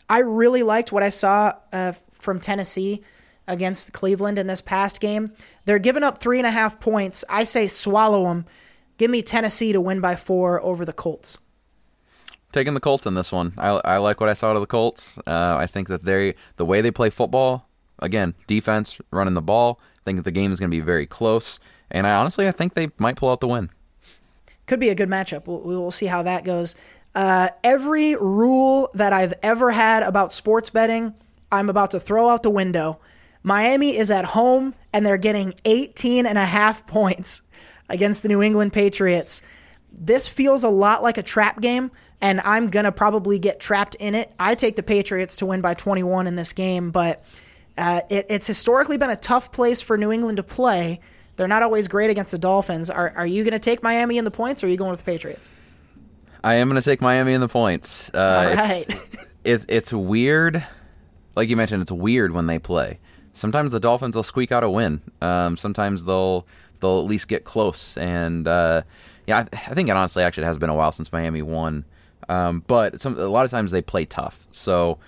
I 0.09 0.19
really 0.19 0.63
liked 0.63 0.93
what 0.93 1.03
I 1.03 1.09
saw 1.09 1.55
uh, 1.73 1.93
from 2.13 2.39
Tennessee 2.39 3.03
against 3.49 3.93
Cleveland 3.93 4.39
in 4.39 4.47
this 4.47 4.61
past 4.61 5.01
game. 5.01 5.33
They're 5.65 5.81
giving 5.81 6.05
up 6.05 6.19
three 6.19 6.39
and 6.39 6.47
a 6.47 6.51
half 6.51 6.79
points. 6.79 7.25
I 7.29 7.45
say 7.45 7.67
swallow 7.67 8.25
them. 8.25 8.47
Give 8.97 9.11
me 9.11 9.23
Tennessee 9.23 9.73
to 9.73 9.81
win 9.81 10.01
by 10.01 10.15
four 10.15 10.61
over 10.61 10.85
the 10.85 10.93
Colts. 10.93 11.39
Taking 12.53 12.75
the 12.75 12.81
Colts 12.81 13.07
in 13.07 13.15
this 13.15 13.33
one. 13.33 13.55
I, 13.57 13.81
I 13.85 13.97
like 13.97 14.21
what 14.21 14.29
I 14.29 14.35
saw 14.35 14.53
of 14.53 14.61
the 14.61 14.67
Colts. 14.67 15.19
Uh, 15.27 15.57
I 15.59 15.67
think 15.67 15.89
that 15.89 16.05
they 16.05 16.35
the 16.57 16.65
way 16.65 16.81
they 16.81 16.91
play 16.91 17.11
football, 17.11 17.69
again, 17.99 18.35
defense, 18.47 19.01
running 19.11 19.35
the 19.35 19.43
ball. 19.43 19.81
I 19.97 20.03
think 20.05 20.17
that 20.17 20.25
the 20.25 20.33
game 20.33 20.53
is 20.53 20.61
going 20.61 20.71
to 20.71 20.77
be 20.77 20.81
very 20.81 21.07
close, 21.07 21.59
and 21.91 22.07
I 22.07 22.15
honestly 22.15 22.47
I 22.47 22.53
think 22.53 22.75
they 22.75 22.91
might 22.99 23.17
pull 23.17 23.31
out 23.31 23.41
the 23.41 23.49
win. 23.49 23.71
Could 24.67 24.81
be 24.81 24.91
a 24.91 24.95
good 24.95 25.09
matchup. 25.09 25.47
We'll, 25.47 25.61
we'll 25.61 25.91
see 25.91 26.07
how 26.07 26.23
that 26.23 26.45
goes. 26.45 26.77
Uh, 27.15 27.49
every 27.63 28.15
rule 28.17 28.91
that 28.95 29.13
I've 29.13 29.35
ever 29.43 29.71
had 29.71 30.03
about 30.03 30.33
sports 30.33 30.71
betting, 30.71 31.15
I'm 31.51 31.69
about 31.69 31.91
to 31.91 32.01
throw 32.01 32.29
out 32.29 32.43
the 32.43 32.51
window. 32.51 32.99
Miami 33.43 33.97
is 33.97 34.11
at 34.11 34.25
home 34.25 34.75
and 34.93 35.05
they're 35.05 35.19
getting 35.19 35.55
18 35.65 36.27
and 36.27 36.39
a 36.39 36.45
half 36.45 36.87
points 36.87 37.43
against 37.89 38.23
the 38.23 38.29
New 38.29 38.43
England 38.43 38.73
Patriots. 38.73 39.43
This 39.91 40.27
feels 40.27 40.65
a 40.65 40.69
lot 40.69 41.03
like 41.03 41.19
a 41.19 41.23
trap 41.23 41.61
game, 41.61 41.91
and 42.23 42.41
I'm 42.41 42.71
going 42.71 42.85
to 42.85 42.93
probably 42.93 43.39
get 43.41 43.59
trapped 43.61 43.97
in 43.97 44.15
it. 44.15 44.33
I 44.39 44.55
take 44.55 44.77
the 44.77 44.83
Patriots 44.83 45.37
to 45.37 45.47
win 45.47 45.61
by 45.61 45.75
21 45.75 46.29
in 46.29 46.37
this 46.37 46.53
game, 46.53 46.93
but 46.93 47.23
uh, 47.77 48.03
it, 48.09 48.27
it's 48.31 48.47
historically 48.47 48.97
been 48.97 49.11
a 49.11 49.17
tough 49.17 49.51
place 49.51 49.83
for 49.83 49.99
New 49.99 50.13
England 50.13 50.37
to 50.37 50.45
play. 50.45 51.01
They're 51.37 51.49
not 51.49 51.65
always 51.65 51.89
great 51.89 52.11
against 52.11 52.31
the 52.31 52.39
Dolphins. 52.39 52.91
Are, 52.91 53.13
are 53.17 53.27
you 53.27 53.43
going 53.43 53.53
to 53.53 53.59
take 53.59 53.83
Miami 53.83 54.19
in 54.19 54.25
the 54.25 54.31
points, 54.31 54.63
or 54.63 54.69
are 54.69 54.71
you 54.71 54.77
going 54.77 54.91
with 54.91 55.01
the 55.01 55.05
Patriots? 55.05 55.51
I 56.45 56.55
am 56.55 56.69
going 56.69 56.81
to 56.81 56.85
take 56.85 57.01
Miami 57.01 57.33
in 57.33 57.41
the 57.41 57.49
points. 57.49 58.11
Uh, 58.15 58.47
All 58.51 58.55
right. 58.55 58.87
It's, 58.89 59.17
it's, 59.45 59.67
it's 59.69 59.93
weird. 59.93 60.65
Like 61.35 61.49
you 61.49 61.57
mentioned, 61.57 61.83
it's 61.83 61.93
weird 61.93 62.33
when 62.33 62.47
they 62.47 62.61
play. 62.61 63.01
Sometimes 63.33 63.73
the 63.73 63.81
Dolphins 63.81 64.15
will 64.15 64.23
squeak 64.23 64.53
out 64.53 64.63
a 64.63 64.71
win. 64.71 65.01
Um, 65.21 65.57
sometimes 65.57 66.05
they'll 66.05 66.47
they'll 66.81 66.99
at 66.99 67.07
least 67.07 67.29
get 67.29 67.45
close. 67.45 67.97
And 67.97 68.47
uh, 68.47 68.83
yeah, 69.27 69.39
I, 69.39 69.41
I 69.41 69.75
think 69.75 69.89
it 69.89 69.97
honestly 69.97 70.23
actually 70.23 70.45
has 70.45 70.59
been 70.59 70.69
a 70.69 70.75
while 70.75 70.93
since 70.93 71.11
Miami 71.11 71.41
won. 71.41 71.87
Um, 72.33 72.65
but 72.67 73.01
some, 73.01 73.19
a 73.19 73.27
lot 73.27 73.45
of 73.45 73.51
times 73.51 73.71
they 73.71 73.83
play 73.83 74.05
tough. 74.05 74.47
So 74.53 74.99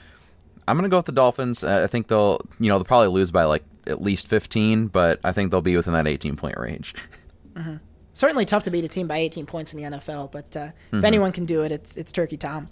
I'm 0.68 0.76
going 0.76 0.84
to 0.84 0.90
go 0.90 0.98
with 0.98 1.06
the 1.06 1.12
Dolphins. 1.12 1.64
Uh, 1.64 1.82
I 1.82 1.86
think 1.86 2.08
they'll 2.08 2.40
you 2.60 2.68
know 2.68 2.76
they'll 2.76 2.84
probably 2.84 3.08
lose 3.08 3.30
by 3.30 3.44
like 3.44 3.64
at 3.86 4.02
least 4.02 4.28
15, 4.28 4.88
but 4.88 5.20
I 5.24 5.32
think 5.32 5.50
they'll 5.50 5.62
be 5.62 5.76
within 5.76 5.92
that 5.94 6.06
18 6.06 6.36
point 6.36 6.58
range. 6.58 6.94
Mm-hmm. 7.54 7.76
Certainly 8.14 8.46
tough 8.46 8.64
to 8.64 8.70
beat 8.72 8.84
a 8.84 8.88
team 8.88 9.06
by 9.06 9.18
18 9.18 9.46
points 9.46 9.72
in 9.72 9.80
the 9.80 9.96
NFL, 9.96 10.32
but 10.32 10.56
uh, 10.56 10.60
mm-hmm. 10.60 10.98
if 10.98 11.04
anyone 11.04 11.30
can 11.30 11.44
do 11.46 11.62
it, 11.62 11.70
it's 11.70 11.96
it's 11.96 12.10
Turkey 12.10 12.36
Tom. 12.36 12.68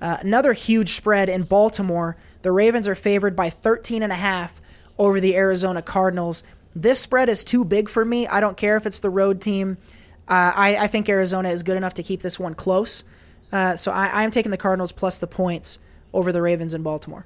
Uh, 0.00 0.16
another 0.22 0.52
huge 0.52 0.88
spread 0.88 1.28
in 1.28 1.44
Baltimore. 1.44 2.16
The 2.42 2.50
Ravens 2.50 2.88
are 2.88 2.96
favored 2.96 3.36
by 3.36 3.48
13 3.48 4.02
and 4.02 4.10
a 4.10 4.16
half 4.16 4.60
over 4.98 5.20
the 5.20 5.36
Arizona 5.36 5.82
Cardinals. 5.82 6.42
This 6.74 6.98
spread 6.98 7.28
is 7.28 7.44
too 7.44 7.64
big 7.64 7.88
for 7.88 8.04
me. 8.04 8.26
I 8.26 8.40
don't 8.40 8.56
care 8.56 8.76
if 8.76 8.86
it's 8.86 8.98
the 8.98 9.08
road 9.08 9.40
team. 9.40 9.78
Uh, 10.26 10.50
I, 10.52 10.76
I, 10.78 10.86
think 10.88 11.08
Arizona 11.08 11.50
is 11.50 11.62
good 11.62 11.76
enough 11.76 11.94
to 11.94 12.02
keep 12.02 12.22
this 12.22 12.40
one 12.40 12.54
close. 12.54 13.04
Uh, 13.52 13.76
so 13.76 13.92
I, 13.92 14.22
am 14.22 14.30
taking 14.30 14.50
the 14.50 14.56
Cardinals 14.56 14.92
plus 14.92 15.18
the 15.18 15.26
points 15.26 15.78
over 16.12 16.32
the 16.32 16.42
Ravens 16.42 16.74
in 16.74 16.82
Baltimore. 16.82 17.24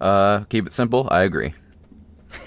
Uh, 0.00 0.40
keep 0.44 0.66
it 0.66 0.72
simple. 0.72 1.08
I 1.10 1.22
agree. 1.22 1.54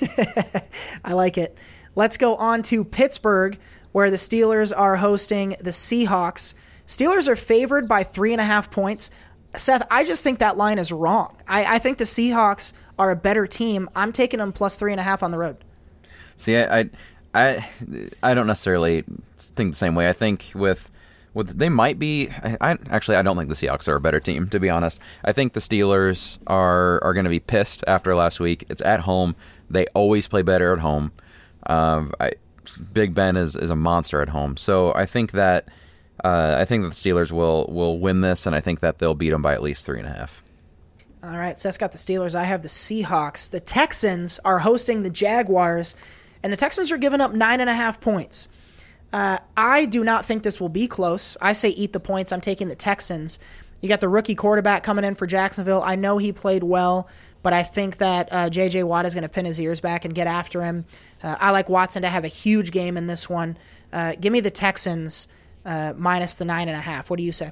I 1.04 1.14
like 1.14 1.38
it. 1.38 1.58
Let's 1.96 2.18
go 2.18 2.36
on 2.36 2.62
to 2.64 2.84
Pittsburgh, 2.84 3.58
where 3.92 4.12
the 4.12 4.18
Steelers 4.18 4.72
are 4.76 4.98
hosting 4.98 5.56
the 5.62 5.72
Seahawks. 5.72 6.54
Steelers 6.86 7.28
are 7.28 7.36
favored 7.36 7.88
by 7.88 8.04
three 8.04 8.34
and 8.34 8.42
a 8.42 8.44
half 8.44 8.70
points. 8.70 9.10
Seth, 9.56 9.88
I 9.90 10.04
just 10.04 10.24
think 10.24 10.40
that 10.40 10.58
line 10.58 10.78
is 10.78 10.92
wrong. 10.92 11.36
I, 11.48 11.76
I 11.76 11.80
think 11.80 11.98
the 11.98 12.04
Seahawks 12.04 12.74
are 13.00 13.10
a 13.10 13.16
better 13.16 13.48
team. 13.48 13.90
I'm 13.96 14.12
taking 14.12 14.40
them 14.40 14.52
plus 14.52 14.78
three 14.78 14.92
and 14.92 15.00
a 15.00 15.04
half 15.04 15.24
on 15.24 15.32
the 15.32 15.38
road. 15.38 15.58
See, 16.36 16.56
I, 16.56 16.80
I, 16.82 16.90
I, 17.34 17.66
I 18.22 18.34
don't 18.34 18.48
necessarily 18.48 19.04
think 19.38 19.72
the 19.72 19.78
same 19.78 19.96
way. 19.96 20.08
I 20.08 20.14
think 20.14 20.52
with 20.54 20.92
with 21.34 21.58
they 21.58 21.70
might 21.70 22.00
be. 22.00 22.30
I, 22.44 22.58
I, 22.62 22.78
actually 22.90 23.18
I 23.18 23.22
don't 23.22 23.38
think 23.38 23.50
the 23.50 23.56
Seahawks 23.56 23.88
are 23.88 23.96
a 23.96 24.02
better 24.02 24.20
team 24.20 24.50
to 24.50 24.60
be 24.60 24.70
honest. 24.70 25.00
I 25.24 25.32
think 25.32 25.54
the 25.54 25.60
Steelers 25.60 26.38
are 26.48 27.04
are 27.04 27.14
going 27.14 27.26
to 27.26 27.30
be 27.30 27.40
pissed 27.40 27.84
after 27.88 28.16
last 28.16 28.40
week. 28.40 28.66
It's 28.70 28.82
at 28.82 29.02
home. 29.02 29.36
They 29.70 29.86
always 29.88 30.28
play 30.28 30.42
better 30.42 30.74
at 30.74 30.80
home. 30.80 31.12
Um, 31.68 32.14
I, 32.20 32.34
Big 32.94 33.14
Ben 33.14 33.38
is 33.38 33.56
is 33.56 33.70
a 33.70 33.76
monster 33.76 34.22
at 34.22 34.30
home. 34.30 34.58
So 34.58 34.94
I 34.94 35.06
think 35.06 35.32
that 35.32 35.68
uh, 36.24 36.58
I 36.60 36.66
think 36.66 36.84
that 36.84 36.90
the 36.90 36.96
Steelers 36.96 37.32
will 37.32 37.68
will 37.68 38.00
win 38.00 38.22
this, 38.22 38.46
and 38.46 38.56
I 38.56 38.60
think 38.60 38.80
that 38.82 39.00
they'll 39.00 39.16
beat 39.16 39.30
them 39.30 39.42
by 39.42 39.54
at 39.54 39.62
least 39.62 39.86
three 39.86 40.00
and 40.00 40.08
a 40.08 40.12
half. 40.12 40.44
All 41.24 41.38
right, 41.38 41.58
Seth's 41.58 41.78
got 41.78 41.92
the 41.92 41.98
Steelers. 41.98 42.36
I 42.36 42.44
have 42.44 42.62
the 42.62 42.68
Seahawks. 42.68 43.50
The 43.50 43.60
Texans 43.60 44.40
are 44.46 44.60
hosting 44.60 45.04
the 45.04 45.10
Jaguars, 45.10 45.96
and 46.44 46.54
the 46.54 46.58
Texans 46.58 46.92
are 46.92 46.98
giving 46.98 47.22
up 47.22 47.34
nine 47.34 47.60
and 47.60 47.70
a 47.70 47.74
half 47.74 48.00
points. 48.00 48.50
Uh, 49.14 49.38
I 49.56 49.86
do 49.86 50.04
not 50.04 50.26
think 50.26 50.44
this 50.44 50.60
will 50.60 50.70
be 50.70 50.88
close. 50.88 51.38
I 51.42 51.54
say 51.54 51.70
eat 51.70 51.94
the 51.94 52.00
points. 52.00 52.32
I'm 52.32 52.42
taking 52.42 52.68
the 52.68 52.76
Texans. 52.76 53.40
You 53.82 53.90
got 53.90 54.02
the 54.02 54.10
rookie 54.10 54.36
quarterback 54.36 54.84
coming 54.84 55.06
in 55.06 55.16
for 55.16 55.28
Jacksonville. 55.28 55.82
I 55.84 55.96
know 55.96 56.18
he 56.18 56.32
played 56.32 56.64
well, 56.64 57.08
but 57.44 57.54
I 57.54 57.64
think 57.64 57.98
that 57.98 58.28
uh, 58.32 58.50
J.J. 58.50 58.84
Watt 58.84 59.06
is 59.06 59.14
going 59.14 59.22
to 59.22 59.30
pin 59.30 59.46
his 59.46 59.62
ears 59.62 59.80
back 59.80 60.04
and 60.04 60.14
get 60.14 60.28
after 60.28 60.64
him. 60.64 60.86
Uh, 61.24 61.36
I 61.40 61.52
like 61.52 61.70
Watson 61.70 62.02
to 62.02 62.10
have 62.10 62.24
a 62.26 62.30
huge 62.30 62.72
game 62.72 62.98
in 62.98 63.08
this 63.08 63.30
one. 63.30 63.58
Uh, 63.94 64.16
give 64.20 64.34
me 64.34 64.40
the 64.40 64.52
Texans 64.52 65.28
uh, 65.66 65.94
minus 65.96 66.36
the 66.36 66.46
nine 66.46 66.68
and 66.68 66.78
a 66.78 66.82
half. 66.82 67.10
What 67.10 67.18
do 67.18 67.24
you 67.24 67.32
say? 67.32 67.52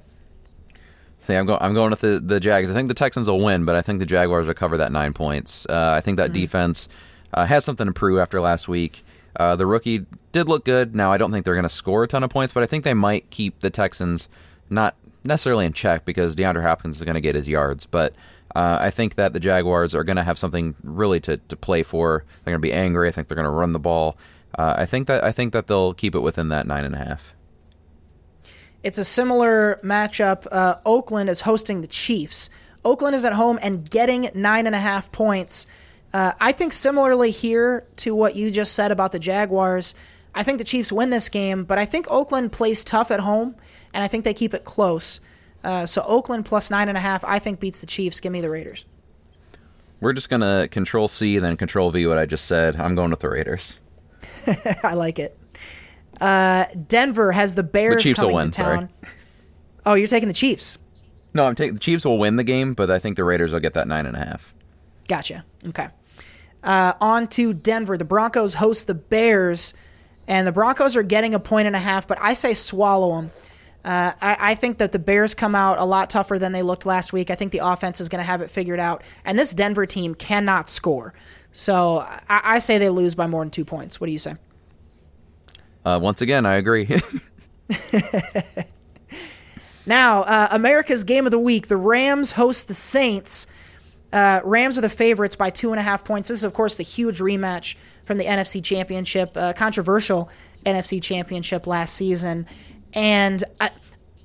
See, 1.19 1.33
I'm 1.33 1.45
going. 1.45 1.59
I'm 1.61 1.73
going 1.73 1.89
with 1.89 2.01
the 2.01 2.19
the 2.19 2.39
Jags. 2.39 2.69
I 2.69 2.73
think 2.73 2.87
the 2.87 2.93
Texans 2.93 3.27
will 3.27 3.41
win, 3.41 3.65
but 3.65 3.75
I 3.75 3.81
think 3.81 3.99
the 3.99 4.05
Jaguars 4.05 4.47
will 4.47 4.53
cover 4.53 4.77
that 4.77 4.91
nine 4.91 5.13
points. 5.13 5.65
Uh, 5.67 5.93
I 5.95 6.01
think 6.01 6.17
that 6.17 6.31
mm-hmm. 6.31 6.41
defense 6.41 6.87
uh, 7.33 7.45
has 7.45 7.65
something 7.65 7.87
to 7.87 7.93
prove 7.93 8.19
after 8.19 8.41
last 8.41 8.67
week. 8.67 9.04
Uh, 9.37 9.55
the 9.55 9.65
rookie 9.65 10.05
did 10.31 10.47
look 10.47 10.65
good. 10.65 10.95
Now 10.95 11.11
I 11.11 11.17
don't 11.17 11.31
think 11.31 11.45
they're 11.45 11.55
going 11.55 11.63
to 11.63 11.69
score 11.69 12.03
a 12.03 12.07
ton 12.07 12.23
of 12.23 12.29
points, 12.29 12.53
but 12.53 12.63
I 12.63 12.65
think 12.65 12.83
they 12.83 12.93
might 12.93 13.29
keep 13.29 13.59
the 13.59 13.69
Texans 13.69 14.29
not 14.69 14.95
necessarily 15.23 15.65
in 15.65 15.73
check 15.73 16.05
because 16.05 16.35
DeAndre 16.35 16.61
Hopkins 16.61 16.97
is 16.97 17.03
going 17.03 17.15
to 17.15 17.21
get 17.21 17.35
his 17.35 17.47
yards. 17.47 17.85
But 17.85 18.13
uh, 18.55 18.77
I 18.79 18.89
think 18.89 19.15
that 19.15 19.33
the 19.33 19.39
Jaguars 19.39 19.93
are 19.93 20.03
going 20.03 20.15
to 20.15 20.23
have 20.23 20.37
something 20.37 20.75
really 20.83 21.19
to, 21.21 21.37
to 21.37 21.55
play 21.55 21.83
for. 21.83 22.23
They're 22.43 22.51
going 22.51 22.61
to 22.61 22.67
be 22.67 22.73
angry. 22.73 23.07
I 23.07 23.11
think 23.11 23.27
they're 23.27 23.35
going 23.35 23.45
to 23.45 23.49
run 23.49 23.73
the 23.73 23.79
ball. 23.79 24.17
Uh, 24.57 24.75
I 24.77 24.85
think 24.85 25.07
that 25.07 25.23
I 25.23 25.31
think 25.31 25.51
that 25.51 25.67
they'll 25.67 25.93
keep 25.93 26.15
it 26.15 26.21
within 26.21 26.49
that 26.49 26.65
nine 26.65 26.85
and 26.85 26.95
a 26.95 26.97
half. 26.97 27.33
It's 28.83 28.97
a 28.97 29.03
similar 29.03 29.79
matchup. 29.83 30.47
Uh, 30.51 30.75
Oakland 30.85 31.29
is 31.29 31.41
hosting 31.41 31.81
the 31.81 31.87
Chiefs. 31.87 32.49
Oakland 32.85 33.15
is 33.15 33.25
at 33.25 33.33
home 33.33 33.57
and 33.61 33.89
getting 33.89 34.29
nine 34.35 34.67
and 34.67 34.75
a 34.75 34.79
half 34.79 35.11
points. 35.11 35.65
Uh, 36.15 36.31
I 36.39 36.53
think 36.53 36.71
similarly 36.71 37.29
here 37.29 37.85
to 37.97 38.15
what 38.15 38.37
you 38.37 38.49
just 38.49 38.71
said 38.71 38.89
about 38.89 39.11
the 39.11 39.19
Jaguars. 39.19 39.95
I 40.33 40.43
think 40.43 40.59
the 40.59 40.63
Chiefs 40.63 40.89
win 40.89 41.09
this 41.09 41.27
game, 41.27 41.65
but 41.65 41.77
I 41.77 41.83
think 41.83 42.09
Oakland 42.09 42.53
plays 42.53 42.85
tough 42.85 43.11
at 43.11 43.19
home, 43.19 43.53
and 43.93 44.01
I 44.01 44.07
think 44.07 44.23
they 44.23 44.33
keep 44.33 44.53
it 44.53 44.63
close. 44.63 45.19
Uh, 45.61 45.85
so 45.85 46.01
Oakland 46.03 46.45
plus 46.45 46.71
nine 46.71 46.87
and 46.87 46.97
a 46.97 47.01
half, 47.01 47.25
I 47.25 47.39
think 47.39 47.59
beats 47.59 47.81
the 47.81 47.87
Chiefs. 47.87 48.21
Give 48.21 48.31
me 48.31 48.39
the 48.39 48.49
Raiders. 48.49 48.85
We're 49.99 50.13
just 50.13 50.29
gonna 50.29 50.69
control 50.69 51.09
C 51.09 51.37
then 51.37 51.57
control 51.57 51.91
V 51.91 52.07
what 52.07 52.17
I 52.17 52.25
just 52.25 52.45
said. 52.45 52.77
I'm 52.77 52.95
going 52.95 53.09
with 53.09 53.19
the 53.19 53.29
Raiders. 53.29 53.77
I 54.83 54.93
like 54.93 55.19
it. 55.19 55.37
Uh, 56.21 56.63
Denver 56.87 57.33
has 57.33 57.55
the 57.55 57.63
Bears 57.63 58.03
The 58.03 58.09
Chiefs 58.09 58.21
will 58.21 58.35
win, 58.35 58.51
to 58.51 58.63
sorry. 58.63 58.87
Oh, 59.85 59.95
you're 59.95 60.07
taking 60.07 60.29
the 60.29 60.33
Chiefs. 60.33 60.79
No, 61.33 61.45
I'm 61.45 61.55
taking 61.55 61.73
the 61.73 61.81
Chiefs 61.81 62.05
will 62.05 62.17
win 62.17 62.37
the 62.37 62.45
game, 62.45 62.73
but 62.73 62.89
I 62.89 62.99
think 62.99 63.17
the 63.17 63.25
Raiders 63.25 63.51
will 63.51 63.59
get 63.59 63.73
that 63.73 63.89
nine 63.89 64.05
and 64.05 64.15
a 64.15 64.19
half. 64.19 64.53
Gotcha. 65.09 65.43
Okay. 65.67 65.89
Uh, 66.65 66.93
on 66.99 67.27
to 67.27 67.53
Denver. 67.53 67.97
The 67.97 68.05
Broncos 68.05 68.55
host 68.55 68.87
the 68.87 68.95
Bears, 68.95 69.73
and 70.27 70.47
the 70.47 70.51
Broncos 70.51 70.95
are 70.95 71.03
getting 71.03 71.33
a 71.33 71.39
point 71.39 71.67
and 71.67 71.75
a 71.75 71.79
half, 71.79 72.07
but 72.07 72.17
I 72.19 72.33
say 72.33 72.53
swallow 72.53 73.15
them. 73.15 73.31
Uh, 73.83 74.13
I, 74.19 74.37
I 74.39 74.55
think 74.55 74.79
that 74.79 74.91
the 74.91 74.97
Bears 74.97 75.35
come 75.35 75.53
out 75.53 75.77
a 75.77 75.85
lot 75.85 76.09
tougher 76.09 76.39
than 76.39 76.51
they 76.51 76.63
looked 76.63 76.87
last 76.87 77.13
week. 77.13 77.29
I 77.29 77.35
think 77.35 77.51
the 77.51 77.59
offense 77.59 78.01
is 78.01 78.09
going 78.09 78.19
to 78.19 78.25
have 78.25 78.41
it 78.41 78.49
figured 78.49 78.79
out, 78.79 79.03
and 79.23 79.37
this 79.37 79.53
Denver 79.53 79.85
team 79.85 80.15
cannot 80.15 80.67
score. 80.69 81.13
So 81.51 81.99
I, 82.27 82.41
I 82.55 82.59
say 82.59 82.79
they 82.79 82.89
lose 82.89 83.13
by 83.13 83.27
more 83.27 83.43
than 83.43 83.51
two 83.51 83.65
points. 83.65 84.01
What 84.01 84.07
do 84.07 84.11
you 84.11 84.19
say? 84.19 84.35
Uh, 85.85 85.99
once 86.01 86.21
again, 86.21 86.47
I 86.47 86.55
agree. 86.55 86.89
Now, 89.85 90.21
uh, 90.21 90.47
America's 90.51 91.03
game 91.03 91.25
of 91.25 91.31
the 91.31 91.39
week: 91.39 91.67
the 91.67 91.77
Rams 91.77 92.33
host 92.33 92.67
the 92.67 92.73
Saints. 92.73 93.47
Uh, 94.15 94.39
Rams 94.45 94.77
are 94.77 94.81
the 94.81 94.87
favorites 94.87 95.35
by 95.35 95.49
two 95.49 95.71
and 95.71 95.79
a 95.79 95.83
half 95.83 96.05
points. 96.05 96.29
This 96.29 96.37
is, 96.37 96.43
of 96.45 96.53
course, 96.53 96.77
the 96.77 96.83
huge 96.83 97.19
rematch 97.19 97.75
from 98.05 98.17
the 98.17 98.23
NFC 98.23 98.63
Championship, 98.63 99.35
uh, 99.35 99.51
controversial 99.51 100.29
NFC 100.65 101.03
Championship 101.03 101.67
last 101.67 101.93
season. 101.93 102.47
And 102.93 103.43
I, 103.59 103.71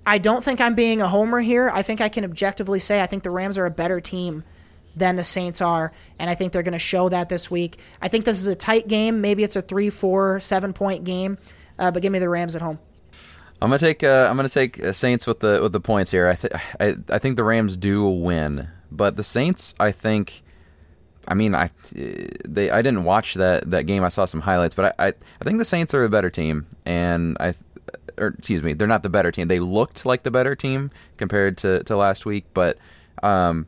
I 0.06 0.18
don't 0.18 0.44
think 0.44 0.60
I'm 0.60 0.76
being 0.76 1.02
a 1.02 1.08
homer 1.08 1.40
here. 1.40 1.72
I 1.74 1.82
think 1.82 2.00
I 2.00 2.08
can 2.08 2.24
objectively 2.24 2.78
say 2.78 3.02
I 3.02 3.06
think 3.06 3.24
the 3.24 3.32
Rams 3.32 3.58
are 3.58 3.66
a 3.66 3.70
better 3.70 4.00
team 4.00 4.44
than 4.94 5.16
the 5.16 5.24
Saints 5.24 5.60
are, 5.60 5.90
and 6.20 6.30
I 6.30 6.36
think 6.36 6.52
they're 6.52 6.62
going 6.62 6.72
to 6.72 6.78
show 6.78 7.08
that 7.08 7.28
this 7.28 7.50
week. 7.50 7.78
I 8.00 8.06
think 8.06 8.24
this 8.24 8.40
is 8.40 8.46
a 8.46 8.54
tight 8.54 8.86
game. 8.86 9.20
Maybe 9.20 9.42
it's 9.42 9.56
a 9.56 9.62
three, 9.62 9.90
four, 9.90 10.38
seven 10.38 10.72
point 10.72 11.02
game, 11.02 11.36
uh, 11.80 11.90
but 11.90 12.00
give 12.00 12.12
me 12.12 12.20
the 12.20 12.28
Rams 12.28 12.54
at 12.54 12.62
home. 12.62 12.78
I'm 13.62 13.68
gonna 13.68 13.78
take 13.78 14.02
uh, 14.02 14.26
I'm 14.28 14.36
gonna 14.36 14.48
take 14.48 14.82
uh, 14.82 14.92
Saints 14.92 15.26
with 15.26 15.40
the 15.40 15.60
with 15.62 15.72
the 15.72 15.80
points 15.80 16.10
here. 16.10 16.28
I, 16.28 16.34
th- 16.34 16.52
I 16.80 16.96
I 17.10 17.18
think 17.18 17.36
the 17.36 17.44
Rams 17.44 17.76
do 17.76 18.08
win, 18.08 18.68
but 18.90 19.16
the 19.16 19.24
Saints, 19.24 19.74
I 19.78 19.92
think. 19.92 20.42
I 21.28 21.34
mean, 21.34 21.54
I 21.54 21.70
they 21.92 22.70
I 22.70 22.80
didn't 22.80 23.04
watch 23.04 23.34
that, 23.34 23.70
that 23.70 23.84
game. 23.84 24.02
I 24.02 24.08
saw 24.08 24.24
some 24.24 24.40
highlights, 24.40 24.74
but 24.74 24.96
I, 24.98 25.08
I, 25.08 25.08
I 25.08 25.44
think 25.44 25.58
the 25.58 25.66
Saints 25.66 25.92
are 25.92 26.04
a 26.04 26.08
better 26.08 26.30
team, 26.30 26.66
and 26.86 27.36
I, 27.38 27.52
or 28.18 28.28
excuse 28.38 28.62
me, 28.62 28.72
they're 28.72 28.88
not 28.88 29.02
the 29.02 29.10
better 29.10 29.30
team. 29.30 29.46
They 29.46 29.60
looked 29.60 30.06
like 30.06 30.22
the 30.22 30.30
better 30.30 30.56
team 30.56 30.90
compared 31.18 31.58
to, 31.58 31.84
to 31.84 31.96
last 31.96 32.24
week, 32.24 32.46
but 32.54 32.78
um, 33.22 33.66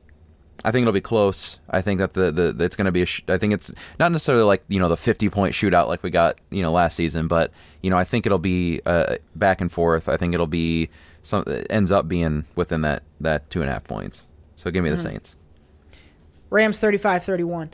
I 0.64 0.70
think 0.70 0.82
it'll 0.82 0.92
be 0.92 1.00
close. 1.00 1.58
I 1.68 1.82
think 1.82 1.98
that 1.98 2.12
the, 2.12 2.30
the 2.30 2.64
it's 2.64 2.76
going 2.76 2.86
to 2.86 2.92
be 2.92 3.02
a. 3.02 3.06
Sh- 3.06 3.22
I 3.28 3.38
think 3.38 3.52
it's 3.52 3.72
not 3.98 4.12
necessarily 4.12 4.44
like 4.44 4.64
you 4.68 4.78
know 4.78 4.88
the 4.88 4.96
fifty 4.96 5.28
point 5.28 5.54
shootout 5.54 5.88
like 5.88 6.02
we 6.02 6.10
got 6.10 6.38
you 6.50 6.62
know 6.62 6.72
last 6.72 6.96
season, 6.96 7.26
but 7.28 7.50
you 7.82 7.90
know 7.90 7.96
I 7.96 8.04
think 8.04 8.26
it'll 8.26 8.38
be 8.38 8.80
uh, 8.86 9.16
back 9.34 9.60
and 9.60 9.70
forth. 9.70 10.08
I 10.08 10.16
think 10.16 10.34
it'll 10.34 10.46
be 10.46 10.88
some 11.22 11.44
it 11.46 11.66
ends 11.70 11.90
up 11.90 12.08
being 12.08 12.44
within 12.54 12.82
that 12.82 13.02
that 13.20 13.50
two 13.50 13.60
and 13.60 13.70
a 13.70 13.72
half 13.72 13.84
points. 13.84 14.24
So 14.56 14.70
give 14.70 14.84
me 14.84 14.90
the 14.90 14.96
Saints. 14.96 15.34
Rams 16.50 16.78
35 16.78 17.24
31. 17.24 17.70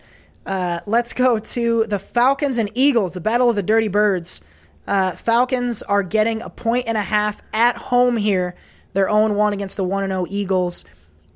Uh, 0.47 0.81
let's 0.87 1.13
go 1.13 1.39
to 1.39 1.85
the 1.85 1.99
Falcons 1.99 2.57
and 2.57 2.71
Eagles, 2.75 3.13
the 3.13 3.21
Battle 3.21 3.51
of 3.51 3.57
the 3.57 3.63
Dirty 3.63 3.89
Birds. 3.89 4.41
Uh, 4.87 5.13
Falcons 5.13 5.83
are 5.83 6.03
getting 6.03 6.41
a 6.41 6.49
point 6.49 6.87
and 6.87 6.97
a 6.97 7.03
half 7.03 7.43
at 7.53 7.77
home 7.77 8.17
here. 8.17 8.55
Their 8.95 9.11
own 9.11 9.35
one 9.35 9.53
against 9.53 9.77
the 9.77 9.85
1 9.85 10.09
0 10.09 10.25
Eagles. 10.31 10.87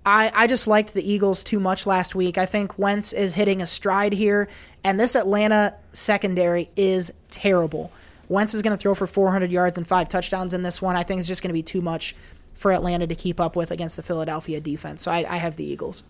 I, 0.05 0.33
I 0.35 0.47
just 0.47 0.67
liked 0.67 0.95
the 0.95 1.09
Eagles 1.09 1.45
too 1.45 1.61
much 1.61 1.87
last 1.87 2.15
week. 2.15 2.37
I 2.37 2.47
think 2.47 2.77
Wentz 2.79 3.13
is 3.13 3.35
hitting 3.35 3.63
a 3.63 3.67
stride 3.67 4.13
here, 4.13 4.49
and 4.83 4.99
this 4.99 5.15
Atlanta 5.15 5.75
secondary 5.93 6.71
is 6.77 7.13
terrible. 7.31 7.93
Wentz 8.29 8.55
is 8.55 8.63
going 8.63 8.77
to 8.77 8.81
throw 8.81 8.95
for 8.95 9.07
400 9.07 9.51
yards 9.51 9.79
and 9.79 9.87
five 9.87 10.09
touchdowns 10.09 10.55
in 10.55 10.63
this 10.63 10.83
one. 10.83 10.97
I 10.97 11.03
think 11.03 11.21
it's 11.21 11.29
just 11.29 11.43
going 11.43 11.51
to 11.51 11.55
be 11.55 11.63
too 11.63 11.83
much 11.83 12.17
for 12.55 12.73
Atlanta 12.73 13.07
to 13.07 13.15
keep 13.15 13.41
up 13.41 13.55
with 13.55 13.71
against 13.71 13.97
the 13.97 14.03
Philadelphia 14.03 14.61
defense. 14.61 15.03
So 15.03 15.13
I, 15.13 15.19
I 15.29 15.37
have 15.37 15.57
the 15.57 15.65
Eagles. 15.65 16.03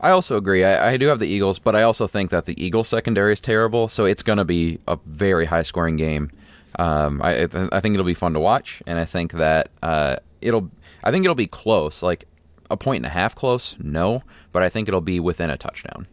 I 0.00 0.10
also 0.10 0.36
agree. 0.36 0.64
I, 0.64 0.92
I 0.92 0.96
do 0.96 1.06
have 1.06 1.18
the 1.18 1.26
Eagles, 1.26 1.58
but 1.58 1.74
I 1.74 1.82
also 1.82 2.06
think 2.06 2.30
that 2.30 2.44
the 2.44 2.62
Eagles 2.62 2.88
secondary 2.88 3.32
is 3.32 3.40
terrible, 3.40 3.88
so 3.88 4.04
it's 4.04 4.22
going 4.22 4.38
to 4.38 4.44
be 4.44 4.78
a 4.86 4.98
very 5.06 5.46
high 5.46 5.62
scoring 5.62 5.96
game. 5.96 6.30
Um, 6.78 7.22
I 7.22 7.48
I 7.72 7.80
think 7.80 7.94
it'll 7.94 8.04
be 8.04 8.12
fun 8.12 8.34
to 8.34 8.40
watch, 8.40 8.82
and 8.86 8.98
I 8.98 9.06
think 9.06 9.32
that 9.32 9.70
uh, 9.82 10.16
it'll 10.42 10.70
I 11.02 11.10
think 11.10 11.24
it'll 11.24 11.34
be 11.34 11.46
close, 11.46 12.02
like 12.02 12.26
a 12.70 12.76
point 12.76 12.98
and 12.98 13.06
a 13.06 13.10
half 13.10 13.34
close. 13.34 13.76
No, 13.78 14.22
but 14.52 14.62
I 14.62 14.68
think 14.68 14.88
it'll 14.88 15.00
be 15.00 15.20
within 15.20 15.50
a 15.50 15.56
touchdown. 15.56 16.06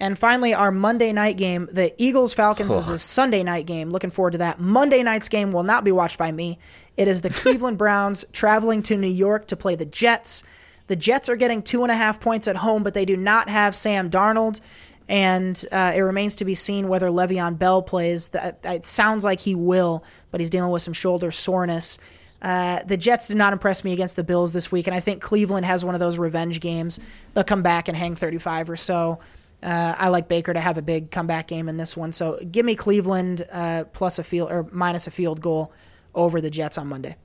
And 0.00 0.18
finally, 0.18 0.52
our 0.52 0.72
Monday 0.72 1.12
night 1.12 1.36
game, 1.36 1.68
the 1.70 1.94
Eagles 2.02 2.34
Falcons 2.34 2.72
is 2.72 2.90
a 2.90 2.98
Sunday 2.98 3.42
night 3.42 3.66
game. 3.66 3.90
Looking 3.90 4.10
forward 4.10 4.32
to 4.32 4.38
that. 4.38 4.58
Monday 4.58 5.02
night's 5.02 5.28
game 5.28 5.52
will 5.52 5.62
not 5.62 5.84
be 5.84 5.92
watched 5.92 6.18
by 6.18 6.32
me. 6.32 6.58
It 6.96 7.06
is 7.06 7.20
the 7.20 7.30
Cleveland 7.30 7.78
Browns 7.78 8.24
traveling 8.32 8.82
to 8.82 8.96
New 8.96 9.06
York 9.06 9.46
to 9.48 9.56
play 9.56 9.76
the 9.76 9.86
Jets. 9.86 10.42
The 10.88 10.96
Jets 10.96 11.28
are 11.28 11.36
getting 11.36 11.62
two 11.62 11.84
and 11.84 11.92
a 11.92 11.94
half 11.94 12.20
points 12.20 12.48
at 12.48 12.56
home, 12.56 12.82
but 12.82 12.92
they 12.92 13.04
do 13.04 13.16
not 13.16 13.48
have 13.48 13.74
Sam 13.74 14.10
Darnold. 14.10 14.60
And 15.08 15.62
uh, 15.70 15.92
it 15.94 16.00
remains 16.00 16.36
to 16.36 16.44
be 16.44 16.54
seen 16.54 16.88
whether 16.88 17.08
Le'Veon 17.08 17.58
Bell 17.58 17.82
plays. 17.82 18.28
That 18.28 18.58
It 18.64 18.86
sounds 18.86 19.24
like 19.24 19.40
he 19.40 19.54
will, 19.54 20.02
but 20.30 20.40
he's 20.40 20.50
dealing 20.50 20.70
with 20.70 20.82
some 20.82 20.94
shoulder 20.94 21.30
soreness. 21.30 21.98
Uh, 22.44 22.82
the 22.84 22.98
Jets 22.98 23.26
did 23.28 23.38
not 23.38 23.54
impress 23.54 23.84
me 23.84 23.94
against 23.94 24.16
the 24.16 24.22
Bills 24.22 24.52
this 24.52 24.70
week, 24.70 24.86
and 24.86 24.94
I 24.94 25.00
think 25.00 25.22
Cleveland 25.22 25.64
has 25.64 25.82
one 25.82 25.94
of 25.94 25.98
those 25.98 26.18
revenge 26.18 26.60
games. 26.60 27.00
They'll 27.32 27.42
come 27.42 27.62
back 27.62 27.88
and 27.88 27.96
hang 27.96 28.16
35 28.16 28.68
or 28.68 28.76
so. 28.76 29.18
Uh, 29.62 29.94
I 29.96 30.08
like 30.08 30.28
Baker 30.28 30.52
to 30.52 30.60
have 30.60 30.76
a 30.76 30.82
big 30.82 31.10
comeback 31.10 31.48
game 31.48 31.70
in 31.70 31.78
this 31.78 31.96
one, 31.96 32.12
so 32.12 32.38
give 32.52 32.66
me 32.66 32.76
Cleveland 32.76 33.46
uh, 33.50 33.84
plus 33.94 34.18
a 34.18 34.24
field 34.24 34.52
or 34.52 34.68
minus 34.72 35.06
a 35.06 35.10
field 35.10 35.40
goal 35.40 35.72
over 36.14 36.42
the 36.42 36.50
Jets 36.50 36.76
on 36.76 36.86
Monday. 36.86 37.16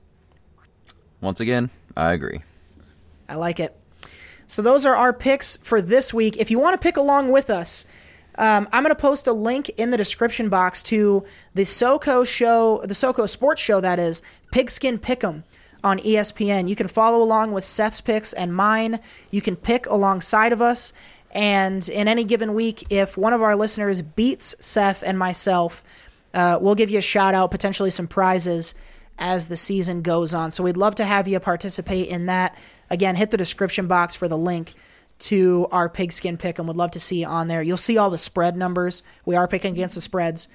Once 1.20 1.38
again, 1.38 1.68
I 1.98 2.12
agree. 2.12 2.40
I 3.28 3.34
like 3.34 3.60
it. 3.60 3.76
So 4.46 4.62
those 4.62 4.86
are 4.86 4.96
our 4.96 5.12
picks 5.12 5.58
for 5.58 5.82
this 5.82 6.14
week. 6.14 6.38
If 6.38 6.50
you 6.50 6.58
want 6.58 6.80
to 6.80 6.82
pick 6.82 6.96
along 6.96 7.30
with 7.30 7.50
us, 7.50 7.84
um, 8.40 8.68
I'm 8.72 8.82
going 8.82 8.94
to 8.94 9.00
post 9.00 9.26
a 9.26 9.34
link 9.34 9.68
in 9.76 9.90
the 9.90 9.98
description 9.98 10.48
box 10.48 10.82
to 10.84 11.24
the 11.52 11.62
SoCo 11.62 12.26
show, 12.26 12.80
the 12.82 12.94
SoCo 12.94 13.28
Sports 13.28 13.60
Show, 13.60 13.82
that 13.82 13.98
is 13.98 14.22
Pigskin 14.50 14.98
Pick'em 14.98 15.44
on 15.84 15.98
ESPN. 15.98 16.66
You 16.66 16.74
can 16.74 16.88
follow 16.88 17.22
along 17.22 17.52
with 17.52 17.64
Seth's 17.64 18.00
picks 18.00 18.32
and 18.32 18.54
mine. 18.54 18.98
You 19.30 19.42
can 19.42 19.56
pick 19.56 19.86
alongside 19.86 20.54
of 20.54 20.62
us. 20.62 20.94
And 21.32 21.86
in 21.90 22.08
any 22.08 22.24
given 22.24 22.54
week, 22.54 22.90
if 22.90 23.14
one 23.14 23.34
of 23.34 23.42
our 23.42 23.54
listeners 23.54 24.00
beats 24.00 24.54
Seth 24.58 25.02
and 25.02 25.18
myself, 25.18 25.84
uh, 26.32 26.58
we'll 26.62 26.74
give 26.74 26.88
you 26.88 26.98
a 26.98 27.02
shout 27.02 27.34
out, 27.34 27.50
potentially 27.50 27.90
some 27.90 28.08
prizes 28.08 28.74
as 29.18 29.48
the 29.48 29.56
season 29.56 30.00
goes 30.00 30.32
on. 30.32 30.50
So 30.50 30.64
we'd 30.64 30.78
love 30.78 30.94
to 30.94 31.04
have 31.04 31.28
you 31.28 31.38
participate 31.40 32.08
in 32.08 32.24
that. 32.26 32.56
Again, 32.88 33.16
hit 33.16 33.32
the 33.32 33.36
description 33.36 33.86
box 33.86 34.16
for 34.16 34.28
the 34.28 34.38
link 34.38 34.72
to 35.20 35.66
our 35.70 35.88
pigskin 35.88 36.36
pick'em 36.36 36.66
would 36.66 36.76
love 36.76 36.92
to 36.92 37.00
see 37.00 37.20
you 37.20 37.26
on 37.26 37.48
there. 37.48 37.62
You'll 37.62 37.76
see 37.76 37.98
all 37.98 38.10
the 38.10 38.18
spread 38.18 38.56
numbers. 38.56 39.02
We 39.24 39.36
are 39.36 39.46
picking 39.46 39.72
against 39.72 39.94
the 39.94 40.00
spreads. 40.00 40.48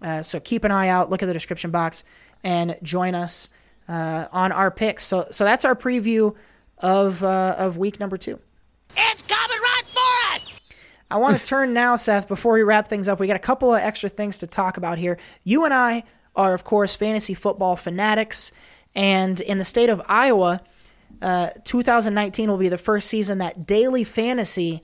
Uh, 0.00 0.22
so 0.22 0.40
keep 0.40 0.64
an 0.64 0.70
eye 0.70 0.88
out, 0.88 1.10
look 1.10 1.22
at 1.22 1.26
the 1.26 1.32
description 1.32 1.70
box, 1.70 2.04
and 2.42 2.76
join 2.82 3.14
us 3.14 3.48
uh, 3.88 4.26
on 4.32 4.52
our 4.52 4.70
picks. 4.70 5.04
So 5.04 5.26
so 5.30 5.44
that's 5.44 5.64
our 5.64 5.74
preview 5.74 6.34
of 6.78 7.22
uh, 7.22 7.56
of 7.58 7.78
week 7.78 8.00
number 8.00 8.16
two. 8.16 8.38
It's 8.96 9.22
coming 9.22 9.58
right 9.62 9.82
for 9.86 10.34
us! 10.34 10.46
I 11.10 11.16
want 11.16 11.38
to 11.38 11.44
turn 11.46 11.72
now, 11.72 11.96
Seth, 11.96 12.28
before 12.28 12.54
we 12.54 12.62
wrap 12.62 12.88
things 12.88 13.08
up. 13.08 13.20
We 13.20 13.26
got 13.26 13.36
a 13.36 13.40
couple 13.40 13.74
of 13.74 13.80
extra 13.80 14.08
things 14.08 14.38
to 14.38 14.46
talk 14.46 14.76
about 14.76 14.98
here. 14.98 15.18
You 15.44 15.64
and 15.64 15.72
I 15.72 16.04
are, 16.34 16.54
of 16.54 16.64
course, 16.64 16.96
fantasy 16.96 17.34
football 17.34 17.76
fanatics. 17.76 18.52
And 18.94 19.40
in 19.40 19.58
the 19.58 19.64
state 19.64 19.88
of 19.88 20.02
Iowa, 20.06 20.62
uh, 21.22 21.50
2019 21.64 22.50
will 22.50 22.58
be 22.58 22.68
the 22.68 22.76
first 22.76 23.08
season 23.08 23.38
that 23.38 23.66
daily 23.66 24.04
fantasy 24.04 24.82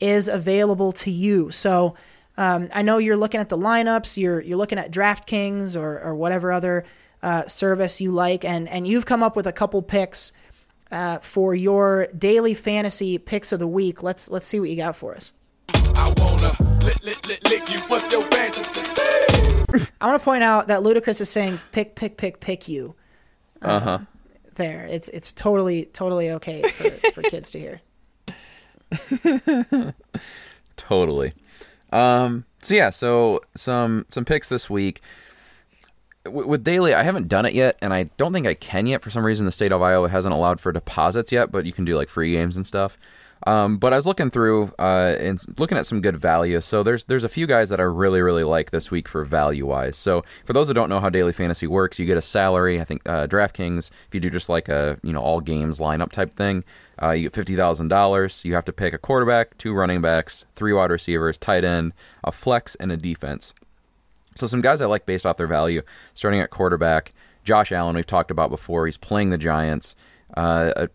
is 0.00 0.28
available 0.28 0.92
to 0.92 1.10
you. 1.10 1.50
So 1.50 1.96
um, 2.36 2.68
I 2.74 2.82
know 2.82 2.98
you're 2.98 3.16
looking 3.16 3.40
at 3.40 3.48
the 3.48 3.58
lineups, 3.58 4.16
you're, 4.16 4.40
you're 4.40 4.58
looking 4.58 4.78
at 4.78 4.92
DraftKings 4.92 5.76
or, 5.76 6.00
or 6.00 6.14
whatever 6.14 6.52
other 6.52 6.84
uh, 7.22 7.46
service 7.46 8.00
you 8.00 8.12
like, 8.12 8.44
and, 8.44 8.68
and 8.68 8.86
you've 8.86 9.06
come 9.06 9.22
up 9.22 9.34
with 9.34 9.46
a 9.46 9.52
couple 9.52 9.82
picks 9.82 10.32
uh, 10.90 11.18
for 11.18 11.54
your 11.54 12.06
daily 12.16 12.54
fantasy 12.54 13.18
picks 13.18 13.52
of 13.52 13.58
the 13.58 13.66
week. 13.66 14.02
Let's 14.02 14.30
let's 14.30 14.46
see 14.46 14.60
what 14.60 14.70
you 14.70 14.76
got 14.76 14.96
for 14.96 15.14
us. 15.14 15.32
I 15.74 16.14
wanna 16.18 16.56
lick, 16.84 17.04
lick, 17.04 17.44
lick, 17.44 17.70
you. 17.70 17.78
What's 17.88 18.10
your 18.12 18.22
fantasy? 18.22 18.80
I 20.00 20.06
want 20.06 20.20
to 20.20 20.24
point 20.24 20.42
out 20.42 20.68
that 20.68 20.80
Ludacris 20.80 21.20
is 21.20 21.28
saying 21.28 21.60
"pick, 21.72 21.94
pick, 21.94 22.16
pick, 22.16 22.40
pick 22.40 22.68
you." 22.68 22.94
Uh 23.60 23.80
huh. 23.80 23.98
There, 24.58 24.86
it's 24.90 25.08
it's 25.08 25.32
totally 25.32 25.86
totally 25.86 26.30
okay 26.32 26.62
for, 26.62 26.90
for 27.12 27.22
kids 27.30 27.50
to 27.52 27.58
hear. 27.58 27.80
Totally. 30.76 31.32
Um, 31.92 32.44
so 32.60 32.74
yeah, 32.74 32.90
so 32.90 33.40
some 33.54 34.04
some 34.08 34.24
picks 34.24 34.48
this 34.48 34.68
week. 34.68 35.00
W- 36.24 36.46
with 36.46 36.64
daily, 36.64 36.92
I 36.92 37.02
haven't 37.02 37.28
done 37.28 37.46
it 37.46 37.54
yet, 37.54 37.78
and 37.80 37.94
I 37.94 38.04
don't 38.16 38.32
think 38.32 38.46
I 38.46 38.54
can 38.54 38.86
yet. 38.86 39.02
For 39.02 39.10
some 39.10 39.24
reason, 39.24 39.46
the 39.46 39.52
state 39.52 39.72
of 39.72 39.80
Iowa 39.80 40.08
hasn't 40.08 40.34
allowed 40.34 40.60
for 40.60 40.72
deposits 40.72 41.32
yet, 41.32 41.50
but 41.50 41.64
you 41.64 41.72
can 41.72 41.84
do 41.84 41.96
like 41.96 42.08
free 42.08 42.32
games 42.32 42.56
and 42.56 42.66
stuff. 42.66 42.98
Um, 43.46 43.78
but 43.78 43.92
I 43.92 43.96
was 43.96 44.06
looking 44.06 44.30
through 44.30 44.72
uh, 44.78 45.16
and 45.18 45.38
looking 45.58 45.78
at 45.78 45.86
some 45.86 46.00
good 46.00 46.16
value. 46.16 46.60
So 46.60 46.82
there's 46.82 47.04
there's 47.04 47.24
a 47.24 47.28
few 47.28 47.46
guys 47.46 47.68
that 47.68 47.80
I 47.80 47.84
really 47.84 48.20
really 48.20 48.44
like 48.44 48.70
this 48.70 48.90
week 48.90 49.08
for 49.08 49.24
value 49.24 49.66
wise. 49.66 49.96
So 49.96 50.24
for 50.44 50.52
those 50.52 50.68
that 50.68 50.74
don't 50.74 50.88
know 50.88 51.00
how 51.00 51.08
daily 51.08 51.32
fantasy 51.32 51.66
works, 51.66 51.98
you 51.98 52.06
get 52.06 52.18
a 52.18 52.22
salary. 52.22 52.80
I 52.80 52.84
think 52.84 53.08
uh, 53.08 53.26
DraftKings, 53.26 53.90
if 54.08 54.14
you 54.14 54.20
do 54.20 54.30
just 54.30 54.48
like 54.48 54.68
a 54.68 54.98
you 55.02 55.12
know 55.12 55.20
all 55.20 55.40
games 55.40 55.78
lineup 55.78 56.10
type 56.10 56.34
thing, 56.34 56.64
uh, 57.02 57.10
you 57.10 57.24
get 57.24 57.34
fifty 57.34 57.54
thousand 57.54 57.88
dollars. 57.88 58.44
You 58.44 58.54
have 58.54 58.64
to 58.66 58.72
pick 58.72 58.92
a 58.92 58.98
quarterback, 58.98 59.56
two 59.58 59.72
running 59.72 60.00
backs, 60.00 60.44
three 60.56 60.72
wide 60.72 60.90
receivers, 60.90 61.38
tight 61.38 61.64
end, 61.64 61.92
a 62.24 62.32
flex, 62.32 62.74
and 62.76 62.90
a 62.90 62.96
defense. 62.96 63.54
So 64.34 64.46
some 64.46 64.60
guys 64.60 64.80
I 64.80 64.86
like 64.86 65.06
based 65.06 65.26
off 65.26 65.36
their 65.36 65.46
value, 65.46 65.82
starting 66.14 66.40
at 66.40 66.50
quarterback. 66.50 67.12
Josh 67.44 67.72
Allen, 67.72 67.96
we've 67.96 68.06
talked 68.06 68.30
about 68.30 68.50
before. 68.50 68.86
He's 68.86 68.98
playing 68.98 69.30
the 69.30 69.38
Giants. 69.38 69.96
Uh, 70.36 70.86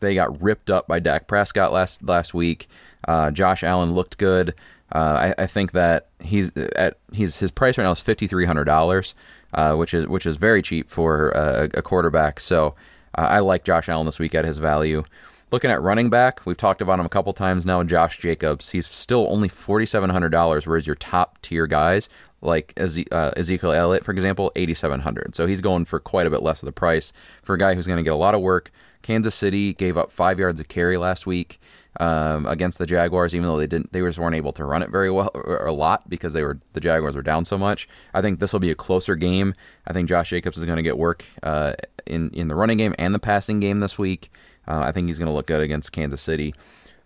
they 0.00 0.14
got 0.14 0.40
ripped 0.40 0.70
up 0.70 0.86
by 0.86 0.98
Dak 0.98 1.26
Prescott 1.26 1.72
last 1.72 2.02
last 2.02 2.34
week. 2.34 2.68
Uh, 3.06 3.30
Josh 3.30 3.62
Allen 3.62 3.94
looked 3.94 4.18
good. 4.18 4.54
Uh, 4.92 5.32
I, 5.38 5.42
I, 5.42 5.46
think 5.46 5.72
that 5.72 6.08
he's 6.20 6.54
at 6.56 6.96
he's 7.12 7.38
his 7.38 7.50
price 7.50 7.78
right 7.78 7.84
now 7.84 7.92
is 7.92 8.00
fifty 8.00 8.26
three 8.26 8.44
hundred 8.44 8.64
dollars, 8.64 9.14
uh, 9.54 9.74
which 9.74 9.94
is 9.94 10.06
which 10.06 10.26
is 10.26 10.36
very 10.36 10.62
cheap 10.62 10.88
for 10.88 11.30
a, 11.30 11.70
a 11.74 11.82
quarterback. 11.82 12.40
So 12.40 12.74
uh, 13.16 13.28
I 13.30 13.38
like 13.38 13.64
Josh 13.64 13.88
Allen 13.88 14.06
this 14.06 14.18
week 14.18 14.34
at 14.34 14.44
his 14.44 14.58
value. 14.58 15.04
Looking 15.52 15.70
at 15.70 15.82
running 15.82 16.10
back, 16.10 16.44
we've 16.46 16.56
talked 16.56 16.80
about 16.80 17.00
him 17.00 17.06
a 17.06 17.10
couple 17.10 17.32
times 17.32 17.66
now. 17.66 17.82
Josh 17.82 18.18
Jacobs, 18.18 18.70
he's 18.70 18.86
still 18.86 19.26
only 19.30 19.48
forty 19.48 19.86
seven 19.86 20.10
hundred 20.10 20.30
dollars, 20.30 20.66
whereas 20.66 20.86
your 20.86 20.96
top 20.96 21.40
tier 21.42 21.66
guys 21.66 22.08
like 22.42 22.72
uh, 22.78 23.30
Ezekiel 23.36 23.72
Elliott, 23.72 24.04
for 24.04 24.12
example, 24.12 24.50
8,700. 24.56 25.34
So 25.34 25.46
he's 25.46 25.60
going 25.60 25.84
for 25.84 26.00
quite 26.00 26.26
a 26.26 26.30
bit 26.30 26.42
less 26.42 26.62
of 26.62 26.66
the 26.66 26.72
price 26.72 27.12
for 27.42 27.54
a 27.54 27.58
guy 27.58 27.74
who's 27.74 27.86
going 27.86 27.98
to 27.98 28.02
get 28.02 28.12
a 28.12 28.16
lot 28.16 28.34
of 28.34 28.40
work. 28.40 28.70
Kansas 29.02 29.34
City 29.34 29.72
gave 29.74 29.96
up 29.96 30.12
five 30.12 30.38
yards 30.38 30.60
of 30.60 30.68
carry 30.68 30.96
last 30.96 31.26
week 31.26 31.60
um, 31.98 32.46
against 32.46 32.78
the 32.78 32.86
Jaguars, 32.86 33.34
even 33.34 33.46
though 33.46 33.56
they 33.56 33.66
didn't, 33.66 33.92
they 33.92 34.00
just 34.00 34.18
weren't 34.18 34.34
able 34.34 34.52
to 34.52 34.64
run 34.64 34.82
it 34.82 34.90
very 34.90 35.10
well 35.10 35.30
or 35.34 35.66
a 35.66 35.72
lot 35.72 36.08
because 36.08 36.32
they 36.32 36.42
were 36.42 36.58
the 36.72 36.80
Jaguars 36.80 37.16
were 37.16 37.22
down 37.22 37.44
so 37.44 37.58
much. 37.58 37.88
I 38.14 38.20
think 38.20 38.40
this 38.40 38.52
will 38.52 38.60
be 38.60 38.70
a 38.70 38.76
closer 38.76 39.16
game. 39.16 39.54
I 39.86 39.92
think 39.92 40.08
Josh 40.08 40.30
Jacobs 40.30 40.58
is 40.58 40.64
going 40.64 40.76
to 40.76 40.82
get 40.82 40.98
work 40.98 41.24
uh, 41.42 41.74
in 42.06 42.30
in 42.30 42.48
the 42.48 42.54
running 42.54 42.78
game 42.78 42.94
and 42.98 43.14
the 43.14 43.18
passing 43.18 43.60
game 43.60 43.78
this 43.78 43.98
week. 43.98 44.30
Uh, 44.68 44.80
I 44.80 44.92
think 44.92 45.08
he's 45.08 45.18
going 45.18 45.26
to 45.28 45.32
look 45.32 45.46
good 45.46 45.62
against 45.62 45.92
Kansas 45.92 46.22
City. 46.22 46.54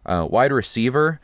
Uh, 0.05 0.27
wide 0.29 0.53
receiver. 0.53 1.21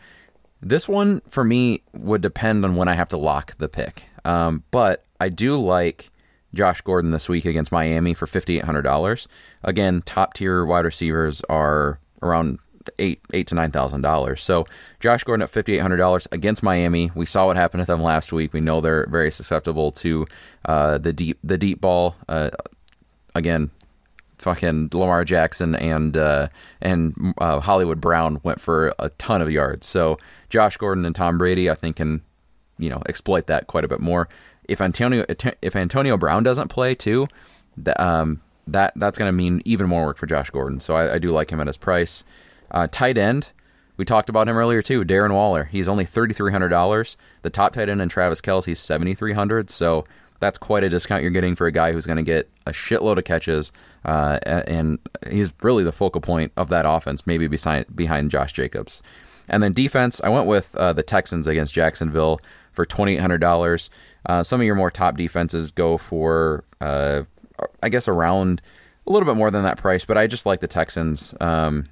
This 0.63 0.89
one 0.89 1.21
for 1.29 1.43
me 1.43 1.83
would 1.93 2.21
depend 2.21 2.65
on 2.65 2.77
when 2.77 2.89
I 2.89 2.95
have 2.95 3.09
to 3.11 3.17
lock 3.17 3.57
the 3.57 3.69
pick. 3.69 4.05
Um, 4.25 4.63
but 4.71 5.05
I 5.19 5.29
do 5.29 5.57
like 5.57 6.10
Josh 6.55 6.81
Gordon 6.81 7.11
this 7.11 7.29
week 7.29 7.45
against 7.45 7.73
Miami 7.73 8.15
for 8.15 8.27
fifty 8.27 8.59
eight 8.59 8.65
hundred 8.65 8.83
dollars. 8.83 9.29
Again, 9.63 10.03
top 10.05 10.35
tier 10.35 10.65
wide 10.65 10.85
receivers 10.85 11.43
are 11.49 11.99
around 12.23 12.59
eight 12.99 13.21
eight 13.33 13.47
to 13.49 13.55
nine 13.55 13.71
thousand 13.71 14.03
dollars. 14.03 14.43
So 14.43 14.67
Josh 14.99 15.25
Gordon 15.25 15.43
at 15.43 15.51
fifty 15.51 15.75
eight 15.75 15.81
hundred 15.81 15.99
dollars 15.99 16.27
against 16.33 16.63
Miami. 16.63 17.11
We 17.15 17.27
saw 17.27 17.47
what 17.47 17.57
happened 17.57 17.83
to 17.83 17.87
them 17.87 18.03
last 18.03 18.33
week. 18.33 18.53
We 18.53 18.61
know 18.61 18.81
they're 18.81 19.07
very 19.07 19.31
susceptible 19.31 19.91
to 19.93 20.27
uh, 20.65 20.99
the 20.99 21.13
deep 21.13 21.39
the 21.45 21.59
deep 21.59 21.81
ball. 21.81 22.17
Uh, 22.29 22.51
again, 23.35 23.71
fucking 24.39 24.91
Lamar 24.93 25.25
Jackson 25.25 25.75
and 25.75 26.17
uh, 26.17 26.49
and 26.81 27.35
uh, 27.39 27.61
Hollywood 27.61 28.01
Brown 28.01 28.41
went 28.43 28.61
for 28.61 28.95
a 28.99 29.11
ton 29.11 29.43
of 29.43 29.51
yards. 29.51 29.87
So 29.87 30.19
Josh 30.49 30.77
Gordon 30.77 31.05
and 31.05 31.15
Tom 31.15 31.39
Brady, 31.39 31.71
I 31.71 31.75
think, 31.75 31.97
can 31.97 32.23
you 32.79 32.89
know 32.89 33.03
exploit 33.09 33.47
that 33.47 33.67
quite 33.67 33.85
a 33.85 33.89
bit 33.89 34.01
more. 34.01 34.29
If 34.71 34.81
Antonio 34.81 35.25
if 35.61 35.75
Antonio 35.75 36.17
Brown 36.17 36.43
doesn't 36.43 36.69
play 36.69 36.95
too, 36.95 37.27
that 37.77 38.01
um, 38.01 38.41
that 38.67 38.93
that's 38.97 39.19
going 39.19 39.29
to 39.29 39.33
mean 39.33 39.61
even 39.65 39.89
more 39.89 40.07
work 40.07 40.17
for 40.17 40.27
Josh 40.27 40.51
Gordon. 40.51 40.81
So 40.81 40.95
I, 40.95 41.15
I 41.15 41.19
do 41.19 41.33
like 41.33 41.51
him 41.51 41.61
at 41.61 41.67
his 41.67 41.77
price. 41.77 42.25
Uh, 42.71 42.87
tight 42.91 43.19
end, 43.19 43.51
we 43.97 44.05
talked 44.05 44.29
about 44.29 44.49
him 44.49 44.57
earlier 44.57 44.81
too. 44.81 45.05
Darren 45.05 45.33
Waller, 45.33 45.65
he's 45.65 45.89
only 45.89 46.05
thirty 46.05 46.33
three 46.33 46.53
hundred 46.53 46.69
dollars. 46.69 47.17
The 47.43 47.51
top 47.51 47.73
tight 47.73 47.89
end 47.89 48.01
in 48.01 48.09
Travis 48.09 48.41
Kelce, 48.41 48.77
seventy 48.77 49.15
three 49.15 49.33
hundred. 49.33 49.71
So 49.71 50.05
that's 50.39 50.57
quite 50.57 50.85
a 50.85 50.89
discount 50.89 51.23
you're 51.23 51.31
getting 51.33 51.57
for 51.57 51.67
a 51.67 51.73
guy 51.73 51.93
who's 51.93 52.07
going 52.07 52.17
to 52.17 52.23
get 52.23 52.49
a 52.67 52.71
shitload 52.71 53.19
of 53.19 53.25
catches, 53.25 53.73
uh, 54.05 54.39
and 54.47 54.99
he's 55.29 55.53
really 55.63 55.85
the 55.85 55.93
focal 55.93 56.21
point 56.21 56.53
of 56.57 56.69
that 56.71 56.87
offense, 56.87 57.27
maybe 57.27 57.47
beside 57.47 57.85
behind 57.95 58.31
Josh 58.31 58.53
Jacobs. 58.55 59.03
And 59.51 59.63
then 59.63 59.73
defense, 59.73 60.21
I 60.23 60.29
went 60.29 60.47
with 60.47 60.75
uh, 60.77 60.93
the 60.93 61.03
Texans 61.03 61.47
against 61.47 61.75
Jacksonville 61.75 62.41
for 62.73 62.87
twenty 62.87 63.15
eight 63.15 63.21
hundred 63.21 63.41
dollars. 63.41 63.91
Uh, 64.27 64.43
some 64.43 64.61
of 64.61 64.67
your 64.67 64.75
more 64.75 64.91
top 64.91 65.17
defenses 65.17 65.71
go 65.71 65.97
for, 65.97 66.65
uh, 66.81 67.23
I 67.83 67.89
guess, 67.89 68.09
around 68.09 68.61
a 69.07 69.13
little 69.13 69.27
bit 69.27 69.37
more 69.37 69.51
than 69.51 69.63
that 69.65 69.79
price. 69.79 70.05
But 70.05 70.19
I 70.19 70.27
just 70.27 70.47
like 70.47 70.61
the 70.61 70.69
Texans 70.69 71.35
um, 71.41 71.89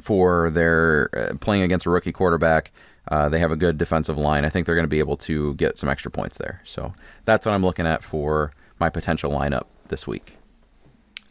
for 0.00 0.50
their 0.50 1.10
uh, 1.16 1.36
playing 1.38 1.62
against 1.62 1.86
a 1.86 1.90
rookie 1.90 2.12
quarterback. 2.12 2.72
Uh, 3.08 3.28
they 3.28 3.38
have 3.38 3.50
a 3.50 3.56
good 3.56 3.78
defensive 3.78 4.18
line. 4.18 4.44
I 4.44 4.50
think 4.50 4.66
they're 4.66 4.74
going 4.74 4.84
to 4.84 4.88
be 4.88 5.00
able 5.00 5.16
to 5.18 5.54
get 5.54 5.78
some 5.78 5.88
extra 5.88 6.10
points 6.10 6.38
there. 6.38 6.60
So 6.64 6.94
that's 7.24 7.46
what 7.46 7.52
I'm 7.52 7.62
looking 7.62 7.86
at 7.86 8.04
for 8.04 8.52
my 8.78 8.90
potential 8.90 9.32
lineup 9.32 9.64
this 9.88 10.06
week. 10.06 10.36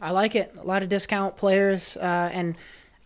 I 0.00 0.10
like 0.12 0.34
it. 0.34 0.54
A 0.58 0.64
lot 0.64 0.82
of 0.82 0.88
discount 0.88 1.36
players, 1.36 1.96
uh, 1.96 2.30
and 2.32 2.56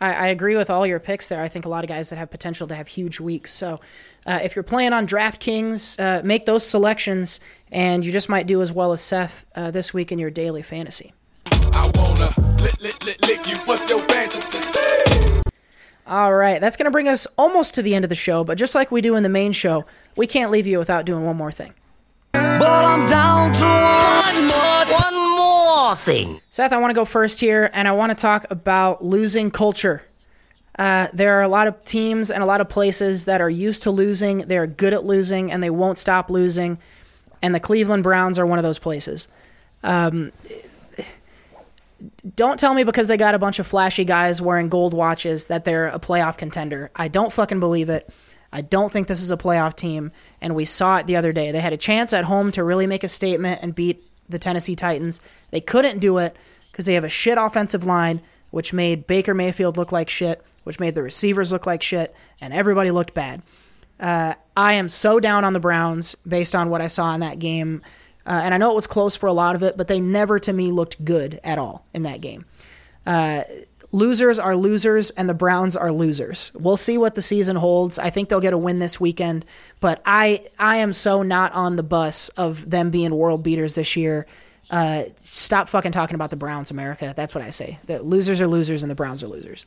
I, 0.01 0.13
I, 0.13 0.27
agree 0.29 0.55
with 0.57 0.71
all 0.71 0.87
your 0.87 1.01
picks 1.01 1.29
there. 1.29 1.43
I 1.43 1.49
think 1.49 1.65
a 1.65 1.69
lot 1.69 1.83
of 1.83 1.89
guys 1.89 2.11
that 2.11 2.17
have 2.17 2.31
potential 2.31 2.69
to 2.69 2.75
have 2.75 2.87
huge 2.87 3.19
weeks. 3.19 3.53
So 3.53 3.81
uh, 4.27 4.41
if 4.43 4.57
you're 4.57 4.63
playing 4.63 4.93
on 4.93 5.07
DraftKings, 5.07 6.01
uh, 6.01 6.23
make 6.25 6.47
those 6.47 6.67
selections, 6.67 7.41
and 7.71 8.05
you 8.05 8.13
just 8.13 8.29
might 8.29 8.47
do 8.47 8.63
as 8.63 8.73
well 8.73 8.93
as 8.93 9.01
Seth 9.03 9.45
uh, 9.55 9.71
this 9.71 9.93
week 9.93 10.13
in 10.13 10.19
your 10.19 10.31
daily 10.31 10.63
fantasy. 10.63 11.13
All 16.07 16.35
right, 16.35 16.61
that's 16.61 16.77
going 16.77 16.85
to 16.85 16.91
bring 16.91 17.09
us 17.09 17.27
almost 17.39 17.75
to 17.75 17.83
the 17.83 17.95
end 17.95 18.05
of 18.05 18.09
the 18.09 18.15
show, 18.15 18.45
but 18.45 18.59
just 18.59 18.75
like 18.75 18.91
we 18.91 19.01
do 19.01 19.17
in 19.17 19.23
the 19.23 19.29
main 19.29 19.53
show, 19.53 19.87
we 20.17 20.27
can't 20.27 20.51
leave 20.51 20.67
you 20.67 20.79
without 20.79 21.07
doing 21.07 21.25
one 21.25 21.37
more 21.37 21.53
thing. 21.53 21.73
But 22.33 22.85
I'm 22.85 23.07
down 23.07 23.53
to 23.55 23.65
one 23.65 24.49
more, 24.49 24.85
one 25.01 25.37
more 25.37 25.97
thing. 25.97 26.41
Seth, 26.51 26.73
I 26.73 26.79
want 26.79 26.91
to 26.91 26.95
go 26.95 27.05
first 27.05 27.41
here, 27.41 27.71
and 27.73 27.89
I 27.89 27.93
want 27.93 28.11
to 28.11 28.17
talk 28.17 28.47
about 28.51 29.05
losing 29.05 29.51
culture. 29.51 30.03
Uh, 30.79 31.09
there 31.13 31.39
are 31.39 31.43
a 31.43 31.49
lot 31.49 31.67
of 31.67 31.85
teams 31.85 32.31
and 32.31 32.43
a 32.43 32.47
lot 32.47 32.61
of 32.61 32.69
places 32.69 33.27
that 33.27 33.41
are 33.41 33.51
used 33.51 33.85
to 33.85 33.91
losing. 33.91 34.39
They're 34.39 34.67
good 34.67 34.93
at 34.93 35.05
losing, 35.05 35.53
and 35.53 35.63
they 35.63 35.71
won't 35.71 35.99
stop 35.99 36.31
losing. 36.31 36.79
And 37.43 37.55
the 37.55 37.61
Cleveland 37.61 38.03
Browns 38.03 38.39
are 38.39 38.47
one 38.47 38.59
of 38.59 38.65
those 38.65 38.79
places. 38.79 39.29
Um, 39.83 40.33
don't 42.35 42.59
tell 42.59 42.75
me 42.75 42.85
because 42.85 43.09
they 43.09 43.17
got 43.17 43.35
a 43.35 43.39
bunch 43.39 43.59
of 43.59 43.67
flashy 43.67 44.05
guys 44.05 44.41
wearing 44.43 44.69
gold 44.69 44.95
watches 44.95 45.47
that 45.49 45.65
they're 45.65 45.89
a 45.89 45.99
playoff 45.99 46.37
contender. 46.37 46.91
I 46.97 47.09
don't 47.09 47.33
fucking 47.33 47.61
believe 47.61 47.89
it. 47.89 48.09
I 48.53 48.61
don't 48.61 48.93
think 48.93 49.09
this 49.09 49.23
is 49.23 49.31
a 49.31 49.37
playoff 49.37 49.77
team, 49.77 50.13
and 50.41 50.55
we 50.55 50.65
saw 50.65 50.99
it 50.99 51.07
the 51.07 51.17
other 51.17 51.33
day. 51.33 51.51
They 51.51 51.61
had 51.61 51.73
a 51.73 51.77
chance 51.77 52.13
at 52.13 52.25
home 52.25 52.51
to 52.53 52.63
really 52.63 52.87
make 52.87 53.05
a 53.05 53.09
statement 53.09 53.61
and 53.63 53.75
beat 53.75 54.09
the 54.29 54.39
Tennessee 54.39 54.77
Titans. 54.77 55.21
They 55.51 55.61
couldn't 55.61 55.99
do 55.99 56.19
it 56.19 56.37
because 56.71 56.87
they 56.87 56.95
have 56.95 57.05
a 57.05 57.09
shit 57.09 57.37
offensive 57.37 57.85
line, 57.85 58.21
which 58.51 58.73
made 58.73 59.07
Baker 59.07 59.35
Mayfield 59.35 59.77
look 59.77 59.93
like 59.93 60.09
shit, 60.09 60.41
which 60.65 60.81
made 60.81 60.95
the 60.95 61.03
receivers 61.03 61.53
look 61.53 61.67
like 61.67 61.83
shit, 61.83 62.15
and 62.41 62.53
everybody 62.53 62.91
looked 62.91 63.15
bad. 63.15 63.43
Uh, 64.01 64.35
I 64.57 64.75
am 64.75 64.89
so 64.89 65.21
down 65.21 65.45
on 65.45 65.53
the 65.53 65.61
Browns 65.61 66.15
based 66.27 66.55
on 66.55 66.69
what 66.69 66.81
I 66.81 66.89
saw 66.89 67.15
in 67.15 67.21
that 67.21 67.39
game. 67.39 67.83
Uh, 68.27 68.41
and 68.43 68.55
I 68.55 68.59
know 68.59 68.73
it 68.73 68.75
was 68.75 68.87
close 68.87 69.17
for 69.17 69.27
a 69.27 69.33
lot 69.33 69.55
of 69.55 69.63
it, 69.63 69.77
but 69.77 69.89
they 69.89 70.01
never, 70.01 70.39
to 70.41 70.53
me, 70.53 70.73
looked 70.73 71.05
good 71.05 71.41
at 71.45 71.59
all 71.59 71.85
in 71.93 72.03
that 72.05 72.21
game. 72.21 72.47
Uh, 73.07 73.43
losers 73.93 74.39
are 74.39 74.57
losers 74.57 75.11
and 75.11 75.29
the 75.29 75.35
Browns 75.35 75.77
are 75.77 75.93
losers. 75.93 76.51
We'll 76.55 76.77
see 76.77 76.99
what 76.99 77.15
the 77.15 77.23
season 77.23 77.57
holds. 77.57 77.99
I 77.99 78.11
think 78.11 78.29
they'll 78.29 78.41
get 78.41 78.53
a 78.53 78.59
win 78.59 78.79
this 78.79 78.99
weekend, 78.99 79.45
but 79.81 80.03
I 80.05 80.47
I 80.59 80.77
am 80.77 80.93
so 80.93 81.23
not 81.23 81.53
on 81.53 81.77
the 81.77 81.83
bus 81.83 82.29
of 82.31 82.69
them 82.69 82.91
being 82.91 83.15
world 83.15 83.43
beaters 83.43 83.75
this 83.75 83.95
year. 83.95 84.27
Uh, 84.71 85.05
stop 85.17 85.69
fucking 85.69 85.93
talking 85.93 86.15
about 86.15 86.31
the 86.31 86.37
Browns, 86.37 86.71
America. 86.71 87.13
That's 87.15 87.35
what 87.35 87.45
I 87.45 87.51
say. 87.51 87.79
The 87.85 88.03
losers 88.03 88.41
are 88.41 88.47
losers 88.47 88.83
and 88.83 88.91
the 88.91 88.95
Browns 88.95 89.23
are 89.23 89.29
losers. 89.29 89.67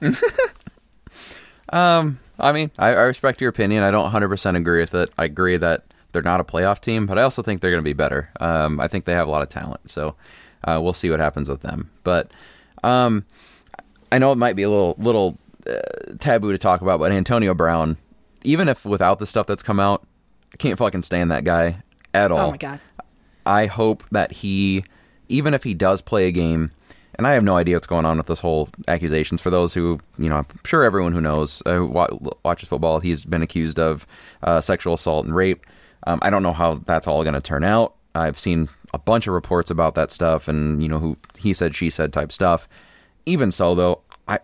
um, 1.70 2.18
I 2.38 2.52
mean, 2.52 2.70
I, 2.78 2.88
I 2.88 3.02
respect 3.02 3.40
your 3.40 3.50
opinion. 3.50 3.84
I 3.84 3.90
don't 3.90 4.10
100% 4.10 4.56
agree 4.56 4.80
with 4.80 4.94
it. 4.94 5.10
I 5.18 5.24
agree 5.24 5.56
that 5.56 5.84
they're 6.12 6.22
not 6.22 6.40
a 6.40 6.44
playoff 6.44 6.80
team, 6.80 7.06
but 7.06 7.18
I 7.18 7.22
also 7.22 7.42
think 7.42 7.60
they're 7.60 7.70
going 7.70 7.82
to 7.82 7.88
be 7.88 7.92
better. 7.92 8.30
Um, 8.40 8.80
I 8.80 8.88
think 8.88 9.04
they 9.04 9.12
have 9.12 9.28
a 9.28 9.30
lot 9.30 9.42
of 9.42 9.48
talent, 9.48 9.90
so 9.90 10.14
uh, 10.64 10.80
we'll 10.82 10.92
see 10.92 11.10
what 11.10 11.20
happens 11.20 11.48
with 11.48 11.60
them. 11.60 11.90
But 12.04 12.30
um, 12.82 13.24
I 14.10 14.18
know 14.18 14.32
it 14.32 14.36
might 14.36 14.56
be 14.56 14.62
a 14.62 14.70
little 14.70 14.94
little 14.98 15.38
uh, 15.68 16.14
taboo 16.20 16.52
to 16.52 16.58
talk 16.58 16.80
about, 16.80 17.00
but 17.00 17.12
Antonio 17.12 17.54
Brown, 17.54 17.96
even 18.44 18.68
if 18.68 18.84
without 18.84 19.18
the 19.18 19.26
stuff 19.26 19.46
that's 19.46 19.62
come 19.62 19.80
out, 19.80 20.06
I 20.52 20.56
can't 20.56 20.78
fucking 20.78 21.02
stand 21.02 21.30
that 21.32 21.44
guy 21.44 21.82
at 22.14 22.30
all. 22.30 22.46
Oh 22.46 22.50
my 22.52 22.56
god! 22.56 22.80
I 23.44 23.66
hope 23.66 24.04
that 24.10 24.32
he, 24.32 24.84
even 25.28 25.52
if 25.52 25.64
he 25.64 25.74
does 25.74 26.00
play 26.00 26.26
a 26.26 26.30
game, 26.30 26.70
and 27.16 27.26
I 27.26 27.32
have 27.32 27.44
no 27.44 27.56
idea 27.56 27.76
what's 27.76 27.86
going 27.86 28.04
on 28.04 28.16
with 28.16 28.26
this 28.26 28.40
whole 28.40 28.68
accusations. 28.88 29.40
For 29.40 29.50
those 29.50 29.74
who, 29.74 30.00
you 30.18 30.28
know, 30.28 30.36
I'm 30.36 30.46
sure 30.64 30.84
everyone 30.84 31.12
who 31.12 31.20
knows 31.20 31.62
uh, 31.66 31.86
watches 32.44 32.68
football, 32.68 33.00
he's 33.00 33.24
been 33.24 33.42
accused 33.42 33.78
of 33.78 34.06
uh, 34.42 34.60
sexual 34.60 34.94
assault 34.94 35.24
and 35.24 35.34
rape. 35.34 35.64
Um, 36.06 36.18
I 36.22 36.30
don't 36.30 36.42
know 36.42 36.52
how 36.52 36.74
that's 36.86 37.08
all 37.08 37.22
going 37.22 37.34
to 37.34 37.40
turn 37.40 37.64
out. 37.64 37.94
I've 38.14 38.38
seen 38.38 38.68
a 38.92 38.98
bunch 38.98 39.26
of 39.26 39.34
reports 39.34 39.70
about 39.70 39.94
that 39.96 40.10
stuff, 40.10 40.46
and 40.48 40.82
you 40.82 40.88
know 40.88 40.98
who 40.98 41.16
he 41.38 41.52
said, 41.52 41.74
she 41.74 41.90
said 41.90 42.12
type 42.12 42.30
stuff. 42.30 42.68
Even 43.26 43.50
so, 43.50 43.74
though, 43.74 44.02
I 44.28 44.38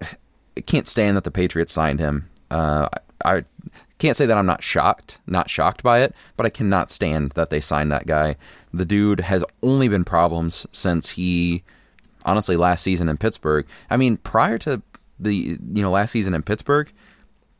can't 0.67 0.89
stand 0.89 1.17
that 1.17 1.25
the 1.25 1.31
Patriots 1.31 1.73
signed 1.73 2.01
him. 2.01 2.29
Uh, 2.51 2.89
I, 3.25 3.37
I 3.37 3.45
can't 3.99 4.17
say 4.17 4.27
that 4.27 4.39
I'm 4.39 4.47
not 4.47 4.63
shocked, 4.63 5.19
not 5.27 5.51
shocked 5.51 5.83
by 5.83 6.01
it, 6.01 6.15
but 6.37 6.47
I 6.47 6.51
cannot 6.51 6.91
stand 6.91 7.33
that 7.33 7.51
they 7.51 7.61
signed 7.61 7.93
that 7.93 8.07
guy. 8.07 8.37
The 8.73 8.87
dude 8.87 9.21
has 9.21 9.45
only 9.63 9.89
been 9.89 10.05
problems 10.05 10.67
since 10.73 11.11
he, 11.11 11.63
honestly, 12.25 12.57
last 12.57 12.83
season 12.83 13.09
in 13.09 13.17
Pittsburgh. 13.17 13.67
I 13.91 13.97
mean, 13.97 14.17
prior 14.19 14.59
to 14.59 14.83
the 15.19 15.35
you 15.35 15.83
know 15.83 15.91
last 15.91 16.13
season 16.13 16.35
in 16.35 16.43
Pittsburgh, 16.43 16.93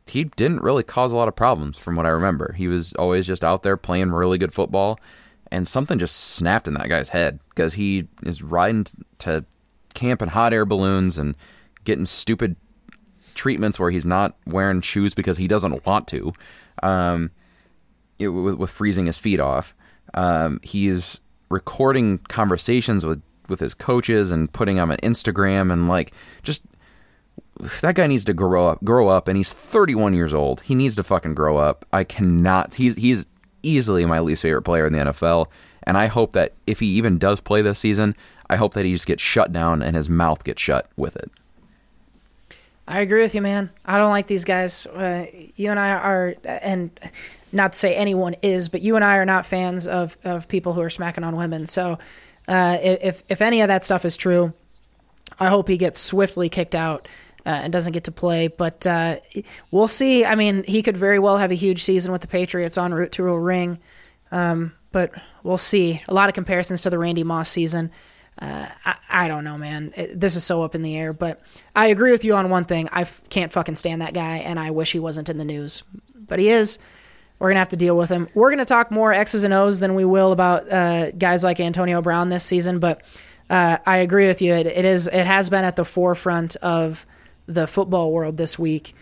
he 0.07 0.25
didn't 0.25 0.61
really 0.61 0.83
cause 0.83 1.11
a 1.11 1.17
lot 1.17 1.27
of 1.27 1.35
problems 1.35 1.77
from 1.77 1.95
what 1.95 2.05
I 2.05 2.09
remember. 2.09 2.53
He 2.53 2.67
was 2.67 2.93
always 2.93 3.27
just 3.27 3.43
out 3.43 3.63
there 3.63 3.77
playing 3.77 4.11
really 4.11 4.37
good 4.37 4.53
football, 4.53 4.99
and 5.51 5.67
something 5.67 5.99
just 5.99 6.15
snapped 6.15 6.67
in 6.67 6.73
that 6.75 6.89
guy's 6.89 7.09
head 7.09 7.39
because 7.49 7.73
he 7.75 8.07
is 8.23 8.41
riding 8.41 8.85
to 9.19 9.45
camp 9.93 10.21
in 10.21 10.29
hot 10.29 10.53
air 10.53 10.65
balloons 10.65 11.17
and 11.17 11.35
getting 11.83 12.05
stupid 12.05 12.55
treatments 13.33 13.79
where 13.79 13.91
he's 13.91 14.05
not 14.05 14.35
wearing 14.45 14.81
shoes 14.81 15.13
because 15.13 15.37
he 15.37 15.47
doesn't 15.47 15.85
want 15.85 16.07
to, 16.07 16.33
um, 16.83 17.31
it, 18.19 18.29
with, 18.29 18.55
with 18.55 18.69
freezing 18.69 19.05
his 19.05 19.19
feet 19.19 19.39
off. 19.39 19.75
Um, 20.13 20.59
he's 20.63 21.19
recording 21.49 22.17
conversations 22.19 23.05
with 23.05 23.21
with 23.51 23.59
his 23.59 23.75
coaches 23.75 24.31
and 24.31 24.51
putting 24.51 24.77
them 24.77 24.89
on 24.89 24.97
Instagram 24.97 25.71
and 25.71 25.87
like 25.87 26.11
just 26.41 26.63
that 27.81 27.95
guy 27.95 28.07
needs 28.07 28.25
to 28.25 28.33
grow 28.33 28.67
up 28.67 28.83
grow 28.83 29.07
up 29.07 29.27
and 29.27 29.37
he's 29.37 29.51
31 29.53 30.13
years 30.13 30.33
old 30.33 30.61
he 30.61 30.75
needs 30.75 30.95
to 30.95 31.03
fucking 31.03 31.35
grow 31.35 31.57
up 31.57 31.85
i 31.93 32.03
cannot 32.03 32.73
he's 32.73 32.95
he's 32.95 33.25
easily 33.61 34.05
my 34.05 34.19
least 34.19 34.41
favorite 34.41 34.63
player 34.63 34.87
in 34.87 34.93
the 34.93 34.99
nfl 34.99 35.47
and 35.83 35.97
i 35.97 36.07
hope 36.07 36.31
that 36.33 36.53
if 36.65 36.79
he 36.79 36.87
even 36.87 37.17
does 37.17 37.39
play 37.39 37.61
this 37.61 37.77
season 37.77 38.15
i 38.49 38.55
hope 38.55 38.73
that 38.73 38.85
he 38.85 38.93
just 38.93 39.05
gets 39.05 39.21
shut 39.21 39.53
down 39.53 39.81
and 39.81 39.95
his 39.95 40.09
mouth 40.09 40.43
gets 40.43 40.61
shut 40.61 40.89
with 40.95 41.15
it 41.15 41.29
I 42.87 42.99
agree 42.99 43.21
with 43.21 43.33
you, 43.35 43.41
man. 43.41 43.69
I 43.85 43.97
don't 43.97 44.09
like 44.09 44.27
these 44.27 44.43
guys. 44.43 44.85
Uh, 44.85 45.25
you 45.55 45.71
and 45.71 45.79
I 45.79 45.91
are, 45.91 46.35
and 46.43 46.91
not 47.53 47.71
to 47.71 47.79
say 47.79 47.95
anyone 47.95 48.35
is, 48.41 48.67
but 48.67 48.81
you 48.81 48.97
and 48.97 49.05
I 49.05 49.15
are 49.15 49.25
not 49.25 49.45
fans 49.45 49.87
of, 49.87 50.17
of 50.25 50.49
people 50.49 50.73
who 50.73 50.81
are 50.81 50.89
smacking 50.89 51.23
on 51.23 51.37
women. 51.37 51.65
So, 51.67 51.99
uh, 52.51 52.77
if 52.81 53.23
if 53.29 53.41
any 53.41 53.61
of 53.61 53.69
that 53.69 53.83
stuff 53.83 54.03
is 54.03 54.17
true, 54.17 54.53
I 55.39 55.47
hope 55.47 55.69
he 55.69 55.77
gets 55.77 55.99
swiftly 55.99 56.49
kicked 56.49 56.75
out 56.75 57.07
uh, 57.45 57.49
and 57.49 57.71
doesn't 57.71 57.93
get 57.93 58.03
to 58.05 58.11
play. 58.11 58.47
But 58.49 58.85
uh, 58.85 59.17
we'll 59.71 59.87
see. 59.87 60.25
I 60.25 60.35
mean, 60.35 60.63
he 60.63 60.83
could 60.83 60.97
very 60.97 61.17
well 61.17 61.37
have 61.37 61.51
a 61.51 61.55
huge 61.55 61.81
season 61.81 62.11
with 62.11 62.21
the 62.21 62.27
Patriots 62.27 62.77
en 62.77 62.93
route 62.93 63.13
to 63.13 63.27
a 63.29 63.39
ring. 63.39 63.79
Um, 64.31 64.73
but 64.91 65.13
we'll 65.43 65.57
see. 65.57 66.01
A 66.09 66.13
lot 66.13 66.27
of 66.27 66.35
comparisons 66.35 66.81
to 66.81 66.89
the 66.89 66.99
Randy 66.99 67.23
Moss 67.23 67.49
season. 67.49 67.89
Uh, 68.37 68.67
I, 68.85 68.97
I, 69.09 69.27
don't 69.29 69.43
know, 69.43 69.57
man. 69.57 69.93
It, 69.95 70.19
this 70.19 70.35
is 70.35 70.43
so 70.43 70.63
up 70.63 70.75
in 70.75 70.81
the 70.81 70.97
air. 70.97 71.13
But 71.13 71.41
I 71.73 71.87
agree 71.87 72.11
with 72.11 72.25
you 72.25 72.35
on 72.35 72.49
one 72.49 72.65
thing. 72.65 72.89
I 72.91 73.01
f- 73.01 73.21
can't 73.29 73.51
fucking 73.51 73.75
stand 73.75 74.01
that 74.01 74.13
guy, 74.13 74.37
and 74.37 74.59
I 74.59 74.71
wish 74.71 74.91
he 74.91 74.99
wasn't 74.99 75.29
in 75.29 75.37
the 75.37 75.45
news. 75.45 75.83
But 76.15 76.39
he 76.39 76.49
is. 76.49 76.79
We're 77.41 77.47
going 77.47 77.55
to 77.55 77.61
have 77.61 77.69
to 77.69 77.75
deal 77.75 77.97
with 77.97 78.11
him. 78.11 78.29
We're 78.35 78.49
going 78.49 78.59
to 78.59 78.65
talk 78.65 78.91
more 78.91 79.11
X's 79.11 79.43
and 79.43 79.51
O's 79.51 79.79
than 79.79 79.95
we 79.95 80.05
will 80.05 80.31
about 80.31 80.71
uh, 80.71 81.09
guys 81.09 81.43
like 81.43 81.59
Antonio 81.59 81.99
Brown 81.99 82.29
this 82.29 82.45
season. 82.45 82.77
But 82.77 83.01
uh, 83.49 83.79
I 83.83 83.97
agree 83.97 84.27
with 84.27 84.43
you. 84.43 84.53
It, 84.53 84.67
it 84.67 84.85
is. 84.85 85.07
It 85.07 85.25
has 85.25 85.49
been 85.49 85.63
at 85.63 85.75
the 85.75 85.83
forefront 85.83 86.55
of 86.57 87.03
the 87.47 87.65
football 87.65 88.11
world 88.11 88.37
this 88.37 88.59
week, 88.59 88.93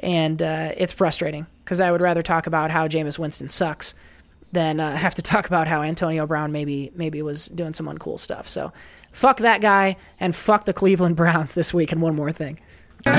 and 0.00 0.42
uh, 0.42 0.72
it's 0.76 0.92
frustrating 0.92 1.46
because 1.64 1.80
I 1.80 1.90
would 1.90 2.02
rather 2.02 2.22
talk 2.22 2.46
about 2.46 2.70
how 2.70 2.86
Jameis 2.86 3.18
Winston 3.18 3.48
sucks 3.48 3.94
than 4.52 4.78
uh, 4.78 4.94
have 4.96 5.14
to 5.14 5.22
talk 5.22 5.46
about 5.46 5.66
how 5.66 5.80
Antonio 5.80 6.26
Brown 6.26 6.52
maybe 6.52 6.92
maybe 6.94 7.22
was 7.22 7.46
doing 7.46 7.72
some 7.72 7.86
uncool 7.86 8.20
stuff. 8.20 8.46
So, 8.46 8.74
fuck 9.10 9.38
that 9.38 9.62
guy 9.62 9.96
and 10.20 10.36
fuck 10.36 10.66
the 10.66 10.74
Cleveland 10.74 11.16
Browns 11.22 11.54
this 11.54 11.72
week. 11.72 11.92
And 11.92 12.02
one 12.02 12.14
more 12.14 12.30
thing. 12.30 12.60
But 13.04 13.16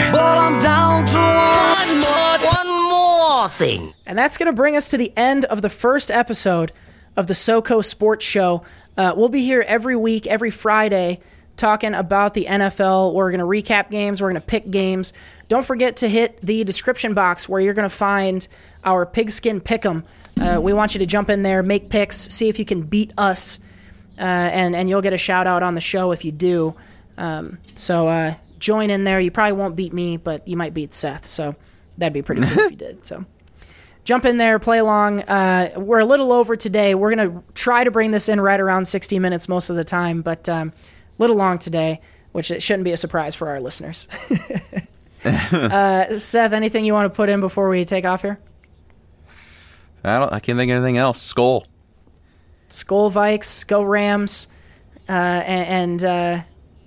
Thing. 3.49 3.93
And 4.05 4.17
that's 4.17 4.37
going 4.37 4.45
to 4.47 4.53
bring 4.53 4.75
us 4.75 4.89
to 4.89 4.97
the 4.97 5.11
end 5.17 5.45
of 5.45 5.61
the 5.63 5.69
first 5.69 6.11
episode 6.11 6.71
of 7.15 7.25
the 7.25 7.33
SoCo 7.33 7.83
Sports 7.83 8.23
Show. 8.23 8.63
Uh, 8.95 9.13
we'll 9.17 9.29
be 9.29 9.41
here 9.41 9.65
every 9.67 9.95
week, 9.95 10.27
every 10.27 10.51
Friday, 10.51 11.19
talking 11.55 11.95
about 11.95 12.35
the 12.35 12.45
NFL. 12.45 13.13
We're 13.13 13.31
going 13.31 13.39
to 13.39 13.45
recap 13.45 13.89
games, 13.89 14.21
we're 14.21 14.29
going 14.29 14.41
to 14.41 14.47
pick 14.47 14.69
games. 14.69 15.13
Don't 15.49 15.65
forget 15.65 15.97
to 15.97 16.09
hit 16.09 16.39
the 16.41 16.63
description 16.63 17.15
box 17.15 17.49
where 17.49 17.59
you're 17.59 17.73
going 17.73 17.89
to 17.89 17.95
find 17.95 18.47
our 18.83 19.05
pigskin 19.05 19.61
pick'em. 19.61 20.03
Uh, 20.39 20.61
we 20.61 20.73
want 20.73 20.93
you 20.93 20.99
to 20.99 21.07
jump 21.07 21.31
in 21.31 21.41
there, 21.41 21.63
make 21.63 21.89
picks, 21.89 22.17
see 22.17 22.49
if 22.49 22.59
you 22.59 22.65
can 22.65 22.83
beat 22.83 23.13
us, 23.17 23.59
uh, 24.19 24.21
and 24.21 24.75
and 24.75 24.89
you'll 24.89 25.01
get 25.01 25.13
a 25.13 25.17
shout 25.17 25.47
out 25.47 25.63
on 25.63 25.73
the 25.73 25.81
show 25.81 26.11
if 26.11 26.23
you 26.23 26.31
do. 26.31 26.75
Um, 27.17 27.57
so 27.73 28.07
uh, 28.07 28.35
join 28.59 28.91
in 28.91 29.03
there. 29.05 29.19
You 29.19 29.31
probably 29.31 29.53
won't 29.53 29.75
beat 29.75 29.91
me, 29.91 30.17
but 30.17 30.47
you 30.47 30.55
might 30.55 30.75
beat 30.75 30.93
Seth. 30.93 31.25
So 31.25 31.55
that'd 31.97 32.13
be 32.13 32.21
pretty 32.21 32.41
cool 32.41 32.65
if 32.65 32.71
you 32.71 32.77
did. 32.77 33.05
So 33.05 33.25
jump 34.03 34.25
in 34.25 34.37
there, 34.37 34.59
play 34.59 34.79
along. 34.79 35.21
Uh, 35.23 35.71
we're 35.75 35.99
a 35.99 36.05
little 36.05 36.31
over 36.31 36.55
today. 36.55 36.95
We're 36.95 37.13
gonna 37.13 37.43
try 37.53 37.83
to 37.83 37.91
bring 37.91 38.11
this 38.11 38.29
in 38.29 38.39
right 38.39 38.59
around 38.59 38.85
60 38.85 39.19
minutes 39.19 39.49
most 39.49 39.69
of 39.69 39.75
the 39.75 39.83
time, 39.83 40.21
but 40.21 40.47
um, 40.49 40.71
a 40.77 41.21
little 41.21 41.35
long 41.35 41.59
today, 41.59 42.01
which 42.31 42.51
it 42.51 42.63
shouldn't 42.63 42.85
be 42.85 42.91
a 42.91 42.97
surprise 42.97 43.35
for 43.35 43.49
our 43.49 43.59
listeners. 43.59 44.07
uh, 45.25 46.17
Seth, 46.17 46.53
anything 46.53 46.85
you 46.85 46.93
want 46.93 47.11
to 47.11 47.15
put 47.15 47.29
in 47.29 47.39
before 47.39 47.69
we 47.69 47.83
take 47.85 48.05
off 48.05 48.21
here? 48.21 48.39
I 50.03 50.19
don't. 50.19 50.31
I 50.31 50.39
can't 50.39 50.57
think 50.57 50.71
of 50.71 50.77
anything 50.77 50.97
else. 50.97 51.33
Skol. 51.33 51.65
Skol 52.69 53.11
Vikes, 53.11 53.65
go 53.65 53.81
Rams, 53.81 54.47
uh, 55.07 55.11
and, 55.11 56.01
and 56.01 56.05
uh, 56.05 56.43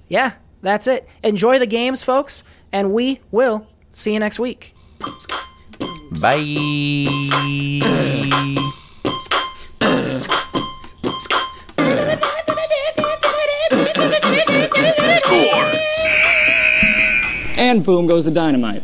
yeah, 0.09 0.32
that's 0.62 0.87
it. 0.87 1.09
Enjoy 1.23 1.59
the 1.59 1.66
games, 1.66 2.03
folks, 2.03 2.45
and 2.73 2.93
we 2.93 3.20
will 3.31 3.66
see 3.91 4.12
you 4.12 4.19
next 4.19 4.39
week. 4.39 4.74
Bye. 6.20 6.36
And 17.56 17.85
boom 17.85 18.06
goes 18.06 18.24
the 18.24 18.31
dynamite. 18.31 18.82